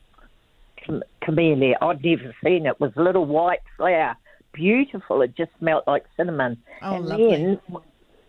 cam- 0.77 1.03
camellia. 1.21 1.77
I'd 1.83 2.03
never 2.03 2.35
seen 2.43 2.65
it. 2.65 2.71
It 2.71 2.81
was 2.81 2.93
a 2.97 3.03
little 3.03 3.27
white 3.27 3.61
flower, 3.77 4.17
beautiful. 4.55 5.21
It 5.21 5.37
just 5.37 5.51
smelled 5.59 5.85
like 5.87 6.07
cinnamon. 6.17 6.57
Oh, 6.81 6.97
and 6.97 7.05
lovely. 7.05 7.31
then, 7.31 7.61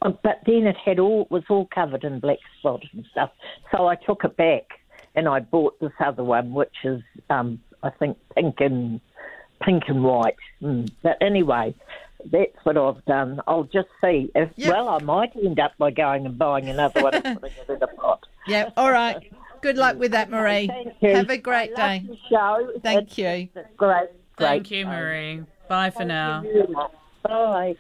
uh, 0.02 0.10
but 0.22 0.42
then 0.46 0.68
it 0.68 0.76
had 0.76 1.00
all 1.00 1.28
was 1.30 1.44
all 1.50 1.68
covered 1.74 2.04
in 2.04 2.20
black 2.20 2.40
spot 2.60 2.84
and 2.92 3.06
stuff. 3.10 3.32
So 3.72 3.88
I 3.88 3.96
took 3.96 4.26
it 4.26 4.36
back 4.36 4.66
and 5.16 5.30
I 5.30 5.40
bought 5.40 5.80
this 5.80 5.94
other 6.04 6.26
one, 6.26 6.54
which 6.54 6.76
is 6.84 7.02
um, 7.30 7.62
I 7.84 7.90
think 7.90 8.18
pink 8.36 8.56
and 8.60 9.00
pink 9.62 9.84
and 9.88 10.04
white. 10.04 10.36
Mm. 10.62 10.92
But 11.02 11.18
anyway, 11.22 11.74
that's 12.26 12.52
what 12.64 12.78
I've 12.78 13.04
done. 13.06 13.42
I'll 13.48 13.64
just 13.64 13.88
see 14.04 14.32
if 14.36 14.50
well, 14.68 14.90
I 14.90 15.00
might 15.00 15.36
end 15.36 15.60
up 15.60 15.74
by 15.78 15.92
going 15.92 16.26
and 16.26 16.38
buying 16.38 16.70
another 16.70 17.04
one 17.04 17.14
and 17.16 17.24
putting 17.42 17.58
it 17.58 17.70
in 17.70 17.82
a 17.84 17.88
pot. 17.88 18.26
Yeah, 18.48 18.70
all 18.78 18.92
right. 18.92 19.32
Good 19.62 19.78
luck 19.78 19.98
with 19.98 20.12
that, 20.12 20.30
Marie. 20.30 20.68
Thank 20.68 20.94
you. 21.02 21.16
Have 21.16 21.30
a 21.30 21.38
great 21.38 21.72
I 21.78 22.00
day. 22.00 22.06
love 22.08 22.18
the 22.18 22.28
show. 22.30 22.72
Thank 22.84 23.12
It's- 23.12 23.18
you. 23.18 23.50
it's 23.60 23.70
great. 23.78 24.10
Great. 24.36 24.48
Thank 24.50 24.72
you, 24.72 24.86
Marie. 24.86 25.44
Bye 25.68 25.90
for 25.90 26.06
now. 26.06 26.44
Bye. 27.24 27.76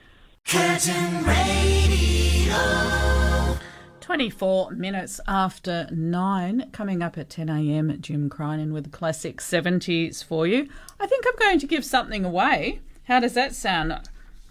Curtin 0.45 1.23
Radio. 1.23 2.57
24 4.01 4.71
minutes 4.71 5.19
after 5.27 5.87
9, 5.91 6.69
coming 6.71 7.03
up 7.03 7.17
at 7.17 7.29
10 7.29 7.49
a.m. 7.49 7.97
Jim 8.01 8.29
Crinan 8.29 8.71
with 8.71 8.85
the 8.85 8.89
classic 8.89 9.39
70s 9.41 10.23
for 10.23 10.47
you. 10.47 10.67
I 10.99 11.05
think 11.07 11.25
I'm 11.27 11.35
going 11.37 11.59
to 11.59 11.67
give 11.67 11.83
something 11.85 12.23
away. 12.25 12.79
How 13.03 13.19
does 13.19 13.33
that 13.33 13.53
sound? 13.53 13.93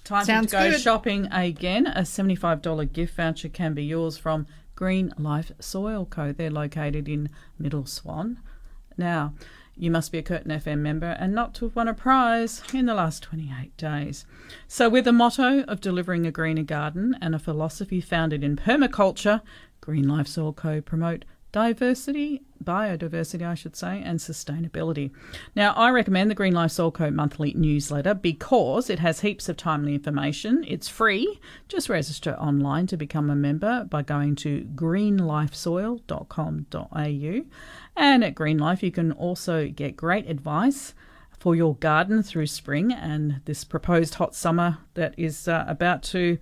Time 0.07 0.25
Sounds 0.25 0.53
to 0.53 0.57
go 0.57 0.71
good. 0.71 0.81
shopping 0.81 1.27
again. 1.33 1.89
A 1.89 2.03
$75 2.03 2.93
gift 2.93 3.17
voucher 3.17 3.49
can 3.49 3.75
be 3.75 3.83
yours 3.83 4.17
from 4.17 4.47
Green 4.77 5.13
Life 5.19 5.51
Soil 5.59 6.07
Co. 6.07 6.31
They're 6.33 6.49
located 6.49 7.09
in 7.09 7.29
Middle 7.59 7.87
Swan. 7.87 8.39
Now, 8.97 9.35
you 9.75 9.91
must 9.91 10.13
be 10.13 10.19
a 10.19 10.23
Curtin 10.23 10.53
FM 10.53 10.79
member 10.79 11.17
and 11.19 11.35
not 11.35 11.55
to 11.55 11.65
have 11.67 11.75
won 11.75 11.89
a 11.89 11.93
prize 11.95 12.63
in 12.73 12.87
the 12.87 12.95
last 12.95 13.25
28 13.25 13.77
days. 13.77 14.25
So, 14.69 14.89
with 14.89 15.09
a 15.09 15.13
motto 15.13 15.63
of 15.65 15.81
delivering 15.81 16.25
a 16.25 16.31
greener 16.31 16.63
garden 16.63 17.17
and 17.21 17.35
a 17.35 17.41
philosophy 17.41 18.01
founded 18.01 18.45
in 18.45 18.55
permaculture, 18.57 19.43
Green 19.81 20.07
Life 20.09 20.29
Soil 20.29 20.53
Co. 20.53 20.81
promote 20.81 21.25
diversity, 21.57 22.43
biodiversity, 22.63 23.41
I 23.41 23.55
should 23.55 23.75
say, 23.77 24.03
and 24.03 24.19
sustainability. 24.19 25.11
Now, 25.55 25.73
I 25.73 25.89
recommend 25.89 26.31
the 26.31 26.35
Green 26.35 26.53
Life 26.53 26.73
Soil 26.73 26.91
Co. 26.91 27.11
monthly 27.11 27.55
newsletter 27.55 28.13
because 28.13 28.91
it 28.91 28.99
has 28.99 29.21
heaps 29.21 29.49
of 29.49 29.57
timely 29.57 29.95
information. 29.95 30.67
It's 30.69 30.87
free. 30.87 31.41
Just 31.67 31.89
register 31.89 32.35
online 32.35 32.87
to 32.89 32.99
become 32.99 33.31
a 33.31 33.35
member 33.35 33.85
by 33.85 34.03
going 34.03 34.37
to 34.37 34.69
greenlifesoil.com.au. 34.75 37.45
And 37.97 38.23
at 38.23 38.35
Green 38.35 38.59
Life, 38.59 38.83
you 38.83 38.93
can 38.93 39.13
also 39.13 39.69
get 39.69 39.97
great 39.97 40.29
advice 40.29 40.93
for 41.39 41.55
your 41.55 41.77
garden 41.77 42.23
through 42.23 42.49
spring 42.49 42.93
and 42.93 43.41
this 43.47 43.65
proposed 43.65 44.17
hot 44.17 44.35
summer 44.35 44.77
that 44.95 45.15
is 45.17 45.49
uh, 45.49 45.65
about 45.67 46.03
to 46.03 46.37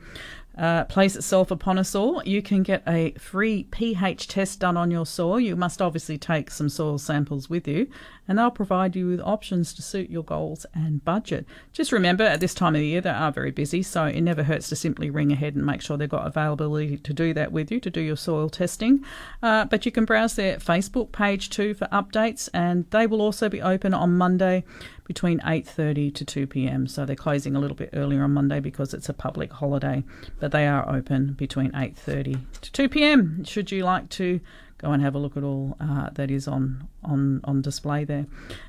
uh, 0.56 0.84
place 0.84 1.16
itself 1.16 1.50
upon 1.50 1.78
us 1.78 1.94
all. 1.94 2.22
You 2.24 2.42
can 2.42 2.62
get 2.62 2.82
a 2.86 3.12
free 3.12 3.64
pH 3.64 4.28
test 4.28 4.60
done 4.60 4.76
on 4.76 4.90
your 4.90 5.06
soil. 5.06 5.40
You 5.40 5.56
must 5.56 5.82
obviously 5.82 6.18
take 6.18 6.50
some 6.50 6.68
soil 6.68 6.98
samples 6.98 7.50
with 7.50 7.66
you, 7.66 7.88
and 8.26 8.38
they'll 8.38 8.50
provide 8.50 8.96
you 8.96 9.08
with 9.08 9.20
options 9.20 9.74
to 9.74 9.82
suit 9.82 10.10
your 10.10 10.22
goals 10.22 10.66
and 10.74 11.04
budget. 11.04 11.46
Just 11.72 11.92
remember, 11.92 12.24
at 12.24 12.40
this 12.40 12.54
time 12.54 12.74
of 12.74 12.80
the 12.80 12.86
year, 12.86 13.00
they 13.00 13.10
are 13.10 13.32
very 13.32 13.50
busy, 13.50 13.82
so 13.82 14.04
it 14.06 14.20
never 14.20 14.44
hurts 14.44 14.68
to 14.70 14.76
simply 14.76 15.10
ring 15.10 15.32
ahead 15.32 15.54
and 15.54 15.64
make 15.64 15.80
sure 15.80 15.96
they've 15.96 16.08
got 16.08 16.26
availability 16.26 16.96
to 16.98 17.12
do 17.12 17.34
that 17.34 17.52
with 17.52 17.70
you 17.70 17.80
to 17.80 17.90
do 17.90 18.00
your 18.00 18.16
soil 18.16 18.48
testing. 18.48 19.04
Uh, 19.42 19.64
but 19.64 19.84
you 19.84 19.92
can 19.92 20.04
browse 20.04 20.36
their 20.36 20.56
Facebook 20.56 21.12
page 21.12 21.50
too 21.50 21.74
for 21.74 21.86
updates, 21.88 22.48
and 22.54 22.90
they 22.90 23.06
will 23.06 23.20
also 23.20 23.48
be 23.48 23.60
open 23.60 23.94
on 23.94 24.16
Monday 24.16 24.64
between 25.04 25.38
8:30 25.40 26.14
to 26.14 26.24
2 26.24 26.46
p.m. 26.46 26.86
So 26.86 27.04
they're 27.04 27.16
closing 27.16 27.54
a 27.54 27.60
little 27.60 27.76
bit 27.76 27.90
earlier 27.92 28.22
on 28.24 28.32
Monday 28.32 28.60
because 28.60 28.94
it's 28.94 29.08
a 29.08 29.14
public 29.14 29.52
holiday, 29.52 30.02
but 30.40 30.50
they 30.52 30.66
are 30.66 30.88
open 30.88 31.34
between 31.34 31.70
8:30 31.72 32.38
to 32.62 32.72
2 32.72 32.88
p.m. 32.88 33.44
Should 33.44 33.70
you 33.70 33.84
like 33.84 34.08
to 34.10 34.40
go 34.78 34.90
and 34.90 35.02
have 35.02 35.14
a 35.14 35.18
look 35.18 35.36
at 35.36 35.42
all 35.44 35.76
uh, 35.80 36.10
that 36.14 36.30
is 36.30 36.46
on 36.48 36.88
on 37.02 37.40
on 37.44 37.62
display 37.62 38.04
there. 38.04 38.26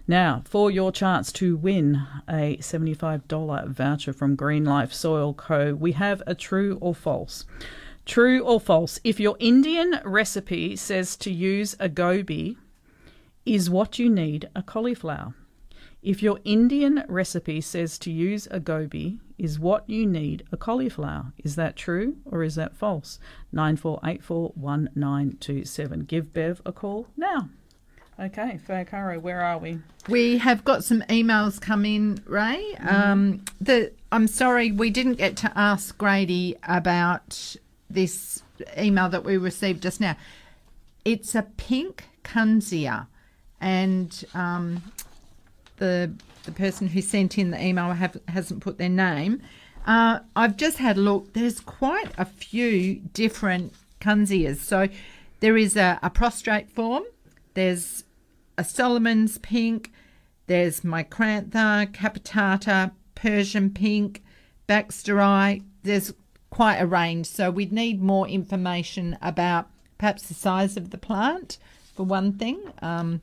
Now, 0.07 0.43
for 0.45 0.71
your 0.71 0.91
chance 0.91 1.31
to 1.33 1.57
win 1.57 2.03
a 2.29 2.57
$75 2.57 3.69
voucher 3.69 4.13
from 4.13 4.35
Green 4.35 4.65
Life 4.65 4.93
Soil 4.93 5.33
Co, 5.33 5.73
we 5.73 5.93
have 5.93 6.21
a 6.27 6.35
true 6.35 6.77
or 6.81 6.95
false. 6.95 7.45
True 8.05 8.41
or 8.41 8.59
false? 8.59 8.99
If 9.03 9.19
your 9.19 9.35
Indian 9.39 9.99
recipe 10.05 10.75
says 10.75 11.15
to 11.17 11.31
use 11.31 11.75
a 11.79 11.89
gobi, 11.89 12.57
is 13.45 13.69
what 13.69 13.97
you 13.97 14.09
need 14.09 14.49
a 14.55 14.61
cauliflower? 14.61 15.33
If 16.03 16.21
your 16.21 16.39
Indian 16.43 17.03
recipe 17.07 17.61
says 17.61 17.97
to 17.99 18.11
use 18.11 18.47
a 18.51 18.59
gobi, 18.59 19.19
is 19.37 19.59
what 19.59 19.89
you 19.89 20.05
need 20.05 20.45
a 20.51 20.57
cauliflower? 20.57 21.33
Is 21.43 21.55
that 21.55 21.75
true 21.75 22.17
or 22.25 22.43
is 22.43 22.53
that 22.55 22.75
false? 22.75 23.19
94841927. 23.53 26.07
Give 26.07 26.33
Bev 26.33 26.61
a 26.65 26.71
call 26.71 27.07
now. 27.17 27.49
Okay, 28.17 28.57
Faye 28.65 28.85
Caro, 28.85 29.19
where 29.19 29.41
are 29.41 29.57
we? 29.57 29.79
We 30.07 30.37
have 30.37 30.63
got 30.63 30.85
some 30.85 31.01
emails 31.09 31.59
come 31.59 31.83
in, 31.83 32.23
Ray. 32.25 32.73
Um, 32.75 33.43
the 33.59 33.91
I'm 34.09 34.27
sorry 34.27 34.71
we 34.71 34.89
didn't 34.89 35.15
get 35.15 35.35
to 35.37 35.51
ask 35.53 35.97
Grady 35.97 36.55
about 36.63 37.57
this 37.89 38.41
email 38.77 39.09
that 39.09 39.25
we 39.25 39.35
received 39.35 39.83
just 39.83 39.99
now. 39.99 40.15
It's 41.03 41.35
a 41.35 41.41
pink 41.57 42.05
kunzea, 42.23 43.07
and 43.59 44.23
um, 44.33 44.81
the 45.75 46.13
the 46.45 46.51
person 46.51 46.87
who 46.87 47.01
sent 47.01 47.37
in 47.37 47.51
the 47.51 47.63
email 47.63 47.91
have, 47.91 48.17
hasn't 48.27 48.61
put 48.61 48.77
their 48.77 48.89
name. 48.89 49.41
Uh, 49.85 50.19
I've 50.35 50.57
just 50.57 50.77
had 50.77 50.97
a 50.97 51.01
look. 51.01 51.33
There's 51.33 51.59
quite 51.59 52.11
a 52.17 52.25
few 52.25 52.95
different 53.13 53.73
kunzeas. 54.01 54.57
So 54.57 54.87
there 55.39 55.57
is 55.57 55.75
a, 55.77 55.99
a 56.01 56.09
prostrate 56.09 56.69
form. 56.69 57.03
There's 57.53 58.03
a 58.57 58.63
Solomon's 58.63 59.37
pink. 59.37 59.91
There's 60.47 60.81
Micrantha, 60.81 61.91
Capitata, 61.91 62.91
Persian 63.15 63.71
pink, 63.71 64.23
Baxteri. 64.67 65.63
There's 65.83 66.13
quite 66.49 66.77
a 66.77 66.87
range. 66.87 67.27
So 67.27 67.51
we'd 67.51 67.73
need 67.73 68.01
more 68.01 68.27
information 68.27 69.17
about 69.21 69.69
perhaps 69.97 70.27
the 70.27 70.33
size 70.33 70.77
of 70.77 70.89
the 70.89 70.97
plant, 70.97 71.57
for 71.95 72.03
one 72.03 72.33
thing. 72.33 72.59
Um, 72.81 73.21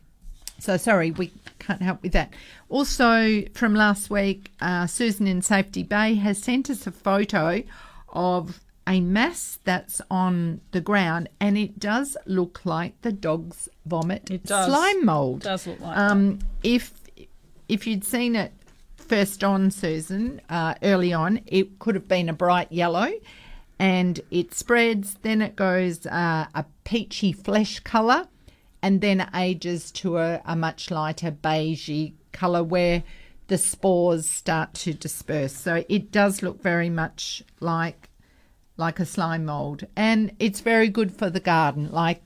so 0.63 0.77
sorry, 0.77 1.11
we 1.11 1.33
can't 1.59 1.83
help 1.83 2.03
with 2.03 2.13
that. 2.13 2.33
Also, 2.69 3.43
from 3.55 3.75
last 3.75 4.11
week, 4.11 4.51
uh, 4.61 4.87
Susan 4.87 5.27
in 5.27 5.43
Safety 5.43 5.83
Bay 5.83 6.15
has 6.15 6.39
sent 6.39 6.71
us 6.71 6.87
a 6.87 6.93
photo 6.93 7.63
of 8.11 8.61
a 8.87 9.01
mass 9.01 9.59
that's 9.65 10.01
on 10.11 10.61
the 10.73 10.81
ground, 10.81 11.29
and 11.41 11.57
it 11.59 11.79
does 11.79 12.17
look 12.27 12.65
like 12.65 13.01
the 13.03 13.13
dog's 13.13 13.69
vomit 13.87 14.31
It 14.31 14.45
does. 14.45 14.67
slime 14.69 15.05
mold. 15.05 15.43
It 15.43 15.45
does 15.45 15.67
look 15.67 15.81
like 15.81 15.97
um, 15.97 16.39
if 16.63 16.93
if 17.69 17.87
you'd 17.87 18.05
seen 18.05 18.37
it 18.37 18.53
first 18.97 19.43
on 19.45 19.71
Susan 19.71 20.41
uh, 20.49 20.75
early 20.83 21.13
on, 21.13 21.41
it 21.47 21.79
could 21.79 21.95
have 21.95 22.09
been 22.09 22.29
a 22.29 22.33
bright 22.33 22.71
yellow, 22.73 23.11
and 23.79 24.21
it 24.31 24.55
spreads. 24.55 25.15
Then 25.23 25.43
it 25.43 25.57
goes 25.57 26.07
uh, 26.07 26.47
a 26.55 26.65
peachy 26.85 27.33
flesh 27.33 27.81
colour, 27.81 28.27
and 28.83 29.01
then 29.01 29.29
ages 29.35 29.91
to 29.93 30.19
a, 30.19 30.43
a 30.45 30.57
much 30.57 30.91
lighter 30.91 31.31
beigey 31.31 32.15
colour 32.33 32.65
where 32.65 33.05
the 33.47 33.59
spores 33.59 34.29
start 34.29 34.75
to 34.75 34.93
disperse. 34.93 35.55
So 35.55 35.85
it 35.89 36.11
does 36.11 36.43
look 36.43 36.63
very 36.63 36.91
much 36.91 37.43
like 37.61 38.09
like 38.79 38.99
a 38.99 39.05
slime 39.05 39.45
mold, 39.45 39.87
and 39.95 40.35
it's 40.39 40.61
very 40.61 40.89
good 40.89 41.15
for 41.15 41.31
the 41.31 41.41
garden. 41.41 41.91
Like 41.91 42.23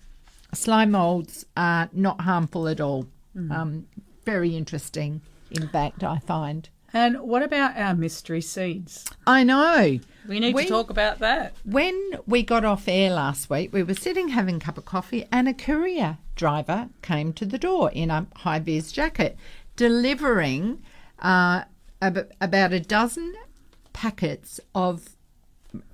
slime 0.55 0.93
molds 0.93 1.45
are 1.57 1.89
not 1.93 2.21
harmful 2.23 2.69
at 2.69 2.81
all. 2.81 3.07
Mm. 3.37 3.51
Um, 3.51 3.87
very 4.25 4.57
interesting, 4.57 5.21
in 5.51 5.69
fact, 5.69 6.03
I 6.03 6.19
find. 6.19 6.69
And 6.93 7.21
what 7.21 7.43
about 7.43 7.77
our 7.77 7.95
mystery 7.95 8.41
seeds? 8.41 9.05
I 9.27 9.43
know. 9.45 9.99
We 10.29 10.41
need 10.41 10.55
When- 10.55 10.65
to 10.65 10.71
talk 10.71 10.91
about 10.91 11.19
that. 11.19 11.53
When 11.65 12.01
we 12.27 12.43
got 12.43 12.65
off 12.65 12.89
air 12.89 13.11
last 13.11 13.51
week, 13.51 13.73
we 13.73 13.83
were 13.83 13.95
sitting 13.95 14.29
having 14.29 14.57
a 14.57 14.61
cup 14.61 14.79
of 14.79 14.85
coffee, 14.85 15.27
and 15.31 15.49
a 15.49 15.55
courier 15.55 16.19
driver 16.35 16.89
came 17.03 17.33
to 17.35 17.45
the 17.47 17.59
door 17.59 17.91
in 17.93 18.11
a 18.11 18.27
high 18.37 18.59
vis 18.61 18.93
jacket, 18.93 19.37
delivering 19.77 20.83
uh, 21.21 21.63
ab- 22.03 22.31
about 22.41 22.73
a 22.73 22.81
dozen 22.81 23.35
packets 23.93 24.61
of 24.75 25.17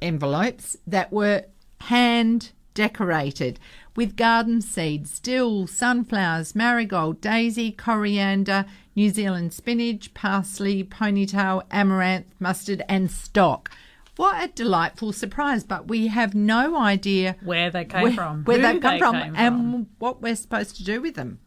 envelopes 0.01 0.77
that 0.87 1.13
were 1.13 1.45
hand 1.83 2.51
decorated 2.75 3.59
with 3.95 4.17
garden 4.17 4.61
seeds, 4.63 5.19
dill, 5.21 5.67
sunflowers, 5.67 6.55
marigold, 6.55 7.21
daisy, 7.21 7.71
coriander, 7.73 8.65
New 8.97 9.11
Zealand 9.11 9.53
spinach, 9.53 10.13
parsley, 10.15 10.83
ponytail, 10.85 11.63
amaranth, 11.71 12.27
mustard, 12.41 12.83
and 12.89 13.11
stock. 13.11 13.71
What 14.17 14.45
a 14.45 14.49
delightful 14.49 15.13
surprise! 15.13 15.65
But 15.65 15.89
we 15.89 16.09
have 16.09 16.35
no 16.35 16.77
idea 16.79 17.37
Where 17.43 17.71
they 17.71 17.87
came 17.87 18.03
where, 18.03 18.13
from, 18.13 18.45
where 18.45 18.59
they've 18.59 18.81
come 18.81 18.95
they 18.95 18.99
from, 18.99 19.17
and 19.17 19.87
what 19.99 20.21
we're 20.21 20.37
supposed 20.37 20.77
to 20.77 20.85
do 20.85 21.01
with 21.01 21.15
them. 21.15 21.39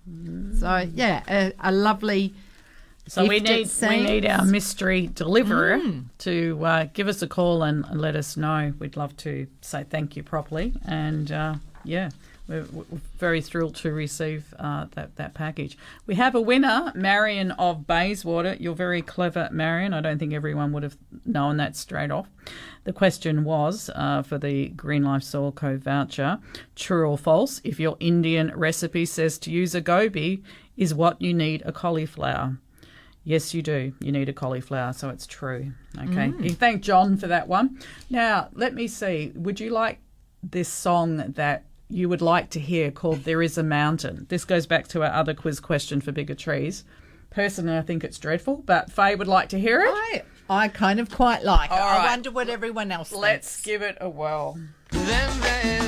So 0.60 0.88
yeah, 0.94 1.22
a, 1.28 1.54
a 1.60 1.72
lovely. 1.72 2.34
So 3.08 3.28
we 3.28 3.40
need 3.40 3.70
we 3.84 4.02
need 4.04 4.26
our 4.26 4.44
mystery 4.46 5.12
deliverer 5.14 5.78
Mm. 5.78 6.06
to 6.20 6.66
uh, 6.66 6.86
give 6.92 7.08
us 7.08 7.22
a 7.22 7.28
call 7.28 7.62
and, 7.62 7.86
and 7.86 8.02
let 8.02 8.16
us 8.16 8.36
know. 8.36 8.74
We'd 8.80 8.98
love 8.98 9.16
to 9.18 9.46
say 9.62 9.86
thank 9.88 10.16
you 10.16 10.24
properly, 10.24 10.74
and 10.88 11.32
uh, 11.32 11.56
yeah, 11.84 12.10
we're, 12.48 12.66
we're 12.72 12.86
very 13.18 13.42
thrilled 13.42 13.76
to 13.76 13.92
receive 13.92 14.54
uh, 14.60 14.86
that 14.92 15.16
that 15.16 15.34
package. 15.34 15.78
We 16.06 16.16
have 16.16 16.36
a 16.36 16.42
winner, 16.42 16.92
Marion 16.96 17.52
of 17.52 17.88
Bayswater. 17.88 18.56
You're 18.60 18.76
very 18.76 19.02
clever, 19.02 19.50
Marion. 19.52 19.94
I 19.94 20.02
don't 20.02 20.20
think 20.20 20.34
everyone 20.34 20.72
would 20.74 20.84
have 20.84 20.98
known 21.26 21.58
that 21.58 21.76
straight 21.76 22.12
off. 22.12 22.28
The 22.84 22.94
question 22.94 23.44
was 23.44 23.90
uh, 23.96 24.22
for 24.22 24.38
the 24.38 24.70
Green 24.70 25.04
Life 25.04 25.24
Soil 25.24 25.52
Co 25.52 25.78
voucher: 25.78 26.40
true 26.76 27.10
or 27.10 27.18
false? 27.18 27.62
If 27.64 27.80
your 27.80 27.98
Indian 28.00 28.52
recipe 28.56 29.06
says 29.06 29.38
to 29.40 29.52
use 29.52 29.74
a 29.74 29.82
gobi, 29.82 30.44
is 30.78 30.94
what 30.94 31.22
you 31.22 31.34
need 31.34 31.64
a 31.66 31.72
cauliflower. 31.72 32.58
Yes, 33.24 33.56
you 33.56 33.64
do. 33.64 33.92
You 34.00 34.12
need 34.12 34.30
a 34.30 34.34
cauliflower, 34.34 34.94
so 34.94 35.10
it's 35.10 35.26
true. 35.26 35.72
Okay. 35.98 36.28
Mm. 36.28 36.44
You 36.44 36.52
thank 36.52 36.84
John 36.84 37.18
for 37.18 37.26
that 37.26 37.48
one. 37.48 37.80
Now, 38.08 38.50
let 38.54 38.76
me 38.76 38.88
see. 38.88 39.32
Would 39.34 39.60
you 39.60 39.72
like 39.72 40.00
this 40.44 40.70
song 40.70 41.18
that 41.18 41.64
you 41.90 42.10
would 42.10 42.22
like 42.22 42.50
to 42.52 42.60
hear 42.60 42.92
called 42.92 43.24
There 43.24 43.42
Is 43.42 43.58
a 43.58 43.64
Mountain? 43.64 44.26
This 44.30 44.46
goes 44.46 44.66
back 44.66 44.88
to 44.90 45.04
our 45.04 45.12
other 45.12 45.34
quiz 45.34 45.60
question 45.60 46.02
for 46.02 46.12
bigger 46.12 46.36
trees. 46.36 46.84
Personally, 47.30 47.78
I 47.78 47.82
think 47.82 48.04
it's 48.04 48.18
dreadful, 48.18 48.64
but 48.66 48.92
Faye 48.92 49.16
would 49.16 49.28
like 49.28 49.50
to 49.50 49.60
hear 49.60 49.82
it. 49.82 49.90
I 49.90 50.24
I 50.50 50.68
kind 50.68 51.00
of 51.00 51.10
quite 51.10 51.44
like 51.44 51.72
it. 51.72 51.74
All 51.74 52.00
I 52.00 52.06
wonder 52.06 52.32
what 52.32 52.50
everyone 52.50 52.92
else 52.92 53.12
Let's 53.12 53.62
give 53.62 53.82
it 53.82 53.98
a 54.00 54.10
whirl. 54.10 54.60
It 54.92 55.80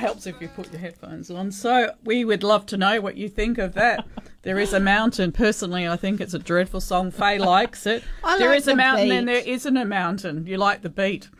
Helps 0.00 0.26
if 0.26 0.40
you 0.42 0.48
put 0.48 0.70
your 0.72 0.80
headphones 0.80 1.30
on. 1.30 1.50
So 1.50 1.92
we 2.04 2.24
would 2.24 2.42
love 2.42 2.66
to 2.66 2.76
know 2.76 3.00
what 3.00 3.16
you 3.16 3.30
think 3.30 3.56
of 3.56 3.72
that. 3.74 4.04
there 4.42 4.58
is 4.58 4.74
a 4.74 4.80
mountain. 4.80 5.32
Personally, 5.32 5.88
I 5.88 5.96
think 5.96 6.20
it's 6.20 6.34
a 6.34 6.38
dreadful 6.38 6.82
song. 6.82 7.10
Faye 7.10 7.38
likes 7.38 7.86
it. 7.86 8.04
I 8.22 8.38
There 8.38 8.50
like 8.50 8.58
is 8.58 8.68
a 8.68 8.72
the 8.72 8.76
mountain 8.76 9.10
and 9.10 9.26
there 9.28 9.42
isn't 9.46 9.76
a 9.76 9.86
mountain. 9.86 10.46
You 10.46 10.58
like 10.58 10.82
the 10.82 10.90
beat. 10.90 11.30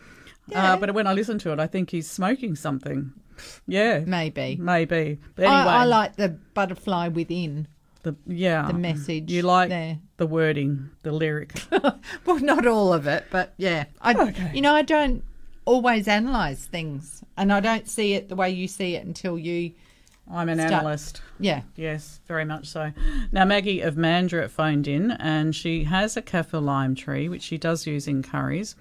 Yeah. 0.48 0.74
Uh, 0.74 0.76
but 0.76 0.94
when 0.94 1.06
I 1.06 1.12
listen 1.12 1.38
to 1.40 1.52
it, 1.52 1.58
I 1.58 1.66
think 1.66 1.90
he's 1.90 2.08
smoking 2.10 2.54
something. 2.54 3.12
Yeah. 3.66 4.00
Maybe. 4.06 4.56
Maybe. 4.56 5.18
But 5.34 5.44
anyway. 5.46 5.56
I, 5.58 5.82
I 5.82 5.84
like 5.84 6.16
the 6.16 6.28
butterfly 6.54 7.08
within. 7.08 7.68
the 8.02 8.14
yeah 8.26 8.66
the 8.68 8.72
message 8.74 9.30
You 9.30 9.42
like 9.42 9.68
there. 9.68 9.98
the 10.16 10.26
wording, 10.26 10.90
the 11.02 11.12
lyric. 11.12 11.52
Well, 12.24 12.38
not 12.40 12.66
all 12.66 12.92
of 12.92 13.06
it, 13.06 13.24
but 13.30 13.52
yeah. 13.56 13.84
I, 14.00 14.14
Okay. 14.14 14.52
You 14.54 14.60
know, 14.62 14.74
I 14.74 14.82
don't 14.82 15.22
always 15.64 16.06
analyse 16.08 16.64
things, 16.66 17.24
and 17.36 17.52
I 17.52 17.60
don't 17.60 17.88
see 17.88 18.14
it 18.14 18.28
the 18.28 18.36
way 18.36 18.50
you 18.50 18.68
see 18.68 18.94
it 18.96 19.04
until 19.04 19.36
you. 19.38 19.72
I'm 20.30 20.48
an 20.48 20.58
Start- 20.58 20.72
analyst. 20.72 21.22
Yeah. 21.38 21.62
Yes, 21.76 22.20
very 22.26 22.44
much 22.44 22.66
so. 22.66 22.92
Now, 23.30 23.44
Maggie 23.44 23.80
of 23.80 23.94
Mandurah 23.94 24.50
phoned 24.50 24.88
in 24.88 25.12
and 25.12 25.54
she 25.54 25.84
has 25.84 26.16
a 26.16 26.22
kaffir 26.22 26.60
lime 26.62 26.94
tree, 26.96 27.28
which 27.28 27.42
she 27.42 27.58
does 27.58 27.86
use 27.86 28.08
in 28.08 28.22
curries. 28.24 28.74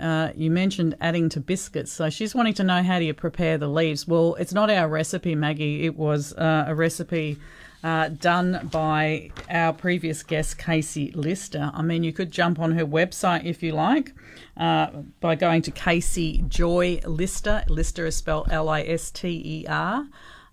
Uh, 0.00 0.32
you 0.36 0.50
mentioned 0.50 0.96
adding 1.00 1.28
to 1.30 1.40
biscuits, 1.40 1.92
so 1.92 2.08
she's 2.08 2.34
wanting 2.34 2.54
to 2.54 2.62
know 2.62 2.82
how 2.82 2.98
do 2.98 3.04
you 3.04 3.14
prepare 3.14 3.58
the 3.58 3.68
leaves. 3.68 4.06
Well, 4.06 4.34
it's 4.36 4.52
not 4.52 4.70
our 4.70 4.88
recipe, 4.88 5.34
Maggie. 5.34 5.84
It 5.84 5.96
was 5.96 6.32
uh, 6.34 6.66
a 6.68 6.74
recipe 6.74 7.36
uh, 7.82 8.08
done 8.08 8.68
by 8.70 9.30
our 9.50 9.72
previous 9.72 10.22
guest, 10.22 10.58
Casey 10.58 11.10
Lister. 11.12 11.70
I 11.74 11.82
mean, 11.82 12.04
you 12.04 12.12
could 12.12 12.30
jump 12.30 12.58
on 12.58 12.72
her 12.72 12.86
website 12.86 13.44
if 13.44 13.62
you 13.62 13.72
like 13.72 14.12
uh, 14.56 14.90
by 15.20 15.34
going 15.34 15.62
to 15.62 15.70
Casey 15.70 16.44
Joy 16.48 17.00
Lister. 17.04 17.64
Lister 17.68 18.06
is 18.06 18.16
spelled 18.16 18.52
L 18.52 18.68
I 18.68 18.82
S 18.82 19.10
T 19.10 19.42
E 19.44 19.66
R. 19.68 20.06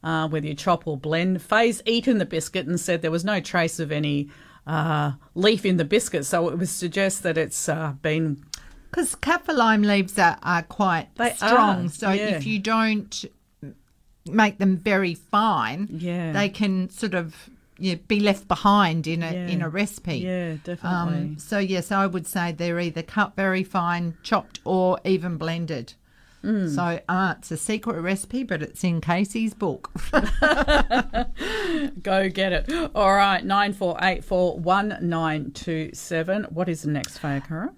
Uh, 0.03 0.27
whether 0.27 0.45
you 0.45 0.53
chop 0.53 0.85
or 0.85 0.97
blend. 0.97 1.41
Faye's 1.41 1.81
eaten 1.87 2.19
the 2.19 2.25
biscuit 2.25 2.67
and 2.67 2.79
said 2.79 3.01
there 3.01 3.09
was 3.09 3.25
no 3.25 3.39
trace 3.39 3.79
of 3.79 3.91
any 3.91 4.29
leaf 5.33 5.65
in 5.65 5.77
the 5.77 5.85
biscuit, 5.85 6.25
so 6.25 6.47
it 6.49 6.57
would 6.57 6.69
suggest 6.69 7.23
that 7.23 7.37
it's 7.39 7.67
been 8.03 8.43
Because 8.95 9.13
kaffir 9.17 9.53
lime 9.53 9.81
leaves 9.81 10.17
are, 10.17 10.37
are 10.41 10.63
quite 10.63 11.07
They 11.15 11.31
strong, 11.33 11.87
are, 11.87 11.89
so 11.89 12.11
yeah. 12.11 12.37
if 12.37 12.45
you 12.45 12.59
don't 12.59 13.25
make 14.25 14.57
them 14.57 14.77
very 14.77 15.13
fine, 15.13 15.89
Yeah. 15.91 16.31
they 16.31 16.47
can 16.47 16.89
sort 16.89 17.13
of 17.13 17.49
yeah, 17.77 17.95
be 18.07 18.21
left 18.21 18.47
behind 18.47 19.05
in 19.05 19.21
a 19.21 19.33
Yeah. 19.33 19.47
in 19.47 19.61
a 19.61 19.67
recipe. 19.67 20.19
Yeah, 20.19 20.53
definitely. 20.63 20.87
Um, 21.17 21.37
so 21.37 21.59
yes, 21.59 21.91
I 21.91 22.05
would 22.05 22.25
say 22.25 22.53
they're 22.53 22.79
either 22.79 23.03
cut 23.03 23.35
very 23.35 23.65
fine, 23.65 24.15
chopped, 24.23 24.61
or 24.63 24.97
even 25.03 25.35
blended. 25.35 25.93
Mm. 26.41 26.73
So 26.73 27.01
uh, 27.09 27.35
it's 27.39 27.51
a 27.51 27.57
secret 27.57 27.99
recipe, 27.99 28.43
but 28.43 28.61
it's 28.63 28.81
in 28.85 29.01
Casey's 29.01 29.53
book. 29.53 29.91
Go 32.01 32.29
get 32.29 32.53
it. 32.53 32.91
All 32.95 33.13
right, 33.13 33.43
nine 33.43 33.73
four 33.73 33.97
eight 34.01 34.23
four 34.23 34.57
one 34.57 34.97
nine 35.01 35.51
two 35.51 35.89
seven. 35.93 36.45
What 36.45 36.69
is 36.69 36.83
the 36.83 36.91
next, 36.91 37.17
Faye 37.17 37.41
Caro? 37.45 37.71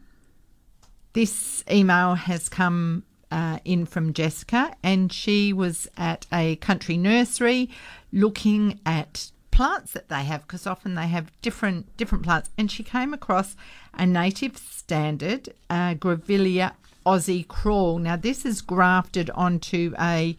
This 1.18 1.64
email 1.68 2.14
has 2.14 2.48
come 2.48 3.02
uh, 3.32 3.58
in 3.66 3.88
from 3.88 4.14
Jessica, 4.14 4.76
and 4.84 5.12
she 5.12 5.52
was 5.52 5.88
at 5.98 6.28
a 6.32 6.58
country 6.58 6.96
nursery 6.96 7.72
looking 8.14 8.80
at 8.86 9.32
plants 9.50 9.94
that 9.94 10.10
they 10.10 10.24
have 10.26 10.44
because 10.44 10.68
often 10.68 10.94
they 10.94 11.08
have 11.08 11.32
different 11.42 11.98
different 11.98 12.24
plants, 12.24 12.52
and 12.56 12.70
she 12.70 12.84
came 12.84 13.16
across 13.16 13.56
a 13.96 14.06
native 14.06 14.60
standard 14.60 15.50
uh, 15.72 15.96
Aussie 15.96 17.48
crawl. 17.48 17.98
Now 17.98 18.16
this 18.16 18.46
is 18.46 18.62
grafted 18.62 19.32
onto 19.32 19.96
a 20.00 20.38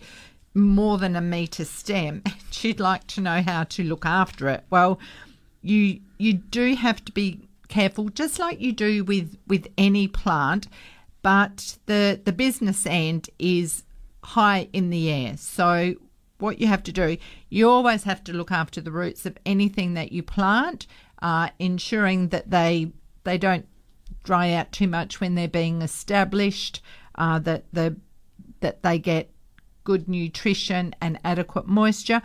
more 0.54 0.96
than 0.96 1.16
a 1.16 1.20
metre 1.20 1.64
stem. 1.64 2.22
She'd 2.52 2.78
like 2.78 3.04
to 3.08 3.20
know 3.20 3.42
how 3.42 3.64
to 3.64 3.82
look 3.82 4.06
after 4.06 4.48
it. 4.48 4.62
Well, 4.70 5.00
you 5.60 5.98
you 6.18 6.34
do 6.34 6.76
have 6.76 7.04
to 7.06 7.10
be 7.10 7.47
careful, 7.68 8.08
just 8.08 8.38
like 8.38 8.60
you 8.60 8.72
do 8.72 9.04
with 9.04 9.36
with 9.46 9.68
any 9.76 10.08
plant. 10.08 10.68
But 11.22 11.78
the 11.86 12.20
the 12.24 12.32
business 12.32 12.86
end 12.86 13.30
is 13.38 13.84
high 14.24 14.68
in 14.72 14.90
the 14.90 15.10
air. 15.10 15.36
So 15.36 15.94
what 16.38 16.60
you 16.60 16.66
have 16.68 16.82
to 16.84 16.92
do, 16.92 17.16
you 17.48 17.68
always 17.68 18.04
have 18.04 18.22
to 18.24 18.32
look 18.32 18.52
after 18.52 18.80
the 18.80 18.92
roots 18.92 19.26
of 19.26 19.36
anything 19.44 19.94
that 19.94 20.12
you 20.12 20.22
plant, 20.22 20.86
uh, 21.20 21.50
ensuring 21.58 22.28
that 22.28 22.50
they 22.50 22.92
they 23.24 23.38
don't 23.38 23.66
dry 24.24 24.52
out 24.52 24.72
too 24.72 24.86
much 24.86 25.20
when 25.20 25.34
they're 25.34 25.48
being 25.48 25.82
established. 25.82 26.80
Uh, 27.14 27.38
that 27.40 27.64
the 27.72 27.96
that 28.60 28.82
they 28.82 28.98
get 28.98 29.30
good 29.84 30.08
nutrition 30.08 30.94
and 31.00 31.18
adequate 31.24 31.66
moisture. 31.66 32.22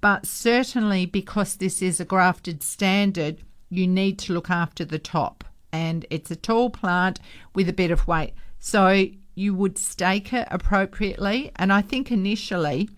But 0.00 0.26
certainly, 0.26 1.06
because 1.06 1.56
this 1.56 1.80
is 1.80 1.98
a 1.98 2.04
grafted 2.04 2.62
standard, 2.62 3.38
you 3.74 3.86
need 3.86 4.18
to 4.20 4.32
look 4.32 4.50
after 4.50 4.84
the 4.84 4.98
top. 4.98 5.44
And 5.72 6.06
it's 6.10 6.30
a 6.30 6.36
tall 6.36 6.70
plant 6.70 7.18
with 7.54 7.68
a 7.68 7.72
bit 7.72 7.90
of 7.90 8.06
weight. 8.06 8.34
So 8.58 9.06
you 9.34 9.54
would 9.54 9.78
stake 9.78 10.32
it 10.32 10.46
appropriately. 10.50 11.50
And 11.56 11.72
I 11.72 11.82
think 11.82 12.10
initially 12.12 12.88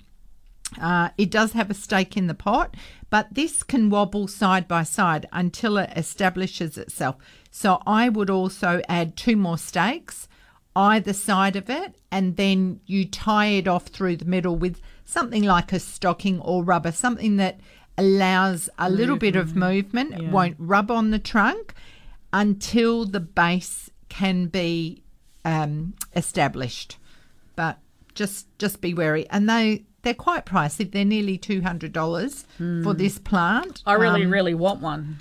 uh, 0.80 1.10
it 1.16 1.30
does 1.30 1.52
have 1.52 1.70
a 1.70 1.74
stake 1.74 2.16
in 2.16 2.26
the 2.26 2.34
pot, 2.34 2.76
but 3.08 3.28
this 3.32 3.62
can 3.62 3.88
wobble 3.88 4.28
side 4.28 4.68
by 4.68 4.82
side 4.82 5.26
until 5.32 5.78
it 5.78 5.90
establishes 5.96 6.76
itself. 6.76 7.16
So 7.50 7.80
I 7.86 8.08
would 8.08 8.30
also 8.30 8.82
add 8.88 9.16
two 9.16 9.36
more 9.36 9.58
stakes 9.58 10.28
either 10.76 11.14
side 11.14 11.56
of 11.56 11.70
it, 11.70 11.96
and 12.12 12.36
then 12.36 12.78
you 12.84 13.06
tie 13.06 13.46
it 13.46 13.66
off 13.66 13.86
through 13.86 14.16
the 14.16 14.26
middle 14.26 14.54
with 14.54 14.78
something 15.06 15.42
like 15.42 15.72
a 15.72 15.80
stocking 15.80 16.38
or 16.40 16.62
rubber, 16.62 16.92
something 16.92 17.36
that 17.36 17.58
allows 17.98 18.68
a 18.78 18.90
little 18.90 19.16
bit 19.16 19.36
of 19.36 19.56
movement, 19.56 20.14
It 20.14 20.22
yeah. 20.22 20.30
won't 20.30 20.56
rub 20.58 20.90
on 20.90 21.10
the 21.10 21.18
trunk 21.18 21.74
until 22.32 23.04
the 23.04 23.20
base 23.20 23.90
can 24.08 24.46
be 24.46 25.02
um, 25.44 25.94
established. 26.14 26.98
But 27.54 27.78
just 28.14 28.46
just 28.58 28.80
be 28.80 28.92
wary, 28.94 29.26
and 29.30 29.48
they 29.48 29.84
they're 30.02 30.14
quite 30.14 30.44
pricey. 30.46 30.90
They're 30.90 31.04
nearly 31.04 31.38
two 31.38 31.62
hundred 31.62 31.92
dollars 31.92 32.44
for 32.58 32.94
this 32.94 33.18
plant. 33.18 33.82
I 33.86 33.94
really, 33.94 34.24
Um, 34.24 34.30
really 34.30 34.54
want 34.54 34.80
one. 34.80 35.18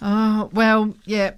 Oh, 0.00 0.50
well, 0.52 0.94
yeah. 1.04 1.32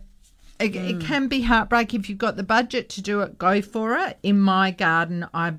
It, 0.60 0.76
it 0.76 1.00
can 1.00 1.26
be 1.28 1.42
heartbreak 1.42 1.92
if 1.94 2.08
you've 2.08 2.18
got 2.18 2.36
the 2.36 2.44
budget 2.44 2.88
to 2.90 3.02
do 3.02 3.20
it. 3.20 3.38
Go 3.38 3.60
for 3.60 3.96
it. 3.98 4.18
In 4.22 4.40
my 4.40 4.70
garden, 4.70 5.26
I 5.34 5.54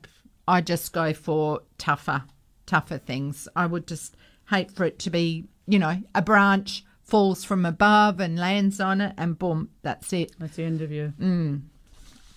I 0.48 0.62
just 0.62 0.94
go 0.94 1.14
for 1.14 1.62
tougher, 1.78 2.24
tougher 2.66 2.98
things. 2.98 3.48
I 3.56 3.66
would 3.66 3.88
just 3.88 4.16
hate 4.50 4.72
for 4.72 4.84
it 4.86 5.00
to 5.00 5.10
be, 5.10 5.46
you 5.68 5.80
know, 5.80 6.02
a 6.14 6.22
branch 6.22 6.84
falls 7.04 7.44
from 7.44 7.66
above 7.66 8.20
and 8.20 8.38
lands 8.38 8.80
on 8.80 9.02
it, 9.02 9.14
and 9.18 9.38
boom, 9.38 9.70
that's 9.82 10.12
it. 10.14 10.32
That's 10.40 10.56
the 10.56 10.64
end 10.64 10.82
of 10.82 10.92
you. 10.92 11.14
Mm. 11.20 11.62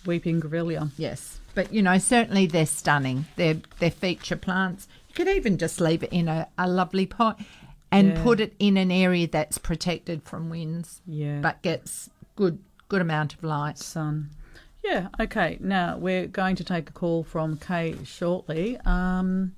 Weeping 0.07 0.41
grevillea. 0.41 0.91
Yes, 0.97 1.41
but 1.55 1.73
you 1.73 1.83
know, 1.83 1.99
certainly 1.99 2.47
they're 2.47 2.67
stunning. 2.67 3.27
They're 3.37 3.61
they're 3.79 3.91
feature 3.91 4.37
plants. 4.37 4.87
You 5.09 5.15
could 5.15 5.29
even 5.29 5.59
just 5.59 5.81
leave 5.81 6.03
it 6.03 6.13
in 6.13 6.29
a, 6.29 6.49
a 6.57 6.69
lovely 6.69 7.05
pot 7.07 7.41
and 7.91 8.09
Yeah. 8.09 8.23
put 8.23 8.41
it 8.41 8.55
in 8.59 8.77
an 8.77 8.91
area 8.91 9.27
that's 9.27 9.59
protected 9.59 10.23
from 10.23 10.51
winds. 10.51 11.01
Yeah. 11.07 11.41
but 11.41 11.61
gets 11.63 12.09
good 12.37 12.59
good 12.89 13.01
amount 13.03 13.35
of 13.35 13.43
light. 13.43 13.79
Sun. 13.79 14.31
Yeah, 14.85 15.09
okay. 15.21 15.59
Now 15.61 15.99
we're 15.99 16.27
going 16.29 16.57
to 16.57 16.65
take 16.65 16.89
a 16.89 16.93
call 16.93 17.25
from 17.25 17.57
Kay 17.59 17.97
shortly. 18.05 18.79
Um, 18.87 19.55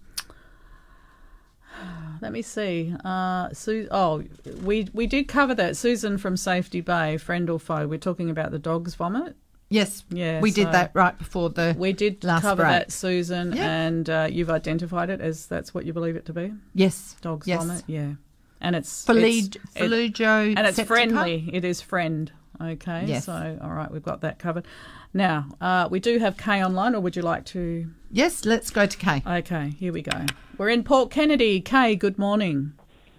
let 2.21 2.33
me 2.33 2.43
see. 2.43 2.95
Uh, 3.05 3.49
Su- 3.53 3.89
oh, 3.91 4.23
we 4.63 4.89
we 4.93 5.07
did 5.07 5.29
cover 5.29 5.55
that. 5.55 5.77
Susan 5.77 6.19
from 6.19 6.37
Safety 6.37 6.81
Bay, 6.81 7.17
friend 7.17 7.49
or 7.51 7.59
foe. 7.61 7.87
We're 7.87 7.99
talking 7.99 8.31
about 8.31 8.51
the 8.51 8.59
dog's 8.59 8.95
vomit. 8.95 9.37
Yes, 9.73 10.05
Yeah, 10.11 10.41
we 10.41 10.51
did 10.51 10.73
that 10.73 10.91
right 10.95 11.17
before 11.17 11.49
the 11.51 11.77
We 11.79 11.93
did 11.93 12.25
last 12.25 12.43
cover 12.43 12.65
break. 12.65 12.73
that, 12.73 12.91
Susan, 12.93 13.53
Yeah. 13.53 13.71
and 13.87 14.11
uh, 14.11 14.27
you've 14.29 14.51
identified 14.51 15.11
it 15.11 15.21
as 15.21 15.47
that's 15.47 15.73
what 15.73 15.85
you 15.87 15.93
believe 15.93 16.17
it 16.17 16.27
to 16.27 16.33
be. 16.33 16.53
Yes, 16.75 17.15
Dog's 17.23 17.47
yes. 17.47 17.61
vomit. 17.65 17.85
Yeah, 17.87 18.15
and 18.61 18.75
it's 18.75 19.05
it's- 19.09 19.57
it- 19.77 20.21
and 20.57 20.67
it's 20.67 20.81
friendly. 20.83 21.49
It 21.53 21.65
is 21.65 21.81
friend. 21.81 22.33
Okay, 22.61 23.05
Yes. 23.07 23.27
so 23.27 23.59
all 23.63 23.71
right, 23.71 23.91
we've 23.91 24.03
got 24.03 24.23
that 24.23 24.39
covered. 24.41 24.67
Now 25.13 25.47
uh, 25.61 25.89
we 25.91 26.01
do 26.01 26.19
have 26.19 26.37
Kay 26.37 26.63
online, 26.65 26.95
or 26.95 27.01
would 27.01 27.17
you 27.17 27.23
like 27.23 27.45
to? 27.47 27.87
Yes, 28.11 28.45
let's 28.45 28.71
go 28.71 28.87
to 28.87 28.97
Kay. 28.97 29.23
Okay, 29.27 29.71
here 29.79 29.93
we 29.93 30.03
go. 30.03 30.25
We're 30.59 30.69
in 30.69 30.85
Port 30.85 31.11
Kennedy. 31.11 31.61
Kay, 31.61 31.97
good 31.97 32.19
morning. 32.19 32.73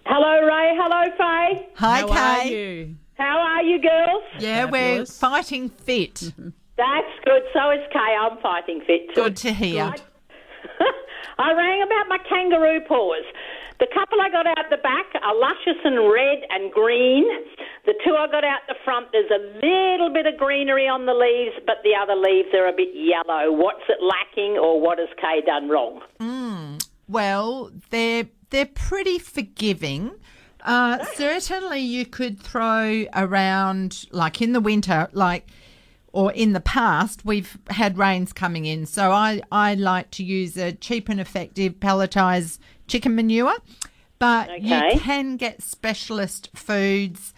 Hello, 0.06 0.46
Ray. 0.46 0.72
Hello, 0.80 1.10
Faye. 1.16 1.68
Hi, 1.76 2.00
How 2.00 2.06
Kay. 2.08 2.14
are 2.18 2.44
you? 2.52 2.96
How 3.14 3.38
are 3.38 3.62
you, 3.62 3.80
girls? 3.80 4.22
Yeah, 4.38 4.64
we're 4.64 5.06
fighting 5.06 5.68
fit. 5.68 6.20
That's 6.76 7.14
good. 7.24 7.42
So 7.52 7.70
is 7.70 7.80
Kay. 7.92 7.98
I'm 8.20 8.38
fighting 8.42 8.80
fit. 8.86 9.08
too. 9.14 9.22
Good 9.22 9.36
to 9.38 9.52
hear. 9.52 9.94
I 11.38 11.52
rang 11.54 11.82
about 11.82 12.08
my 12.08 12.18
kangaroo 12.28 12.80
paws. 12.88 13.24
The 13.82 13.88
couple 13.92 14.20
I 14.20 14.30
got 14.30 14.46
out 14.46 14.70
the 14.70 14.76
back 14.76 15.06
are 15.20 15.34
luscious 15.34 15.82
and 15.82 15.96
red 16.08 16.38
and 16.50 16.70
green. 16.70 17.24
The 17.84 17.94
two 18.06 18.14
I 18.14 18.28
got 18.28 18.44
out 18.44 18.60
the 18.68 18.76
front, 18.84 19.08
there's 19.10 19.28
a 19.28 19.42
little 19.58 20.08
bit 20.08 20.24
of 20.24 20.38
greenery 20.38 20.86
on 20.86 21.04
the 21.04 21.12
leaves, 21.12 21.56
but 21.66 21.78
the 21.82 21.90
other 22.00 22.14
leaves 22.14 22.54
are 22.54 22.68
a 22.68 22.72
bit 22.72 22.90
yellow. 22.94 23.50
What's 23.50 23.82
it 23.88 23.98
lacking, 24.00 24.56
or 24.56 24.80
what 24.80 25.00
has 25.00 25.08
Kay 25.20 25.40
done 25.44 25.68
wrong? 25.68 26.00
Mm, 26.20 26.86
well, 27.08 27.72
they're 27.90 28.28
they're 28.50 28.66
pretty 28.66 29.18
forgiving. 29.18 30.12
Uh, 30.60 31.04
certainly, 31.16 31.80
you 31.80 32.06
could 32.06 32.38
throw 32.38 33.06
around 33.16 34.06
like 34.12 34.40
in 34.40 34.52
the 34.52 34.60
winter, 34.60 35.08
like 35.10 35.48
or 36.12 36.30
in 36.30 36.52
the 36.52 36.60
past, 36.60 37.24
we've 37.24 37.58
had 37.68 37.98
rains 37.98 38.32
coming 38.32 38.64
in. 38.64 38.86
So 38.86 39.10
I 39.10 39.42
I 39.50 39.74
like 39.74 40.12
to 40.12 40.22
use 40.22 40.56
a 40.56 40.70
cheap 40.70 41.08
and 41.08 41.18
effective 41.18 41.80
pelletized 41.80 42.60
chicken 42.92 43.14
manure, 43.14 43.56
but 44.18 44.44
Okay. 44.50 44.60
you 44.94 45.00
can 45.00 45.36
get 45.36 45.62
specialist 45.62 46.50
foods. 46.54 47.32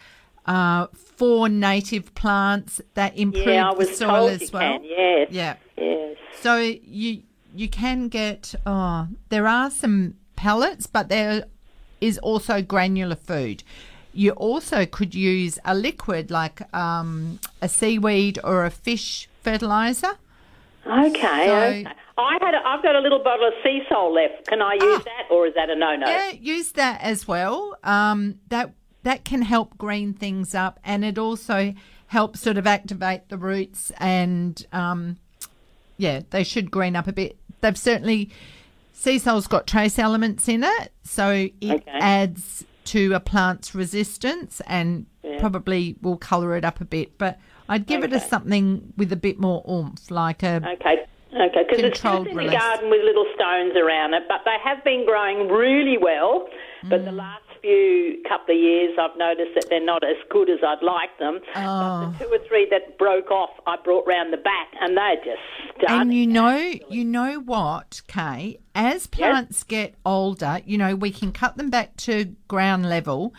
Uh, 0.46 0.86
for 1.16 1.48
native 1.48 2.14
plants 2.14 2.72
that 2.92 3.16
improve 3.16 3.46
yeah, 3.46 3.72
the 3.78 3.86
soil 3.86 4.28
as 4.28 4.52
well. 4.52 4.60
can. 4.78 4.84
Yes. 4.84 5.28
Yeah. 5.30 5.54
Yes. 5.78 6.16
So 6.42 6.56
you 6.58 7.22
you 7.60 7.68
can 7.70 8.08
get 8.08 8.54
oh 8.66 9.06
there 9.30 9.46
are 9.46 9.70
some 9.70 9.96
pellets, 10.36 10.86
but 10.86 11.08
there 11.08 11.44
is 12.08 12.18
also 12.18 12.60
granular 12.60 13.16
food. 13.16 13.62
You 14.12 14.32
also 14.32 14.84
could 14.96 15.14
use 15.14 15.58
a 15.64 15.74
liquid 15.74 16.30
like 16.30 16.58
um, 16.74 17.38
a 17.62 17.68
seaweed 17.68 18.38
or 18.44 18.66
a 18.66 18.70
fish 18.70 19.28
fertilizer. 19.42 20.12
Okay, 20.86 21.46
So- 21.46 21.54
okay. 21.54 21.86
I 22.16 22.38
had. 22.40 22.54
A, 22.54 22.58
I've 22.66 22.82
got 22.82 22.94
a 22.94 23.00
little 23.00 23.22
bottle 23.22 23.48
of 23.48 23.54
sea 23.64 23.82
salt 23.88 24.12
left. 24.14 24.46
Can 24.46 24.62
I 24.62 24.74
use 24.74 25.04
that, 25.04 25.24
or 25.30 25.46
is 25.46 25.54
that 25.54 25.70
a 25.70 25.74
no-no? 25.74 26.06
Ah. 26.06 26.10
Yeah, 26.10 26.30
use 26.32 26.72
that 26.72 27.00
as 27.02 27.26
well. 27.26 27.76
Um, 27.82 28.36
that 28.48 28.72
that 29.02 29.24
can 29.24 29.42
help 29.42 29.76
green 29.76 30.12
things 30.14 30.54
up, 30.54 30.78
and 30.84 31.04
it 31.04 31.18
also 31.18 31.74
helps 32.08 32.40
sort 32.40 32.56
of 32.56 32.66
activate 32.66 33.28
the 33.28 33.36
roots. 33.36 33.90
And 33.98 34.64
um, 34.72 35.16
yeah, 35.96 36.20
they 36.30 36.44
should 36.44 36.70
green 36.70 36.94
up 36.96 37.08
a 37.08 37.12
bit. 37.12 37.36
They've 37.60 37.76
certainly 37.78 38.30
sea 38.92 39.18
salt's 39.18 39.46
got 39.46 39.66
trace 39.66 39.98
elements 39.98 40.48
in 40.48 40.62
it, 40.64 40.92
so 41.02 41.30
it 41.30 41.52
Okay. 41.64 41.82
adds 41.90 42.64
to 42.86 43.12
a 43.14 43.20
plant's 43.20 43.74
resistance 43.74 44.60
and 44.66 45.06
Yeah. 45.24 45.40
probably 45.40 45.96
will 46.02 46.18
colour 46.18 46.54
it 46.56 46.64
up 46.64 46.80
a 46.80 46.84
bit. 46.84 47.16
But 47.18 47.38
I'd 47.68 47.86
give 47.86 48.04
it 48.04 48.12
a 48.12 48.20
something 48.20 48.92
with 48.98 49.10
a 49.12 49.16
bit 49.16 49.40
more 49.40 49.64
oomph, 49.68 50.10
like 50.10 50.42
a 50.42 50.60
Okay. 50.74 51.06
Okay, 51.34 51.64
because 51.68 51.82
it's 51.84 52.00
just 52.00 52.26
in 52.28 52.36
release. 52.36 52.52
the 52.52 52.56
garden 52.58 52.90
with 52.90 53.02
little 53.02 53.26
stones 53.34 53.74
around 53.76 54.14
it, 54.14 54.22
but 54.28 54.42
they 54.44 54.56
have 54.62 54.84
been 54.84 55.04
growing 55.04 55.48
really 55.48 55.98
well. 55.98 56.46
But 56.84 57.00
Mm. 57.00 57.04
the 57.06 57.12
last 57.12 57.42
few 57.60 58.22
couple 58.28 58.54
of 58.54 58.60
years, 58.60 58.96
I've 59.00 59.16
noticed 59.16 59.52
that 59.54 59.66
they're 59.70 59.80
not 59.84 60.04
as 60.04 60.16
good 60.30 60.48
as 60.50 60.58
I'd 60.62 60.82
like 60.82 61.16
them. 61.18 61.40
Oh. 61.56 62.12
But 62.12 62.18
the 62.18 62.24
two 62.24 62.30
or 62.34 62.38
three 62.46 62.68
that 62.70 62.98
broke 62.98 63.30
off, 63.30 63.50
I 63.66 63.76
brought 63.82 64.06
round 64.06 64.32
the 64.32 64.36
back, 64.36 64.68
and 64.80 64.96
they're 64.96 65.16
just 65.16 65.42
stunning. 65.78 66.00
And 66.00 66.14
you 66.14 66.26
know, 66.26 66.56
you 66.90 67.04
know 67.04 67.40
what, 67.40 68.02
Kay? 68.06 68.58
As 68.74 69.06
plants 69.06 69.64
get 69.64 69.94
older, 70.04 70.60
you 70.64 70.76
know, 70.78 70.94
we 70.94 71.10
can 71.10 71.32
cut 71.32 71.56
them 71.56 71.70
back 71.70 71.96
to 71.98 72.36
ground 72.48 72.88
level, 72.88 73.32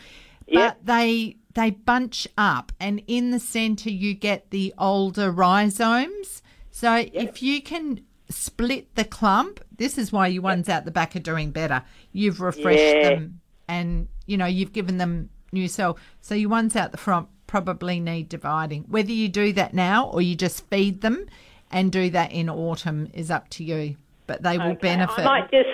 but 0.47 0.53
Yep. 0.53 0.77
they 0.83 1.35
they 1.53 1.69
bunch 1.69 2.27
up, 2.37 2.73
and 2.81 3.01
in 3.07 3.31
the 3.31 3.39
centre 3.39 3.89
you 3.89 4.13
get 4.13 4.49
the 4.51 4.73
older 4.77 5.31
rhizomes. 5.31 6.41
So 6.75 7.05
if 7.13 7.41
you 7.41 7.61
can 7.61 8.01
split 8.29 8.93
the 8.95 9.05
clump, 9.05 9.63
this 9.77 9.97
is 9.97 10.11
why 10.11 10.27
your 10.27 10.41
ones 10.43 10.67
out 10.67 10.83
the 10.83 10.91
back 10.91 11.15
are 11.15 11.19
doing 11.21 11.51
better. 11.51 11.83
You've 12.11 12.41
refreshed 12.41 12.95
Yeah. 12.97 13.09
them, 13.11 13.39
and 13.69 14.09
you 14.25 14.35
know 14.35 14.45
you've 14.45 14.73
given 14.73 14.97
them 14.97 15.29
new 15.53 15.69
cell. 15.69 15.97
So 16.19 16.35
your 16.35 16.49
ones 16.49 16.75
out 16.75 16.91
the 16.91 16.97
front 16.97 17.29
probably 17.47 18.01
need 18.01 18.27
dividing. 18.27 18.81
Whether 18.89 19.13
you 19.13 19.29
do 19.29 19.53
that 19.53 19.73
now 19.73 20.07
or 20.09 20.21
you 20.21 20.35
just 20.35 20.69
feed 20.69 20.99
them 20.99 21.27
and 21.71 21.93
do 21.93 22.09
that 22.09 22.33
in 22.33 22.49
autumn 22.49 23.07
is 23.13 23.31
up 23.31 23.47
to 23.51 23.63
you. 23.63 23.95
But 24.27 24.43
they 24.43 24.57
will 24.57 24.71
Okay, 24.71 24.79
benefit. 24.81 25.19
I 25.19 25.23
might 25.23 25.51
just, 25.51 25.69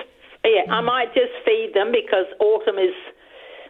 yeah, 0.45 0.71
I 0.71 0.81
might 0.81 1.15
just 1.15 1.33
feed 1.43 1.71
them 1.73 1.91
because 1.91 2.27
autumn 2.39 2.77
is. 2.77 2.93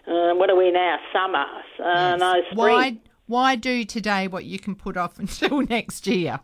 Uh, 0.05 0.33
what 0.35 0.49
are 0.49 0.57
we 0.57 0.69
now? 0.69 0.97
Summer. 1.13 1.45
Uh, 1.81 2.17
No, 2.17 2.33
spring. 2.51 2.57
Why 2.57 2.97
why 3.27 3.55
do 3.55 3.85
today 3.85 4.27
what 4.27 4.43
you 4.43 4.59
can 4.59 4.75
put 4.75 4.97
off 4.97 5.17
until 5.23 5.61
next 5.61 6.07
year? 6.07 6.41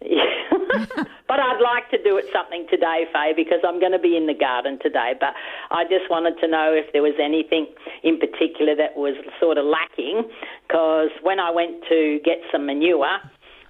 but 1.28 1.40
I'd 1.40 1.60
like 1.62 1.90
to 1.90 2.02
do 2.02 2.16
it 2.18 2.26
something 2.32 2.66
today, 2.70 3.04
Faye, 3.12 3.32
because 3.34 3.58
I'm 3.66 3.80
going 3.80 3.92
to 3.92 3.98
be 3.98 4.16
in 4.16 4.26
the 4.26 4.34
garden 4.34 4.78
today. 4.80 5.14
But 5.18 5.34
I 5.70 5.84
just 5.84 6.08
wanted 6.10 6.38
to 6.40 6.48
know 6.48 6.72
if 6.72 6.92
there 6.92 7.02
was 7.02 7.18
anything 7.20 7.66
in 8.02 8.18
particular 8.18 8.76
that 8.76 8.96
was 8.96 9.14
sort 9.40 9.58
of 9.58 9.66
lacking, 9.66 10.22
because 10.66 11.10
when 11.22 11.40
I 11.40 11.50
went 11.50 11.82
to 11.88 12.20
get 12.24 12.38
some 12.52 12.66
manure, 12.66 13.18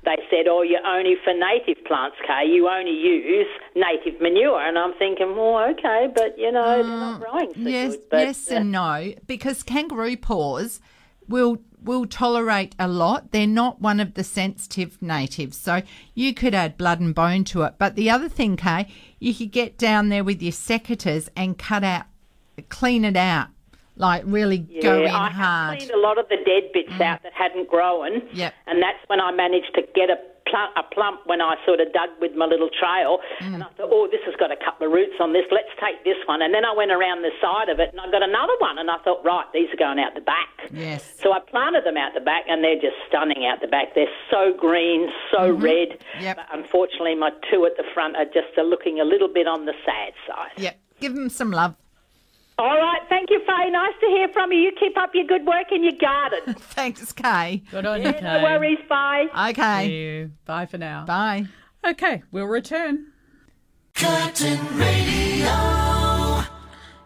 they 0.05 0.17
said, 0.31 0.47
"Oh, 0.49 0.63
you're 0.63 0.87
only 0.87 1.17
for 1.25 1.33
native 1.33 1.85
plants, 1.85 2.17
Kay. 2.27 2.47
You 2.47 2.69
only 2.69 2.93
use 2.93 3.49
native 3.75 4.21
manure." 4.21 4.61
And 4.61 4.79
I'm 4.79 4.95
thinking, 4.99 5.35
"Well, 5.37 5.71
okay, 5.71 6.09
but 6.15 6.39
you 6.39 6.53
know, 6.53 6.83
they're 6.83 6.85
not 6.85 7.21
mm. 7.21 7.25
growing 7.25 7.53
so 7.55 7.69
yes, 7.69 7.93
good." 7.93 8.11
But, 8.11 8.21
yes 8.21 8.49
and 8.49 8.71
no, 8.73 9.13
because 9.27 9.63
kangaroo 9.63 10.17
paws 10.17 10.81
will 11.29 11.59
will 11.83 12.07
tolerate 12.07 12.75
a 12.79 12.89
lot. 12.89 13.33
They're 13.33 13.47
not 13.47 13.81
one 13.81 14.01
of 14.01 14.15
the 14.15 14.25
sensitive 14.25 15.01
natives, 15.01 15.57
so 15.57 15.83
you 16.15 16.35
could 16.35 16.55
add 16.55 16.77
blood 16.77 17.01
and 17.01 17.15
bone 17.15 17.45
to 17.45 17.63
it. 17.63 17.75
But 17.79 17.95
the 17.95 18.11
other 18.11 18.29
thing, 18.29 18.57
Kay, 18.57 18.89
you 19.19 19.35
could 19.35 19.53
get 19.53 19.79
down 19.79 20.09
there 20.09 20.25
with 20.25 20.43
your 20.43 20.53
secateurs 20.53 21.29
and 21.37 21.59
cut 21.59 21.85
out, 21.85 22.07
clean 22.69 23.05
it 23.05 23.17
out, 23.17 23.49
like 23.99 24.23
really 24.27 24.67
Yeah, 24.71 24.83
go 24.83 25.03
in 25.05 25.11
I 25.11 25.31
hard. 25.31 25.33
Mm. 25.33 25.35
have 25.35 25.79
cleaned 25.79 25.91
a 25.93 26.01
lot 26.01 26.19
of 26.19 26.29
the 26.29 26.37
dead 26.47 26.71
bits 26.73 27.01
out 27.01 27.23
that 27.23 27.33
hadn't 27.33 27.69
grown. 27.69 28.23
Yep. 28.33 28.55
And 28.67 28.83
that's 28.83 28.99
when 29.09 29.21
I 29.21 29.33
managed 29.33 29.75
to 29.75 29.83
get 29.95 30.11
a 30.11 30.17
plump, 30.49 30.73
a 30.77 30.83
plump 30.95 31.21
when 31.27 31.41
I 31.43 31.57
sort 31.67 31.81
of 31.81 31.93
dug 31.93 32.09
with 32.21 32.33
my 32.35 32.47
little 32.47 32.71
trail. 32.71 33.19
Mm. 33.41 33.55
And 33.55 33.63
I 33.63 33.69
thought, 33.77 33.91
oh, 33.93 34.09
this 34.11 34.21
has 34.25 34.35
got 34.37 34.51
a 34.51 34.57
couple 34.57 34.87
of 34.87 34.93
roots 34.93 35.21
on 35.21 35.33
this. 35.33 35.45
Let's 35.51 35.69
take 35.77 36.03
this 36.05 36.17
one. 36.27 36.41
And 36.41 36.55
then 36.55 36.65
I 36.65 36.73
went 36.73 36.91
around 36.91 37.23
the 37.23 37.33
side 37.41 37.69
of 37.69 37.79
it 37.81 37.91
and 37.93 38.01
I 38.01 38.11
got 38.11 38.23
another 38.23 38.55
one. 38.59 38.79
And 38.79 38.91
I 38.91 38.97
thought, 39.05 39.23
right, 39.25 39.45
these 39.53 39.69
are 39.73 39.77
going 39.77 39.99
out 39.99 40.15
the 40.15 40.23
back. 40.25 40.49
Yes. 40.73 41.05
So 41.21 41.33
I 41.33 41.41
planted 41.41 41.85
them 41.85 41.97
out 41.97 42.15
the 42.15 42.25
back 42.25 42.45
and 42.49 42.65
they're 42.65 42.81
just 42.81 42.97
stunning 43.09 43.45
out 43.45 43.61
the 43.61 43.69
back. 43.69 43.95
They're 43.95 44.07
so 44.31 44.55
green, 44.57 45.09
so 45.31 45.53
red. 45.53 45.99
Yep. 46.21 46.37
But 46.37 46.47
unfortunately, 46.53 47.15
my 47.15 47.31
two 47.51 47.67
at 47.67 47.77
the 47.77 47.85
front 47.93 48.17
are 48.17 48.25
just 48.27 48.57
looking 48.57 49.01
a 49.01 49.05
little 49.05 49.29
bit 49.29 49.47
on 49.47 49.67
the 49.67 49.75
sad 49.85 50.13
side. 50.27 50.53
Yep, 50.57 50.79
give 51.01 51.15
them 51.15 51.29
some 51.29 51.51
love. 51.51 51.75
All 52.59 52.77
right, 52.77 53.01
thank 53.09 53.31
you, 53.31 53.39
Faye. 53.47 53.71
Nice 53.71 53.93
to 54.01 54.07
hear 54.07 54.29
from 54.33 54.51
you. 54.53 54.59
You 54.59 54.73
keep 54.79 54.99
up 54.99 55.11
your 55.15 55.27
good 55.27 55.47
work 55.47 55.71
in 55.71 55.85
your 55.85 55.93
garden. 55.93 56.55
Thanks, 56.59 57.13
Kay. 57.13 57.63
Good 57.71 57.87
on 57.87 58.03
you, 58.03 58.13
Kay. 58.13 58.21
no 58.21 58.43
worries. 58.43 58.79
Bye. 58.89 59.27
Okay. 59.51 59.87
See 59.87 59.95
you. 59.95 60.31
Bye 60.45 60.67
for 60.67 60.77
now. 60.79 61.05
Bye. 61.05 61.47
Okay, 61.87 62.25
we'll 62.33 62.47
return. 62.47 63.13
Curtin 63.95 64.59
Radio. 64.77 66.45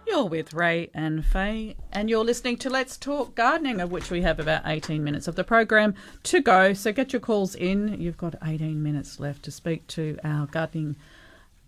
You're 0.06 0.24
with 0.26 0.54
Ray 0.54 0.90
and 0.94 1.24
Faye, 1.24 1.76
and 1.92 2.08
you're 2.08 2.24
listening 2.24 2.56
to 2.58 2.70
Let's 2.70 2.96
Talk 2.96 3.34
Gardening, 3.34 3.80
of 3.80 3.90
which 3.90 4.10
we 4.10 4.22
have 4.22 4.38
about 4.40 4.62
18 4.64 5.02
minutes 5.04 5.28
of 5.28 5.36
the 5.36 5.44
program 5.44 5.94
to 6.24 6.40
go. 6.40 6.72
So 6.72 6.92
get 6.92 7.12
your 7.12 7.20
calls 7.20 7.54
in. 7.54 8.00
You've 8.00 8.16
got 8.18 8.34
18 8.42 8.82
minutes 8.82 9.20
left 9.20 9.42
to 9.44 9.50
speak 9.50 9.86
to 9.88 10.18
our 10.24 10.46
gardening 10.46 10.96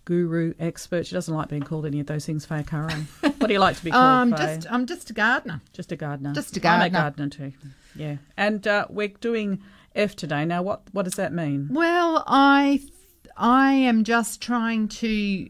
guru 0.05 0.55
expert. 0.59 1.07
She 1.07 1.15
doesn't 1.15 1.35
like 1.35 1.49
being 1.49 1.63
called 1.63 1.87
any 1.87 2.01
of 2.01 2.07
those 2.07 2.27
things, 2.27 2.45
Faye 2.45 2.63
Caro. 2.63 2.89
what 3.21 3.47
do 3.47 3.53
you 3.53 3.59
like 3.59 3.77
to 3.77 3.85
be 3.85 3.91
called, 3.93 4.05
Um, 4.05 4.31
Faye? 4.37 4.57
just 4.57 4.73
I'm 4.73 4.87
just 4.87 5.11
a 5.11 5.13
gardener. 5.13 5.61
Just 5.73 5.93
a 5.93 5.97
gardener. 5.97 6.33
Just 6.35 6.57
a 6.57 6.69
I'm 6.69 6.81
a 6.83 6.91
gardener. 6.91 7.29
gardener 7.29 7.29
too. 7.29 7.53
Yeah. 7.97 8.17
And 8.37 8.67
uh, 8.67 8.87
we're 8.91 9.09
doing 9.09 9.63
F 9.95 10.17
today. 10.17 10.45
Now, 10.45 10.63
what 10.63 10.83
what 10.93 11.05
does 11.05 11.15
that 11.15 11.33
mean? 11.33 11.69
Well, 11.71 12.25
I 12.27 12.81
I 13.37 13.73
am 13.73 14.05
just 14.05 14.41
trying 14.43 14.89
to 14.89 15.49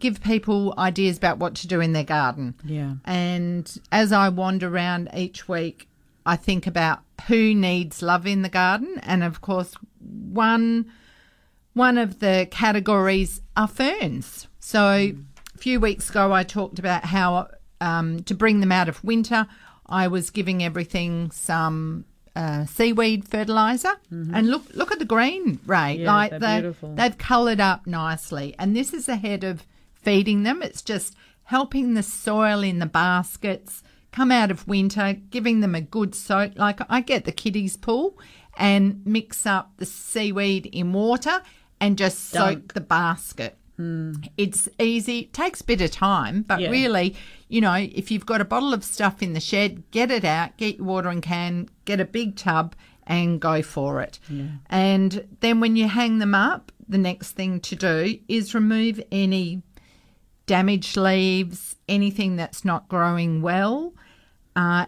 give 0.00 0.20
people 0.22 0.74
ideas 0.78 1.16
about 1.16 1.38
what 1.38 1.54
to 1.54 1.68
do 1.68 1.80
in 1.80 1.92
their 1.92 2.04
garden. 2.04 2.54
Yeah. 2.64 2.94
And 3.04 3.72
as 3.92 4.12
I 4.12 4.28
wander 4.30 4.68
around 4.68 5.08
each 5.14 5.48
week, 5.48 5.88
I 6.24 6.36
think 6.36 6.66
about 6.66 7.00
who 7.28 7.54
needs 7.54 8.02
love 8.02 8.26
in 8.26 8.42
the 8.42 8.48
garden, 8.48 8.98
and 9.04 9.22
of 9.22 9.40
course, 9.40 9.74
one 10.00 10.90
one 11.76 11.98
of 11.98 12.20
the 12.20 12.48
categories 12.50 13.42
are 13.54 13.68
ferns. 13.68 14.48
So 14.60 14.80
a 14.80 15.58
few 15.58 15.78
weeks 15.78 16.08
ago, 16.08 16.32
I 16.32 16.42
talked 16.42 16.78
about 16.78 17.04
how 17.04 17.48
um, 17.82 18.22
to 18.22 18.34
bring 18.34 18.60
them 18.60 18.72
out 18.72 18.88
of 18.88 19.04
winter. 19.04 19.46
I 19.84 20.08
was 20.08 20.30
giving 20.30 20.64
everything 20.64 21.30
some 21.32 22.06
uh, 22.34 22.64
seaweed 22.64 23.28
fertilizer, 23.28 23.92
and 24.10 24.48
look 24.48 24.62
look 24.72 24.90
at 24.90 24.98
the 24.98 25.04
green, 25.04 25.60
Ray. 25.66 25.98
Yeah, 25.98 26.12
like 26.14 26.30
they 26.38 26.60
beautiful. 26.62 26.94
they've 26.94 27.18
coloured 27.18 27.60
up 27.60 27.86
nicely, 27.86 28.54
and 28.58 28.74
this 28.74 28.94
is 28.94 29.06
ahead 29.06 29.44
of 29.44 29.62
feeding 29.92 30.44
them. 30.44 30.62
It's 30.62 30.80
just 30.80 31.14
helping 31.44 31.92
the 31.92 32.02
soil 32.02 32.62
in 32.62 32.78
the 32.78 32.86
baskets 32.86 33.82
come 34.12 34.32
out 34.32 34.50
of 34.50 34.66
winter, 34.66 35.14
giving 35.28 35.60
them 35.60 35.74
a 35.74 35.82
good 35.82 36.14
soak. 36.14 36.56
Like 36.56 36.80
I 36.88 37.02
get 37.02 37.26
the 37.26 37.32
kiddies 37.32 37.76
pool 37.76 38.18
and 38.56 39.04
mix 39.04 39.44
up 39.44 39.72
the 39.76 39.84
seaweed 39.84 40.64
in 40.72 40.94
water 40.94 41.42
and 41.80 41.98
just 41.98 42.32
Dunk. 42.32 42.58
soak 42.64 42.74
the 42.74 42.80
basket. 42.80 43.56
It's 44.38 44.70
easy, 44.80 45.18
it 45.20 45.34
takes 45.34 45.60
a 45.60 45.64
bit 45.64 45.82
of 45.82 45.90
time, 45.90 46.42
but 46.48 46.60
Yeah. 46.60 46.70
really, 46.70 47.14
you 47.48 47.60
know, 47.60 47.74
if 47.74 48.10
you've 48.10 48.24
got 48.24 48.40
a 48.40 48.44
bottle 48.46 48.72
of 48.72 48.82
stuff 48.82 49.22
in 49.22 49.34
the 49.34 49.40
shed, 49.40 49.82
get 49.90 50.10
it 50.10 50.24
out, 50.24 50.56
get 50.56 50.78
your 50.78 50.86
watering 50.86 51.20
can, 51.20 51.68
get 51.84 52.00
a 52.00 52.06
big 52.06 52.36
tub, 52.36 52.74
and 53.06 53.38
go 53.38 53.60
for 53.60 54.00
it. 54.00 54.18
And 54.70 55.26
then 55.40 55.60
when 55.60 55.76
you 55.76 55.88
hang 55.88 56.18
them 56.18 56.34
up, 56.34 56.72
the 56.88 56.96
next 56.98 57.32
thing 57.32 57.60
to 57.60 57.76
do 57.76 58.18
is 58.28 58.54
remove 58.54 58.98
any 59.12 59.62
damaged 60.46 60.96
leaves, 60.96 61.76
anything 61.88 62.36
that's 62.36 62.64
not 62.64 62.88
growing 62.88 63.42
well, 63.42 63.92
uh, 64.54 64.86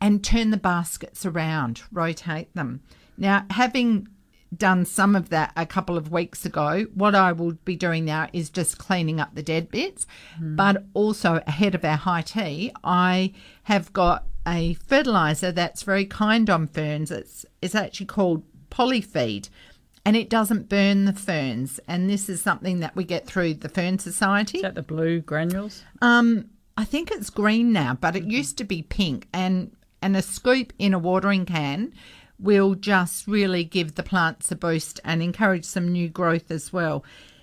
and 0.00 0.24
turn 0.24 0.50
the 0.50 0.56
baskets 0.56 1.24
around, 1.24 1.82
rotate 1.92 2.52
them. 2.54 2.80
Now, 3.16 3.46
having 3.50 4.08
done 4.56 4.84
some 4.84 5.16
of 5.16 5.30
that 5.30 5.52
a 5.56 5.66
couple 5.66 5.96
of 5.96 6.10
weeks 6.10 6.44
ago, 6.44 6.86
what 6.94 7.14
I 7.14 7.32
will 7.32 7.52
be 7.64 7.76
doing 7.76 8.04
now 8.04 8.28
is 8.32 8.50
just 8.50 8.78
cleaning 8.78 9.20
up 9.20 9.34
the 9.34 9.42
dead 9.42 9.70
bits. 9.70 10.06
But 10.40 10.84
also 10.94 11.42
ahead 11.46 11.74
of 11.74 11.84
our 11.84 11.96
high 11.96 12.22
tea, 12.22 12.72
I 12.82 13.32
have 13.64 13.92
got 13.92 14.24
a 14.46 14.74
fertilizer 14.74 15.52
that's 15.52 15.82
very 15.82 16.04
kind 16.04 16.50
on 16.50 16.66
ferns. 16.66 17.10
It's 17.10 17.46
it's 17.62 17.74
actually 17.74 18.06
called 18.06 18.42
Polyfeed 18.70 19.48
and 20.04 20.16
it 20.16 20.28
doesn't 20.28 20.68
burn 20.68 21.06
the 21.06 21.12
ferns. 21.12 21.80
And 21.88 22.10
this 22.10 22.28
is 22.28 22.42
something 22.42 22.80
that 22.80 22.94
we 22.94 23.04
get 23.04 23.26
through 23.26 23.54
the 23.54 23.68
Fern 23.68 23.98
Society. 23.98 24.58
Is 24.58 24.62
that 24.62 24.74
the 24.74 24.82
blue 24.82 25.20
granules? 25.20 25.82
Um, 26.02 26.50
I 26.76 26.84
think 26.84 27.10
it's 27.10 27.30
green 27.30 27.72
now, 27.72 27.96
but 27.98 28.16
it 28.16 28.24
used 28.24 28.58
to 28.58 28.64
be 28.64 28.82
pink. 28.82 29.28
And 29.32 29.74
and 30.02 30.16
a 30.16 30.22
scoop 30.22 30.74
in 30.78 30.92
a 30.92 30.98
watering 30.98 31.46
can 31.46 31.94
will 32.44 32.74
just 32.74 33.26
really 33.26 33.64
give 33.64 33.94
the 33.94 34.02
plants 34.02 34.52
a 34.52 34.56
boost 34.56 35.00
and 35.04 35.22
encourage 35.22 35.64
some 35.64 35.90
new 35.90 36.08
growth 36.08 36.50
as 36.50 36.72
well. 36.72 37.02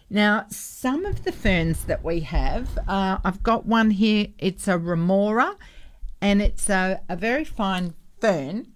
Now, 0.09 0.45
some 0.49 1.05
of 1.05 1.23
the 1.23 1.31
ferns 1.31 1.85
that 1.85 2.03
we 2.03 2.19
have, 2.19 2.77
uh, 2.87 3.17
I've 3.23 3.41
got 3.41 3.65
one 3.65 3.91
here. 3.91 4.27
It's 4.37 4.67
a 4.67 4.77
remora, 4.77 5.55
and 6.21 6.41
it's 6.41 6.69
a, 6.69 7.01
a 7.09 7.15
very 7.15 7.45
fine 7.45 7.93
fern 8.19 8.67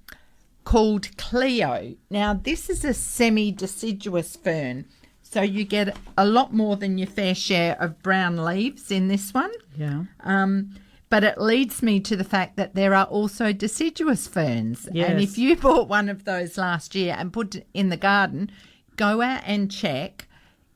called 0.63 1.15
Cleo. 1.17 1.95
Now, 2.09 2.33
this 2.33 2.69
is 2.69 2.83
a 2.83 2.93
semi 2.93 3.51
deciduous 3.51 4.35
fern, 4.35 4.85
so 5.21 5.41
you 5.41 5.63
get 5.65 5.95
a 6.17 6.25
lot 6.25 6.53
more 6.53 6.75
than 6.77 6.97
your 6.97 7.07
fair 7.07 7.35
share 7.35 7.75
of 7.81 8.01
brown 8.01 8.43
leaves 8.43 8.89
in 8.89 9.09
this 9.09 9.33
one. 9.33 9.51
Yeah. 9.77 10.05
Um, 10.21 10.71
but 11.09 11.23
it 11.23 11.37
leads 11.39 11.81
me 11.83 11.99
to 12.01 12.15
the 12.15 12.23
fact 12.23 12.57
that 12.57 12.75
there 12.75 12.93
are 12.93 13.05
also 13.05 13.53
deciduous 13.53 14.27
ferns. 14.27 14.87
And 15.09 15.21
if 15.21 15.37
you 15.37 15.55
bought 15.55 15.87
one 15.87 16.09
of 16.09 16.25
those 16.25 16.57
last 16.57 16.95
year 16.95 17.15
and 17.17 17.31
put 17.31 17.55
it 17.55 17.67
in 17.73 17.89
the 17.89 17.97
garden, 17.97 18.51
go 18.97 19.21
out 19.21 19.41
and 19.45 19.71
check 19.71 20.27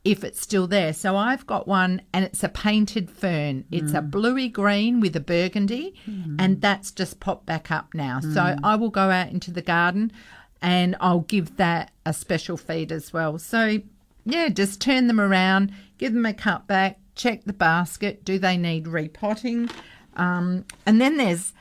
if 0.05 0.23
it's 0.23 0.39
still 0.41 0.65
there. 0.65 0.93
So 0.93 1.17
I've 1.17 1.45
got 1.45 1.67
one 1.67 2.01
and 2.13 2.23
it's 2.23 2.43
a 2.43 2.49
painted 2.49 3.09
fern. 3.11 3.65
It's 3.71 3.93
a 3.93 4.01
bluey 4.01 4.47
green 4.47 4.99
with 5.01 5.15
a 5.15 5.19
burgundy 5.19 5.93
and 6.39 6.61
that's 6.61 6.91
just 6.91 7.19
popped 7.19 7.45
back 7.45 7.69
up 7.69 7.93
now. 7.93 8.19
So 8.21 8.27
Mm. 8.39 8.59
I 8.63 8.75
will 8.75 8.89
go 8.91 9.09
out 9.09 9.29
into 9.29 9.51
the 9.51 9.61
garden 9.61 10.11
and 10.61 10.95
I'll 11.01 11.21
give 11.21 11.57
that 11.57 11.91
a 12.05 12.13
special 12.13 12.55
feed 12.55 12.91
as 12.91 13.11
well. 13.11 13.37
So 13.39 13.79
yeah, 14.25 14.49
just 14.49 14.79
turn 14.79 15.07
them 15.07 15.19
around, 15.19 15.73
give 15.97 16.13
them 16.13 16.25
a 16.25 16.33
cut 16.33 16.65
back, 16.67 16.99
check 17.15 17.43
the 17.45 17.53
basket. 17.53 18.23
Do 18.23 18.39
they 18.39 18.57
need 18.57 18.87
repotting? 18.87 19.69
Um, 20.19 20.65
and 20.85 20.99
then 21.01 21.17
there's 21.17 21.53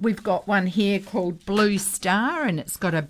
we've 0.00 0.22
got 0.22 0.46
one 0.48 0.66
here 0.66 0.98
called 0.98 1.44
Blue 1.46 1.78
Star, 1.78 2.44
and 2.44 2.58
it's 2.60 2.76
got 2.76 2.94
a 2.94 3.06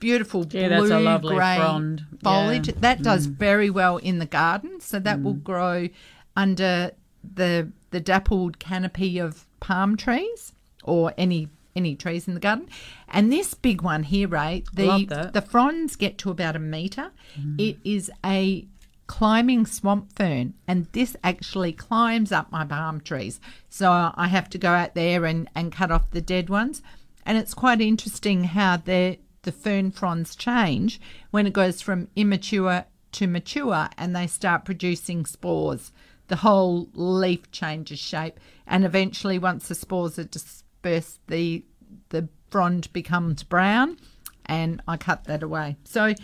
beautiful 0.00 0.44
Yeah, 0.50 0.68
blue 0.68 0.88
that's 0.88 0.90
a 0.90 1.00
lovely 1.00 1.36
grey 1.36 1.56
frond. 1.56 2.04
foliage. 2.22 2.68
Yeah. 2.68 2.74
That 2.80 3.02
does 3.02 3.26
Mm. 3.28 3.36
very 3.36 3.70
well 3.70 3.96
in 3.98 4.18
the 4.18 4.26
garden, 4.26 4.80
so 4.80 4.98
that 4.98 5.22
will 5.22 5.34
grow 5.34 5.88
under 6.36 6.92
the 7.22 7.68
the 7.90 8.00
dappled 8.00 8.58
canopy 8.58 9.18
of 9.18 9.46
palm 9.60 9.96
trees 9.96 10.52
or 10.82 11.12
any 11.16 11.48
any 11.76 11.94
trees 11.94 12.26
in 12.28 12.34
the 12.34 12.40
garden. 12.40 12.66
And 13.08 13.32
this 13.32 13.54
big 13.54 13.80
one 13.82 14.02
here, 14.02 14.28
Ray, 14.28 14.64
the 14.74 15.30
the 15.32 15.40
fronds 15.42 15.96
get 15.96 16.18
to 16.18 16.30
about 16.30 16.56
a 16.56 16.58
meter. 16.58 17.10
It 17.58 17.78
is 17.84 18.10
a 18.24 18.66
climbing 19.06 19.66
swamp 19.66 20.16
fern, 20.16 20.54
and 20.66 20.86
this 20.92 21.16
actually 21.22 21.72
climbs 21.72 22.32
up 22.32 22.50
my 22.50 22.64
palm 22.64 23.00
trees. 23.00 23.40
So 23.68 23.90
I 24.14 24.28
have 24.28 24.48
to 24.50 24.58
go 24.58 24.70
out 24.70 24.94
there 24.94 25.24
and, 25.24 25.48
and 25.54 25.72
cut 25.72 25.90
off 25.90 26.10
the 26.10 26.20
dead 26.20 26.48
ones. 26.48 26.82
And 27.24 27.38
it's 27.38 27.54
quite 27.54 27.80
interesting 27.80 28.44
how 28.44 28.78
the 28.78 29.18
the 29.42 29.52
fern 29.52 29.90
fronds 29.90 30.36
change 30.36 31.00
when 31.32 31.46
it 31.48 31.52
goes 31.52 31.80
from 31.80 32.08
immature 32.14 32.84
to 33.12 33.26
mature, 33.26 33.88
and 33.98 34.14
they 34.14 34.26
start 34.26 34.64
producing 34.64 35.26
spores. 35.26 35.92
The 36.28 36.36
whole 36.36 36.88
leaf 36.94 37.50
changes 37.50 37.98
shape, 37.98 38.38
and 38.66 38.84
eventually, 38.84 39.38
once 39.38 39.68
the 39.68 39.74
spores 39.74 40.18
are 40.18 40.24
dispersed, 40.24 41.20
the 41.26 41.64
the 42.08 42.28
frond 42.50 42.92
becomes 42.92 43.42
brown, 43.42 43.98
and 44.46 44.80
I 44.86 44.96
cut 44.96 45.24
that 45.24 45.42
away. 45.42 45.76
So 45.84 46.14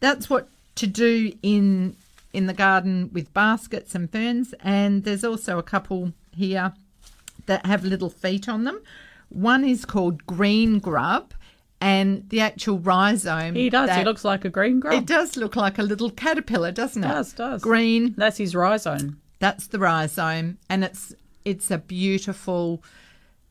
that's 0.00 0.28
what 0.28 0.48
to 0.76 0.86
do 0.86 1.32
in 1.42 1.96
in 2.36 2.46
the 2.46 2.54
garden 2.54 3.10
with 3.12 3.32
baskets 3.32 3.94
and 3.94 4.10
ferns 4.12 4.54
and 4.60 5.04
there's 5.04 5.24
also 5.24 5.58
a 5.58 5.62
couple 5.62 6.12
here 6.34 6.72
that 7.46 7.64
have 7.66 7.82
little 7.84 8.10
feet 8.10 8.48
on 8.48 8.64
them 8.64 8.78
one 9.28 9.64
is 9.64 9.84
called 9.84 10.24
green 10.26 10.78
grub 10.78 11.32
and 11.80 12.28
the 12.30 12.40
actual 12.40 12.78
rhizome 12.78 13.54
He 13.54 13.68
does. 13.68 13.90
He 13.90 14.04
looks 14.04 14.24
like 14.24 14.44
a 14.44 14.50
green 14.50 14.80
grub. 14.80 14.94
it 14.94 15.06
does 15.06 15.36
look 15.36 15.56
like 15.56 15.78
a 15.78 15.82
little 15.82 16.10
caterpillar 16.10 16.72
doesn't 16.72 17.04
it 17.04 17.08
does, 17.08 17.32
does. 17.32 17.62
green 17.62 18.14
That's 18.16 18.38
his 18.38 18.54
rhizome. 18.54 19.20
that's 19.38 19.66
the 19.68 19.78
rhizome 19.78 20.58
and 20.70 20.84
it's 20.84 21.14
it's 21.44 21.70
a 21.70 21.78
beautiful 21.78 22.82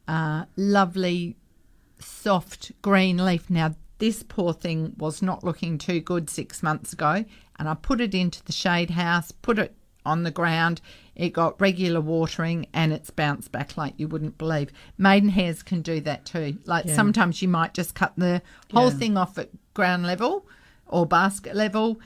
uh, 0.08 0.46
lovely 0.58 1.38
soft 2.00 2.72
green 2.82 3.24
leaf. 3.24 3.50
Now, 3.50 3.76
this 4.00 4.24
poor 4.24 4.54
thing 4.54 4.94
was 4.98 5.22
not 5.22 5.44
looking 5.44 5.78
too 5.78 6.02
good 6.02 6.30
six 6.30 6.62
months 6.62 6.92
ago, 6.94 7.24
and 7.58 7.68
I 7.70 7.74
put 7.74 8.02
it 8.02 8.14
into 8.14 8.44
the 8.44 8.52
shade 8.52 8.92
house, 8.92 9.32
put 9.32 9.60
it 9.60 9.74
on 10.06 10.24
the 10.24 10.32
ground. 10.32 10.82
It 11.16 11.30
got 11.34 11.60
regular 11.60 12.00
watering 12.02 12.68
and 12.74 12.94
it's 12.94 13.10
bounced 13.10 13.52
back 13.52 13.76
like 13.78 13.94
you 13.98 14.08
wouldn't 14.08 14.38
believe. 14.38 14.70
Maidenhairs 14.98 15.64
can 15.64 15.82
do 15.82 16.00
that 16.02 16.26
too. 16.26 16.58
Like 16.66 16.86
Yeah. 16.86 16.96
sometimes 16.96 17.42
you 17.42 17.48
might 17.48 17.74
just 17.74 17.96
cut 17.96 18.14
the 18.18 18.42
whole 18.72 18.92
Yeah. 18.92 18.98
thing 18.98 19.18
off 19.18 19.38
at 19.38 19.50
ground 19.74 20.04
level 20.06 20.46
or 20.88 21.06
basket 21.06 21.56
level, 21.56 22.00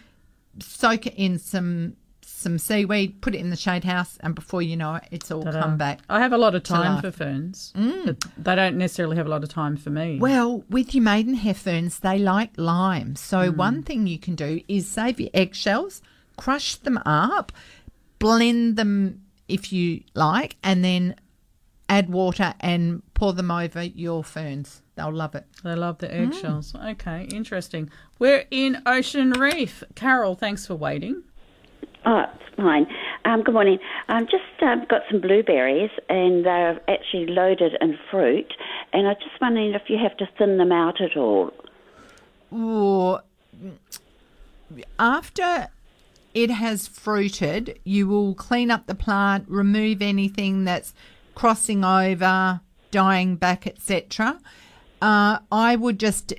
soak 0.59 1.07
it 1.07 1.13
in 1.15 1.37
some 1.39 1.95
some 2.39 2.57
seaweed, 2.57 3.21
put 3.21 3.35
it 3.35 3.39
in 3.39 3.49
the 3.49 3.55
shade 3.55 3.83
house, 3.83 4.17
and 4.21 4.33
before 4.33 4.61
you 4.61 4.75
know 4.77 4.95
it, 4.95 5.03
it's 5.11 5.29
all 5.31 5.43
Ta-da. 5.43 5.61
come 5.61 5.77
back. 5.77 5.99
I 6.09 6.19
have 6.19 6.33
a 6.33 6.37
lot 6.37 6.55
of 6.55 6.63
time 6.63 7.01
for 7.01 7.11
ferns. 7.11 7.73
Mm. 7.75 8.05
But 8.05 8.43
they 8.43 8.55
don't 8.55 8.77
necessarily 8.77 9.17
have 9.17 9.27
a 9.27 9.29
lot 9.29 9.43
of 9.43 9.49
time 9.49 9.77
for 9.77 9.89
me. 9.89 10.17
Well, 10.19 10.63
with 10.69 10.95
your 10.95 11.03
maidenhair 11.03 11.53
ferns, 11.53 11.99
they 11.99 12.17
like 12.17 12.51
lime. 12.57 13.15
So 13.15 13.51
one 13.51 13.83
thing 13.83 14.07
you 14.07 14.17
can 14.19 14.35
do 14.35 14.61
is 14.67 14.87
save 14.87 15.19
your 15.19 15.29
eggshells, 15.33 16.01
crush 16.37 16.75
them 16.75 16.97
up, 17.05 17.51
blend 18.19 18.77
them 18.77 19.21
if 19.47 19.71
you 19.73 20.03
like, 20.13 20.55
and 20.63 20.83
then 20.83 21.15
add 21.89 22.09
water 22.09 22.53
and 22.59 23.01
pour 23.13 23.33
them 23.33 23.49
over 23.51 23.83
your 23.83 24.23
ferns. 24.23 24.81
They'll 24.95 25.11
love 25.13 25.33
it. 25.33 25.45
They 25.63 25.75
love 25.75 25.97
the 25.99 26.13
eggshells. 26.13 26.75
Okay, 26.75 27.27
interesting. 27.31 27.89
We're 28.19 28.45
in 28.51 28.81
Ocean 28.85 29.31
Reef. 29.31 29.83
Carol, 29.95 30.35
thanks 30.35 30.65
for 30.67 30.75
waiting. 30.75 31.23
Oh, 32.05 32.23
it's 32.33 32.55
fine. 32.55 32.87
Um, 33.25 33.43
good 33.43 33.53
morning. 33.53 33.79
I've 34.07 34.29
just 34.29 34.43
um, 34.61 34.85
got 34.89 35.01
some 35.11 35.19
blueberries, 35.19 35.91
and 36.07 36.45
they're 36.45 36.79
actually 36.89 37.27
loaded 37.27 37.73
in 37.81 37.97
fruit. 38.09 38.53
And 38.93 39.07
I'm 39.07 39.15
just 39.15 39.39
wondering 39.41 39.73
if 39.73 39.83
you 39.89 39.97
have 39.97 40.15
to 40.17 40.27
thin 40.37 40.57
them 40.57 40.71
out 40.71 41.01
at 41.01 41.17
all. 41.17 41.51
Or 42.51 43.21
after 44.97 45.67
it 46.33 46.49
has 46.49 46.87
fruited, 46.87 47.79
you 47.83 48.07
will 48.07 48.33
clean 48.33 48.71
up 48.71 48.87
the 48.87 48.95
plant, 48.95 49.45
remove 49.47 50.01
anything 50.01 50.63
that's 50.63 50.93
crossing 51.35 51.83
over, 51.83 52.61
dying 52.91 53.35
back, 53.35 53.67
etc. 53.67 54.39
Uh, 55.01 55.39
I 55.51 55.75
would 55.75 55.99
just 55.99 56.33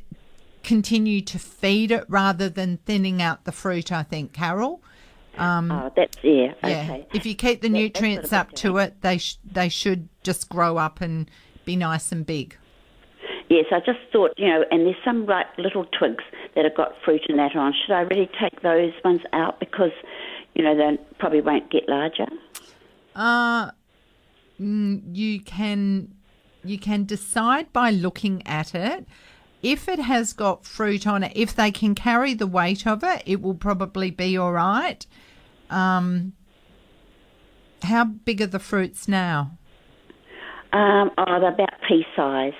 continue 0.62 1.20
to 1.22 1.38
feed 1.38 1.90
it 1.90 2.04
rather 2.08 2.48
than 2.48 2.78
thinning 2.78 3.20
out 3.20 3.44
the 3.44 3.52
fruit. 3.52 3.92
I 3.92 4.02
think, 4.02 4.32
Carol. 4.32 4.82
Um, 5.40 5.70
oh, 5.70 5.90
that's 5.96 6.16
yeah. 6.22 6.52
yeah. 6.62 6.82
Okay. 6.82 7.06
If 7.14 7.24
you 7.26 7.34
keep 7.34 7.62
the 7.62 7.68
That- 7.68 7.78
nutrients 7.78 8.32
up 8.32 8.52
to 8.56 8.76
it, 8.78 9.00
they 9.00 9.18
sh- 9.18 9.38
they 9.44 9.68
should 9.68 10.08
just 10.22 10.48
grow 10.48 10.76
up 10.76 11.00
and 11.00 11.30
be 11.64 11.76
nice 11.76 12.12
and 12.12 12.26
big. 12.26 12.56
Yes, 13.48 13.64
I 13.72 13.80
just 13.80 13.98
thought, 14.12 14.32
you 14.36 14.46
know, 14.46 14.64
and 14.70 14.86
there's 14.86 15.02
some 15.04 15.26
like 15.26 15.46
little 15.58 15.84
twigs 15.98 16.22
that 16.54 16.64
have 16.64 16.76
got 16.76 16.92
fruit 17.04 17.22
and 17.28 17.38
that 17.38 17.56
on. 17.56 17.72
Should 17.72 17.92
I 17.92 18.02
really 18.02 18.30
take 18.40 18.62
those 18.62 18.92
ones 19.04 19.22
out 19.32 19.58
because, 19.58 19.90
you 20.54 20.62
know, 20.62 20.76
they 20.76 21.02
probably 21.18 21.40
won't 21.40 21.68
get 21.70 21.88
larger? 21.88 22.26
Uh, 23.16 23.72
mm, 24.60 25.02
you 25.12 25.40
can 25.40 26.14
you 26.62 26.78
can 26.78 27.04
decide 27.04 27.72
by 27.72 27.90
looking 27.90 28.46
at 28.46 28.74
it. 28.74 29.06
If 29.62 29.88
it 29.88 29.98
has 29.98 30.32
got 30.32 30.64
fruit 30.64 31.06
on 31.06 31.22
it, 31.22 31.32
if 31.34 31.54
they 31.54 31.70
can 31.70 31.94
carry 31.94 32.34
the 32.34 32.46
weight 32.46 32.86
of 32.86 33.02
it, 33.02 33.22
it 33.26 33.42
will 33.42 33.54
probably 33.54 34.10
be 34.10 34.36
all 34.36 34.52
right. 34.52 35.04
Um, 35.70 36.34
how 37.82 38.04
big 38.04 38.42
are 38.42 38.46
the 38.46 38.58
fruits 38.58 39.08
now? 39.08 39.52
Um, 40.72 41.10
oh, 41.18 41.40
they're 41.40 41.52
about 41.52 41.70
pea 41.88 42.04
size. 42.14 42.52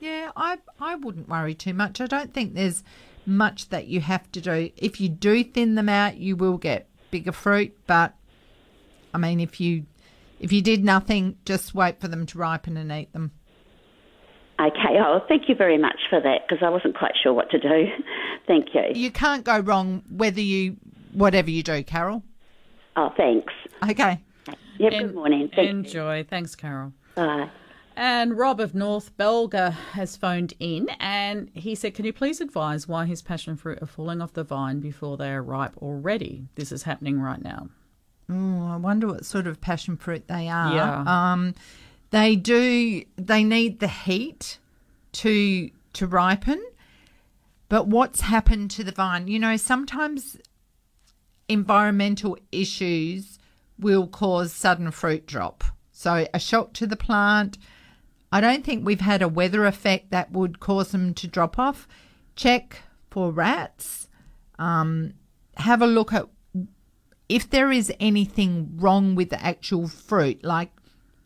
Yeah, 0.00 0.30
I 0.36 0.58
I 0.78 0.94
wouldn't 0.94 1.28
worry 1.28 1.54
too 1.54 1.74
much. 1.74 2.00
I 2.00 2.06
don't 2.06 2.32
think 2.32 2.54
there's 2.54 2.84
much 3.26 3.68
that 3.70 3.88
you 3.88 4.00
have 4.00 4.30
to 4.32 4.40
do. 4.40 4.70
If 4.76 5.00
you 5.00 5.08
do 5.08 5.42
thin 5.42 5.74
them 5.74 5.88
out, 5.88 6.18
you 6.18 6.36
will 6.36 6.56
get 6.56 6.88
bigger 7.10 7.32
fruit, 7.32 7.76
but 7.86 8.14
I 9.12 9.18
mean 9.18 9.40
if 9.40 9.60
you 9.60 9.86
if 10.38 10.52
you 10.52 10.62
did 10.62 10.84
nothing, 10.84 11.36
just 11.44 11.74
wait 11.74 12.00
for 12.00 12.06
them 12.06 12.26
to 12.26 12.38
ripen 12.38 12.76
and 12.76 12.92
eat 12.92 13.12
them. 13.12 13.32
Okay. 14.60 14.98
Oh, 15.00 15.20
thank 15.28 15.48
you 15.48 15.54
very 15.54 15.78
much 15.78 15.98
for 16.10 16.20
that 16.20 16.42
because 16.48 16.62
I 16.64 16.68
wasn't 16.68 16.96
quite 16.96 17.12
sure 17.20 17.32
what 17.32 17.50
to 17.50 17.58
do. 17.58 17.86
thank 18.46 18.74
you. 18.74 18.82
You 18.94 19.10
can't 19.10 19.44
go 19.44 19.58
wrong 19.60 20.02
whether 20.10 20.40
you 20.40 20.76
whatever 21.12 21.50
you 21.50 21.62
do, 21.62 21.82
Carol. 21.82 22.22
Oh, 22.96 23.12
thanks. 23.16 23.52
Okay. 23.88 24.20
Yeah, 24.78 24.90
good 24.90 25.14
morning. 25.14 25.50
Thank 25.54 25.68
Enjoy. 25.70 26.24
Thanks, 26.28 26.54
Carol. 26.54 26.92
Bye. 27.14 27.50
And 27.96 28.38
Rob 28.38 28.60
of 28.60 28.76
North 28.76 29.16
Belga 29.16 29.72
has 29.72 30.16
phoned 30.16 30.54
in 30.60 30.88
and 31.00 31.50
he 31.52 31.74
said, 31.74 31.94
Can 31.94 32.04
you 32.04 32.12
please 32.12 32.40
advise 32.40 32.86
why 32.86 33.06
his 33.06 33.22
passion 33.22 33.56
fruit 33.56 33.82
are 33.82 33.86
falling 33.86 34.22
off 34.22 34.34
the 34.34 34.44
vine 34.44 34.78
before 34.78 35.16
they 35.16 35.30
are 35.30 35.42
ripe 35.42 35.76
already? 35.78 36.46
This 36.54 36.70
is 36.70 36.84
happening 36.84 37.20
right 37.20 37.42
now. 37.42 37.68
Oh, 38.30 38.68
I 38.68 38.76
wonder 38.76 39.08
what 39.08 39.24
sort 39.24 39.48
of 39.48 39.60
passion 39.60 39.96
fruit 39.96 40.28
they 40.28 40.48
are. 40.48 40.72
Yeah. 40.72 41.32
Um, 41.32 41.54
they 42.10 42.36
do. 42.36 43.02
They 43.16 43.42
need 43.42 43.80
the 43.80 43.88
heat 43.88 44.58
to 45.12 45.70
to 45.94 46.06
ripen. 46.06 46.64
But 47.68 47.88
what's 47.88 48.20
happened 48.20 48.70
to 48.72 48.84
the 48.84 48.92
vine? 48.92 49.26
You 49.26 49.40
know, 49.40 49.56
sometimes 49.56 50.36
environmental 51.48 52.36
issues 52.52 53.38
will 53.78 54.06
cause 54.06 54.52
sudden 54.52 54.90
fruit 54.90 55.26
drop. 55.26 55.64
So, 55.92 56.26
a 56.32 56.38
shock 56.38 56.72
to 56.74 56.86
the 56.86 56.96
plant. 56.96 57.58
I 58.30 58.40
don't 58.40 58.64
think 58.64 58.84
we've 58.84 59.00
had 59.00 59.22
a 59.22 59.28
weather 59.28 59.64
effect 59.64 60.10
that 60.10 60.30
would 60.32 60.60
cause 60.60 60.92
them 60.92 61.14
to 61.14 61.26
drop 61.26 61.58
off. 61.58 61.88
Check 62.36 62.82
for 63.10 63.32
rats. 63.32 64.08
Um, 64.58 65.14
have 65.56 65.82
a 65.82 65.86
look 65.86 66.12
at 66.12 66.26
if 67.28 67.50
there 67.50 67.70
is 67.70 67.92
anything 68.00 68.70
wrong 68.76 69.14
with 69.14 69.30
the 69.30 69.42
actual 69.42 69.88
fruit, 69.88 70.42
like 70.44 70.70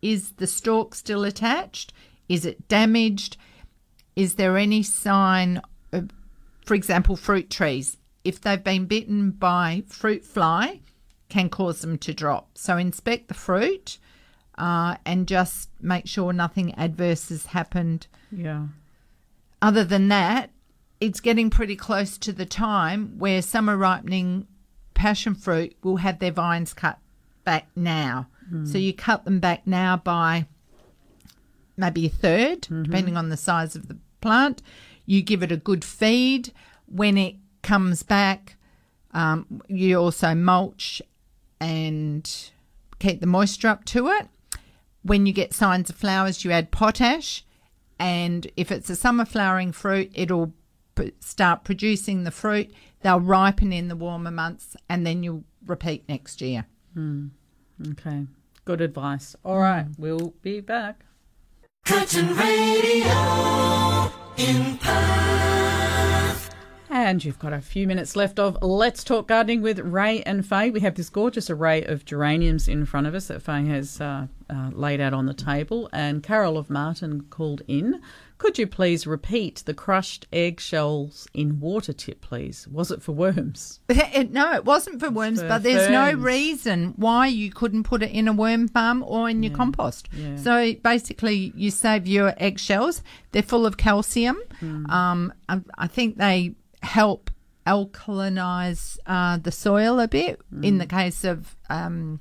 is 0.00 0.32
the 0.32 0.46
stalk 0.46 0.94
still 0.94 1.24
attached? 1.24 1.92
Is 2.28 2.44
it 2.44 2.68
damaged? 2.68 3.36
Is 4.16 4.34
there 4.34 4.56
any 4.56 4.82
sign 4.82 5.62
of, 5.92 6.10
for 6.66 6.74
example, 6.74 7.16
fruit 7.16 7.50
trees? 7.50 7.96
If 8.24 8.40
they've 8.40 8.62
been 8.62 8.86
bitten 8.86 9.30
by 9.30 9.82
fruit 9.88 10.24
fly, 10.24 10.80
can 11.28 11.48
cause 11.48 11.80
them 11.80 11.98
to 11.98 12.12
drop. 12.14 12.50
So 12.56 12.76
inspect 12.76 13.28
the 13.28 13.34
fruit 13.34 13.98
uh, 14.58 14.96
and 15.04 15.26
just 15.26 15.70
make 15.80 16.06
sure 16.06 16.32
nothing 16.32 16.74
adverse 16.74 17.30
has 17.30 17.46
happened. 17.46 18.06
Yeah. 18.30 18.66
Other 19.60 19.84
than 19.84 20.08
that, 20.08 20.50
it's 21.00 21.20
getting 21.20 21.50
pretty 21.50 21.74
close 21.74 22.16
to 22.18 22.32
the 22.32 22.46
time 22.46 23.18
where 23.18 23.42
summer 23.42 23.76
ripening 23.76 24.46
passion 24.94 25.34
fruit 25.34 25.74
will 25.82 25.96
have 25.96 26.18
their 26.18 26.30
vines 26.30 26.72
cut 26.74 26.98
back 27.44 27.66
now. 27.74 28.28
Hmm. 28.48 28.66
So 28.66 28.78
you 28.78 28.92
cut 28.92 29.24
them 29.24 29.40
back 29.40 29.66
now 29.66 29.96
by 29.96 30.46
maybe 31.76 32.06
a 32.06 32.10
3rd 32.10 32.60
Mm-hmm. 32.60 32.82
depending 32.84 33.16
on 33.16 33.30
the 33.30 33.36
size 33.36 33.74
of 33.74 33.88
the 33.88 33.96
plant. 34.20 34.62
You 35.06 35.22
give 35.22 35.42
it 35.42 35.50
a 35.50 35.56
good 35.56 35.84
feed. 35.84 36.52
When 36.86 37.16
it 37.18 37.36
comes 37.62 38.02
back, 38.02 38.56
um, 39.12 39.62
you 39.68 39.98
also 39.98 40.34
mulch 40.34 41.02
and 41.60 42.50
keep 42.98 43.20
the 43.20 43.26
moisture 43.26 43.68
up 43.68 43.84
to 43.86 44.08
it. 44.08 44.28
When 45.02 45.26
you 45.26 45.32
get 45.32 45.52
signs 45.54 45.90
of 45.90 45.96
flowers, 45.96 46.44
you 46.44 46.50
add 46.52 46.70
potash. 46.70 47.44
And 47.98 48.46
if 48.56 48.72
it's 48.72 48.90
a 48.90 48.96
summer 48.96 49.24
flowering 49.24 49.72
fruit, 49.72 50.10
it'll 50.14 50.52
p- 50.94 51.12
start 51.20 51.64
producing 51.64 52.24
the 52.24 52.30
fruit. 52.30 52.72
They'll 53.02 53.20
ripen 53.20 53.72
in 53.72 53.88
the 53.88 53.96
warmer 53.96 54.30
months, 54.30 54.76
and 54.88 55.06
then 55.06 55.22
you'll 55.22 55.44
repeat 55.66 56.08
next 56.08 56.40
year. 56.40 56.66
Hmm. 56.94 57.28
Okay. 57.90 58.26
Good 58.64 58.80
advice. 58.80 59.34
All 59.44 59.58
right. 59.58 59.86
We'll 59.98 60.34
be 60.42 60.60
back. 60.60 61.04
Curtin 61.84 62.36
Radio 62.36 64.12
in 64.36 64.78
Perth. 64.78 65.81
And 66.94 67.24
you've 67.24 67.38
got 67.38 67.54
a 67.54 67.60
few 67.62 67.86
minutes 67.86 68.16
left 68.16 68.38
of 68.38 68.58
Let's 68.60 69.02
Talk 69.02 69.26
Gardening 69.26 69.62
with 69.62 69.78
Ray 69.78 70.20
and 70.24 70.46
Faye. 70.46 70.68
We 70.68 70.80
have 70.80 70.94
this 70.94 71.08
gorgeous 71.08 71.48
array 71.48 71.82
of 71.84 72.04
geraniums 72.04 72.68
in 72.68 72.84
front 72.84 73.06
of 73.06 73.14
us 73.14 73.28
that 73.28 73.40
Faye 73.40 73.64
has 73.64 73.98
uh, 73.98 74.26
uh, 74.50 74.70
laid 74.74 75.00
out 75.00 75.14
on 75.14 75.24
the 75.24 75.32
table. 75.32 75.88
And 75.94 76.22
Carol 76.22 76.58
of 76.58 76.68
Martin 76.68 77.22
called 77.30 77.62
in. 77.66 78.02
Could 78.36 78.58
you 78.58 78.66
please 78.66 79.06
repeat 79.06 79.62
the 79.64 79.72
crushed 79.72 80.26
eggshells 80.34 81.26
in 81.32 81.60
water 81.60 81.94
tip, 81.94 82.20
please? 82.20 82.68
Was 82.68 82.90
it 82.90 83.02
for 83.02 83.12
worms? 83.12 83.80
No, 84.30 84.52
it 84.52 84.64
wasn't 84.66 85.00
for 85.00 85.10
worms, 85.10 85.40
for 85.40 85.48
but 85.48 85.62
there's 85.62 85.88
no 85.88 86.12
reason 86.12 86.92
why 86.96 87.26
you 87.26 87.50
couldn't 87.50 87.84
put 87.84 88.02
it 88.02 88.10
in 88.10 88.28
a 88.28 88.32
worm 88.32 88.68
farm 88.68 89.02
or 89.02 89.30
in 89.30 89.42
your 89.42 89.54
compost. 89.54 90.08
yeah. 90.12 90.36
So 90.36 90.74
basically, 90.74 91.52
you 91.54 91.70
save 91.70 92.06
your 92.06 92.34
eggshells. 92.36 93.02
They're 93.30 93.42
full 93.42 93.64
of 93.64 93.76
calcium. 93.76 94.38
Hmm. 94.60 94.90
Um, 94.90 95.32
I, 95.48 95.60
I 95.78 95.86
think 95.86 96.18
they 96.18 96.54
help 96.82 97.30
alkalinize 97.66 98.98
uh, 99.06 99.36
the 99.38 99.52
soil 99.52 100.00
a 100.00 100.08
bit 100.08 100.40
in 100.62 100.74
Hmm. 100.74 100.78
the 100.78 100.86
case 100.86 101.24
of 101.24 101.56
um, 101.70 102.20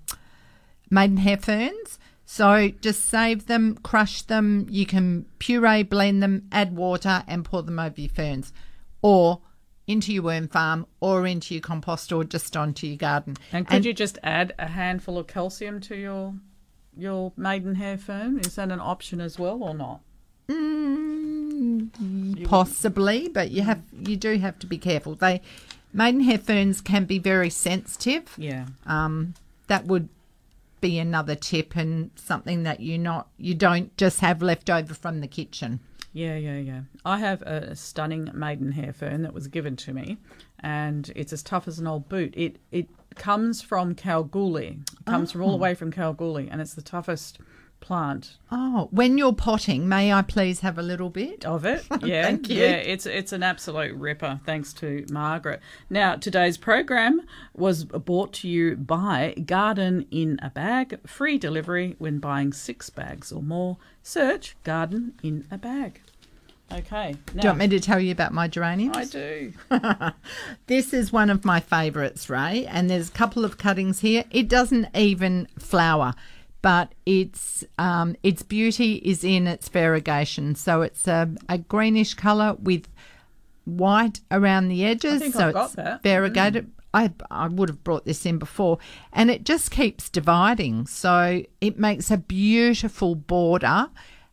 maidenhair 0.90 1.38
ferns. 1.38 2.00
So 2.26 2.70
just 2.80 3.06
save 3.06 3.48
them, 3.48 3.76
crush 3.84 4.22
them. 4.22 4.66
You 4.70 4.86
can 4.86 5.26
puree, 5.40 5.84
blend 5.84 6.24
them, 6.24 6.48
add 6.52 6.76
water, 6.76 7.24
and 7.28 7.44
pour 7.44 7.62
them 7.64 7.78
over 7.80 8.00
your 8.00 8.10
ferns, 8.10 8.54
or 9.02 9.42
into 9.88 10.14
your 10.14 10.24
worm 10.24 10.48
farm, 10.48 10.86
or 11.02 11.28
into 11.28 11.54
your 11.54 11.62
compost, 11.62 12.12
or 12.14 12.24
just 12.24 12.56
onto 12.56 12.88
your 12.88 12.96
garden. 12.98 13.36
And 13.52 13.68
could 13.68 13.84
you 13.84 13.94
just 13.94 14.18
add 14.24 14.54
a 14.58 14.68
handful 14.68 15.18
of 15.18 15.28
calcium 15.28 15.82
to 15.82 15.96
your 15.96 16.36
your 16.96 17.34
maidenhair 17.36 17.98
fern? 17.98 18.40
Is 18.40 18.56
that 18.56 18.72
an 18.72 18.80
option 18.80 19.20
as 19.20 19.38
well 19.40 19.62
or 19.64 19.74
not? 19.74 20.02
Mm, 20.52 22.46
possibly, 22.46 23.28
but 23.30 23.52
you 23.52 23.64
have 23.64 23.82
you 23.94 24.16
do 24.18 24.38
have 24.38 24.60
to 24.60 24.68
be 24.68 24.78
careful. 24.78 25.16
They 25.16 25.42
maidenhair 25.94 26.38
ferns 26.38 26.82
can 26.82 27.06
be 27.06 27.20
very 27.20 27.50
sensitive. 27.50 28.34
Yeah. 28.38 28.68
Um, 28.86 29.34
that 29.68 29.86
would 29.86 30.10
be 30.80 30.98
another 30.98 31.36
tip 31.36 31.76
and 31.76 32.10
something 32.16 32.64
that 32.64 32.80
you 32.80 32.98
not 32.98 33.28
you 33.38 33.54
don't 33.54 33.96
just 33.98 34.20
have 34.22 34.42
left 34.42 34.70
over 34.70 34.94
from 34.94 35.22
the 35.22 35.28
kitchen. 35.28 35.80
Yeah, 36.14 36.36
yeah, 36.36 36.58
yeah. 36.58 36.82
I 37.06 37.20
have 37.20 37.42
a 37.44 37.74
stunning 37.76 38.30
maidenhair 38.34 38.92
fern 38.92 39.22
that 39.22 39.34
was 39.34 39.48
given 39.48 39.78
to 39.78 39.94
me, 39.94 40.18
and 40.60 41.10
it's 41.16 41.32
as 41.32 41.42
tough 41.42 41.68
as 41.70 41.80
an 41.80 41.88
old 41.88 42.10
boot. 42.10 42.34
It 42.36 42.58
it 42.72 42.90
comes 43.16 43.62
from 43.62 43.96
Kalgoorlie. 43.96 44.80
It 45.00 45.06
comes 45.06 45.32
from 45.32 45.42
all 45.42 45.52
the 45.52 45.56
Oh. 45.58 45.62
way 45.62 45.74
from 45.76 45.92
Kalgoorlie, 45.92 46.50
and 46.50 46.60
it's 46.62 46.74
the 46.74 46.82
toughest 46.82 47.40
plant 47.82 48.38
Oh, 48.52 48.88
when 48.92 49.18
you're 49.18 49.34
potting, 49.34 49.90
may 49.90 50.14
I 50.14 50.22
please 50.22 50.62
have 50.62 50.78
a 50.78 50.82
little 50.82 51.10
bit 51.10 51.44
of 51.46 51.66
it. 51.66 51.84
Yeah, 52.04 52.24
Thank 52.24 52.50
you. 52.50 52.62
yeah. 52.62 52.72
It's 52.76 53.06
it's 53.06 53.34
an 53.34 53.44
absolute 53.44 53.94
ripper. 53.96 54.40
Thanks 54.46 54.72
to 54.74 55.06
Margaret. 55.12 55.60
Now 55.90 56.16
today's 56.16 56.58
program 56.58 57.22
was 57.54 57.84
brought 57.86 58.32
to 58.34 58.48
you 58.48 58.76
by 58.78 59.34
Garden 59.46 60.06
in 60.12 60.40
a 60.42 60.50
Bag. 60.50 61.00
Free 61.08 61.38
delivery 61.38 61.96
when 61.98 62.20
buying 62.20 62.54
six 62.54 62.90
bags 62.90 63.32
or 63.32 63.42
more. 63.44 63.78
Search 64.04 64.56
Garden 64.64 65.14
in 65.22 65.46
a 65.52 65.58
Bag. 65.58 66.02
Okay. 66.74 67.16
Now, 67.34 67.42
Do 67.42 67.48
you 67.48 67.50
want 67.50 67.60
me 67.60 67.68
to 67.68 67.80
tell 67.82 68.00
you 68.00 68.14
about 68.14 68.32
my 68.34 68.48
geraniums? 68.48 68.96
I 68.96 69.04
do. 69.04 69.54
this 70.68 70.94
is 70.94 71.12
one 71.12 71.30
of 71.30 71.44
my 71.44 71.60
favourites, 71.60 72.30
Ray, 72.30 72.66
and 72.66 72.90
there's 72.90 73.10
a 73.10 73.12
couple 73.12 73.44
of 73.44 73.58
cuttings 73.58 74.00
here. 74.00 74.24
It 74.32 74.48
doesn't 74.48 74.88
even 74.96 75.50
flower, 75.60 76.14
but 76.62 76.94
its 77.06 77.64
um, 77.78 78.16
its 78.24 78.44
beauty 78.44 78.96
is 78.96 79.24
in 79.24 79.48
its 79.48 79.70
variegation. 79.70 80.56
So 80.56 80.82
it's 80.82 81.08
a, 81.08 81.30
a 81.50 81.58
greenish 81.58 82.14
colour 82.14 82.56
with 82.60 82.88
white 83.66 84.22
around 84.30 84.68
the 84.68 84.86
edges. 84.86 85.20
think 85.20 85.34
so 85.34 85.48
I've 85.48 85.54
got 85.54 85.66
it's 85.66 85.76
that. 85.76 86.00
Mm. 86.00 86.04
variegated. 86.04 86.72
I, 86.94 87.12
I 87.30 87.48
would 87.48 87.70
have 87.70 87.86
brought 87.86 88.04
this 88.04 88.26
in 88.26 88.38
before, 88.38 88.78
and 89.14 89.32
it 89.32 89.46
just 89.46 89.72
keeps 89.72 90.10
dividing. 90.10 90.88
So 90.88 91.44
it 91.62 91.80
makes 91.80 92.12
a 92.12 92.18
beautiful 92.18 93.16
border 93.16 93.90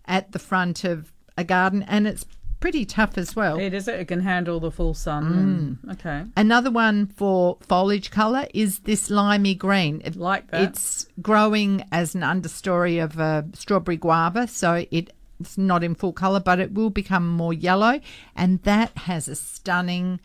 at 0.06 0.32
the 0.32 0.40
front 0.40 0.82
of 0.82 1.12
a 1.36 1.44
garden, 1.44 1.84
and 1.84 2.08
it's 2.08 2.26
pretty 2.60 2.84
tough 2.84 3.16
as 3.16 3.36
well. 3.36 3.58
It 3.58 3.72
is. 3.74 3.86
It 3.88 4.08
can 4.08 4.20
handle 4.20 4.58
the 4.60 4.70
full 4.70 4.94
sun. 4.94 5.78
and- 5.82 5.92
okay. 5.92 6.24
Another 6.36 6.70
one 6.70 7.06
for 7.06 7.56
foliage 7.60 8.10
colour 8.10 8.46
is 8.52 8.80
this 8.80 9.10
limey 9.10 9.54
green. 9.54 10.02
It- 10.04 10.16
Like 10.16 10.50
that. 10.50 10.62
It's 10.62 11.06
growing 11.22 11.84
as 11.92 12.14
an 12.14 12.22
understory 12.22 13.02
of 13.02 13.18
a 13.18 13.46
strawberry 13.54 13.96
guava, 13.96 14.48
so 14.48 14.84
it, 14.90 15.12
it's 15.40 15.56
not 15.56 15.84
in 15.84 15.94
full 15.94 16.12
colour, 16.12 16.40
but 16.40 16.58
it 16.58 16.72
will 16.74 16.90
become 16.90 17.28
more 17.28 17.52
yellow. 17.54 18.00
And 18.34 18.60
that 18.64 18.96
has 18.98 19.28
a 19.28 19.36
stunning 19.36 20.18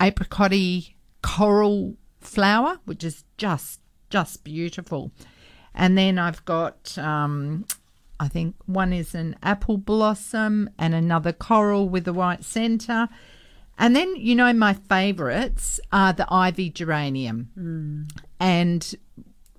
apricotty 0.00 0.94
coral 1.22 1.96
flower, 2.20 2.78
which 2.84 3.04
is 3.04 3.24
just 3.36 3.80
just 4.10 4.42
beautiful. 4.44 5.12
And 5.74 5.96
then 5.96 6.18
I've 6.18 6.44
got 6.44 6.98
um, 6.98 7.64
I 8.20 8.28
think 8.28 8.54
one 8.66 8.92
is 8.92 9.14
an 9.14 9.34
apple 9.42 9.78
blossom 9.78 10.70
and 10.78 10.94
another 10.94 11.32
coral 11.32 11.88
with 11.88 12.06
a 12.06 12.12
white 12.12 12.44
centre. 12.44 13.08
And 13.78 13.96
then, 13.96 14.14
you 14.16 14.34
know, 14.34 14.52
my 14.52 14.74
favourites 14.74 15.80
are 15.90 16.12
the 16.12 16.26
ivy 16.32 16.68
geranium. 16.70 18.06
And 18.38 18.94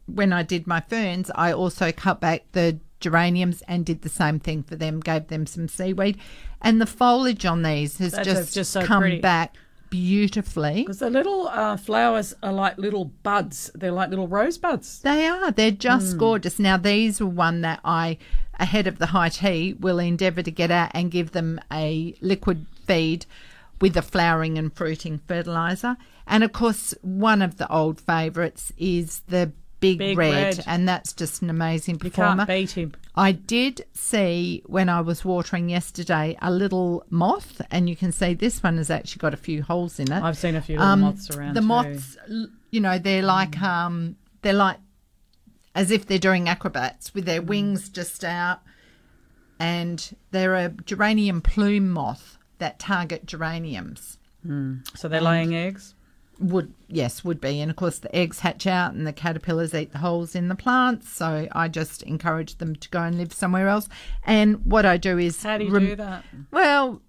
when 0.05 0.31
I 0.31 0.43
did 0.43 0.67
my 0.67 0.79
ferns, 0.79 1.31
I 1.33 1.51
also 1.51 1.91
cut 1.91 2.21
back 2.21 2.43
the 2.51 2.79
geraniums 2.99 3.63
and 3.67 3.83
did 3.83 4.03
the 4.03 4.09
same 4.09 4.39
thing 4.39 4.61
for 4.61 4.75
them, 4.75 4.99
gave 4.99 5.27
them 5.27 5.47
some 5.47 5.67
seaweed. 5.67 6.19
And 6.61 6.79
the 6.79 6.85
foliage 6.85 7.45
on 7.47 7.63
these 7.63 7.97
has 7.97 8.11
That's 8.11 8.27
just, 8.27 8.53
just 8.53 8.71
so 8.71 8.85
come 8.85 9.01
pretty. 9.01 9.21
back 9.21 9.55
beautifully. 9.89 10.81
Because 10.83 10.99
the 10.99 11.09
little 11.09 11.47
uh, 11.47 11.77
flowers 11.77 12.33
are 12.43 12.53
like 12.53 12.77
little 12.77 13.05
buds. 13.05 13.71
They're 13.75 13.91
like 13.91 14.09
little 14.09 14.27
rosebuds. 14.27 14.99
They 15.01 15.27
are. 15.27 15.51
They're 15.51 15.71
just 15.71 16.15
Mm. 16.15 16.19
gorgeous. 16.19 16.59
Now, 16.59 16.77
these 16.77 17.19
are 17.21 17.25
one 17.25 17.61
that 17.61 17.79
I, 17.83 18.17
ahead 18.61 18.87
of 18.87 18.99
the 18.99 19.07
high 19.07 19.29
tea, 19.29 19.73
we'll 19.79 19.99
endeavour 19.99 20.41
to 20.43 20.51
get 20.51 20.71
out 20.71 20.91
and 20.93 21.11
give 21.11 21.31
them 21.31 21.59
a 21.71 22.15
liquid 22.21 22.65
feed 22.85 23.25
with 23.81 23.97
a 23.97 24.01
flowering 24.01 24.57
and 24.57 24.71
fruiting 24.73 25.19
fertiliser. 25.27 25.97
And 26.27 26.43
of 26.43 26.53
course, 26.53 26.93
one 27.01 27.41
of 27.41 27.57
the 27.57 27.69
old 27.71 27.99
favourites 27.99 28.71
is 28.77 29.21
the 29.27 29.51
Big, 29.81 29.97
Big 29.97 30.15
red, 30.15 30.57
Red. 30.57 30.63
and 30.67 30.87
that's 30.87 31.11
just 31.11 31.41
an 31.41 31.49
amazing 31.49 31.97
performer. 31.97 32.43
You 32.43 32.45
can't 32.45 32.47
beat 32.47 32.71
him. 32.77 32.93
I 33.15 33.31
did 33.31 33.83
see 33.95 34.61
when 34.67 34.89
I 34.89 35.01
was 35.01 35.25
watering 35.25 35.69
yesterday 35.69 36.37
a 36.39 36.51
little 36.51 37.03
moth, 37.09 37.63
and 37.71 37.89
you 37.89 37.95
can 37.95 38.11
see 38.11 38.35
this 38.35 38.61
one 38.61 38.77
has 38.77 38.91
actually 38.91 39.21
got 39.21 39.33
a 39.33 39.37
few 39.37 39.63
holes 39.63 39.99
in 39.99 40.11
it. 40.11 40.21
I've 40.21 40.37
seen 40.37 40.55
a 40.55 40.61
few 40.61 40.77
little 40.77 40.97
moths 40.97 41.35
around 41.35 41.55
The 41.55 41.61
too. 41.61 41.65
moths, 41.65 42.15
you 42.69 42.79
know, 42.79 42.99
they're 42.99 43.23
like 43.23 43.59
um, 43.59 44.17
they're 44.43 44.53
like 44.53 44.77
as 45.75 45.91
if 45.91 46.05
they're 46.05 46.17
doing 46.19 46.47
acrobats 46.49 47.13
with 47.13 47.23
Mm. 47.23 47.27
their 47.27 47.41
wings 47.41 47.89
just 47.89 48.23
out, 48.23 48.61
and 49.59 50.15
they're 50.31 50.55
a 50.55 50.69
geranium 50.85 51.41
plume 51.41 51.89
moth 51.89 52.37
that 52.57 52.79
target 52.79 53.25
geraniums. 53.25 54.17
So 54.95 55.07
they're 55.07 55.17
And- 55.17 55.25
laying 55.25 55.55
eggs. 55.55 55.93
Would 56.39 56.73
yes, 56.87 57.23
would 57.23 57.39
be, 57.39 57.61
and 57.61 57.69
of 57.69 57.77
course 57.77 57.99
the 57.99 58.13
eggs 58.15 58.39
hatch 58.39 58.65
out, 58.65 58.93
and 58.93 59.05
the 59.05 59.13
caterpillars 59.13 59.75
eat 59.75 59.91
the 59.91 59.99
holes 59.99 60.33
in 60.33 60.47
the 60.47 60.55
plants. 60.55 61.07
So 61.09 61.47
I 61.51 61.67
just 61.67 62.01
encourage 62.01 62.57
them 62.57 62.75
to 62.77 62.89
go 62.89 63.03
and 63.03 63.15
live 63.17 63.31
somewhere 63.31 63.67
else. 63.67 63.87
And 64.25 64.65
what 64.65 64.83
I 64.83 64.97
do 64.97 65.19
is 65.19 65.43
How 65.43 65.59
do 65.59 65.65
you 65.65 65.71
rem- 65.71 65.85
do 65.85 65.95
that? 65.97 66.25
Well, 66.49 67.03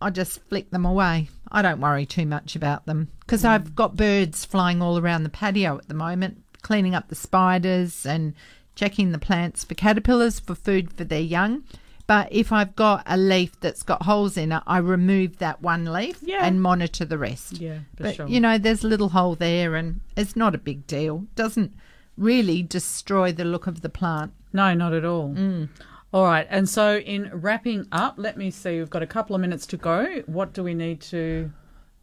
I 0.00 0.10
just 0.10 0.40
flick 0.48 0.70
them 0.70 0.84
away. 0.84 1.30
I 1.50 1.62
don't 1.62 1.80
worry 1.80 2.06
too 2.06 2.26
much 2.26 2.54
about 2.54 2.86
them 2.86 3.08
because 3.20 3.40
Hmm. 3.42 3.48
I've 3.48 3.74
got 3.74 3.96
birds 3.96 4.44
flying 4.44 4.80
all 4.80 4.98
around 4.98 5.24
the 5.24 5.30
patio 5.30 5.78
at 5.78 5.88
the 5.88 5.94
moment, 5.94 6.44
cleaning 6.66 6.94
up 6.94 7.08
the 7.08 7.14
spiders 7.14 8.04
and 8.04 8.34
checking 8.74 9.12
the 9.12 9.18
plants 9.18 9.64
for 9.64 9.74
caterpillars 9.74 10.40
for 10.40 10.54
food 10.54 10.92
for 10.92 11.04
their 11.04 11.20
young. 11.36 11.62
But 12.08 12.28
if 12.30 12.52
I've 12.52 12.76
got 12.76 13.02
a 13.06 13.16
leaf 13.16 13.58
that's 13.60 13.82
got 13.82 14.02
holes 14.02 14.36
in 14.36 14.52
it, 14.52 14.62
I 14.66 14.78
remove 14.78 15.38
that 15.38 15.60
one 15.62 15.84
leaf 15.92 16.18
Yeah. 16.22 16.44
and 16.46 16.62
monitor 16.62 17.04
the 17.04 17.18
rest. 17.18 17.58
Yeah, 17.60 17.78
for 17.96 18.02
but 18.04 18.14
sure. 18.16 18.28
you 18.28 18.40
know, 18.40 18.58
there's 18.58 18.84
a 18.84 18.88
little 18.88 19.08
hole 19.08 19.34
there, 19.34 19.74
and 19.74 20.00
it's 20.16 20.36
not 20.36 20.54
a 20.54 20.58
big 20.58 20.86
deal. 20.86 21.26
Doesn't 21.34 21.72
really 22.16 22.62
destroy 22.62 23.32
the 23.32 23.44
look 23.44 23.66
of 23.66 23.80
the 23.80 23.88
plant. 23.88 24.32
No, 24.52 24.72
not 24.74 24.92
at 24.92 25.04
all. 25.04 25.30
Mm. 25.34 25.68
All 26.12 26.24
right. 26.24 26.46
And 26.48 26.68
so, 26.68 26.98
in 26.98 27.28
wrapping 27.32 27.86
up, 27.90 28.14
let 28.18 28.36
me 28.36 28.50
see. 28.52 28.78
We've 28.78 28.88
got 28.96 29.02
a 29.02 29.06
couple 29.16 29.34
of 29.34 29.40
minutes 29.40 29.66
to 29.68 29.76
go. 29.76 30.22
What 30.26 30.52
do 30.52 30.62
we 30.62 30.74
need 30.74 31.00
to 31.12 31.50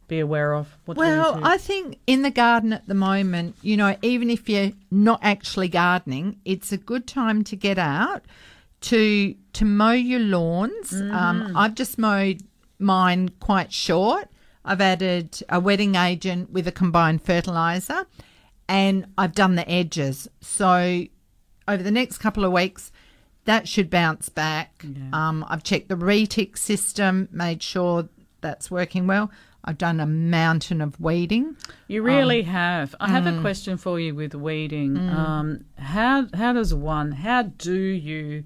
be 0.08 0.20
aware 0.20 0.54
of? 0.54 0.76
What 0.84 0.96
Well, 0.96 1.40
I 1.42 1.58
think 1.58 1.98
in 2.06 2.22
the 2.22 2.30
garden 2.30 2.72
at 2.72 2.86
the 2.86 2.94
moment, 2.94 3.56
you 3.62 3.76
know, 3.76 3.96
even 4.02 4.30
if 4.30 4.48
you're 4.48 4.72
not 4.90 5.20
actually 5.22 5.68
gardening, 5.68 6.36
it's 6.44 6.72
a 6.72 6.76
good 6.76 7.06
time 7.06 7.44
to 7.44 7.56
get 7.56 7.78
out 7.78 8.24
to 8.82 9.34
to 9.54 9.64
mow 9.64 9.92
your 9.92 10.20
lawns. 10.20 10.92
Um, 10.92 11.42
Mhm. 11.42 11.52
I've 11.54 11.74
just 11.74 11.96
mowed 11.98 12.42
mine 12.78 13.30
quite 13.40 13.72
short. 13.72 14.28
I've 14.64 14.80
added 14.80 15.42
a 15.48 15.60
wetting 15.60 15.94
agent 15.94 16.50
with 16.50 16.66
a 16.66 16.72
combined 16.72 17.22
fertilizer, 17.22 18.06
and 18.68 19.06
I've 19.16 19.34
done 19.34 19.54
the 19.54 19.68
edges. 19.70 20.28
So 20.40 21.04
over 21.68 21.82
the 21.82 21.90
next 21.90 22.18
couple 22.18 22.44
of 22.44 22.52
weeks, 22.52 22.90
that 23.44 23.68
should 23.68 23.90
bounce 23.90 24.28
back. 24.28 24.84
Um, 25.12 25.44
I've 25.48 25.62
checked 25.62 25.88
the 25.88 25.96
retic 25.96 26.56
system, 26.58 27.28
made 27.30 27.62
sure 27.62 28.08
that's 28.40 28.70
working 28.70 29.06
well. 29.06 29.30
I've 29.64 29.78
done 29.78 29.98
a 30.00 30.06
mountain 30.06 30.80
of 30.82 31.00
weeding. 31.00 31.56
You 31.88 32.02
really 32.02 32.40
Um, 32.40 32.46
have. 32.46 32.94
I 33.00 33.08
have 33.08 33.26
a 33.26 33.30
mm. 33.32 33.40
question 33.40 33.76
for 33.78 33.98
you 33.98 34.14
with 34.14 34.34
weeding. 34.34 34.94
Mm. 34.94 35.14
Um, 35.14 35.64
how 35.78 36.26
how 36.34 36.52
does 36.52 36.74
one? 36.74 37.12
How 37.12 37.42
do 37.42 37.74
you 37.74 38.44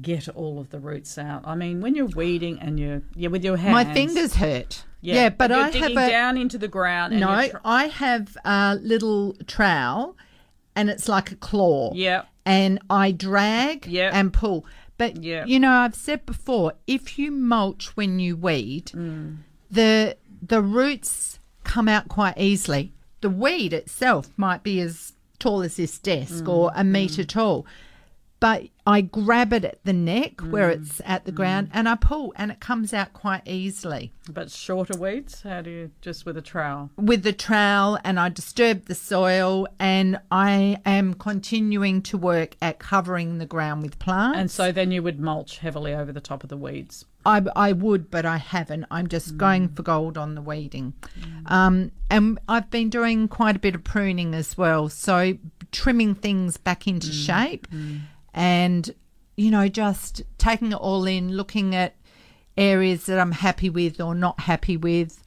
get 0.00 0.28
all 0.30 0.58
of 0.58 0.70
the 0.70 0.80
roots 0.80 1.18
out? 1.18 1.42
I 1.44 1.54
mean, 1.54 1.80
when 1.80 1.94
you're 1.94 2.06
weeding 2.06 2.58
and 2.60 2.80
you're 2.80 3.02
yeah 3.14 3.28
with 3.28 3.44
your 3.44 3.56
hands, 3.58 3.72
My 3.74 3.84
fingers 3.92 4.34
hurt. 4.36 4.84
Yeah, 5.02 5.28
but 5.28 5.50
you're 5.50 5.58
I 5.58 5.62
have 5.64 5.72
digging 5.74 5.98
a 5.98 6.08
down 6.08 6.38
into 6.38 6.56
the 6.56 6.68
ground. 6.68 7.12
And 7.12 7.20
no. 7.20 7.48
tr- 7.48 7.56
I 7.62 7.88
have 7.88 8.36
a 8.44 8.76
little 8.80 9.34
trowel, 9.46 10.16
and 10.74 10.88
it's 10.88 11.08
like 11.10 11.30
a 11.30 11.36
claw. 11.36 11.92
Yep. 11.94 12.26
and 12.46 12.78
I 12.90 13.10
drag 13.10 13.86
Yep. 13.86 14.12
and 14.14 14.30
pull. 14.32 14.66
But 14.98 15.22
Yep. 15.22 15.46
you 15.48 15.58
know, 15.60 15.72
I've 15.72 15.94
said 15.94 16.24
before, 16.26 16.72
if 16.86 17.18
you 17.18 17.30
mulch 17.30 17.96
when 17.96 18.18
you 18.18 18.36
weed, 18.36 18.86
Mm. 18.94 19.36
the 19.70 20.16
the 20.48 20.62
roots 20.62 21.38
come 21.64 21.88
out 21.88 22.08
quite 22.08 22.36
easily. 22.38 22.92
The 23.20 23.30
weed 23.30 23.72
itself 23.72 24.28
might 24.36 24.62
be 24.62 24.80
as 24.80 25.12
tall 25.38 25.62
as 25.62 25.76
this 25.76 25.98
desk 25.98 26.44
Mm, 26.44 26.48
or 26.48 26.72
a 26.74 26.84
meter 26.84 27.24
tall. 27.24 27.66
But 28.40 28.64
I 28.86 29.00
grab 29.00 29.54
it 29.54 29.64
at 29.64 29.82
the 29.84 29.94
neck 29.94 30.40
where 30.42 30.68
Mm, 30.70 30.82
it's 30.82 31.00
at 31.06 31.24
the 31.24 31.32
ground 31.32 31.70
and 31.72 31.88
I 31.88 31.94
pull 31.94 32.34
and 32.36 32.50
it 32.50 32.60
comes 32.60 32.92
out 32.92 33.14
quite 33.14 33.40
easily 33.48 34.12
but 34.30 34.50
shorter 34.50 34.98
weeds. 34.98 35.40
How 35.42 35.62
do 35.62 35.70
you 35.70 35.90
just 36.02 36.26
with 36.26 36.36
a 36.36 36.42
trowel? 36.42 36.90
with 36.98 37.22
the 37.22 37.32
trowel 37.32 37.98
and 38.04 38.20
I 38.20 38.28
disturb 38.28 38.84
the 38.84 38.94
soil 38.94 39.66
and 39.78 40.18
I 40.30 40.78
am 40.84 41.14
continuing 41.14 42.02
to 42.02 42.18
work 42.18 42.56
at 42.60 42.78
covering 42.78 43.38
the 43.38 43.46
ground 43.46 43.82
with 43.82 43.98
plants. 43.98 44.38
And 44.38 44.50
so 44.50 44.70
then 44.72 44.90
you 44.90 45.02
would 45.02 45.18
mulch 45.20 45.58
heavily 45.58 45.94
over 45.94 46.12
the 46.12 46.20
top 46.20 46.42
of 46.42 46.50
the 46.50 46.58
weeds. 46.58 47.06
I, 47.26 47.42
I 47.56 47.72
would, 47.72 48.10
but 48.10 48.26
I 48.26 48.36
haven't. 48.36 48.86
I'm 48.90 49.08
just 49.08 49.36
going 49.36 49.68
for 49.68 49.82
gold 49.82 50.18
on 50.18 50.34
the 50.34 50.42
weeding. 50.42 50.92
Um, 51.46 51.90
and 52.10 52.38
I've 52.48 52.70
been 52.70 52.90
doing 52.90 53.28
quite 53.28 53.56
a 53.56 53.58
bit 53.58 53.74
of 53.74 53.84
pruning 53.84 54.34
as 54.34 54.58
well. 54.58 54.88
So 54.88 55.38
trimming 55.72 56.14
things 56.14 56.56
back 56.56 56.86
into 56.86 57.08
shape 57.12 57.66
and, 58.34 58.94
you 59.36 59.50
know, 59.50 59.68
just 59.68 60.22
taking 60.38 60.72
it 60.72 60.76
all 60.76 61.06
in, 61.06 61.32
looking 61.32 61.74
at 61.74 61.96
areas 62.56 63.06
that 63.06 63.18
I'm 63.18 63.32
happy 63.32 63.70
with 63.70 64.00
or 64.00 64.14
not 64.14 64.40
happy 64.40 64.76
with. 64.76 65.22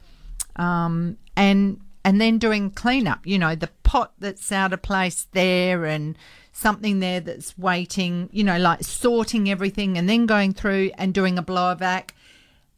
Um, 0.55 1.17
and 1.35 1.79
and 2.03 2.21
then 2.21 2.37
doing 2.37 2.71
cleanup, 2.71 3.27
you 3.27 3.37
know, 3.37 3.53
the 3.53 3.69
pot 3.83 4.13
that's 4.17 4.51
out 4.51 4.71
of 4.71 4.81
place 4.81 5.27
there 5.33 5.83
and 5.83 6.17
something 6.57 6.99
there 6.99 7.19
that's 7.19 7.55
waiting, 7.57 8.29
you 8.31 8.43
know, 8.43 8.57
like 8.57 8.83
sorting 8.83 9.47
everything 9.49 9.95
and 9.97 10.09
then 10.09 10.25
going 10.25 10.53
through 10.53 10.89
and 10.97 11.13
doing 11.13 11.37
a 11.37 11.41
blower 11.41 11.75
vac 11.75 12.15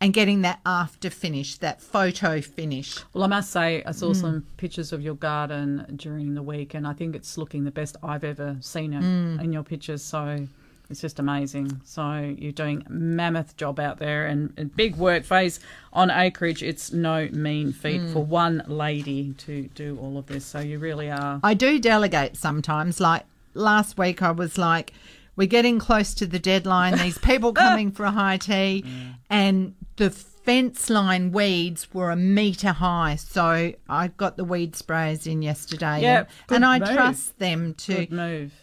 and 0.02 0.14
getting 0.14 0.42
that 0.42 0.60
after 0.66 1.10
finish, 1.10 1.58
that 1.58 1.82
photo 1.82 2.42
finish. 2.42 2.98
Well, 3.14 3.24
I 3.24 3.28
must 3.28 3.52
say, 3.52 3.82
I 3.86 3.92
saw 3.92 4.10
Mm. 4.12 4.16
some 4.16 4.46
pictures 4.58 4.92
of 4.92 5.02
your 5.02 5.16
garden 5.16 5.86
during 5.96 6.36
the 6.36 6.44
week, 6.44 6.74
and 6.74 6.86
I 6.86 6.94
think 6.94 7.16
it's 7.16 7.38
looking 7.38 7.64
the 7.64 7.72
best 7.72 7.96
I've 8.04 8.24
ever 8.24 8.58
seen 8.60 8.94
it 8.94 9.02
Mm. 9.02 9.44
in 9.44 9.54
your 9.54 9.64
pictures. 9.64 10.02
So 10.02 10.48
it's 10.90 11.02
just 11.02 11.20
amazing. 11.20 11.82
So 11.86 12.34
you're 12.38 12.52
doing 12.54 12.84
a 12.86 12.92
mammoth 12.92 13.56
job 13.58 13.80
out 13.80 14.00
there, 14.00 14.26
and, 14.28 14.54
and 14.58 14.74
big 14.76 14.96
work 14.98 15.24
phase 15.24 15.60
on 15.94 16.10
acreage. 16.12 16.64
It's 16.64 16.92
no 16.94 17.30
mean 17.32 17.72
feat 17.74 18.02
Mm. 18.02 18.14
for 18.14 18.24
one 18.26 18.64
lady 18.68 19.34
to 19.40 19.64
do 19.76 19.98
all 20.02 20.18
of 20.18 20.26
this. 20.28 20.46
So 20.46 20.60
you 20.60 20.80
really 20.80 21.10
are. 21.12 21.40
I 21.44 21.54
do 21.54 21.78
delegate 21.80 22.36
sometimes. 22.38 23.00
Like 23.02 23.24
last 23.54 23.98
week, 23.98 24.22
I 24.22 24.32
was 24.32 24.58
like, 24.58 24.94
we're 25.36 25.48
getting 25.48 25.80
close 25.80 26.14
to 26.16 26.26
the 26.26 26.40
deadline. 26.40 26.98
These 26.98 27.18
people 27.18 27.54
coming 27.66 27.92
for 27.92 28.06
a 28.06 28.12
high 28.12 28.38
tea, 28.38 28.84
and 29.30 29.76
the 29.96 30.10
fence 30.10 30.90
line 30.90 31.32
weeds 31.32 31.94
were 31.94 32.12
a 32.12 32.16
metre 32.16 32.72
high. 32.72 33.16
So 33.16 33.74
I 33.88 34.08
got 34.10 34.36
the 34.36 34.44
weed 34.44 34.74
sprayers 34.74 35.26
in 35.32 35.42
yesterday. 35.42 36.02
Yeah, 36.02 36.26
and, 36.50 36.64
and 36.64 36.66
I 36.66 36.80
trust 36.80 37.40
them 37.40 37.74
to. 37.76 37.94
Good 37.94 38.12
move. 38.12 38.54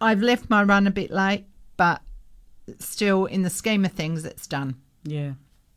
I've 0.00 0.20
left 0.20 0.50
my 0.50 0.62
run 0.62 0.86
a 0.86 0.90
bit 0.90 1.10
late, 1.10 1.44
but 1.76 2.02
still, 2.78 3.26
in 3.26 3.42
the 3.42 3.50
scheme 3.50 3.84
of 3.84 3.92
things, 3.92 4.24
it's 4.24 4.46
done. 4.46 4.76
Yeah, 5.04 5.34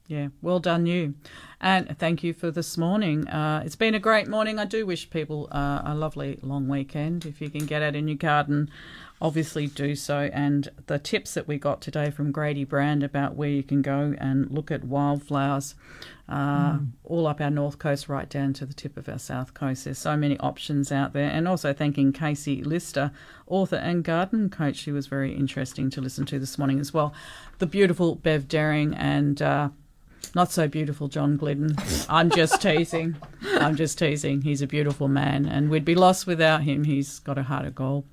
yeah. 0.08 0.28
Well 0.42 0.60
done, 0.60 0.86
you. 0.86 1.16
And 1.60 1.98
thank 1.98 2.24
you 2.24 2.34
for 2.34 2.52
this 2.52 2.78
morning. 2.78 3.28
Uh, 3.28 3.64
it's 3.66 3.76
been 3.76 3.96
a 3.96 4.00
great 4.00 4.28
morning. 4.28 4.60
I 4.60 4.66
do 4.66 4.86
wish 4.86 5.10
people 5.10 5.48
uh, 5.52 5.82
a 5.84 5.96
lovely 5.96 6.38
long 6.42 6.68
weekend. 6.68 7.26
If 7.26 7.42
you 7.42 7.50
can 7.50 7.66
get 7.66 7.82
out 7.82 7.96
in 7.96 8.08
your 8.08 8.18
garden, 8.18 8.70
obviously 9.20 9.66
do 9.68 9.96
so. 9.96 10.30
And 10.32 10.70
the 10.86 11.00
tips 11.00 11.34
that 11.34 11.48
we 11.48 11.58
got 11.58 11.82
today 11.82 12.12
from 12.12 12.32
Grady 12.32 12.64
Brand 12.64 13.02
about 13.04 13.36
where 13.36 13.50
you 13.50 13.64
can 13.64 13.82
go 13.82 14.14
and 14.20 14.50
look 14.52 14.70
at 14.72 14.84
wildflowers 14.84 15.76
uh, 16.30 16.74
Mm. 16.74 16.88
all 17.06 17.26
up 17.26 17.40
our 17.40 17.50
north 17.50 17.80
coast, 17.80 18.10
right 18.10 18.30
down 18.30 18.52
to 18.52 18.66
the 18.66 18.74
tip 18.74 18.98
of 18.98 19.08
our 19.08 19.18
south 19.18 19.54
coast. 19.54 19.86
There's 19.86 19.98
so 19.98 20.18
many 20.18 20.38
options 20.40 20.92
out 20.92 21.14
there. 21.14 21.30
And 21.30 21.48
also 21.48 21.72
thanking 21.74 22.12
Casey 22.12 22.62
Lister, 22.64 23.12
author 23.48 23.78
and 23.78 24.04
garden 24.04 24.50
coach. 24.50 24.76
She 24.76 24.92
was 24.92 25.08
very 25.08 25.34
interesting 25.34 25.90
to 25.92 26.02
listen 26.02 26.26
to 26.26 26.38
this 26.38 26.58
morning 26.58 26.80
as 26.82 26.94
well. 26.94 27.14
The 27.60 27.66
beautiful 27.66 28.16
Bev 28.16 28.48
Daring 28.50 28.94
and 28.94 29.42
uh, 29.42 29.70
not 30.36 30.52
so 30.52 30.68
beautiful 30.68 31.08
John 31.08 31.38
Glidden. 31.38 31.76
I'm 32.10 32.30
just 32.30 32.62
teasing. 32.62 33.18
I'm 33.60 33.76
just 33.76 33.98
teasing. 33.98 34.42
He's 34.42 34.62
a 34.62 34.68
beautiful 34.68 35.08
man, 35.08 35.46
and 35.46 35.70
we'd 35.70 35.86
be 35.86 35.96
lost 35.96 36.28
without 36.28 36.64
him. 36.64 36.84
He's 36.84 37.20
got 37.20 37.38
a 37.38 37.44
heart 37.44 37.66
of 37.66 37.76
gold. 37.76 38.06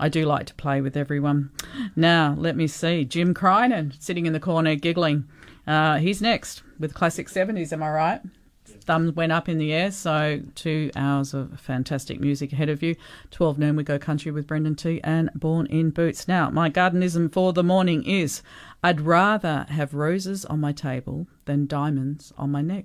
I 0.00 0.08
do 0.08 0.24
like 0.24 0.46
to 0.46 0.54
play 0.54 0.80
with 0.80 0.96
everyone. 0.96 1.50
Now, 1.96 2.34
let 2.38 2.56
me 2.56 2.66
see. 2.66 3.04
Jim 3.04 3.34
Crinan 3.34 4.00
sitting 4.02 4.26
in 4.26 4.32
the 4.32 4.40
corner 4.40 4.74
giggling. 4.74 5.28
Uh, 5.66 5.98
he's 5.98 6.20
next 6.20 6.62
with 6.78 6.94
classic 6.94 7.28
70s, 7.28 7.72
am 7.72 7.82
I 7.82 7.90
right? 7.90 8.20
Thumbs 8.64 9.12
went 9.12 9.30
up 9.30 9.48
in 9.48 9.58
the 9.58 9.72
air, 9.72 9.92
so 9.92 10.40
two 10.54 10.90
hours 10.96 11.34
of 11.34 11.60
fantastic 11.60 12.20
music 12.20 12.52
ahead 12.52 12.68
of 12.68 12.82
you. 12.82 12.96
12 13.30 13.58
noon, 13.58 13.76
we 13.76 13.84
go 13.84 13.98
country 13.98 14.32
with 14.32 14.46
Brendan 14.46 14.74
T 14.74 15.00
and 15.04 15.30
Born 15.34 15.66
in 15.66 15.90
Boots. 15.90 16.26
Now, 16.26 16.50
my 16.50 16.68
gardenism 16.68 17.32
for 17.32 17.52
the 17.52 17.62
morning 17.62 18.04
is 18.04 18.42
I'd 18.82 19.00
rather 19.00 19.66
have 19.68 19.94
roses 19.94 20.44
on 20.44 20.60
my 20.60 20.72
table 20.72 21.28
than 21.44 21.66
diamonds 21.66 22.32
on 22.36 22.50
my 22.50 22.62
neck. 22.62 22.84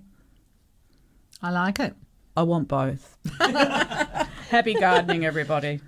I 1.41 1.51
like 1.51 1.79
it. 1.79 1.95
I 2.35 2.43
want 2.43 2.67
both. 2.67 3.17
Happy 3.39 4.73
gardening, 4.73 5.25
everybody. 5.25 5.81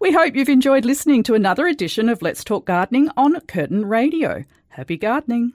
We 0.00 0.12
hope 0.12 0.36
you've 0.36 0.48
enjoyed 0.48 0.84
listening 0.84 1.22
to 1.24 1.34
another 1.34 1.66
edition 1.66 2.08
of 2.08 2.22
Let's 2.22 2.44
Talk 2.44 2.64
Gardening 2.64 3.10
on 3.16 3.40
Curtin 3.40 3.86
Radio. 3.86 4.44
Happy 4.68 4.96
gardening. 4.96 5.54